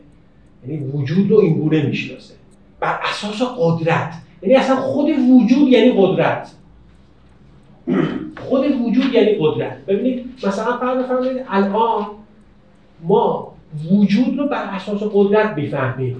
یعنی 0.69 0.86
وجود 0.86 1.31
رو 1.31 1.39
این 1.39 1.55
گونه 1.55 1.82
می‌شناسه. 1.82 2.35
بر 2.81 2.99
اساس 3.03 3.43
قدرت. 3.59 4.15
یعنی 4.43 4.55
اصلا 4.55 4.77
خود 4.77 5.09
وجود 5.09 5.69
یعنی 5.69 5.93
قدرت. 5.97 6.51
خود 8.49 8.65
وجود 8.81 9.15
یعنی 9.15 9.36
قدرت. 9.40 9.86
ببینید 9.86 10.24
مثلا 10.47 10.77
فرض 10.77 11.05
بفرمایید 11.05 11.45
الان 11.49 12.07
ما 13.03 13.53
وجود 13.91 14.39
رو 14.39 14.49
بر 14.49 14.65
اساس 14.65 15.03
قدرت 15.12 15.57
می‌فهمیم. 15.57 16.16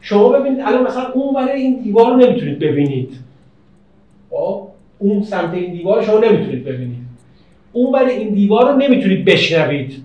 شما 0.00 0.28
ببینید 0.28 0.60
الان 0.60 0.86
مثلا 0.86 1.12
اون 1.12 1.34
برای 1.34 1.60
این 1.62 1.82
دیوار 1.82 2.10
رو 2.10 2.16
نمی‌تونید 2.16 2.58
ببینید. 2.58 3.18
خب 4.30 4.68
اون 4.98 5.22
سمت 5.22 5.54
این 5.54 5.72
دیوار 5.72 6.02
شما 6.02 6.18
نمی‌تونید 6.18 6.64
ببینید. 6.64 7.02
اون 7.72 7.92
برای 7.92 8.16
این 8.16 8.34
دیوار 8.34 8.72
رو 8.72 8.78
نمی‌تونید 8.78 9.24
بشنوید. 9.24 10.02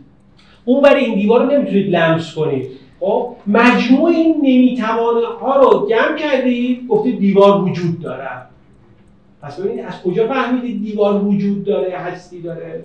اون 0.65 0.81
برای 0.81 1.05
این 1.05 1.15
دیوار 1.15 1.45
رو 1.45 1.51
نمی‌تونید 1.51 1.95
لمس 1.95 2.35
کنید. 2.35 2.67
خب 2.99 3.35
مجموع 3.47 4.09
این 4.09 4.35
نمی‌توانه 4.41 5.27
ها 5.41 5.61
رو 5.61 5.87
جمع 5.89 6.17
کردید 6.17 6.87
گفتید 6.87 7.19
دیوار 7.19 7.61
وجود 7.61 8.01
داره. 8.01 8.29
پس 9.41 9.59
ببینید 9.59 9.85
از 9.85 10.01
کجا 10.01 10.27
فهمیدید 10.27 10.83
دیوار 10.83 11.25
وجود 11.25 11.65
داره 11.65 11.97
هستی 11.97 12.41
داره؟ 12.41 12.83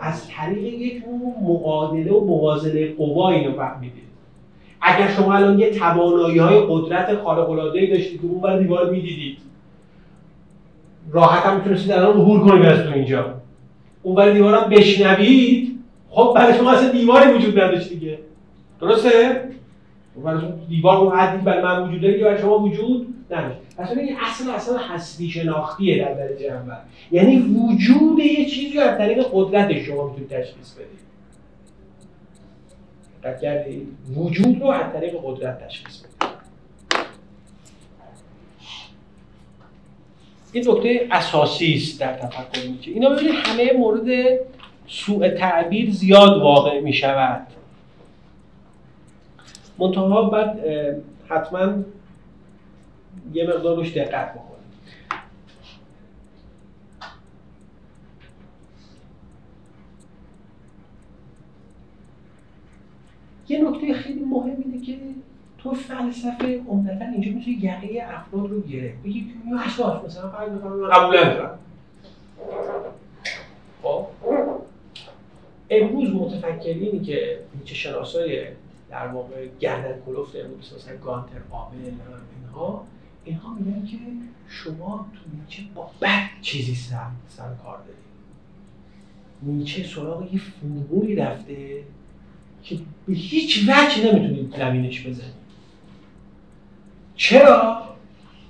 از 0.00 0.28
طریق 0.28 0.80
یک 0.80 1.02
معادله 1.42 2.12
و 2.12 2.24
موازنه 2.24 2.94
قوا 2.94 3.30
اینو 3.30 3.52
فهمیدید 3.52 4.08
اگر 4.80 5.08
شما 5.08 5.34
الان 5.34 5.58
یه 5.58 5.70
توانایی 5.70 6.38
های 6.38 6.60
قدرت 6.68 7.16
خارق 7.22 7.50
العاده 7.50 7.86
داشتید 7.86 8.20
که 8.20 8.26
اون 8.26 8.40
بر 8.40 8.58
دیوار 8.58 8.90
می‌دیدید 8.90 9.38
راحت 11.12 11.46
هم 11.46 11.56
می‌تونستید 11.56 11.92
الان 11.92 12.20
عبور 12.20 12.40
کنید 12.40 12.66
از 12.66 12.82
تو 12.82 12.92
اینجا. 12.92 13.34
اون 14.02 14.14
برای 14.14 14.32
دیوار 14.32 14.54
هم 14.54 14.70
بشنوید 14.70 15.78
خب 16.10 16.32
برای 16.36 16.54
شما 16.54 16.72
اصلا 16.72 16.92
دیواری 16.92 17.32
وجود 17.32 17.60
نداشت 17.60 17.88
دیگه. 17.88 18.18
درسته؟ 18.80 19.42
برای 20.24 20.52
دیوار 20.68 20.96
اون 20.96 21.18
حدی 21.18 21.44
برای 21.44 21.62
من 21.62 21.88
وجود 21.88 22.00
داره 22.00 22.18
برای 22.18 22.38
شما 22.38 22.58
وجود 22.58 23.14
نداشت 23.30 23.58
پس 23.76 23.90
این 23.90 24.16
اصل 24.16 24.50
اصلا 24.50 24.78
هستی 24.78 25.30
شناختیه 25.30 26.04
در 26.04 26.14
درجه 26.14 26.46
اول. 26.46 26.76
یعنی 27.10 27.38
وجود 27.38 28.18
یه 28.18 28.44
چیزی 28.44 28.78
از 28.78 28.98
طریق 28.98 29.26
قدرت 29.32 29.82
شما 29.82 30.06
می‌تونید 30.06 30.28
تشخیص 30.28 30.74
بدید. 30.74 31.08
دقت 33.22 33.66
وجود 34.16 34.60
رو 34.60 34.66
از 34.66 34.92
طریق 34.92 35.14
قدرت 35.24 35.66
تشخیص 35.66 35.98
بدید. 35.98 36.28
این 40.52 40.68
نکته 40.68 41.08
اساسی 41.10 41.74
است 41.74 42.00
در 42.00 42.12
تفکر 42.12 42.68
نیچه 42.68 42.90
اینا 42.90 43.10
ببینید 43.10 43.34
همه 43.34 43.72
مورد 43.72 44.38
سوء 44.86 45.28
تعبیر 45.28 45.90
زیاد 45.90 46.42
واقع 46.42 46.80
می 46.80 46.92
شود 46.92 47.46
منتها 49.78 50.30
بعد 50.30 50.60
حتما 51.28 51.72
یه 53.32 53.46
مقدار 53.46 53.76
روش 53.76 53.96
دقت 53.96 54.32
بکنید 54.32 54.48
یه 63.48 63.70
نکته 63.70 63.92
خیلی 63.92 64.24
مهم 64.24 64.56
اینه 64.64 64.80
که 64.86 64.98
تو 65.58 65.74
فلسفه 65.74 66.60
عمدتا 66.68 67.04
اینجا 67.04 67.30
می‌تونی 67.30 67.56
یقه 67.62 68.06
افراد 68.08 68.50
رو 68.50 68.60
گرفت. 68.60 69.02
بگی 69.02 69.20
که 69.20 69.30
این 69.44 69.54
مثلا 69.54 70.30
فرض 70.30 70.50
بکنم 70.50 70.86
قبول 70.86 71.18
ندارم. 71.18 71.58
خب. 73.82 74.06
امروز 75.70 76.14
متفکرینی 76.14 77.00
که 77.00 77.38
نیچه 77.58 77.74
شناسای 77.74 78.46
در 78.90 79.06
واقع 79.08 79.46
گردن 79.60 80.00
کلفت 80.06 80.36
امروز 80.36 80.74
مثلا 80.76 80.96
گانتر 80.96 81.40
آبل 81.50 81.76
اینها. 82.36 82.86
اینها 83.24 83.54
میگن 83.54 83.86
که 83.86 83.96
شما 84.48 85.06
تو 85.14 85.20
نیچه 85.40 85.62
با 85.74 85.90
بد 86.00 86.28
چیزی 86.42 86.74
سر, 86.74 87.06
سر 87.28 87.54
کار 87.64 87.78
دارید. 87.78 87.98
نیچه 89.42 89.84
سراغ 89.84 90.34
یه 90.34 90.40
فرمولی 90.40 91.14
رفته 91.14 91.84
که 92.62 92.78
به 93.06 93.14
هیچ 93.14 93.68
وجه 93.68 94.12
نمی‌تونید 94.12 94.56
زمینش 94.56 95.06
بزنید. 95.06 95.38
چرا؟ 97.16 97.88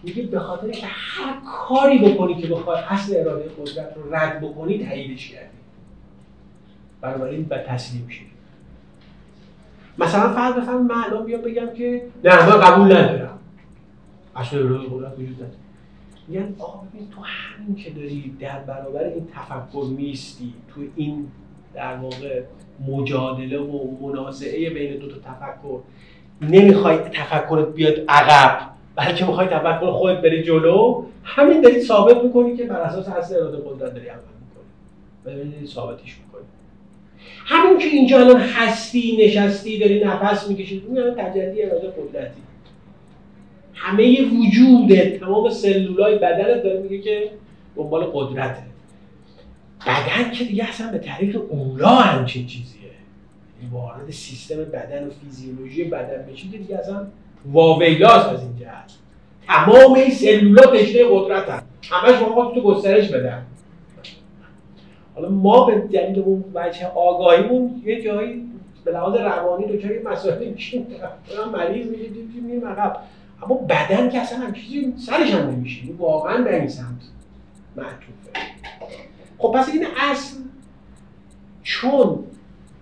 میگه 0.02 0.23
به 0.23 0.40
خاطر 0.40 0.70
که 0.70 0.86
هر 0.86 1.40
کاری 1.47 1.98
بکنی 1.98 2.43
که 2.43 2.47
بخوای 2.48 2.82
اصل 2.89 3.16
اراده 3.16 3.48
قدرت 3.48 3.97
رو 3.97 4.15
رد 4.15 4.40
بکنی 4.40 4.86
تاییدش 4.86 5.28
کردی. 5.28 5.59
بنابراین 7.01 7.43
به 7.43 7.65
تسلیم 7.69 8.09
شید. 8.09 8.28
مثلا 9.99 10.33
فرض 10.33 10.55
بفرم 10.55 10.87
من 10.87 11.05
الان 11.07 11.25
بیام 11.25 11.41
بگم 11.43 11.75
که 11.75 12.03
نه 12.25 12.47
من 12.47 12.61
قبول 12.61 12.97
ندارم. 12.97 13.39
اصل 14.37 14.59
اراده 14.59 14.87
قدرت 14.91 15.12
وجود 15.19 15.35
نداره. 15.35 15.53
میگن 16.29 16.55
آقا 16.59 16.79
ببین 16.79 17.09
تو 17.11 17.20
همین 17.20 17.77
که 17.77 17.91
داری 17.91 18.37
در 18.41 18.59
برابر 18.59 19.05
این 19.05 19.29
تفکر 19.35 19.85
میستی 19.85 20.55
تو 20.75 20.81
این 20.97 21.29
در 21.75 21.97
واقع 21.97 22.43
مجادله 22.89 23.59
و 23.59 23.91
منازعه 24.01 24.70
بین 24.70 24.99
دو 24.99 25.09
تا 25.09 25.16
تفکر 25.19 25.79
نمی‌خوای 26.43 26.99
تفکرت 26.99 27.69
بیاد 27.75 27.95
عقب 28.09 28.61
بلکه 28.97 29.27
می‌خوای 29.27 29.47
تفکر 29.47 29.91
خودت 29.91 30.23
بری 30.23 30.43
جلو. 30.43 31.05
همین 31.25 31.61
داری 31.61 31.81
ثابت 31.83 32.25
می‌کنی 32.25 32.57
که 32.57 32.65
بر 32.65 32.81
اساس 32.81 33.09
اصل 33.09 33.37
اراده 33.37 33.57
قدرت 33.57 33.95
داری 33.95 34.09
عمل 34.09 34.20
می‌کنی. 35.25 35.65
و 35.65 35.66
ثابتش 35.66 36.19
می‌کنی 36.19 36.28
همین 37.45 37.79
که 37.79 37.87
اینجا 37.87 38.19
الان 38.19 38.41
هستی 38.41 39.19
نشستی 39.21 39.79
داری 39.79 40.05
نفس 40.05 40.49
می‌کشی 40.49 40.83
اون 40.89 40.99
الان 40.99 41.15
تجلی 41.15 41.63
اراده 41.63 41.89
قدرتی. 41.89 42.41
همه 43.75 44.23
وجود 44.23 45.19
تمام 45.21 45.51
سلولای 45.51 46.19
بدنت 46.19 46.63
داره 46.63 46.81
میگه 46.81 46.99
که 46.99 47.31
دنبال 47.77 48.05
قدرته. 48.05 48.63
بدن 49.87 50.31
که 50.31 50.45
دیگه 50.45 50.69
اصلا 50.69 50.93
به 50.93 50.99
طریق 50.99 51.41
اولا 51.49 51.89
همچین 51.89 52.47
چیزیه. 52.47 52.79
وارد 53.73 54.11
سیستم 54.11 54.65
بدن 54.65 55.07
و 55.07 55.11
فیزیولوژی 55.11 55.85
بدن 55.85 56.27
بشید 56.33 56.51
دیگه 56.51 56.79
اصلا 56.79 57.07
واویلاس 57.53 58.27
از 58.27 58.43
این 58.43 58.57
جهت. 58.61 58.93
تمام 59.47 59.95
این 59.95 60.11
سلولا 60.11 60.67
تشنه 60.67 61.03
قدرت 61.11 61.49
هم 61.49 61.63
همش 61.83 62.23
ما 62.23 62.53
تو 62.55 62.61
گسترش 62.61 63.09
بدن. 63.09 63.43
حالا 65.19 65.31
ما 65.31 65.65
به 65.65 65.81
دلیل 65.81 66.19
اون 66.19 66.45
وجه 66.55 66.86
آگاهیمون 66.86 67.82
یه 67.85 68.03
جایی 68.03 68.45
به 68.85 68.93
لحاظ 68.93 69.15
روانی 69.15 69.66
دچار 69.66 69.93
یه 69.93 70.03
مسائلی 70.05 70.51
میشیم. 70.51 70.86
مریض 71.53 71.86
میشه 71.86 72.40
میریم 72.43 72.66
عقب. 72.66 72.97
اما 73.43 73.55
بدن 73.55 74.11
که 74.11 74.19
اصلا 74.19 74.39
هم 74.39 74.53
چیزی 74.53 74.95
سرش 74.97 75.31
هم 75.31 75.51
نمیشه 75.51 75.82
واقعا 75.99 76.45
به 76.45 76.57
این 76.57 76.69
سمت 76.69 77.03
معطوفه. 77.77 78.31
خب 79.39 79.53
پس 79.55 79.69
این 79.69 79.86
اصل 80.11 80.36
چون 81.62 82.24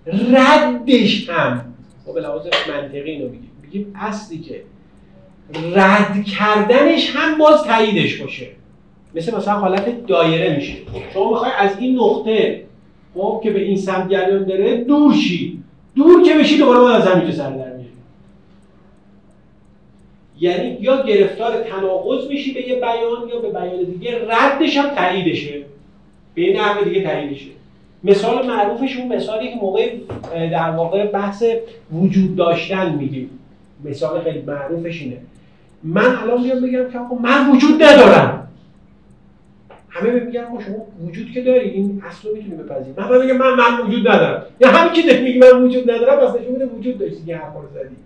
ردش 0.06 1.30
هم 1.30 1.74
ما 2.06 2.12
به 2.12 2.20
لحاظ 2.20 2.46
منطقی 2.46 3.10
اینو 3.10 3.28
بگیم 3.28 3.50
بگیم 3.62 3.92
اصلی 3.94 4.38
که 4.38 4.62
رد 5.74 6.24
کردنش 6.24 7.16
هم 7.16 7.38
باز 7.38 7.64
تاییدش 7.64 8.22
باشه. 8.22 8.46
مثل 9.14 9.36
مثلا 9.36 9.54
حالت 9.54 10.06
دایره 10.06 10.56
میشه. 10.56 10.74
شما 11.14 11.30
می‌خوای 11.30 11.50
از 11.58 11.78
این 11.78 11.96
نقطه 11.96 12.62
خب 13.14 13.40
که 13.42 13.50
به 13.50 13.62
این 13.62 13.76
سمت 13.76 14.10
جریان 14.10 14.44
داره 14.44 14.76
دور 14.76 15.14
شی. 15.14 15.62
دور 15.96 16.22
که 16.22 16.34
بشی 16.34 16.58
دوباره 16.58 16.78
باز 16.80 16.94
از 16.94 17.04
زمین 17.04 17.30
سر 17.30 17.50
در 17.50 17.72
میری 17.72 17.88
یعنی 20.40 20.78
یا 20.80 21.02
گرفتار 21.02 21.62
تناقض 21.62 22.28
میشی 22.28 22.52
به 22.52 22.68
یه 22.68 22.74
بیان 22.74 23.28
یا 23.28 23.38
به 23.40 23.50
بیان 23.50 23.84
دیگه 23.84 24.26
ردش 24.28 24.76
هم 24.76 24.94
تاییدشه. 24.94 25.62
به 26.34 26.42
این 26.42 26.56
نحوه 26.56 26.84
دیگه 26.84 27.02
تاییدشه. 27.02 27.50
مثال 28.04 28.46
معروفش 28.46 28.96
اون 28.96 29.16
مثالی 29.16 29.48
که 29.48 29.56
موقع 29.56 29.90
در 30.32 30.70
واقع 30.70 31.06
بحث 31.06 31.44
وجود 31.92 32.36
داشتن 32.36 32.94
میگیم. 32.94 33.30
مثال 33.84 34.20
خیلی 34.20 34.40
معروفش 34.40 35.02
اینه. 35.02 35.16
من 35.82 36.16
الان 36.16 36.42
بیام 36.42 36.60
بگم 36.60 36.90
که 36.92 36.98
من 37.22 37.50
وجود 37.50 37.82
ندارم. 37.82 38.45
همه 39.96 40.10
میگن 40.10 40.44
آقا 40.44 40.62
شما 40.62 40.86
وجود 41.00 41.32
که 41.32 41.42
داری 41.42 41.70
این 41.70 42.02
اصل 42.06 42.28
رو 42.28 42.36
می‌تونی 42.36 42.54
بپذیری. 42.56 42.94
من 42.96 43.22
میگم 43.22 43.36
من 43.36 43.54
من 43.54 43.86
وجود 43.86 44.08
ندارم. 44.08 44.46
یا 44.60 44.70
همین 44.70 44.92
که 44.92 45.20
میگی 45.20 45.38
من 45.38 45.62
وجود 45.62 45.90
ندارم 45.90 46.36
نشون 46.36 46.52
میده 46.52 46.66
وجود 46.66 46.98
داشتی 46.98 47.22
یه 47.26 47.36
حرفا 47.36 47.60
رو 47.60 47.68
زدی. 47.74 47.96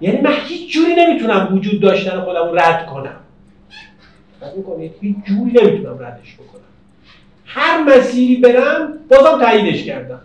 یعنی 0.00 0.20
من 0.20 0.34
هیچ 0.44 0.74
جوری 0.74 0.94
نمی‌تونم 0.94 1.48
وجود 1.54 1.80
داشتن 1.80 2.20
خودم 2.20 2.48
رو 2.48 2.58
رد 2.58 2.86
کنم. 2.86 3.16
فکر 4.40 4.54
می‌کنید 4.56 4.92
هیچ 5.00 5.16
جوری 5.24 5.52
نمی‌تونم 5.52 5.98
ردش 5.98 6.34
بکنم. 6.34 6.62
هر 7.44 7.84
مسیری 7.84 8.36
برم 8.36 8.92
بازم 9.08 9.44
تاییدش 9.44 9.84
کردم. 9.84 10.20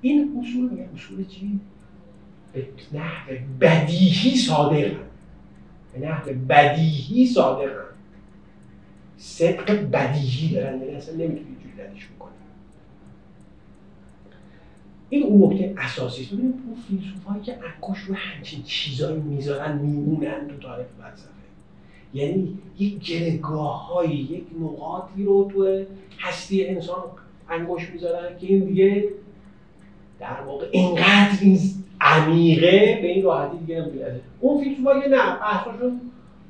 این 0.00 0.38
اصول 0.40 0.70
میگه 0.70 0.88
اصول 0.96 1.24
چی؟ 1.26 1.60
به 2.52 2.66
نحو 2.92 3.32
بدیهی 3.60 4.36
صادق 4.36 4.90
به 5.92 6.06
نحو 6.08 6.30
بدیهی 6.48 7.26
صادق 7.26 7.70
صدق 9.18 9.90
بدیهی 9.90 10.54
دارن 10.54 10.80
یعنی 10.80 10.94
اصلا 10.94 11.14
نمی‌تونی 11.14 11.56
جوری 11.62 11.88
ردش 11.88 12.08
بکنی. 12.16 12.32
این 15.10 15.22
اون 15.22 15.52
نکته 15.52 15.74
اساسی 15.78 16.22
است. 16.22 16.32
ببینید 16.32 16.54
اون 16.66 16.76
فیلسوفایی 16.88 17.42
که 17.42 17.58
انگوش 17.74 17.98
رو 17.98 18.14
همچین 18.14 18.62
چیزایی 18.62 19.20
می‌ذارن 19.20 19.78
میمونن 19.78 20.48
تو 20.48 20.56
تاریخ 20.56 20.86
فلسفه. 21.02 21.28
یعنی 22.14 22.58
یک 22.78 23.04
جرگاه 23.04 24.04
یک 24.14 24.44
نقاطی 24.60 25.24
رو 25.24 25.50
تو 25.52 25.84
هستی 26.18 26.66
انسان 26.66 27.02
انگوش 27.48 27.90
می‌ذارن 27.90 28.38
که 28.38 28.46
این 28.46 28.64
دیگه 28.64 29.04
در 30.20 30.40
واقع 30.46 30.68
اینقدر 30.72 31.38
این 31.40 31.58
عمیقه 32.00 32.98
به 33.02 33.08
این 33.08 33.24
راحتی 33.24 33.58
دیگه 33.58 33.80
نمیاد 33.80 34.20
اون 34.40 34.64
فیلسوفا 34.64 34.92
نه 34.92 35.38
بحثشون 35.40 36.00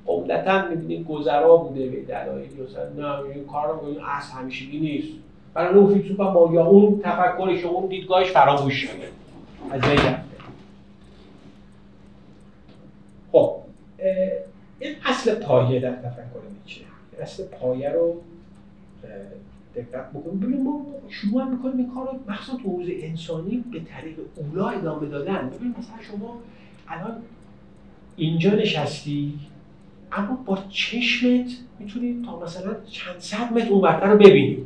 عمدتا 0.08 0.68
می‌بینید 0.68 1.06
گذرا 1.06 1.56
بوده 1.56 1.88
به 1.88 2.02
دلایلی 2.02 2.62
مثلا 2.62 2.88
نه 2.88 3.28
این 3.34 3.46
کار 3.46 3.68
رو 3.68 4.04
اصل 4.04 4.32
همیشگی 4.32 4.80
نیست. 4.80 5.08
برای 5.54 5.74
اون 5.74 5.94
فیلسوفا 5.94 6.30
با 6.30 6.54
یا 6.54 6.66
اون 6.66 7.00
تفکرش 7.02 7.64
اون 7.64 7.86
دیدگاهش 7.86 8.30
فراموش 8.30 8.74
شده. 8.74 9.08
از 9.70 9.80
خب 13.32 13.56
این 14.80 14.94
اصل 15.04 15.34
پایه 15.34 15.80
در 15.80 15.92
تفکر 15.92 16.40
نیچه 16.64 16.80
اصل 17.20 17.44
پایه 17.44 17.90
رو 17.90 18.20
دقت 19.74 20.10
بکنیم. 20.10 20.40
ببینیم 20.40 20.62
ما 20.62 20.86
شروع 21.08 21.44
می‌کنیم 21.44 21.76
این 21.76 21.94
کار 21.94 22.06
رو 22.06 22.32
مخصوصا 22.32 22.58
تو 22.58 22.68
حوزه 22.68 22.92
انسانی 23.02 23.64
به 23.72 23.80
طریق 23.80 24.18
اولا 24.36 24.68
ادامه 24.68 25.06
دادن. 25.06 25.50
ببینیم 25.50 25.74
مثلا 25.78 26.02
شما 26.02 26.38
الان 26.88 27.22
اینجا 28.16 28.50
نشستی 28.50 29.38
اما 30.12 30.38
با 30.46 30.58
چشمت 30.70 31.50
می‌تونی 31.78 32.22
تا 32.26 32.40
مثلا 32.40 32.76
چند 32.90 33.18
صد 33.18 33.52
متر 33.52 33.68
اون 33.68 33.80
رو 34.10 34.18
ببینی. 34.18 34.58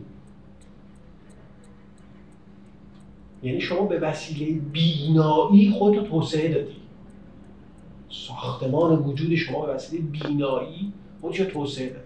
یعنی 3.43 3.61
شما 3.61 3.81
به 3.81 3.99
وسیله 3.99 4.61
بینایی 4.73 5.71
خودتو 5.71 6.03
توسعه 6.03 6.55
دادی. 6.55 6.77
ساختمان 8.11 8.99
وجود 8.99 9.35
شما 9.35 9.67
به 9.67 9.73
وسیله 9.73 10.03
بینایی 10.03 10.93
خودش 11.21 11.37
توسعه 11.39 11.89
داده 11.89 12.05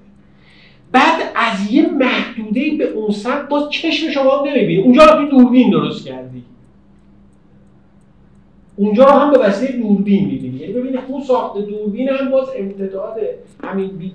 بعد 0.92 1.32
از 1.34 1.70
یه 1.72 1.86
محدوده 1.86 2.76
به 2.78 2.84
اون 2.84 3.10
سمت 3.10 3.48
باز 3.48 3.70
چشم 3.70 4.10
شما 4.10 4.44
نمی‌بینی. 4.46 4.82
اونجا 4.82 5.04
رو 5.04 5.28
دوربین 5.30 5.70
درست 5.70 6.04
کردی. 6.04 6.42
اونجا 8.76 9.04
رو 9.04 9.10
هم 9.10 9.30
به 9.30 9.38
وسیله 9.38 9.72
دوربین 9.72 10.24
می‌بینی. 10.26 10.45
اون 11.08 11.22
ساخت 11.22 11.58
دوربین 11.58 12.08
هم 12.08 12.30
باز 12.30 12.48
امتداد 12.56 13.16
همین 13.64 14.12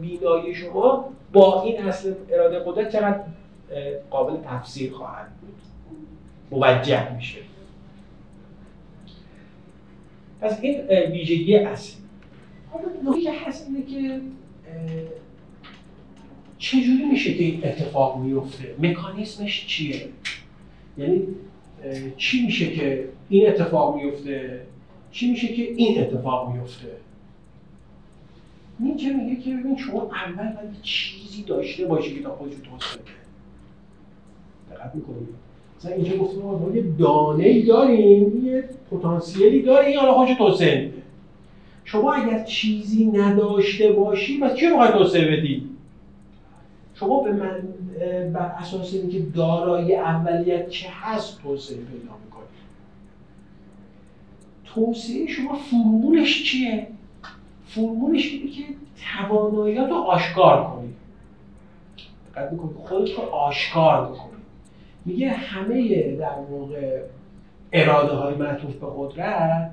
بینایی 0.00 0.54
شما 0.54 1.08
با 1.32 1.62
این 1.62 1.82
اصل 1.82 2.14
اراده 2.30 2.58
قدرت 2.58 2.92
چقدر 2.92 3.20
قابل 4.10 4.36
تفسیر 4.44 4.92
خواهد 4.92 5.28
بود. 5.40 5.54
موجه 6.50 7.16
میشه. 7.16 7.38
پس 10.40 10.58
این 10.62 10.80
ویژگی 11.12 11.56
اصلی 11.56 12.02
نکته 13.04 13.20
که 13.20 13.32
هست 13.32 13.68
اینه 13.68 13.86
که 13.86 14.20
چجوری 16.58 17.04
میشه 17.10 17.34
که 17.34 17.44
این 17.44 17.64
اتفاق 17.64 18.18
میفته؟ 18.18 18.74
مکانیزمش 18.78 19.66
چیه؟ 19.66 20.08
یعنی 20.98 21.22
چی 22.16 22.46
میشه 22.46 22.70
که 22.70 23.08
این 23.28 23.48
اتفاق 23.48 23.96
میفته؟ 23.96 24.60
چی 25.16 25.30
میشه 25.30 25.48
که 25.48 25.62
این 25.62 26.00
اتفاق 26.00 26.52
میفته؟ 26.52 26.88
نیچه 28.80 29.12
میگه 29.12 29.42
که 29.42 29.56
ببین 29.56 29.76
شما 29.76 30.02
اول 30.02 30.52
باید 30.52 30.82
چیزی 30.82 31.42
داشته 31.42 31.86
باشی 31.86 32.14
که 32.14 32.22
تا 32.22 32.30
خودش 32.30 32.54
توسعه 32.54 33.02
بده 33.02 34.76
دقت 34.76 34.94
می‌کنید 34.94 35.28
مثلا 35.78 35.92
اینجا 35.92 36.16
گفتیم 36.16 36.42
ما 36.42 36.76
یه 36.76 36.84
دانه 36.98 37.62
داریم 37.62 38.46
یه 38.46 38.64
پتانسیلی 38.90 39.62
داریم 39.62 40.00
حالا 40.00 40.14
خودش 40.14 40.34
توسعه 40.38 40.80
میده. 40.80 41.02
شما 41.84 42.12
اگر 42.12 42.44
چیزی 42.44 43.04
نداشته 43.04 43.92
باشی 43.92 44.40
پس 44.40 44.54
چی 44.54 44.66
رو 44.66 44.86
توسعه 44.86 45.36
بدی؟ 45.36 45.70
شما 46.94 47.22
به 47.22 47.32
من 47.32 47.68
بر 48.32 48.52
اساس 48.58 48.94
اینکه 48.94 49.18
دارایی 49.18 49.94
اولیت 49.94 50.68
چه 50.68 50.88
هست 50.90 51.42
توسعه 51.42 51.76
پیدا 51.76 52.25
توسعه 54.76 55.26
شما 55.26 55.54
فرمولش 55.54 56.44
چیه؟ 56.44 56.86
فرمولش 57.66 58.32
اینه 58.32 58.50
که 58.50 58.62
تواناییات 59.18 59.90
رو 59.90 59.96
آشکار 59.96 60.64
کنید. 60.64 60.94
دقت 62.34 62.52
می‌کنید 62.52 62.76
خودت 62.76 63.10
رو 63.10 63.22
آشکار 63.22 64.04
بکنید 64.04 64.36
میگه 65.04 65.30
همه 65.30 66.02
در 66.16 66.38
واقع 66.50 67.00
اراده 67.72 68.14
های 68.14 68.34
معطوف 68.34 68.74
به 68.74 68.86
قدرت 68.96 69.70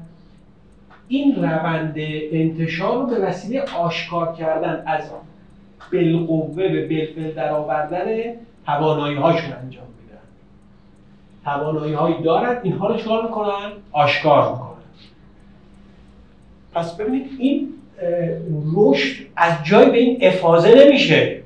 این 1.07 1.35
روند 1.35 1.93
انتشار 1.97 2.97
رو 2.97 3.05
به 3.05 3.19
وسیله 3.19 3.61
آشکار 3.61 4.33
کردن 4.33 4.83
از 4.87 5.09
بالقوه 5.91 6.67
به 6.67 6.87
بالفعل 6.87 7.31
در 7.31 7.51
آوردن 7.51 8.33
توانایی 8.65 9.15
هاشون 9.15 9.53
انجام 9.53 9.85
میدن. 10.01 10.21
توانایی 11.43 11.93
هایی 11.93 12.23
دارن 12.23 12.59
اینها 12.63 12.87
رو 12.87 12.97
چکار 12.97 13.23
می‌کنن؟ 13.23 13.71
آشکار 13.91 14.51
می‌کنن. 14.51 14.72
پس 16.73 16.97
ببینید 16.97 17.29
این 17.39 17.69
رشد 18.75 19.25
از 19.35 19.53
جای 19.65 19.91
به 19.91 19.97
این 19.97 20.17
افاظه 20.21 20.85
نمیشه. 20.85 21.41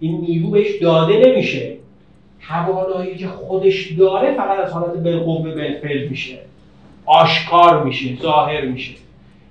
این 0.00 0.20
نیرو 0.20 0.50
بهش 0.50 0.82
داده 0.82 1.18
نمیشه. 1.26 1.76
توانایی 2.48 3.16
که 3.16 3.28
خودش 3.28 3.92
داره 3.92 4.34
فقط 4.34 4.58
از 4.58 4.72
حالت 4.72 4.94
بالقوه 4.94 5.54
بالفعل 5.54 6.08
میشه. 6.08 6.38
آشکار 7.06 7.84
میشه 7.84 8.16
ظاهر 8.22 8.64
میشه. 8.64 8.94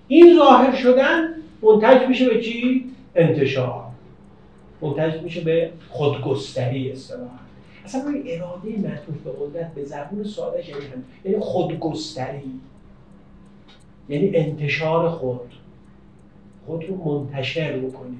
این 0.07 0.35
ظاهر 0.37 0.75
شدن 0.75 1.29
منتج 1.61 2.07
میشه 2.07 2.29
به 2.29 2.41
چی؟ 2.41 2.85
انتشار. 3.15 3.83
منتج 4.81 5.21
میشه 5.21 5.41
به 5.41 5.69
خودگستری 5.89 6.91
اصطلاحا. 6.91 7.41
اصلا 7.85 8.01
اراده 8.01 8.69
معطوف 8.77 9.15
به 9.23 9.31
قدرت 9.39 9.73
به 9.75 9.83
زبون 9.83 10.23
ساده 10.23 10.69
یعنی 10.69 10.81
یعنی 11.25 11.39
خودگستری. 11.39 12.43
یعنی 14.11 14.35
انتشار 14.35 15.09
خود. 15.09 15.53
خود 16.65 16.83
رو 16.83 16.95
منتشر 16.95 17.79
بکنی. 17.79 18.17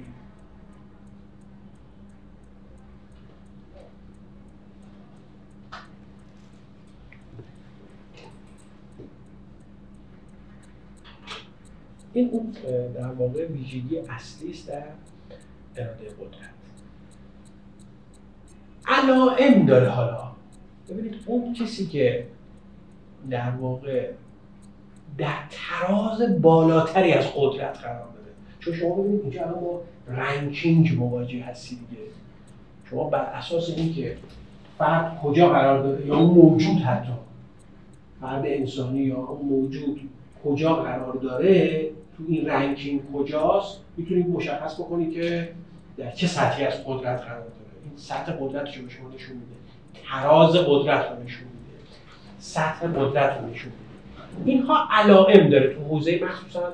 این 12.12 12.30
اون 12.30 12.50
در 12.94 13.12
واقع 13.12 13.46
ویژگی 13.46 13.98
اصلی 13.98 14.50
است 14.50 14.68
در 14.68 14.84
اراده 15.76 16.04
قدرت. 16.04 16.52
علائم 18.86 19.66
داره 19.66 19.88
حالا. 19.88 20.32
ببینید 20.88 21.14
اون 21.26 21.54
کسی 21.54 21.86
که 21.86 22.26
در 23.30 23.50
واقع 23.50 24.12
در 25.18 25.34
تراز 25.50 26.42
بالاتری 26.42 27.12
از 27.12 27.26
قدرت 27.36 27.78
قرار 27.78 28.08
داره 28.14 28.32
چون 28.60 28.74
شما 28.74 28.94
ببینید 28.94 29.20
اینجا 29.20 29.42
الان 29.42 29.60
با 29.60 29.80
رنکینگ 30.08 30.98
مواجه 30.98 31.44
هستی 31.44 31.76
دیگه. 31.76 32.02
شما 32.90 33.04
بر 33.04 33.24
اساس 33.24 33.70
اینکه 33.76 34.16
فرد 34.78 35.18
کجا 35.22 35.48
قرار 35.48 35.82
داره 35.82 36.06
یا 36.06 36.16
اون 36.16 36.30
موجود 36.30 36.76
حتی 36.76 37.12
فرد 38.20 38.42
انسانی 38.46 39.02
یا 39.02 39.16
اون 39.16 39.48
موجود 39.48 40.00
کجا 40.44 40.74
قرار 40.74 41.14
داره 41.14 41.90
تو 42.16 42.22
این 42.28 42.46
رنکینگ 42.46 43.00
کجاست 43.12 43.80
می‌تونید 43.96 44.28
مشخص 44.28 44.74
بکنید 44.74 45.12
که 45.12 45.52
در 45.96 46.10
چه 46.10 46.26
سطحی 46.26 46.64
از 46.64 46.84
قدرت 46.86 47.20
قرار 47.20 47.40
داره. 47.40 47.52
این 47.84 47.96
سطح 47.96 48.32
قدرت 48.32 48.76
رو 48.76 48.88
شما 48.88 49.08
نشون 49.14 49.36
میده. 49.36 49.52
تراز 50.04 50.56
قدرت 50.56 51.10
رو 51.10 51.24
نشون 51.24 51.44
میده. 51.44 51.78
سطح 52.38 52.86
قدرت 52.86 53.40
رو 53.40 53.50
نشون 53.50 53.72
میده. 53.72 53.81
اینها 54.44 54.88
علائم 54.90 55.48
داره 55.48 55.74
تو 55.74 55.80
حوزه 55.80 56.20
مخصوصا 56.24 56.72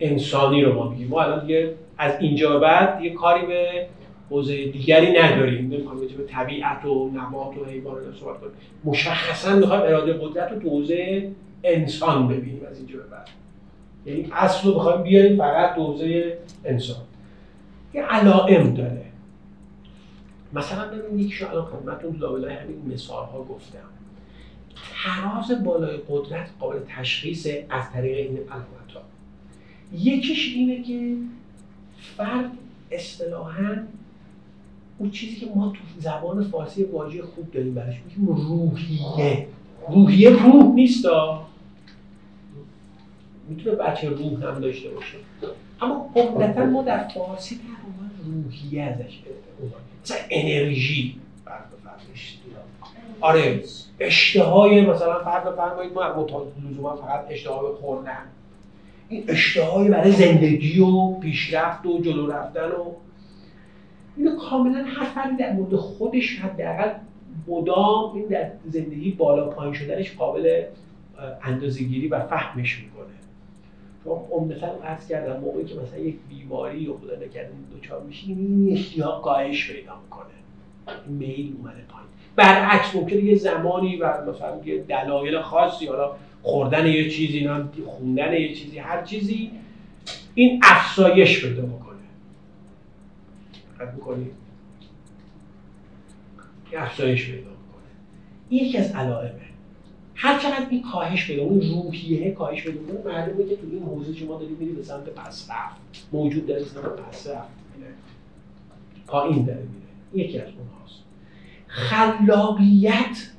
انسانی 0.00 0.62
رو 0.62 0.74
ما 0.74 0.88
میگیم. 0.88 1.08
ما 1.08 1.22
الان 1.22 1.46
دیگه 1.46 1.74
از 1.98 2.12
اینجا 2.20 2.58
بعد 2.58 3.02
یه 3.02 3.14
کاری 3.14 3.46
به 3.46 3.86
حوزه 4.30 4.64
دیگری 4.64 5.18
نداریم. 5.18 5.64
نمی‌خوام 5.64 5.98
به 5.98 6.24
طبیعت 6.28 6.84
و 6.84 7.10
نبات 7.14 7.58
و 7.58 7.64
حیوان 7.64 7.96
رو 7.96 8.12
صحبت 8.12 8.40
کنیم. 8.40 8.52
مشخصا 8.84 9.56
می‌خوایم 9.56 9.82
اراده 9.82 10.12
قدرت 10.12 10.52
رو 10.52 10.58
تو 10.58 10.70
حوزه 10.70 11.30
انسان 11.64 12.28
ببینیم 12.28 12.62
از 12.70 12.78
اینجا 12.78 12.98
بعد. 13.10 13.28
یعنی 14.06 14.28
اصل 14.32 14.68
رو 14.68 14.74
بخوایم 14.74 15.02
بیاریم 15.02 15.38
فقط 15.38 15.76
دوزه 15.76 16.38
انسان. 16.64 17.02
یه 17.94 18.02
علائم 18.02 18.74
داره. 18.74 19.02
مثلا 20.52 20.88
ببینید 20.88 21.26
یکیشو 21.26 21.50
الان 21.50 21.64
خدمتتون 21.64 22.16
لابلای 22.16 22.54
همین 22.54 22.92
مثال 22.94 23.24
ها 23.24 23.38
گفتم. 23.38 23.78
تراز 25.04 25.64
بالای 25.64 25.98
قدرت 26.08 26.50
قابل 26.60 26.78
تشخیص 26.88 27.46
از 27.70 27.92
طریق 27.92 28.16
این 28.16 28.38
علامت 28.38 28.92
ها 28.94 29.02
یکیش 29.92 30.54
اینه 30.54 30.82
که 30.82 31.16
فرد 32.16 32.50
اصطلاحا 32.90 33.76
اون 34.98 35.10
چیزی 35.10 35.36
که 35.36 35.46
ما 35.54 35.68
تو 35.68 36.00
زبان 36.00 36.44
فارسی 36.44 36.84
واژه 36.84 37.22
خوب 37.22 37.50
داریم 37.50 37.74
برش 37.74 37.94
میگیم 38.04 38.26
روحیه. 38.26 39.46
روحیه 39.88 40.30
روح 40.30 40.74
نیستا 40.74 41.46
می‌تونه 43.48 43.76
بچه 43.76 44.08
روح 44.08 44.44
هم 44.44 44.60
داشته 44.60 44.90
باشه. 44.90 45.16
اما 45.80 46.10
عمدتا 46.16 46.64
ما 46.64 46.82
در 46.82 47.08
فارسی 47.08 47.54
تقریبا 47.54 48.42
روحیه 48.42 48.82
ازش 48.82 49.18
مثلا 50.04 50.16
انرژی. 50.30 51.16
آره. 53.20 53.62
اشتهای 54.00 54.80
مثلا 54.80 55.24
فرق 55.24 55.52
بفرمایید 55.52 55.92
ما 55.92 56.26
لزوما 56.70 56.96
فقط 56.96 57.26
اشتهای 57.30 57.72
خوردن. 57.80 58.18
این 59.08 59.24
اشتهای 59.28 59.88
برای 59.88 60.12
زندگی 60.12 60.80
و 60.80 61.12
پیشرفت 61.12 61.86
و 61.86 62.02
جلو 62.02 62.26
رفتن 62.26 62.70
و 62.70 62.92
اینو 64.16 64.36
کاملا 64.36 64.84
هر 64.84 65.04
فردی 65.04 65.36
در 65.36 65.52
مورد 65.52 65.76
خودش 65.76 66.38
حداقل 66.38 66.90
مدام 67.48 68.14
این 68.14 68.26
در 68.26 68.50
زندگی 68.68 69.10
بالا 69.10 69.46
پایین 69.46 69.74
شدنش 69.74 70.16
قابل 70.16 70.62
اندازه‌گیری 71.42 72.08
و 72.08 72.20
فهمش 72.20 72.78
می‌کنه. 72.78 73.06
چون 74.04 74.18
عمدتا 74.30 74.66
عرض 74.66 75.08
کردم 75.08 75.40
موقعی 75.40 75.64
که 75.64 75.74
مثلا 75.74 75.98
یک 75.98 76.16
بیماری 76.28 76.78
یا 76.78 76.92
خدا 76.92 77.14
نکرده 77.14 77.50
دوچار 77.72 78.02
میشی 78.02 78.26
این 78.32 78.72
اشتیاق 78.72 79.22
کاهش 79.22 79.72
پیدا 79.72 79.92
می‌کنه. 80.04 80.26
میل 81.06 81.54
اومده 81.58 81.84
پایین. 81.88 82.08
برعکس 82.36 82.94
ممکنه 82.94 83.24
یه 83.24 83.34
زمانی 83.34 83.96
و 83.96 84.30
مثلا 84.30 84.64
یه 84.64 84.78
دلایل 84.78 85.40
خاصی 85.40 85.86
حالا 85.86 86.16
خوردن 86.42 86.86
یه 86.86 87.10
چیزی 87.10 87.44
نه 87.44 87.64
خوندن 87.86 88.32
یه 88.32 88.54
چیزی 88.54 88.78
هر 88.78 89.02
چیزی 89.02 89.50
این 90.34 90.60
افزایش 90.64 91.44
پیدا 91.44 91.62
می‌کنه 91.62 91.96
دقت 93.78 93.94
می‌کنی؟ 93.94 94.30
افزایش 96.76 97.26
پیدا 97.26 97.38
می‌کنه 97.38 97.90
یکی 98.50 98.78
از 98.78 98.92
علائمه. 98.92 99.46
هر 100.14 100.38
چقدر 100.38 100.66
این 100.70 100.82
کاهش 100.82 101.30
بده 101.30 101.40
اون 101.40 101.60
روحیه 101.60 102.30
کاهش 102.30 102.62
بده 102.62 102.78
اون 102.92 103.14
معلومه 103.14 103.44
که 103.44 103.56
تو 103.56 103.62
این 103.72 103.82
حوزه 103.82 104.14
شما 104.14 104.38
داری 104.38 104.56
میری 104.60 104.72
به 104.72 104.82
سمت 104.82 105.04
پسرفت 105.04 105.76
موجود 106.12 106.46
در 106.46 106.58
سمت 106.58 106.84
پسرفت 106.84 107.48
میره 107.76 107.90
پایین 109.06 109.44
داره 109.44 109.58
میره. 109.58 110.26
یکی 110.26 110.38
از 110.38 110.48
اونهاست. 110.48 111.05
خلاقیت 111.66 113.30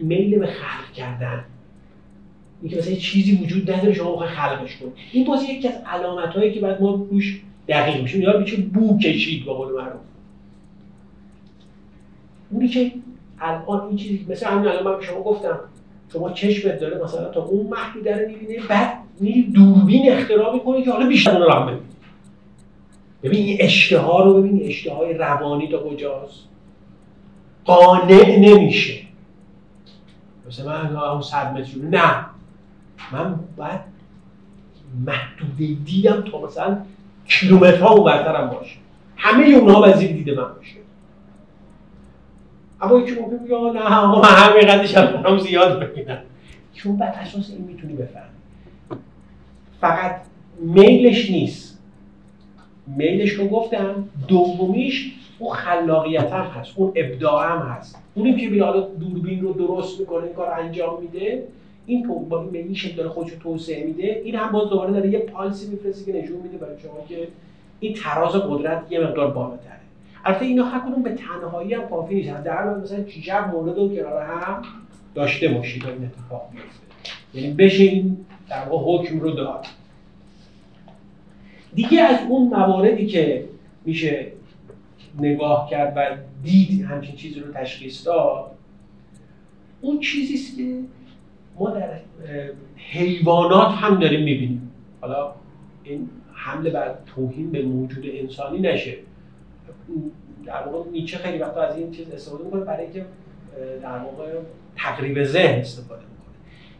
میل 0.00 0.38
به 0.38 0.46
خلق 0.46 0.92
کردن. 0.92 1.44
اینکه 2.62 2.78
مثلا 2.78 2.94
چیزی 2.94 3.36
وجود 3.36 3.70
نداره 3.70 3.92
شما 3.92 4.12
بخوای 4.12 4.28
خلقش 4.28 4.76
کنید 4.76 4.92
این 5.12 5.26
باز 5.26 5.42
یکی 5.42 5.68
از 5.68 5.74
علامت 5.86 6.28
هایی 6.28 6.52
که 6.52 6.60
بعد 6.60 6.82
ما 6.82 7.06
روش 7.10 7.40
دقیق 7.68 8.02
میشیم. 8.02 8.22
یا 8.22 8.38
میشه 8.38 8.56
بو 8.56 8.98
کشید 8.98 9.44
با 9.44 9.54
قول 9.54 9.74
معروف. 9.74 10.00
اونی 12.50 12.68
که 12.68 12.92
الان 13.40 13.86
این 13.88 13.96
چیزی 13.96 14.26
مثل 14.28 14.46
همین 14.46 14.68
الان 14.68 14.84
من 14.84 14.96
به 14.96 15.04
شما 15.04 15.22
گفتم 15.22 15.58
شما 16.12 16.30
چشمت 16.30 16.80
داره 16.80 17.04
مثلا 17.04 17.30
تا 17.30 17.42
اون 17.42 17.66
محدوده 17.66 18.18
رو 18.18 18.28
می‌بینه 18.28 18.66
بعد 18.68 18.98
میری 19.20 19.42
دوربین 19.42 20.12
اختراع 20.12 20.54
می‌کنی 20.54 20.82
که 20.82 20.90
حالا 20.90 21.06
بیشتر 21.06 21.30
اون 21.30 21.42
رو 21.42 21.52
هم 21.52 21.66
ببینی 21.66 21.82
ببین 23.22 23.44
این 23.44 23.56
اشتها 23.60 24.24
رو 24.24 24.42
ببین 24.42 24.62
اشتهای 24.64 25.14
روانی 25.14 25.68
تا 25.68 25.78
کجاست. 25.78 26.48
قانع 27.64 28.38
نمیشه. 28.38 29.00
مثل 30.48 30.66
من 30.66 30.96
اون 30.96 31.22
صد 31.22 31.52
متر 31.58 31.78
نه. 31.78 32.26
من 33.12 33.40
باید 33.56 33.80
محدوده 35.06 35.74
دیدم 35.84 36.20
تا 36.20 36.40
مثلا 36.40 36.78
کیلومترها 37.28 37.90
اون 37.90 38.04
برترم 38.04 38.50
باشه. 38.50 38.76
همه 39.16 39.44
اونها 39.44 39.82
وزیر 39.82 40.12
دیده 40.12 40.34
من 40.34 40.54
باشه. 40.56 40.76
اما 42.80 42.98
یکی 43.00 43.20
ممکن 43.20 43.44
بگه 43.44 43.80
نه 43.80 43.96
آقا 43.96 44.22
من 44.22 44.28
همه 44.28 44.60
قدش 44.60 44.94
هم 44.94 45.38
زیاد 45.38 45.80
ببینم 45.80 46.18
چون 46.74 46.96
بر 46.96 47.06
اساس 47.06 47.50
این 47.50 47.64
می‌تونی 47.64 47.92
بفهمی. 47.92 48.24
فقط 49.80 50.20
میلش 50.60 51.30
نیست. 51.30 51.78
میلش 52.86 53.30
رو 53.30 53.48
گفتم 53.48 54.08
دومیش 54.28 55.12
اون 55.38 55.54
خلاقیت 55.54 56.32
هم 56.32 56.44
هست 56.44 56.72
اون 56.76 56.92
ابداع 56.96 57.52
هم 57.52 57.58
هست. 57.58 57.98
اونی 58.14 58.56
که 58.56 58.64
حالا 58.64 58.80
دوربین 58.80 59.40
رو 59.40 59.52
درست 59.52 60.00
می‌کنه 60.00 60.24
این 60.24 60.34
کار 60.34 60.60
انجام 60.60 61.02
میده 61.02 61.42
این 61.86 62.08
با 62.28 62.40
این 62.40 62.50
به 62.50 62.58
این 62.58 62.74
شکل 62.74 62.96
داره 62.96 63.08
خودش 63.08 63.30
توسعه 63.42 63.86
میده. 63.86 64.20
این 64.24 64.34
هم 64.34 64.52
باز 64.52 64.68
دوباره 64.68 64.92
داره 64.92 65.10
یه 65.10 65.18
پالسی 65.18 65.70
میفرسته 65.70 66.12
که 66.12 66.18
نشون 66.18 66.36
میده 66.36 66.56
برای 66.56 66.80
شما 66.82 67.06
که 67.08 67.28
این 67.80 67.94
تراز 67.94 68.32
قدرت 68.32 68.82
یه 68.90 69.00
مقدار 69.00 69.30
بالاتره. 69.30 69.80
البته 70.24 70.44
اینا 70.44 70.64
هر 70.64 70.90
کدوم 70.90 71.02
به 71.02 71.10
تنهایی 71.10 71.74
هم 71.74 71.88
کافی 71.88 72.14
نیست. 72.14 72.42
در 72.42 72.74
مثلا 72.74 73.04
شب 73.08 73.54
مورد 73.54 73.78
و 73.78 73.96
کنار 73.96 74.22
هم 74.22 74.62
داشته 75.14 75.48
باشید 75.48 75.86
این 75.86 76.04
اتفاق 76.04 76.48
بیفته 76.52 76.84
یعنی 77.34 77.54
بشه 77.54 77.82
این 77.82 78.16
در 78.50 78.68
واقع 78.68 79.04
حکم 79.04 79.20
رو 79.20 79.30
داد. 79.30 79.66
دیگه 81.74 82.00
از 82.00 82.18
اون 82.28 82.48
مواردی 82.48 83.06
که 83.06 83.44
میشه 83.84 84.26
نگاه 85.18 85.70
کرد 85.70 85.92
و 85.96 86.16
دید 86.42 86.84
همچین 86.84 87.16
چیزی 87.16 87.40
رو 87.40 87.52
تشخیص 87.52 88.06
داد 88.06 88.50
اون 89.80 90.00
چیزی 90.00 90.56
که 90.56 90.80
ما 91.58 91.70
در 91.70 91.98
حیوانات 92.76 93.72
هم 93.72 93.98
داریم 93.98 94.24
می‌بینیم. 94.24 94.72
حالا 95.00 95.34
این 95.84 96.10
حمله 96.32 96.70
بر 96.70 96.94
توهین 97.06 97.50
به 97.50 97.62
موجود 97.62 98.04
انسانی 98.06 98.58
نشه. 98.58 98.96
در 100.44 100.68
واقع 100.68 100.90
نیچه 100.90 101.18
خیلی 101.18 101.38
وقتا 101.38 101.62
از 101.62 101.76
این 101.76 101.90
چیز 101.90 102.10
استفاده 102.10 102.44
می‌کنه 102.44 102.60
برای 102.60 102.84
اینکه 102.84 103.06
در 103.82 103.98
واقع 103.98 104.40
تقریب 104.76 105.24
ذهن 105.24 105.60
استفاده 105.60 106.02
می‌کنه. 106.02 106.34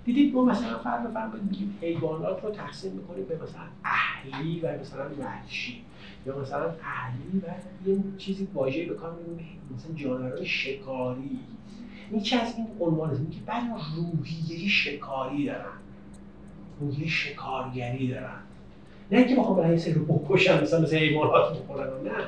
دیدید 0.05 0.35
ما 0.35 0.45
مثلا 0.45 0.79
فرق 0.79 1.13
فرق 1.13 1.43
میگیم 1.43 1.79
حیوانات 1.81 2.45
رو 2.45 2.51
تقسیم 2.51 2.93
می‌کنیم 2.93 3.25
به 3.25 3.35
مثلا 3.35 3.63
اهلی 3.85 4.61
و 4.61 4.81
مثلا 4.81 5.05
وحشی. 5.21 5.83
یا 6.27 6.39
مثلا 6.39 6.75
اهلی 6.83 7.43
و 7.43 7.89
یه 7.89 7.99
چیزی 8.19 8.49
واژه‌ای 8.55 8.87
به 8.87 8.95
کار 8.95 9.13
می‌بریم 9.13 9.59
مثلا 9.77 9.95
جانوران 9.97 10.45
شکاری. 10.45 11.39
این 12.11 12.23
چه 12.23 12.37
از 12.37 12.55
این 12.57 12.67
عنوان 12.81 13.11
است 13.11 13.21
که 13.31 13.39
بعد 13.47 13.63
روحیه 13.97 14.69
شکاری 14.69 15.47
دارن. 15.47 15.65
روحیه 16.81 17.09
شکارگری 17.09 18.09
دارن. 18.09 18.37
نه 19.13 19.19
اینکه 19.19 19.37
بخوام 19.37 19.57
برای 19.57 19.79
سری 19.79 19.93
رو 19.93 20.05
بکشن 20.05 20.63
مثلا 20.63 20.81
مثل 20.81 20.97
حیوانات 20.97 21.59
بخورن 21.59 21.89
نه. 22.05 22.25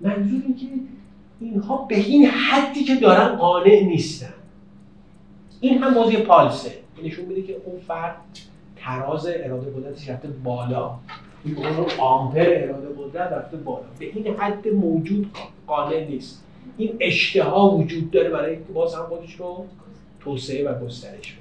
منظور 0.00 0.42
این 0.46 0.56
که 0.56 0.66
اینها 1.40 1.76
به 1.76 1.96
این 1.96 2.26
حدی 2.26 2.84
که 2.84 2.94
دارن 2.94 3.36
قانع 3.36 3.82
نیستن. 3.84 4.34
این 5.60 5.82
هم 5.82 5.94
بازی 5.94 6.16
پالسه. 6.16 6.74
نشون 7.04 7.24
میده 7.24 7.42
که 7.42 7.56
اون 7.64 7.80
فرد 7.80 8.16
تراز 8.76 9.26
اراده 9.26 9.70
قدرتش 9.70 10.08
رفته 10.08 10.28
بالا. 10.28 10.94
آمپر 11.98 12.46
اراده 12.46 12.88
قدرت 12.98 13.32
رفته 13.32 13.56
بالا. 13.56 13.84
به 13.98 14.06
این 14.06 14.34
حد 14.34 14.68
موجود 14.68 15.30
قانع 15.66 16.06
نیست. 16.10 16.44
این 16.76 16.96
اشتها 17.00 17.70
وجود 17.70 18.10
داره 18.10 18.30
برای 18.30 18.54
اینکه 18.54 18.72
باز 18.72 18.94
هم 18.94 19.02
خودش 19.02 19.34
رو 19.34 19.66
توسعه 20.20 20.70
و 20.70 20.84
گسترش 20.84 21.32
بده. 21.32 21.40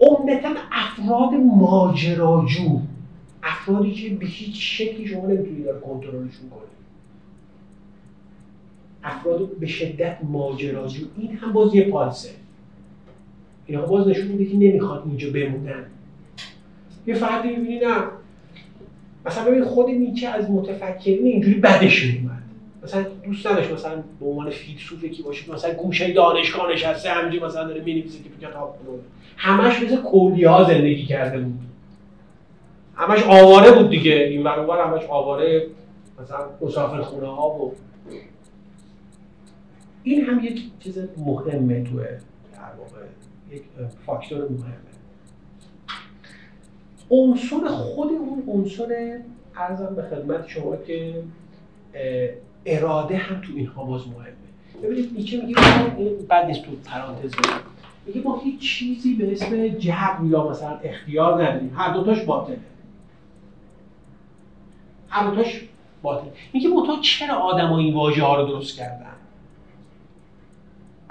عمدتا 0.00 0.48
افراد 0.72 1.34
ماجراجو 1.34 2.80
افرادی 3.42 3.92
که 3.92 4.14
به 4.14 4.26
هیچ 4.26 4.80
شکلی 4.80 5.06
شما 5.06 5.26
نمی‌تونید 5.26 5.66
کنترلشون 5.86 6.50
کنید. 6.50 6.72
افراد 9.04 9.58
به 9.58 9.66
شدت 9.66 10.18
ماجراجو. 10.22 11.06
این 11.16 11.36
هم 11.36 11.52
باز 11.52 11.74
یه 11.74 11.90
پالسه. 11.90 12.30
اینا 13.66 13.86
باز 13.86 14.08
نشون 14.08 14.26
میده 14.26 14.44
که 14.44 14.56
نمی‌خواد 14.56 15.02
اینجا 15.06 15.30
بمونن. 15.30 15.84
یه 17.06 17.14
فردی 17.14 17.48
می‌بینی 17.48 17.78
نه 17.78 18.04
مثلا 19.26 19.44
ببین 19.44 19.64
خود 19.64 19.90
نیچه 19.90 20.28
از 20.28 20.50
متفکرین 20.50 21.26
اینجوری 21.26 21.60
بدش 21.60 22.04
میومد 22.04 22.42
مثلا 22.82 23.02
دوست 23.24 23.46
نداشت 23.46 23.72
مثلا 23.72 24.02
به 24.20 24.26
عنوان 24.26 24.50
فیلسوف 24.50 25.04
یکی 25.04 25.22
باشه 25.22 25.52
مثلا 25.52 25.74
گوشه 25.74 26.12
دانشگاه 26.12 26.72
نشسته 26.72 27.10
همینجوری 27.10 27.44
مثلا 27.44 27.64
داره 27.64 27.80
می‌نویسه 27.80 28.22
که 28.22 28.30
تو 28.30 28.46
کتاب 28.46 28.78
همش 29.36 29.82
مثل 29.82 29.96
کولی 29.96 30.44
ها 30.44 30.64
زندگی 30.64 31.06
کرده 31.06 31.38
بود. 31.38 31.58
همش 32.96 33.22
آواره 33.22 33.72
بود 33.72 33.90
دیگه. 33.90 34.12
این 34.12 34.42
ور 34.42 34.86
همش 34.86 35.04
آواره 35.08 35.66
مثلا 36.22 36.38
مسافر 36.60 37.02
خونه 37.02 37.26
ها 37.26 37.50
و 37.50 37.72
این 40.02 40.24
هم 40.24 40.44
یک 40.44 40.62
چیز 40.80 40.98
مهمه 41.16 41.84
تو 41.84 41.96
در 41.96 42.72
واقع. 42.78 43.06
یک 43.50 43.62
فاکتور 44.06 44.38
مهمه. 44.38 44.91
عنصر 47.12 47.68
خود 47.68 48.10
اون 48.12 48.42
عنصر 48.48 49.18
ارزم 49.56 49.94
به 49.94 50.02
خدمت 50.02 50.48
شما 50.48 50.76
که 50.76 51.22
اراده 52.66 53.16
هم 53.16 53.40
تو 53.40 53.52
اینها 53.56 53.84
باز 53.84 54.08
مهمه. 54.08 54.32
ببینید 54.82 55.10
نیچه 55.16 55.40
میگه؟ 55.40 55.60
بعد 56.28 56.46
نیست 56.46 56.62
تو 56.62 56.70
پرانتز 56.84 57.34
میگه 58.06 58.20
ما 58.20 58.38
هیچ 58.44 58.60
چیزی 58.60 59.14
به 59.14 59.32
اسم 59.32 59.68
جبر 59.68 60.24
یا 60.24 60.48
مثلا 60.50 60.78
اختیار 60.82 61.44
نداریم. 61.44 61.74
هر 61.76 61.92
دوتاش 61.92 62.22
باطله. 62.22 62.58
هر 65.08 65.30
دوتاش 65.30 65.60
باطل 66.02 66.26
میگه 66.52 66.68
تو 66.68 67.00
چرا 67.00 67.34
آدم 67.34 67.72
این 67.72 67.94
واژه 67.94 68.22
ها 68.22 68.40
رو 68.40 68.46
درست 68.46 68.76
کردن؟ 68.76 69.06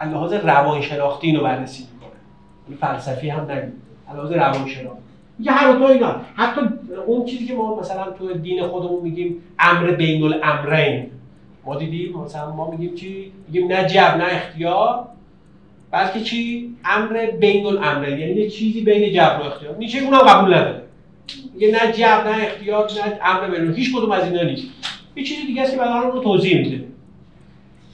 لحاظ 0.05 0.33
روانشناختی 0.33 1.27
اینو 1.27 1.43
بررسی 1.43 1.87
می‌کنه. 1.93 2.77
فلسفی 2.79 3.29
هم 3.29 3.51
نگیم. 3.51 3.81
لحاظ 4.13 4.31
روانشناختی. 4.31 5.10
میگه 5.41 5.51
هر 5.51 5.73
دو 5.73 5.83
اینا. 5.83 6.15
حتی 6.35 6.61
اون 7.07 7.25
چیزی 7.25 7.45
که 7.45 7.53
ما 7.53 7.79
مثلا 7.79 8.11
تو 8.11 8.33
دین 8.33 8.67
خودمون 8.67 9.03
میگیم 9.03 9.43
امر 9.59 9.91
بین 9.91 10.23
الامرین. 10.23 11.05
ما 11.65 11.75
دیدیم 11.75 12.17
مثلا 12.17 12.51
ما 12.51 12.71
میگیم 12.71 12.95
چی؟ 12.95 13.31
میگیم 13.47 13.71
نه 13.71 13.85
جبر 13.85 14.17
نه 14.17 14.23
اختیار. 14.23 15.07
بلکه 15.91 16.21
چی؟ 16.21 16.69
امر 16.85 17.25
بین 17.39 17.65
الامرین. 17.65 18.19
یعنی 18.19 18.33
یه 18.33 18.49
چیزی 18.49 18.81
بین 18.81 19.13
جبر 19.13 19.39
و 19.39 19.43
اختیار. 19.43 19.77
نیچه 19.77 19.99
قبول 20.09 20.53
نداره. 20.53 20.81
میگه 21.53 21.71
نه 21.71 21.91
جبر 21.91 22.23
نه 22.23 22.43
اختیار 22.43 22.91
نه 22.91 23.19
امر 23.23 23.47
بین 23.47 23.73
هیچ 23.73 23.95
کدوم 23.95 24.11
از 24.11 24.23
اینا 24.23 24.43
نیست. 24.43 24.67
یه 25.15 25.23
چیزی 25.23 25.45
دیگه 25.47 25.61
است 25.61 25.71
که 25.71 25.77
بعدا 25.77 25.99
رو 25.99 26.23
توضیح 26.23 26.57
میده. 26.57 26.83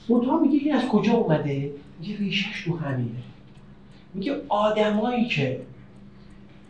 منتها 0.08 0.38
میگه 0.38 0.58
این 0.58 0.74
از 0.74 0.88
کجا 0.88 1.12
اومده؟ 1.12 1.70
میگه 2.00 2.18
ریشش 2.18 2.64
تو 2.64 2.76
همینه. 2.76 3.10
میگه 4.14 4.36
آدمایی 4.48 5.24
که 5.24 5.60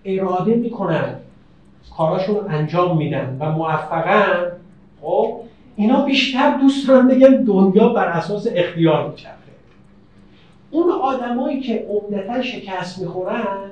اراده 0.09 0.55
می‌کنن 0.55 1.15
کاراشون 1.97 2.37
انجام 2.49 2.97
میدن 2.97 3.37
و 3.41 3.53
موفقن 3.53 4.53
خب 5.01 5.41
اینا 5.77 6.05
بیشتر 6.05 6.57
دوست 6.57 6.89
دارن 6.89 7.09
بگن 7.09 7.45
دنیا 7.45 7.89
بر 7.89 8.05
اساس 8.05 8.47
اختیار 8.55 9.11
میچرخه. 9.11 9.39
اون 10.71 10.91
آدمایی 10.91 11.61
که 11.61 11.87
عمدتا 11.89 12.43
شکست 12.43 12.99
می‌خورن 12.99 13.71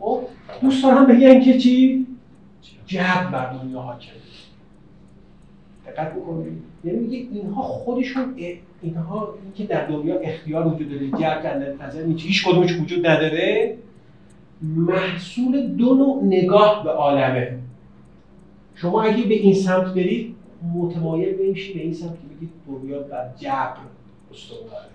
خب 0.00 0.20
دوست 0.60 0.82
دارن 0.82 1.06
بگن 1.06 1.40
که 1.40 1.58
چی؟ 1.58 2.06
جبر 2.86 3.26
بر 3.32 3.52
دنیا 3.52 3.80
حاکمه. 3.80 4.10
دقت 5.86 6.12
بکنید. 6.12 6.62
یعنی 6.84 6.98
میگه 6.98 7.18
اینها 7.18 7.62
خودشون 7.62 8.34
اینها 8.82 9.34
که 9.54 9.64
در 9.64 9.86
دنیا 9.86 10.18
اختیار 10.18 10.66
وجود 10.66 10.90
داره 10.90 11.10
جر 11.10 11.42
کردن 11.42 11.86
نظر 11.86 12.04
هیچ 12.16 12.48
کدومش 12.48 12.72
وجود 12.72 13.06
نداره. 13.06 13.76
محصول 14.62 15.66
دو 15.66 15.94
نوع 15.94 16.24
نگاه 16.24 16.84
به 16.84 16.90
عالمه. 16.90 17.58
شما 18.74 19.02
اگه 19.02 19.24
به 19.24 19.34
این 19.34 19.54
سمت 19.54 19.94
برید 19.94 20.34
متمایل 20.74 21.36
بمیشید 21.36 21.76
به 21.76 21.82
این 21.82 21.94
سمت 21.94 22.12
که 22.12 22.36
بگید 22.36 22.50
دنیا 22.68 23.02
بر 23.02 23.28
جبر 23.40 23.76
استواره. 24.32 24.86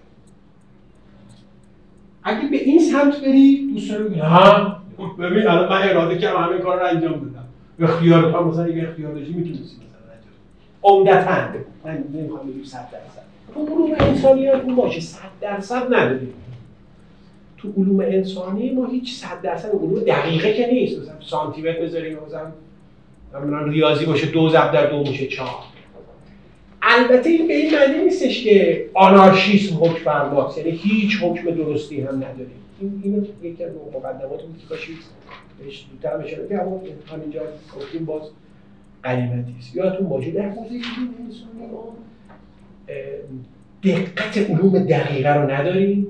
اگه 2.23 2.47
به 2.47 2.57
این 2.57 2.79
سمت 2.79 3.21
برید 3.21 3.73
دوست 3.73 3.91
دارم 3.91 4.05
بگید 4.05 4.19
ها؟ 4.19 4.77
ببین 5.19 5.47
الان 5.47 5.69
من 5.69 5.89
اراده 5.89 6.17
کردم 6.17 6.43
همه 6.43 6.57
کار 6.57 6.79
رو 6.79 6.85
انجام 6.85 7.11
دادم 7.11 7.45
اختیار 7.79 8.31
تو 8.31 8.43
مثلا 8.43 8.63
اگه 8.63 8.87
اختیار 8.89 9.13
داشتی 9.13 9.33
می‌تونستی 9.33 9.77
مثلا 9.77 10.13
انجام 10.13 11.07
عمدتاً. 11.07 11.59
من 11.85 12.03
نمی‌خوام 12.13 12.47
بگم 12.47 12.63
100 12.63 12.77
درصد. 12.77 13.21
تو 13.53 13.65
علوم 13.65 13.95
انسانیات 13.99 14.63
اون 14.63 14.75
باشه. 14.75 14.99
100 14.99 15.19
درصد 15.41 15.93
نداریم 15.93 16.33
تو 17.61 17.73
علوم 17.77 17.99
انسانی 17.99 18.69
ما 18.69 18.85
هیچ 18.85 19.13
100 19.13 19.41
درصد 19.41 19.69
علوم 19.69 19.99
دقیقه 19.99 20.53
که 20.53 20.67
نیست. 20.67 20.99
مثلا 20.99 21.13
سانتی 21.21 21.61
متر 21.61 21.81
بذاریم 21.81 22.17
مثلا 22.27 23.65
ریاضی 23.65 24.05
باشه 24.05 24.27
دو 24.27 24.49
ضرب 24.49 24.71
در 24.71 24.85
دو 24.85 24.99
میشه 24.99 25.27
چهار. 25.27 25.63
البته 26.81 27.29
این 27.29 27.47
به 27.47 27.53
این 27.53 27.73
معنی 27.75 28.03
نیستش 28.03 28.43
که 28.43 28.85
آنارشیسم 28.93 29.75
حکم 29.75 29.93
فرماست 29.93 30.57
یعنی 30.57 30.71
هیچ 30.71 31.23
حکم 31.23 31.51
درستی 31.51 32.01
هم 32.01 32.15
نداریم. 32.15 32.61
این 32.79 33.01
اینو 33.03 33.25
یکی 33.43 33.63
از 33.63 33.71
مقدمات 33.93 34.43
بود 34.43 34.57
که 34.61 34.67
کاشی 34.69 34.97
بهش 35.59 35.85
زودتر 35.91 36.17
اشاره 36.17 36.47
که 36.47 36.61
اما 36.61 36.81
همینجا 37.07 37.41
گفتیم 37.75 38.05
باز 38.05 38.21
قنیمتی 39.03 39.55
است. 39.59 39.75
یادتون 39.75 40.07
علوم 40.07 40.23
انسانی 41.25 41.71
ما 41.71 41.95
دقت 43.83 44.37
علوم 44.37 44.79
دقیقه 44.79 45.33
رو 45.33 45.51
نداریم. 45.51 46.07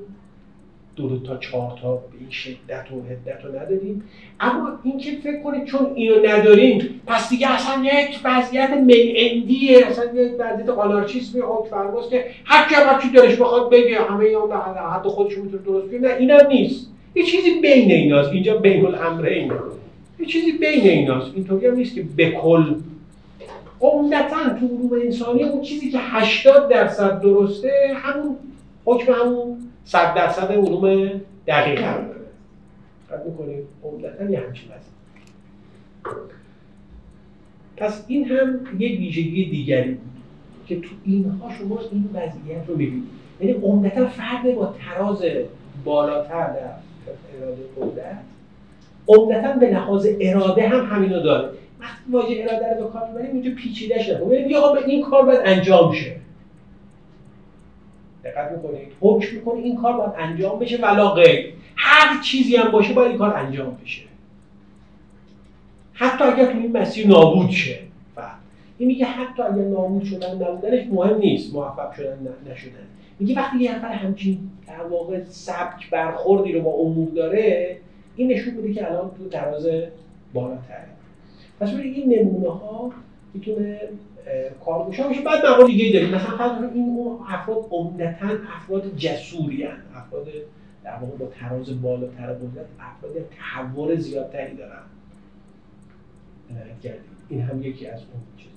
دو, 1.07 1.19
تا 1.19 1.37
چهار 1.37 1.79
تا 1.81 1.95
به 1.95 2.01
این 2.19 2.29
شدت 2.29 2.91
و 2.91 3.01
هدت 3.09 3.45
رو 3.45 3.55
نداریم. 3.55 4.03
اما 4.39 4.79
اینکه 4.83 5.11
فکر 5.23 5.41
کنید 5.43 5.65
چون 5.65 5.91
اینو 5.95 6.15
نداریم 6.27 7.01
پس 7.07 7.29
دیگه 7.29 7.51
اصلا 7.51 7.83
یک 7.83 8.19
وضعیت 8.23 8.69
اندیه 9.15 9.87
اصلا 9.87 10.05
یک 10.05 10.31
وضعیت 10.39 10.69
آنارچیسم 10.69 11.39
حکم 11.39 11.69
فرماست 11.69 12.09
که 12.09 12.25
هر 12.45 12.99
کی 12.99 13.07
چی 13.07 13.13
دلش 13.13 13.35
بخواد 13.35 13.69
بگه 13.71 14.01
همه 14.01 14.25
اینا 14.25 14.45
به 14.45 14.55
حد 14.57 15.07
خودش 15.07 15.37
می‌تونه 15.37 15.63
درست 15.63 15.87
بگه. 15.87 15.99
نه 15.99 16.15
اینم 16.19 16.47
نیست. 16.49 16.87
یه 17.15 17.23
چیزی 17.23 17.59
بین 17.61 17.91
ایناست. 17.91 18.31
اینجا 18.31 18.57
بین 18.57 18.85
الامرین 18.85 19.51
یه 20.19 20.25
چیزی 20.25 20.51
بین 20.51 20.81
ایناست. 20.81 21.31
اینطوری 21.35 21.67
هم 21.67 21.75
نیست 21.75 21.95
که 21.95 22.03
به 22.15 22.31
کل. 22.31 22.73
عمدتا 23.81 24.49
تو 24.59 24.67
علوم 24.67 25.01
انسانی 25.05 25.43
اون 25.43 25.61
چیزی 25.61 25.91
که 25.91 25.97
80 26.01 26.69
درصد 26.69 27.21
درسته 27.21 27.71
همون 27.95 28.35
حکم 28.85 29.13
همون 29.13 29.57
صد 29.85 30.13
درصد 30.13 30.51
علوم 30.51 31.11
دقیق 31.47 31.81
هم 31.81 32.07
داره. 32.07 32.19
قد 33.11 33.25
می‌کنیم 33.25 33.63
عمدتا 33.83 34.23
یه 34.23 34.39
همچین 34.39 34.69
پس 37.77 38.05
این 38.07 38.25
هم 38.25 38.59
یه 38.79 38.97
ویژگی 38.97 39.45
دیگری 39.45 39.91
بود 39.91 40.11
که 40.67 40.79
تو 40.79 40.89
اینها 41.05 41.51
شما 41.51 41.79
این 41.91 42.09
وضعیت 42.13 42.67
رو 42.67 42.75
ببینید 42.75 43.03
یعنی 43.41 43.53
عمدتا 43.53 44.07
فرد 44.07 44.55
با 44.55 44.75
تراز 44.79 45.23
بالاتر 45.83 46.47
در 46.47 46.71
اراده 47.37 47.61
قدرت 47.81 48.19
عمدتا 49.07 49.59
به 49.59 49.71
لحاظ 49.71 50.07
اراده 50.19 50.69
هم 50.69 50.85
همینو 50.85 51.19
داره. 51.19 51.49
وقتی 51.79 52.11
واژه 52.11 52.35
اراده 52.39 52.79
رو 52.79 52.83
به 52.83 52.89
کار 52.89 53.07
می‌بریم 53.07 53.31
اینجا 53.33 53.51
پیچیده‌ش 53.57 54.09
نکنیم 54.09 54.31
یعنی 54.31 54.55
آقا 54.55 54.75
این 54.75 55.03
کار 55.03 55.25
باید 55.25 55.41
انجام 55.45 55.93
شه. 55.93 56.15
دقت 58.23 58.51
می‌کنید 58.51 58.87
حکم 59.01 59.35
می‌کنه 59.35 59.59
این 59.59 59.75
کار 59.75 59.93
باید 59.93 60.11
انجام 60.17 60.59
بشه 60.59 60.77
ولا 60.77 61.09
غیر. 61.09 61.53
هر 61.75 62.21
چیزی 62.21 62.55
هم 62.55 62.71
باشه 62.71 62.93
باید 62.93 63.09
این 63.09 63.17
کار 63.17 63.37
انجام 63.37 63.77
بشه. 63.83 64.01
حتی 65.93 66.23
اگر 66.23 66.45
تو 66.45 66.57
این 66.57 66.77
مسیر 66.77 67.07
نابود 67.07 67.49
شه. 67.49 67.79
این 68.77 68.87
میگه 68.87 69.05
حتی 69.05 69.43
اگر 69.43 69.63
نابود 69.63 70.03
شدن 70.03 70.35
نبودنش 70.35 70.87
مهم 70.91 71.17
نیست 71.17 71.53
موفق 71.53 71.93
شدن 71.93 72.27
نشدن. 72.51 72.87
میگه 73.19 73.35
وقتی 73.35 73.57
یه 73.57 73.75
نفر 73.75 73.87
همچین 73.87 74.39
در 74.67 74.83
واقع 74.83 75.23
سبک 75.23 75.89
برخوردی 75.89 76.53
رو 76.53 76.61
با 76.61 76.71
امور 76.71 77.09
داره 77.09 77.77
این 78.15 78.31
نشون 78.31 78.53
میده 78.53 78.73
که 78.73 78.91
الان 78.91 79.11
تو 79.17 79.29
تراز 79.29 79.67
بالاتره. 80.33 80.87
پس 81.59 81.73
این 81.73 82.19
نمونه 82.19 82.49
ها 82.49 82.91
می‌تونه 83.33 83.79
کارگوشا 84.65 85.07
باشه 85.07 85.21
بعد 85.21 85.45
مقام 85.45 85.67
دیگه 85.67 85.93
داریم. 85.93 86.15
مثلا 86.15 86.37
فرض 86.37 86.63
این 86.73 86.97
افراد 87.29 87.65
عمدتا 87.71 88.27
افراد 88.55 88.95
جسوری 88.95 89.63
هن. 89.63 89.77
افراد 89.95 90.27
در 90.83 90.93
واقع 90.93 91.17
با 91.17 91.25
تراز 91.25 91.81
بالاتر 91.81 92.33
قدرت 92.33 92.65
افراد 92.79 93.13
تحور 93.39 93.95
زیادتری 93.95 94.55
دارن. 94.55 94.81
این 97.29 97.41
هم 97.41 97.63
یکی 97.63 97.87
از 97.87 97.99
اون 97.99 98.21
چیزا. 98.37 98.51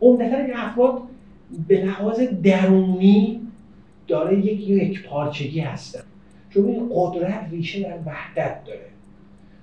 عمدتا 0.00 0.36
این 0.36 0.56
افراد 0.56 1.02
به 1.68 1.84
لحاظ 1.84 2.20
درونی 2.20 3.40
داره 4.08 4.38
یک 4.38 4.68
یک 4.68 5.06
پارچگی 5.06 5.60
هستن. 5.60 6.02
چون 6.50 6.68
این 6.68 6.90
قدرت 6.94 7.48
ریشه 7.50 7.82
در 7.82 7.98
وحدت 8.06 8.64
داره. 8.64 8.86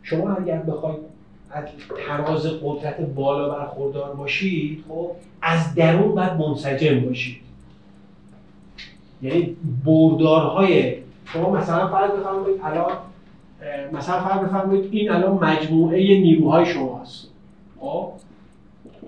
شما 0.03 0.35
اگر 0.35 0.57
بخواید 0.57 1.10
از 1.53 1.63
تراز 2.07 2.45
قدرت 2.63 3.01
بالا 3.01 3.49
برخوردار 3.49 4.15
باشید 4.15 4.83
خب 4.89 5.11
از 5.41 5.75
درون 5.75 6.15
باید 6.15 6.33
منسجم 6.33 6.99
باشید. 6.99 7.41
یعنی 9.21 9.55
بردارهای 9.85 10.93
شما 11.25 11.49
مثلا 11.49 11.87
فرض 11.87 12.11
بفرمایید 12.11 12.61
الان 12.63 12.91
مثلا 13.93 14.19
فرض 14.19 14.47
بفرمایید 14.47 14.89
این 14.91 15.11
الان 15.11 15.31
مجموعه 15.43 16.19
نیروهای 16.19 16.65
شماست 16.65 17.27
خب؟ 17.79 18.11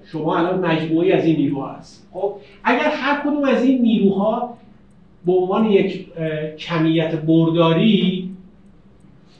شما 0.05 0.37
الان 0.37 0.59
مجموعه 0.59 1.15
از 1.15 1.25
این 1.25 1.35
نیروها 1.35 1.71
هست. 1.71 2.07
خب؟ 2.13 2.35
اگر 2.63 2.89
هر 2.89 3.21
کدوم 3.21 3.43
از 3.43 3.63
این 3.63 3.81
نیروها 3.81 4.57
به 5.25 5.31
عنوان 5.31 5.65
یک 5.65 6.07
کمیت 6.57 7.15
برداری 7.15 8.32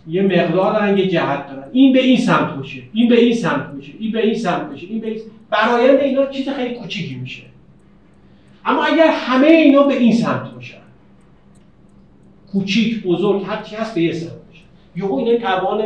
یه 0.07 0.21
مقدار 0.21 0.73
دارن 0.73 0.97
یه 0.97 1.07
جهت 1.07 1.47
دارن. 1.47 1.63
این 1.71 1.93
به 1.93 1.99
این 1.99 2.17
سمت 2.17 2.55
باشه 2.55 2.81
این 2.93 3.09
به 3.09 3.19
این 3.19 3.33
سمت 3.33 3.71
باشه 3.73 3.91
این 3.99 4.11
به 4.11 4.25
این 4.25 4.35
سمت 4.35 4.69
باشه 4.69 4.87
این 4.87 4.99
به 4.99 5.07
این 5.07 5.21
برایند 5.49 5.99
اینا 5.99 6.25
چیز 6.25 6.49
خیلی 6.49 6.75
کوچیکی 6.75 7.15
میشه. 7.15 7.43
اما 8.65 8.83
اگر 8.83 9.11
همه 9.11 9.47
اینا 9.47 9.83
به 9.83 9.93
این 9.93 10.13
سمت 10.13 10.51
باشن 10.51 10.77
کوچیک 12.51 13.03
بزرگ 13.03 13.43
هر 13.47 13.61
چی 13.61 13.75
هست 13.75 13.95
به 13.95 14.01
یه 14.01 14.13
سمت 14.13 14.31
باشه 14.47 14.61
یهو 14.95 15.15
اینا 15.15 15.37
توان 15.39 15.83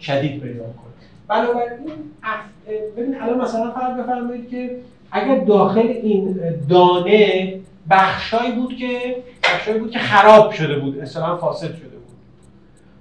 شدید 0.00 0.40
پیدا 0.40 0.64
کنه 0.64 0.90
بنابراین 1.28 1.78
ببین 2.96 3.20
الان 3.20 3.40
مثلا 3.40 3.70
فرض 3.70 3.96
بفرمایید 3.96 4.50
که 4.50 4.76
اگر 5.10 5.44
داخل 5.44 5.86
این 6.02 6.40
دانه 6.68 7.54
بخشایی 7.90 8.52
بود 8.52 8.76
که 8.76 9.16
بخشایی 9.44 9.78
بود 9.78 9.90
که 9.90 9.98
خراب 9.98 10.52
شده 10.52 10.78
بود. 10.78 10.98
اصلا 10.98 11.36
فاسد 11.36 11.74
شده 11.76 11.89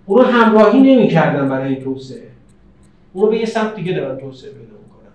اون 0.10 0.18
رو 0.18 0.26
همراهی 0.26 0.80
نمی‌کردن 0.80 1.50
برای 1.50 1.74
این 1.74 1.84
توسعه. 1.84 2.28
اون 3.14 3.26
رو 3.26 3.32
به 3.32 3.38
یه 3.38 3.46
سمت 3.46 3.76
دیگه 3.76 3.94
دارن 3.94 4.18
توسعه 4.18 4.52
پیدا 4.52 4.62
می‌کنن. 4.62 5.12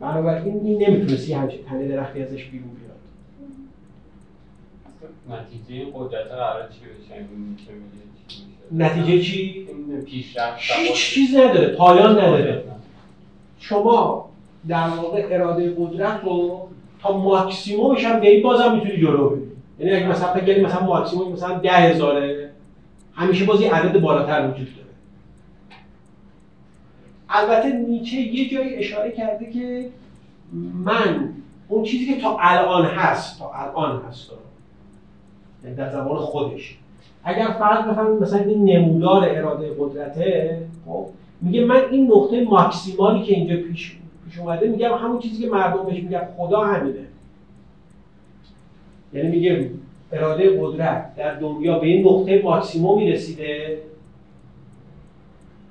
بنابراین 0.00 0.60
این 0.64 0.82
نمی‌تونستی 0.82 1.32
همچین 1.32 1.60
تنه 1.68 1.88
درختی 1.88 2.22
ازش 2.22 2.44
بیرون 2.44 2.68
بیاد. 2.68 2.98
نتیجه 5.40 5.90
قدرت 5.94 6.26
قرار 6.26 6.68
چی 6.68 6.80
بشه؟ 6.80 7.24
نتیجه 8.72 9.22
چی؟ 9.22 9.68
پیشرفت 10.06 10.60
هیچ 10.76 11.10
چیز 11.10 11.36
نداره. 11.36 11.68
پایان 11.68 12.10
نداره. 12.10 12.64
شما 13.58 14.28
در 14.68 14.88
واقع 14.88 15.26
اراده 15.30 15.74
قدرت 15.78 16.20
رو 16.24 16.68
تا 17.02 17.18
ماکسیمومش 17.18 18.04
هم 18.04 18.20
به 18.20 18.30
این 18.30 18.42
بازم 18.42 18.74
می‌تونی 18.74 18.96
جلو 18.96 19.30
بری 19.30 19.42
یعنی 19.78 19.92
اگه 19.92 20.08
مثلا 20.08 20.32
فکر 20.32 20.64
مثلا 20.64 20.86
ماکسیموم 20.86 21.32
مثلا 21.32 21.58
ده 21.58 21.72
هزاره. 21.72 22.47
همیشه 23.18 23.44
باز 23.44 23.60
یه 23.60 23.74
عدد 23.74 24.00
بالاتر 24.00 24.50
وجود 24.50 24.74
داره. 24.76 24.88
البته 27.28 27.72
نیچه 27.72 28.16
یه 28.16 28.50
جایی 28.50 28.74
اشاره 28.74 29.12
کرده 29.12 29.50
که 29.50 29.90
من 30.84 31.34
اون 31.68 31.84
چیزی 31.84 32.06
که 32.06 32.20
تا 32.20 32.36
الان 32.40 32.86
هست 32.86 33.38
تا 33.38 33.52
الان 33.52 34.02
هست. 34.08 34.30
یعنی 35.64 35.76
در 35.76 35.90
زبان 35.90 36.18
خودش. 36.18 36.78
اگر 37.24 37.46
فرض 37.58 37.84
بفهمید 37.84 38.22
مثلا 38.22 38.38
این 38.38 38.64
نمودار 38.64 39.28
اراده 39.28 39.74
قدرته 39.78 40.58
خب 40.86 41.06
میگه 41.40 41.64
من 41.64 41.80
این 41.90 42.12
نقطه 42.12 42.44
ماکسیمالی 42.44 43.22
که 43.22 43.34
اینجا 43.34 43.56
پیش 43.56 43.96
پیش 44.28 44.38
اومده 44.38 44.68
میگم 44.68 44.94
همون 44.94 45.18
چیزی 45.18 45.42
که 45.42 45.50
مردم 45.50 45.86
بهش 45.86 46.02
میگن 46.02 46.28
خدا 46.36 46.60
همینه. 46.60 47.06
یعنی 49.12 49.28
میگه 49.28 49.70
اراده 50.12 50.60
قدرت 50.60 51.16
در 51.16 51.34
دنیا 51.34 51.78
به 51.78 51.86
این 51.86 52.08
نقطه 52.08 52.42
ماکسیمومی 52.42 53.12
رسیده 53.12 53.78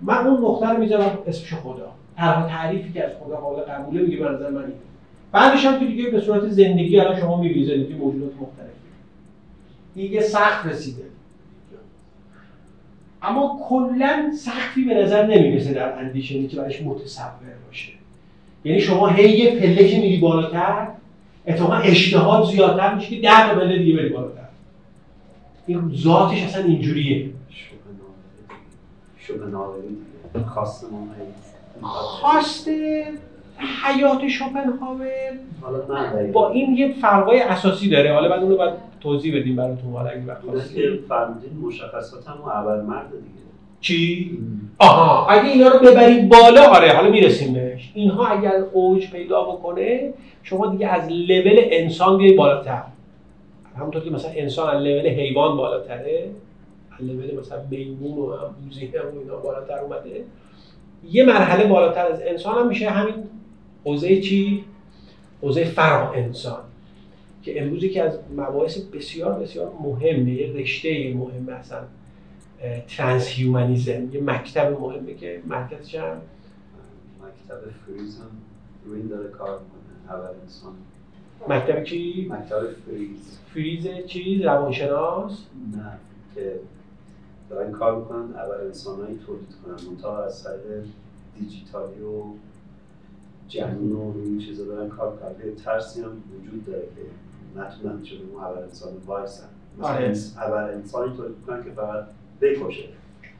من 0.01 0.27
اون 0.27 0.41
نقطه 0.43 0.69
رو 0.69 0.77
می‌ذارم 0.77 1.19
اسمش 1.27 1.53
خدا. 1.53 1.91
تنها 2.17 2.47
تعریفی 2.47 2.93
که 2.93 3.05
از 3.05 3.11
خدا 3.23 3.35
قابل 3.35 3.61
قبوله 3.61 4.01
میگه 4.01 4.17
به 4.17 4.29
نظر 4.29 4.49
من 4.49 4.63
بعدش 5.31 5.65
هم 5.65 5.79
که 5.79 5.85
دیگه 5.85 6.09
به 6.09 6.21
صورت 6.21 6.47
زندگی 6.47 6.99
الان 6.99 7.19
شما 7.19 7.41
می‌بینید 7.41 7.67
زندگی 7.67 7.93
موجودات 7.93 8.31
مختلفی 8.33 8.71
دیگه 9.95 10.21
سخت 10.21 10.67
رسیده. 10.67 11.03
اما 13.21 13.59
کلا 13.69 14.31
سختی 14.39 14.83
به 14.83 14.93
نظر 14.93 15.25
نمی‌رسه 15.25 15.73
در 15.73 15.99
اندیشه 15.99 16.47
که 16.47 16.57
برایش 16.57 16.81
متصور 16.81 17.31
باشه. 17.67 17.91
یعنی 18.65 18.81
شما 18.81 19.07
هی 19.07 19.29
یه 19.29 19.59
پله 19.59 19.87
که 19.87 19.99
میری 19.99 20.17
بالاتر 20.17 20.87
اتفاقا 21.47 21.75
اشتهاد 21.75 22.45
زیادتر 22.45 22.95
میشه 22.95 23.09
که 23.09 23.21
ده 23.21 23.49
تا 23.49 23.59
پله 23.59 23.77
دیگه 23.77 23.97
بری 23.97 24.09
بالاتر 24.09 24.41
این 25.67 25.91
ذاتش 25.95 26.43
اصلا 26.43 26.63
اینجوریه. 26.63 27.29
خواست 30.45 30.85
ما 30.91 31.07
خواست 31.81 32.67
حیات 33.57 34.27
شوپنهاور. 34.27 35.31
با 36.33 36.49
این 36.49 36.77
یه 36.77 36.93
فرقای 37.01 37.39
اساسی 37.39 37.89
داره. 37.89 38.13
حالا 38.13 38.29
بعد 38.29 38.43
اونو 38.43 38.57
باید 38.57 38.73
توضیح 38.99 39.39
بدیم 39.39 39.55
براتون 39.55 39.91
حالا 39.93 40.09
اگه 40.09 40.25
وقت 40.25 40.41
که 40.41 40.47
خواستید. 40.51 40.99
فرمودین 41.09 41.57
مشخصات 41.61 42.27
هم 42.27 42.41
اول 42.41 42.81
مرد 42.81 43.09
دیگه. 43.09 43.46
چی؟ 43.81 44.37
آها 44.79 45.27
اگه 45.27 45.49
اینا 45.49 45.67
رو 45.67 45.79
ببریم 45.79 46.29
بالا 46.29 46.67
آره 46.67 46.93
حالا 46.93 47.09
می‌رسیم 47.09 47.53
بهش. 47.53 47.91
اینها 47.93 48.27
اگر 48.27 48.53
اوج 48.73 49.11
پیدا 49.11 49.43
بکنه 49.43 50.13
شما 50.43 50.67
دیگه 50.67 50.87
از 50.87 51.09
لول 51.09 51.59
انسان 51.63 52.17
بیای 52.17 52.33
بالاتر. 52.33 52.83
همونطور 53.77 54.03
که 54.03 54.09
مثلا 54.09 54.31
انسان 54.35 54.75
از 54.75 54.83
لول 54.83 55.07
حیوان 55.07 55.57
بالاتره 55.57 56.29
از 56.99 57.05
لول 57.05 57.39
مثلا 57.39 57.59
میمون 57.69 58.17
و 58.17 58.31
هم 58.31 58.55
و 59.15 59.19
اینا 59.19 59.35
بالاتر 59.35 59.79
اومده. 59.79 60.23
یه 61.11 61.23
مرحله 61.25 61.67
بالاتر 61.67 62.05
از 62.05 62.21
انسان 62.21 62.57
هم 62.57 62.67
میشه 62.67 62.89
همین 62.89 63.15
حوزه 63.85 64.21
چی؟ 64.21 64.63
حوزه 65.41 65.63
فرا 65.63 66.11
انسان. 66.11 66.59
که 67.43 67.61
امروز 67.61 67.85
که 67.85 68.03
از 68.03 68.19
مباحث 68.37 68.77
بسیار 68.77 69.39
بسیار 69.39 69.71
مهمه 69.83 70.31
یه 70.31 70.53
رشته 70.53 71.13
مهمه 71.13 71.53
اصلا. 71.53 71.79
ترانس 72.87 73.27
هیومانیزم 73.27 74.13
یه 74.13 74.23
مکتب 74.23 74.79
مهمه 74.81 75.13
که 75.13 75.41
مرکزش 75.45 75.95
هم 75.95 76.21
مکتب 77.23 77.71
فریز 77.85 78.17
هم 78.17 78.29
روی 78.85 78.99
این 78.99 79.07
داره 79.07 79.29
کار 79.29 79.59
می‌کنه 79.59 80.15
اول 80.17 80.35
انسان. 80.41 80.73
مکتب 81.49 81.83
کی؟ 81.83 82.27
مکتب 82.31 82.71
فریز. 82.85 83.39
فریز 83.53 83.87
چی؟ 84.07 84.43
روانشناس؟ 84.43 85.31
نه 85.77 85.91
که 86.35 86.59
دارن 87.49 87.71
کار 87.71 87.95
می‌کنن 87.95 88.33
اول 88.35 88.65
انسانهایی 88.65 89.19
تولید 89.25 89.55
کنن. 89.65 89.89
منتها 89.89 90.23
از 90.23 90.43
طریق 90.43 90.85
دیجیتالی 91.39 92.01
و 92.01 92.23
جنون 93.47 93.91
و 93.91 94.13
این 94.25 94.39
چیزا 94.39 94.65
دارن 94.65 94.89
کار 94.89 95.17
کردن 95.21 95.49
یه 95.49 95.55
ترسی 95.55 96.01
هم 96.01 96.11
وجود 96.41 96.65
داره 96.65 96.81
که 96.81 97.01
نتونن 97.59 98.03
چون 98.03 98.17
اون 98.33 98.43
اول 98.43 98.63
انسان 98.63 98.93
وایسن. 99.05 99.47
مثلا 99.77 99.89
آره. 99.89 100.13
اول 100.37 100.73
انسانی 100.73 101.17
تولید 101.17 101.35
کنن 101.47 101.63
که 101.63 101.71
فقط 101.71 102.07
بکشه 102.41 102.83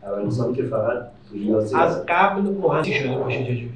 اول 0.03 0.22
انسانی 0.22 0.56
که 0.56 0.64
فقط 0.64 1.07
از 1.76 2.06
قبل 2.07 2.41
مهندسی 2.41 2.94
شده 2.94 3.18
باشه 3.18 3.44
چجوری؟ 3.44 3.72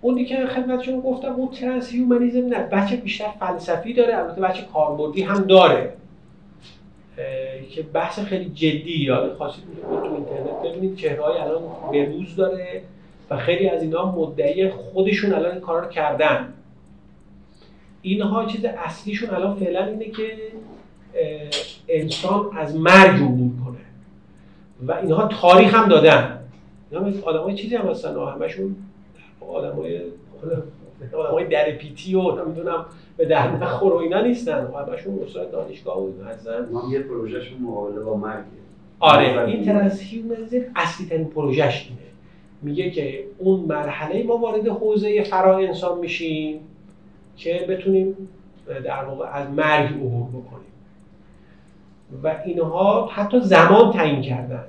اونی 0.00 0.24
که 0.24 0.46
خدمتشون 0.46 1.00
گفتم 1.00 1.32
اون 1.32 1.48
ترانس 1.48 1.92
هیومانیزم 1.92 2.46
نه. 2.46 2.58
بچه 2.58 2.96
بیشتر 2.96 3.28
فلسفی 3.40 3.94
داره 3.94 4.16
البته 4.16 4.40
بچه 4.40 4.62
کاربردی 4.72 5.22
هم 5.22 5.40
داره. 5.42 5.92
که 7.70 7.82
بحث 7.82 8.18
خیلی 8.18 8.44
جدی 8.44 8.98
یا 8.98 9.34
خواستید 9.34 9.64
تو 9.84 10.14
اینترنت 10.14 10.62
ببینید 10.64 10.96
چهره‌های 10.96 11.38
الان 11.38 11.62
به 11.92 12.04
روز 12.04 12.36
داره 12.36 12.82
و 13.30 13.36
خیلی 13.36 13.68
از 13.68 13.82
اینا 13.82 14.12
مدعی 14.12 14.68
خودشون 14.68 15.32
الان 15.34 15.60
رو 15.60 15.88
کردن. 15.88 16.52
اینها 18.02 18.44
چیز 18.44 18.64
اصلیشون 18.64 19.30
الان 19.30 19.56
فعلا 19.56 19.84
اینه 19.84 20.04
که 20.04 20.36
انسان 21.88 22.56
از 22.56 22.76
مرگ 22.76 23.22
عبور 23.22 23.50
و 24.86 24.92
اینها 24.92 25.26
تاریخ 25.26 25.74
هم 25.74 25.88
دادن. 25.88 26.38
اینا 26.90 27.22
آدم 27.22 27.40
های 27.40 27.54
چیزی 27.54 27.76
هم 27.76 27.88
هستن. 27.88 28.16
همشون 28.16 28.76
آدم 29.40 29.76
های 29.76 30.00
آدم 31.12 31.30
های 31.30 31.46
در 31.46 31.70
پیتی 31.70 32.14
و 32.14 32.44
نمی‌دونم 32.44 32.84
به 33.16 33.24
درد 33.24 33.50
نخور 33.50 33.92
و 33.92 33.96
اینا 33.96 34.20
نیستن. 34.20 34.64
و 34.64 34.76
همشون 34.76 35.18
استاد 35.26 35.50
دانشگاه 35.50 35.98
و 35.98 36.06
اینا 36.06 36.24
هستن. 36.24 36.68
ما 36.72 36.82
یه 36.92 36.98
پروژهشون 37.00 37.58
مقابله 37.58 38.00
با 38.00 38.16
مرگه 38.16 38.44
آره 38.98 39.44
این 39.44 39.64
transhumanism 39.64 40.60
اصلی 40.76 41.06
ترین 41.06 41.24
پروژهش 41.24 41.88
اینه. 41.88 42.02
میگه 42.62 42.90
که 42.90 43.24
اون 43.38 43.60
مرحله 43.60 44.22
ما 44.22 44.36
وارد 44.36 44.68
حوزه 44.68 45.22
فرا 45.22 45.58
انسان 45.58 45.98
میشیم 45.98 46.60
که 47.36 47.66
بتونیم 47.68 48.16
در 48.84 49.04
واقع 49.04 49.26
از 49.32 49.50
مرگ 49.50 49.94
عبور 49.94 50.28
بکنیم. 50.28 50.72
و 52.22 52.36
اینها 52.44 53.06
حتی 53.06 53.40
زمان 53.40 53.92
تعیین 53.92 54.22
کردن. 54.22 54.64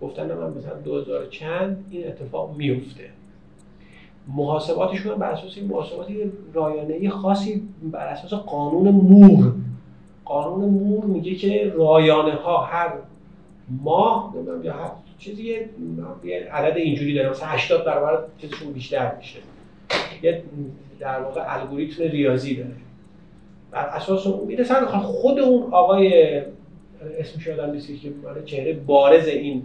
گفتن 0.00 0.34
من 0.34 0.50
مثلا 0.50 0.80
2000 0.84 1.26
چند 1.26 1.84
این 1.90 2.06
اتفاق 2.08 2.56
میفته. 2.56 3.04
محاسباتشون 4.28 5.14
بر 5.14 5.30
اساس 5.30 5.56
این 5.56 5.66
محاسبات 5.66 6.06
رایانه 6.54 7.08
خاصی 7.10 7.62
بر 7.82 8.06
اساس 8.06 8.32
قانون 8.40 8.88
مور. 8.88 9.52
قانون 10.24 10.70
مور 10.70 11.04
میگه 11.04 11.34
که 11.34 11.72
رایانه 11.76 12.34
ها 12.34 12.62
هر 12.62 12.92
ماه 13.82 14.32
نمی‌دونم 14.36 14.64
یا 14.64 14.72
هر 14.72 14.90
چیزی 15.18 15.42
یه 15.44 15.68
عدد 16.52 16.76
اینجوری 16.76 17.14
داره 17.14 17.30
مثلا 17.30 17.48
80 17.48 17.84
برابر 17.84 18.24
چیزشون 18.38 18.72
بیشتر 18.72 19.16
میشه. 19.16 19.38
یه 20.22 20.42
در 21.00 21.20
واقع 21.20 21.42
الگوریتم 21.46 22.02
ریاضی 22.02 22.56
داره. 22.56 22.76
بر 23.70 23.86
اساس 23.86 24.26
اون 24.26 24.46
میره 24.46 24.64
سر 24.64 24.84
خود 24.84 25.38
اون 25.38 25.72
آقای 25.72 26.42
اسمش 27.18 27.46
یادم 27.46 27.70
نیست 27.70 27.88
که 28.02 28.12
چهره 28.44 28.72
بارز 28.72 29.26
این 29.28 29.62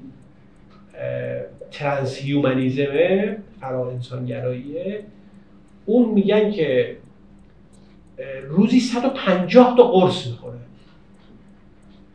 ترانس 1.72 2.18
هیومنیزمه 2.18 3.38
فرا 3.62 3.92
انسانگراییه 3.92 5.04
اون 5.86 6.10
میگن 6.14 6.52
که 6.52 6.98
روزی 8.48 8.80
150 8.80 9.78
تا 9.78 9.84
قرص 9.84 10.28
می‌خوره. 10.28 10.58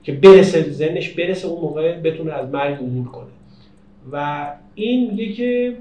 که 0.03 0.13
برسه 0.13 0.63
ذهنش 0.63 1.09
برسه 1.09 1.49
اون 1.49 1.61
موقع 1.61 2.01
بتونه 2.01 2.33
از 2.33 2.49
مرگ 2.51 2.75
عبور 2.75 3.09
کنه. 3.09 3.27
و 4.13 4.47
این 4.75 5.11
میگه 5.11 5.33
که 5.33 5.77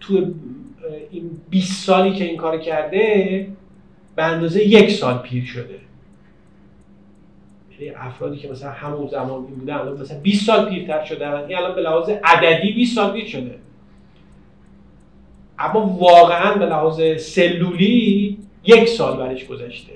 تو 0.00 0.26
این 1.10 1.30
20 1.50 1.86
سالی 1.86 2.12
که 2.12 2.24
این 2.24 2.36
کار 2.36 2.58
کرده 2.58 3.46
به 4.16 4.22
اندازه 4.22 4.64
یک 4.64 4.90
سال 4.90 5.18
پیر 5.18 5.44
شده. 5.44 5.78
یعنی 7.80 7.94
افرادی 7.96 8.36
که 8.38 8.48
مثلا 8.48 8.70
همون 8.70 9.08
زمان 9.08 9.44
این 9.44 9.54
بودن 9.54 9.74
الان 9.74 10.00
مثلا 10.00 10.20
20 10.20 10.46
سال 10.46 10.70
پیرتر 10.70 11.04
شدن 11.04 11.34
این 11.34 11.58
الان 11.58 11.74
به 11.74 11.80
لحاظ 11.80 12.10
عددی 12.24 12.72
20 12.72 12.94
سال 12.94 13.12
پیر 13.12 13.26
شده. 13.26 13.58
اما 15.58 15.80
واقعا 15.80 16.54
به 16.54 16.66
لحاظ 16.66 17.00
سلولی 17.18 18.38
یک 18.64 18.88
سال 18.88 19.16
برش 19.16 19.46
گذشته. 19.46 19.92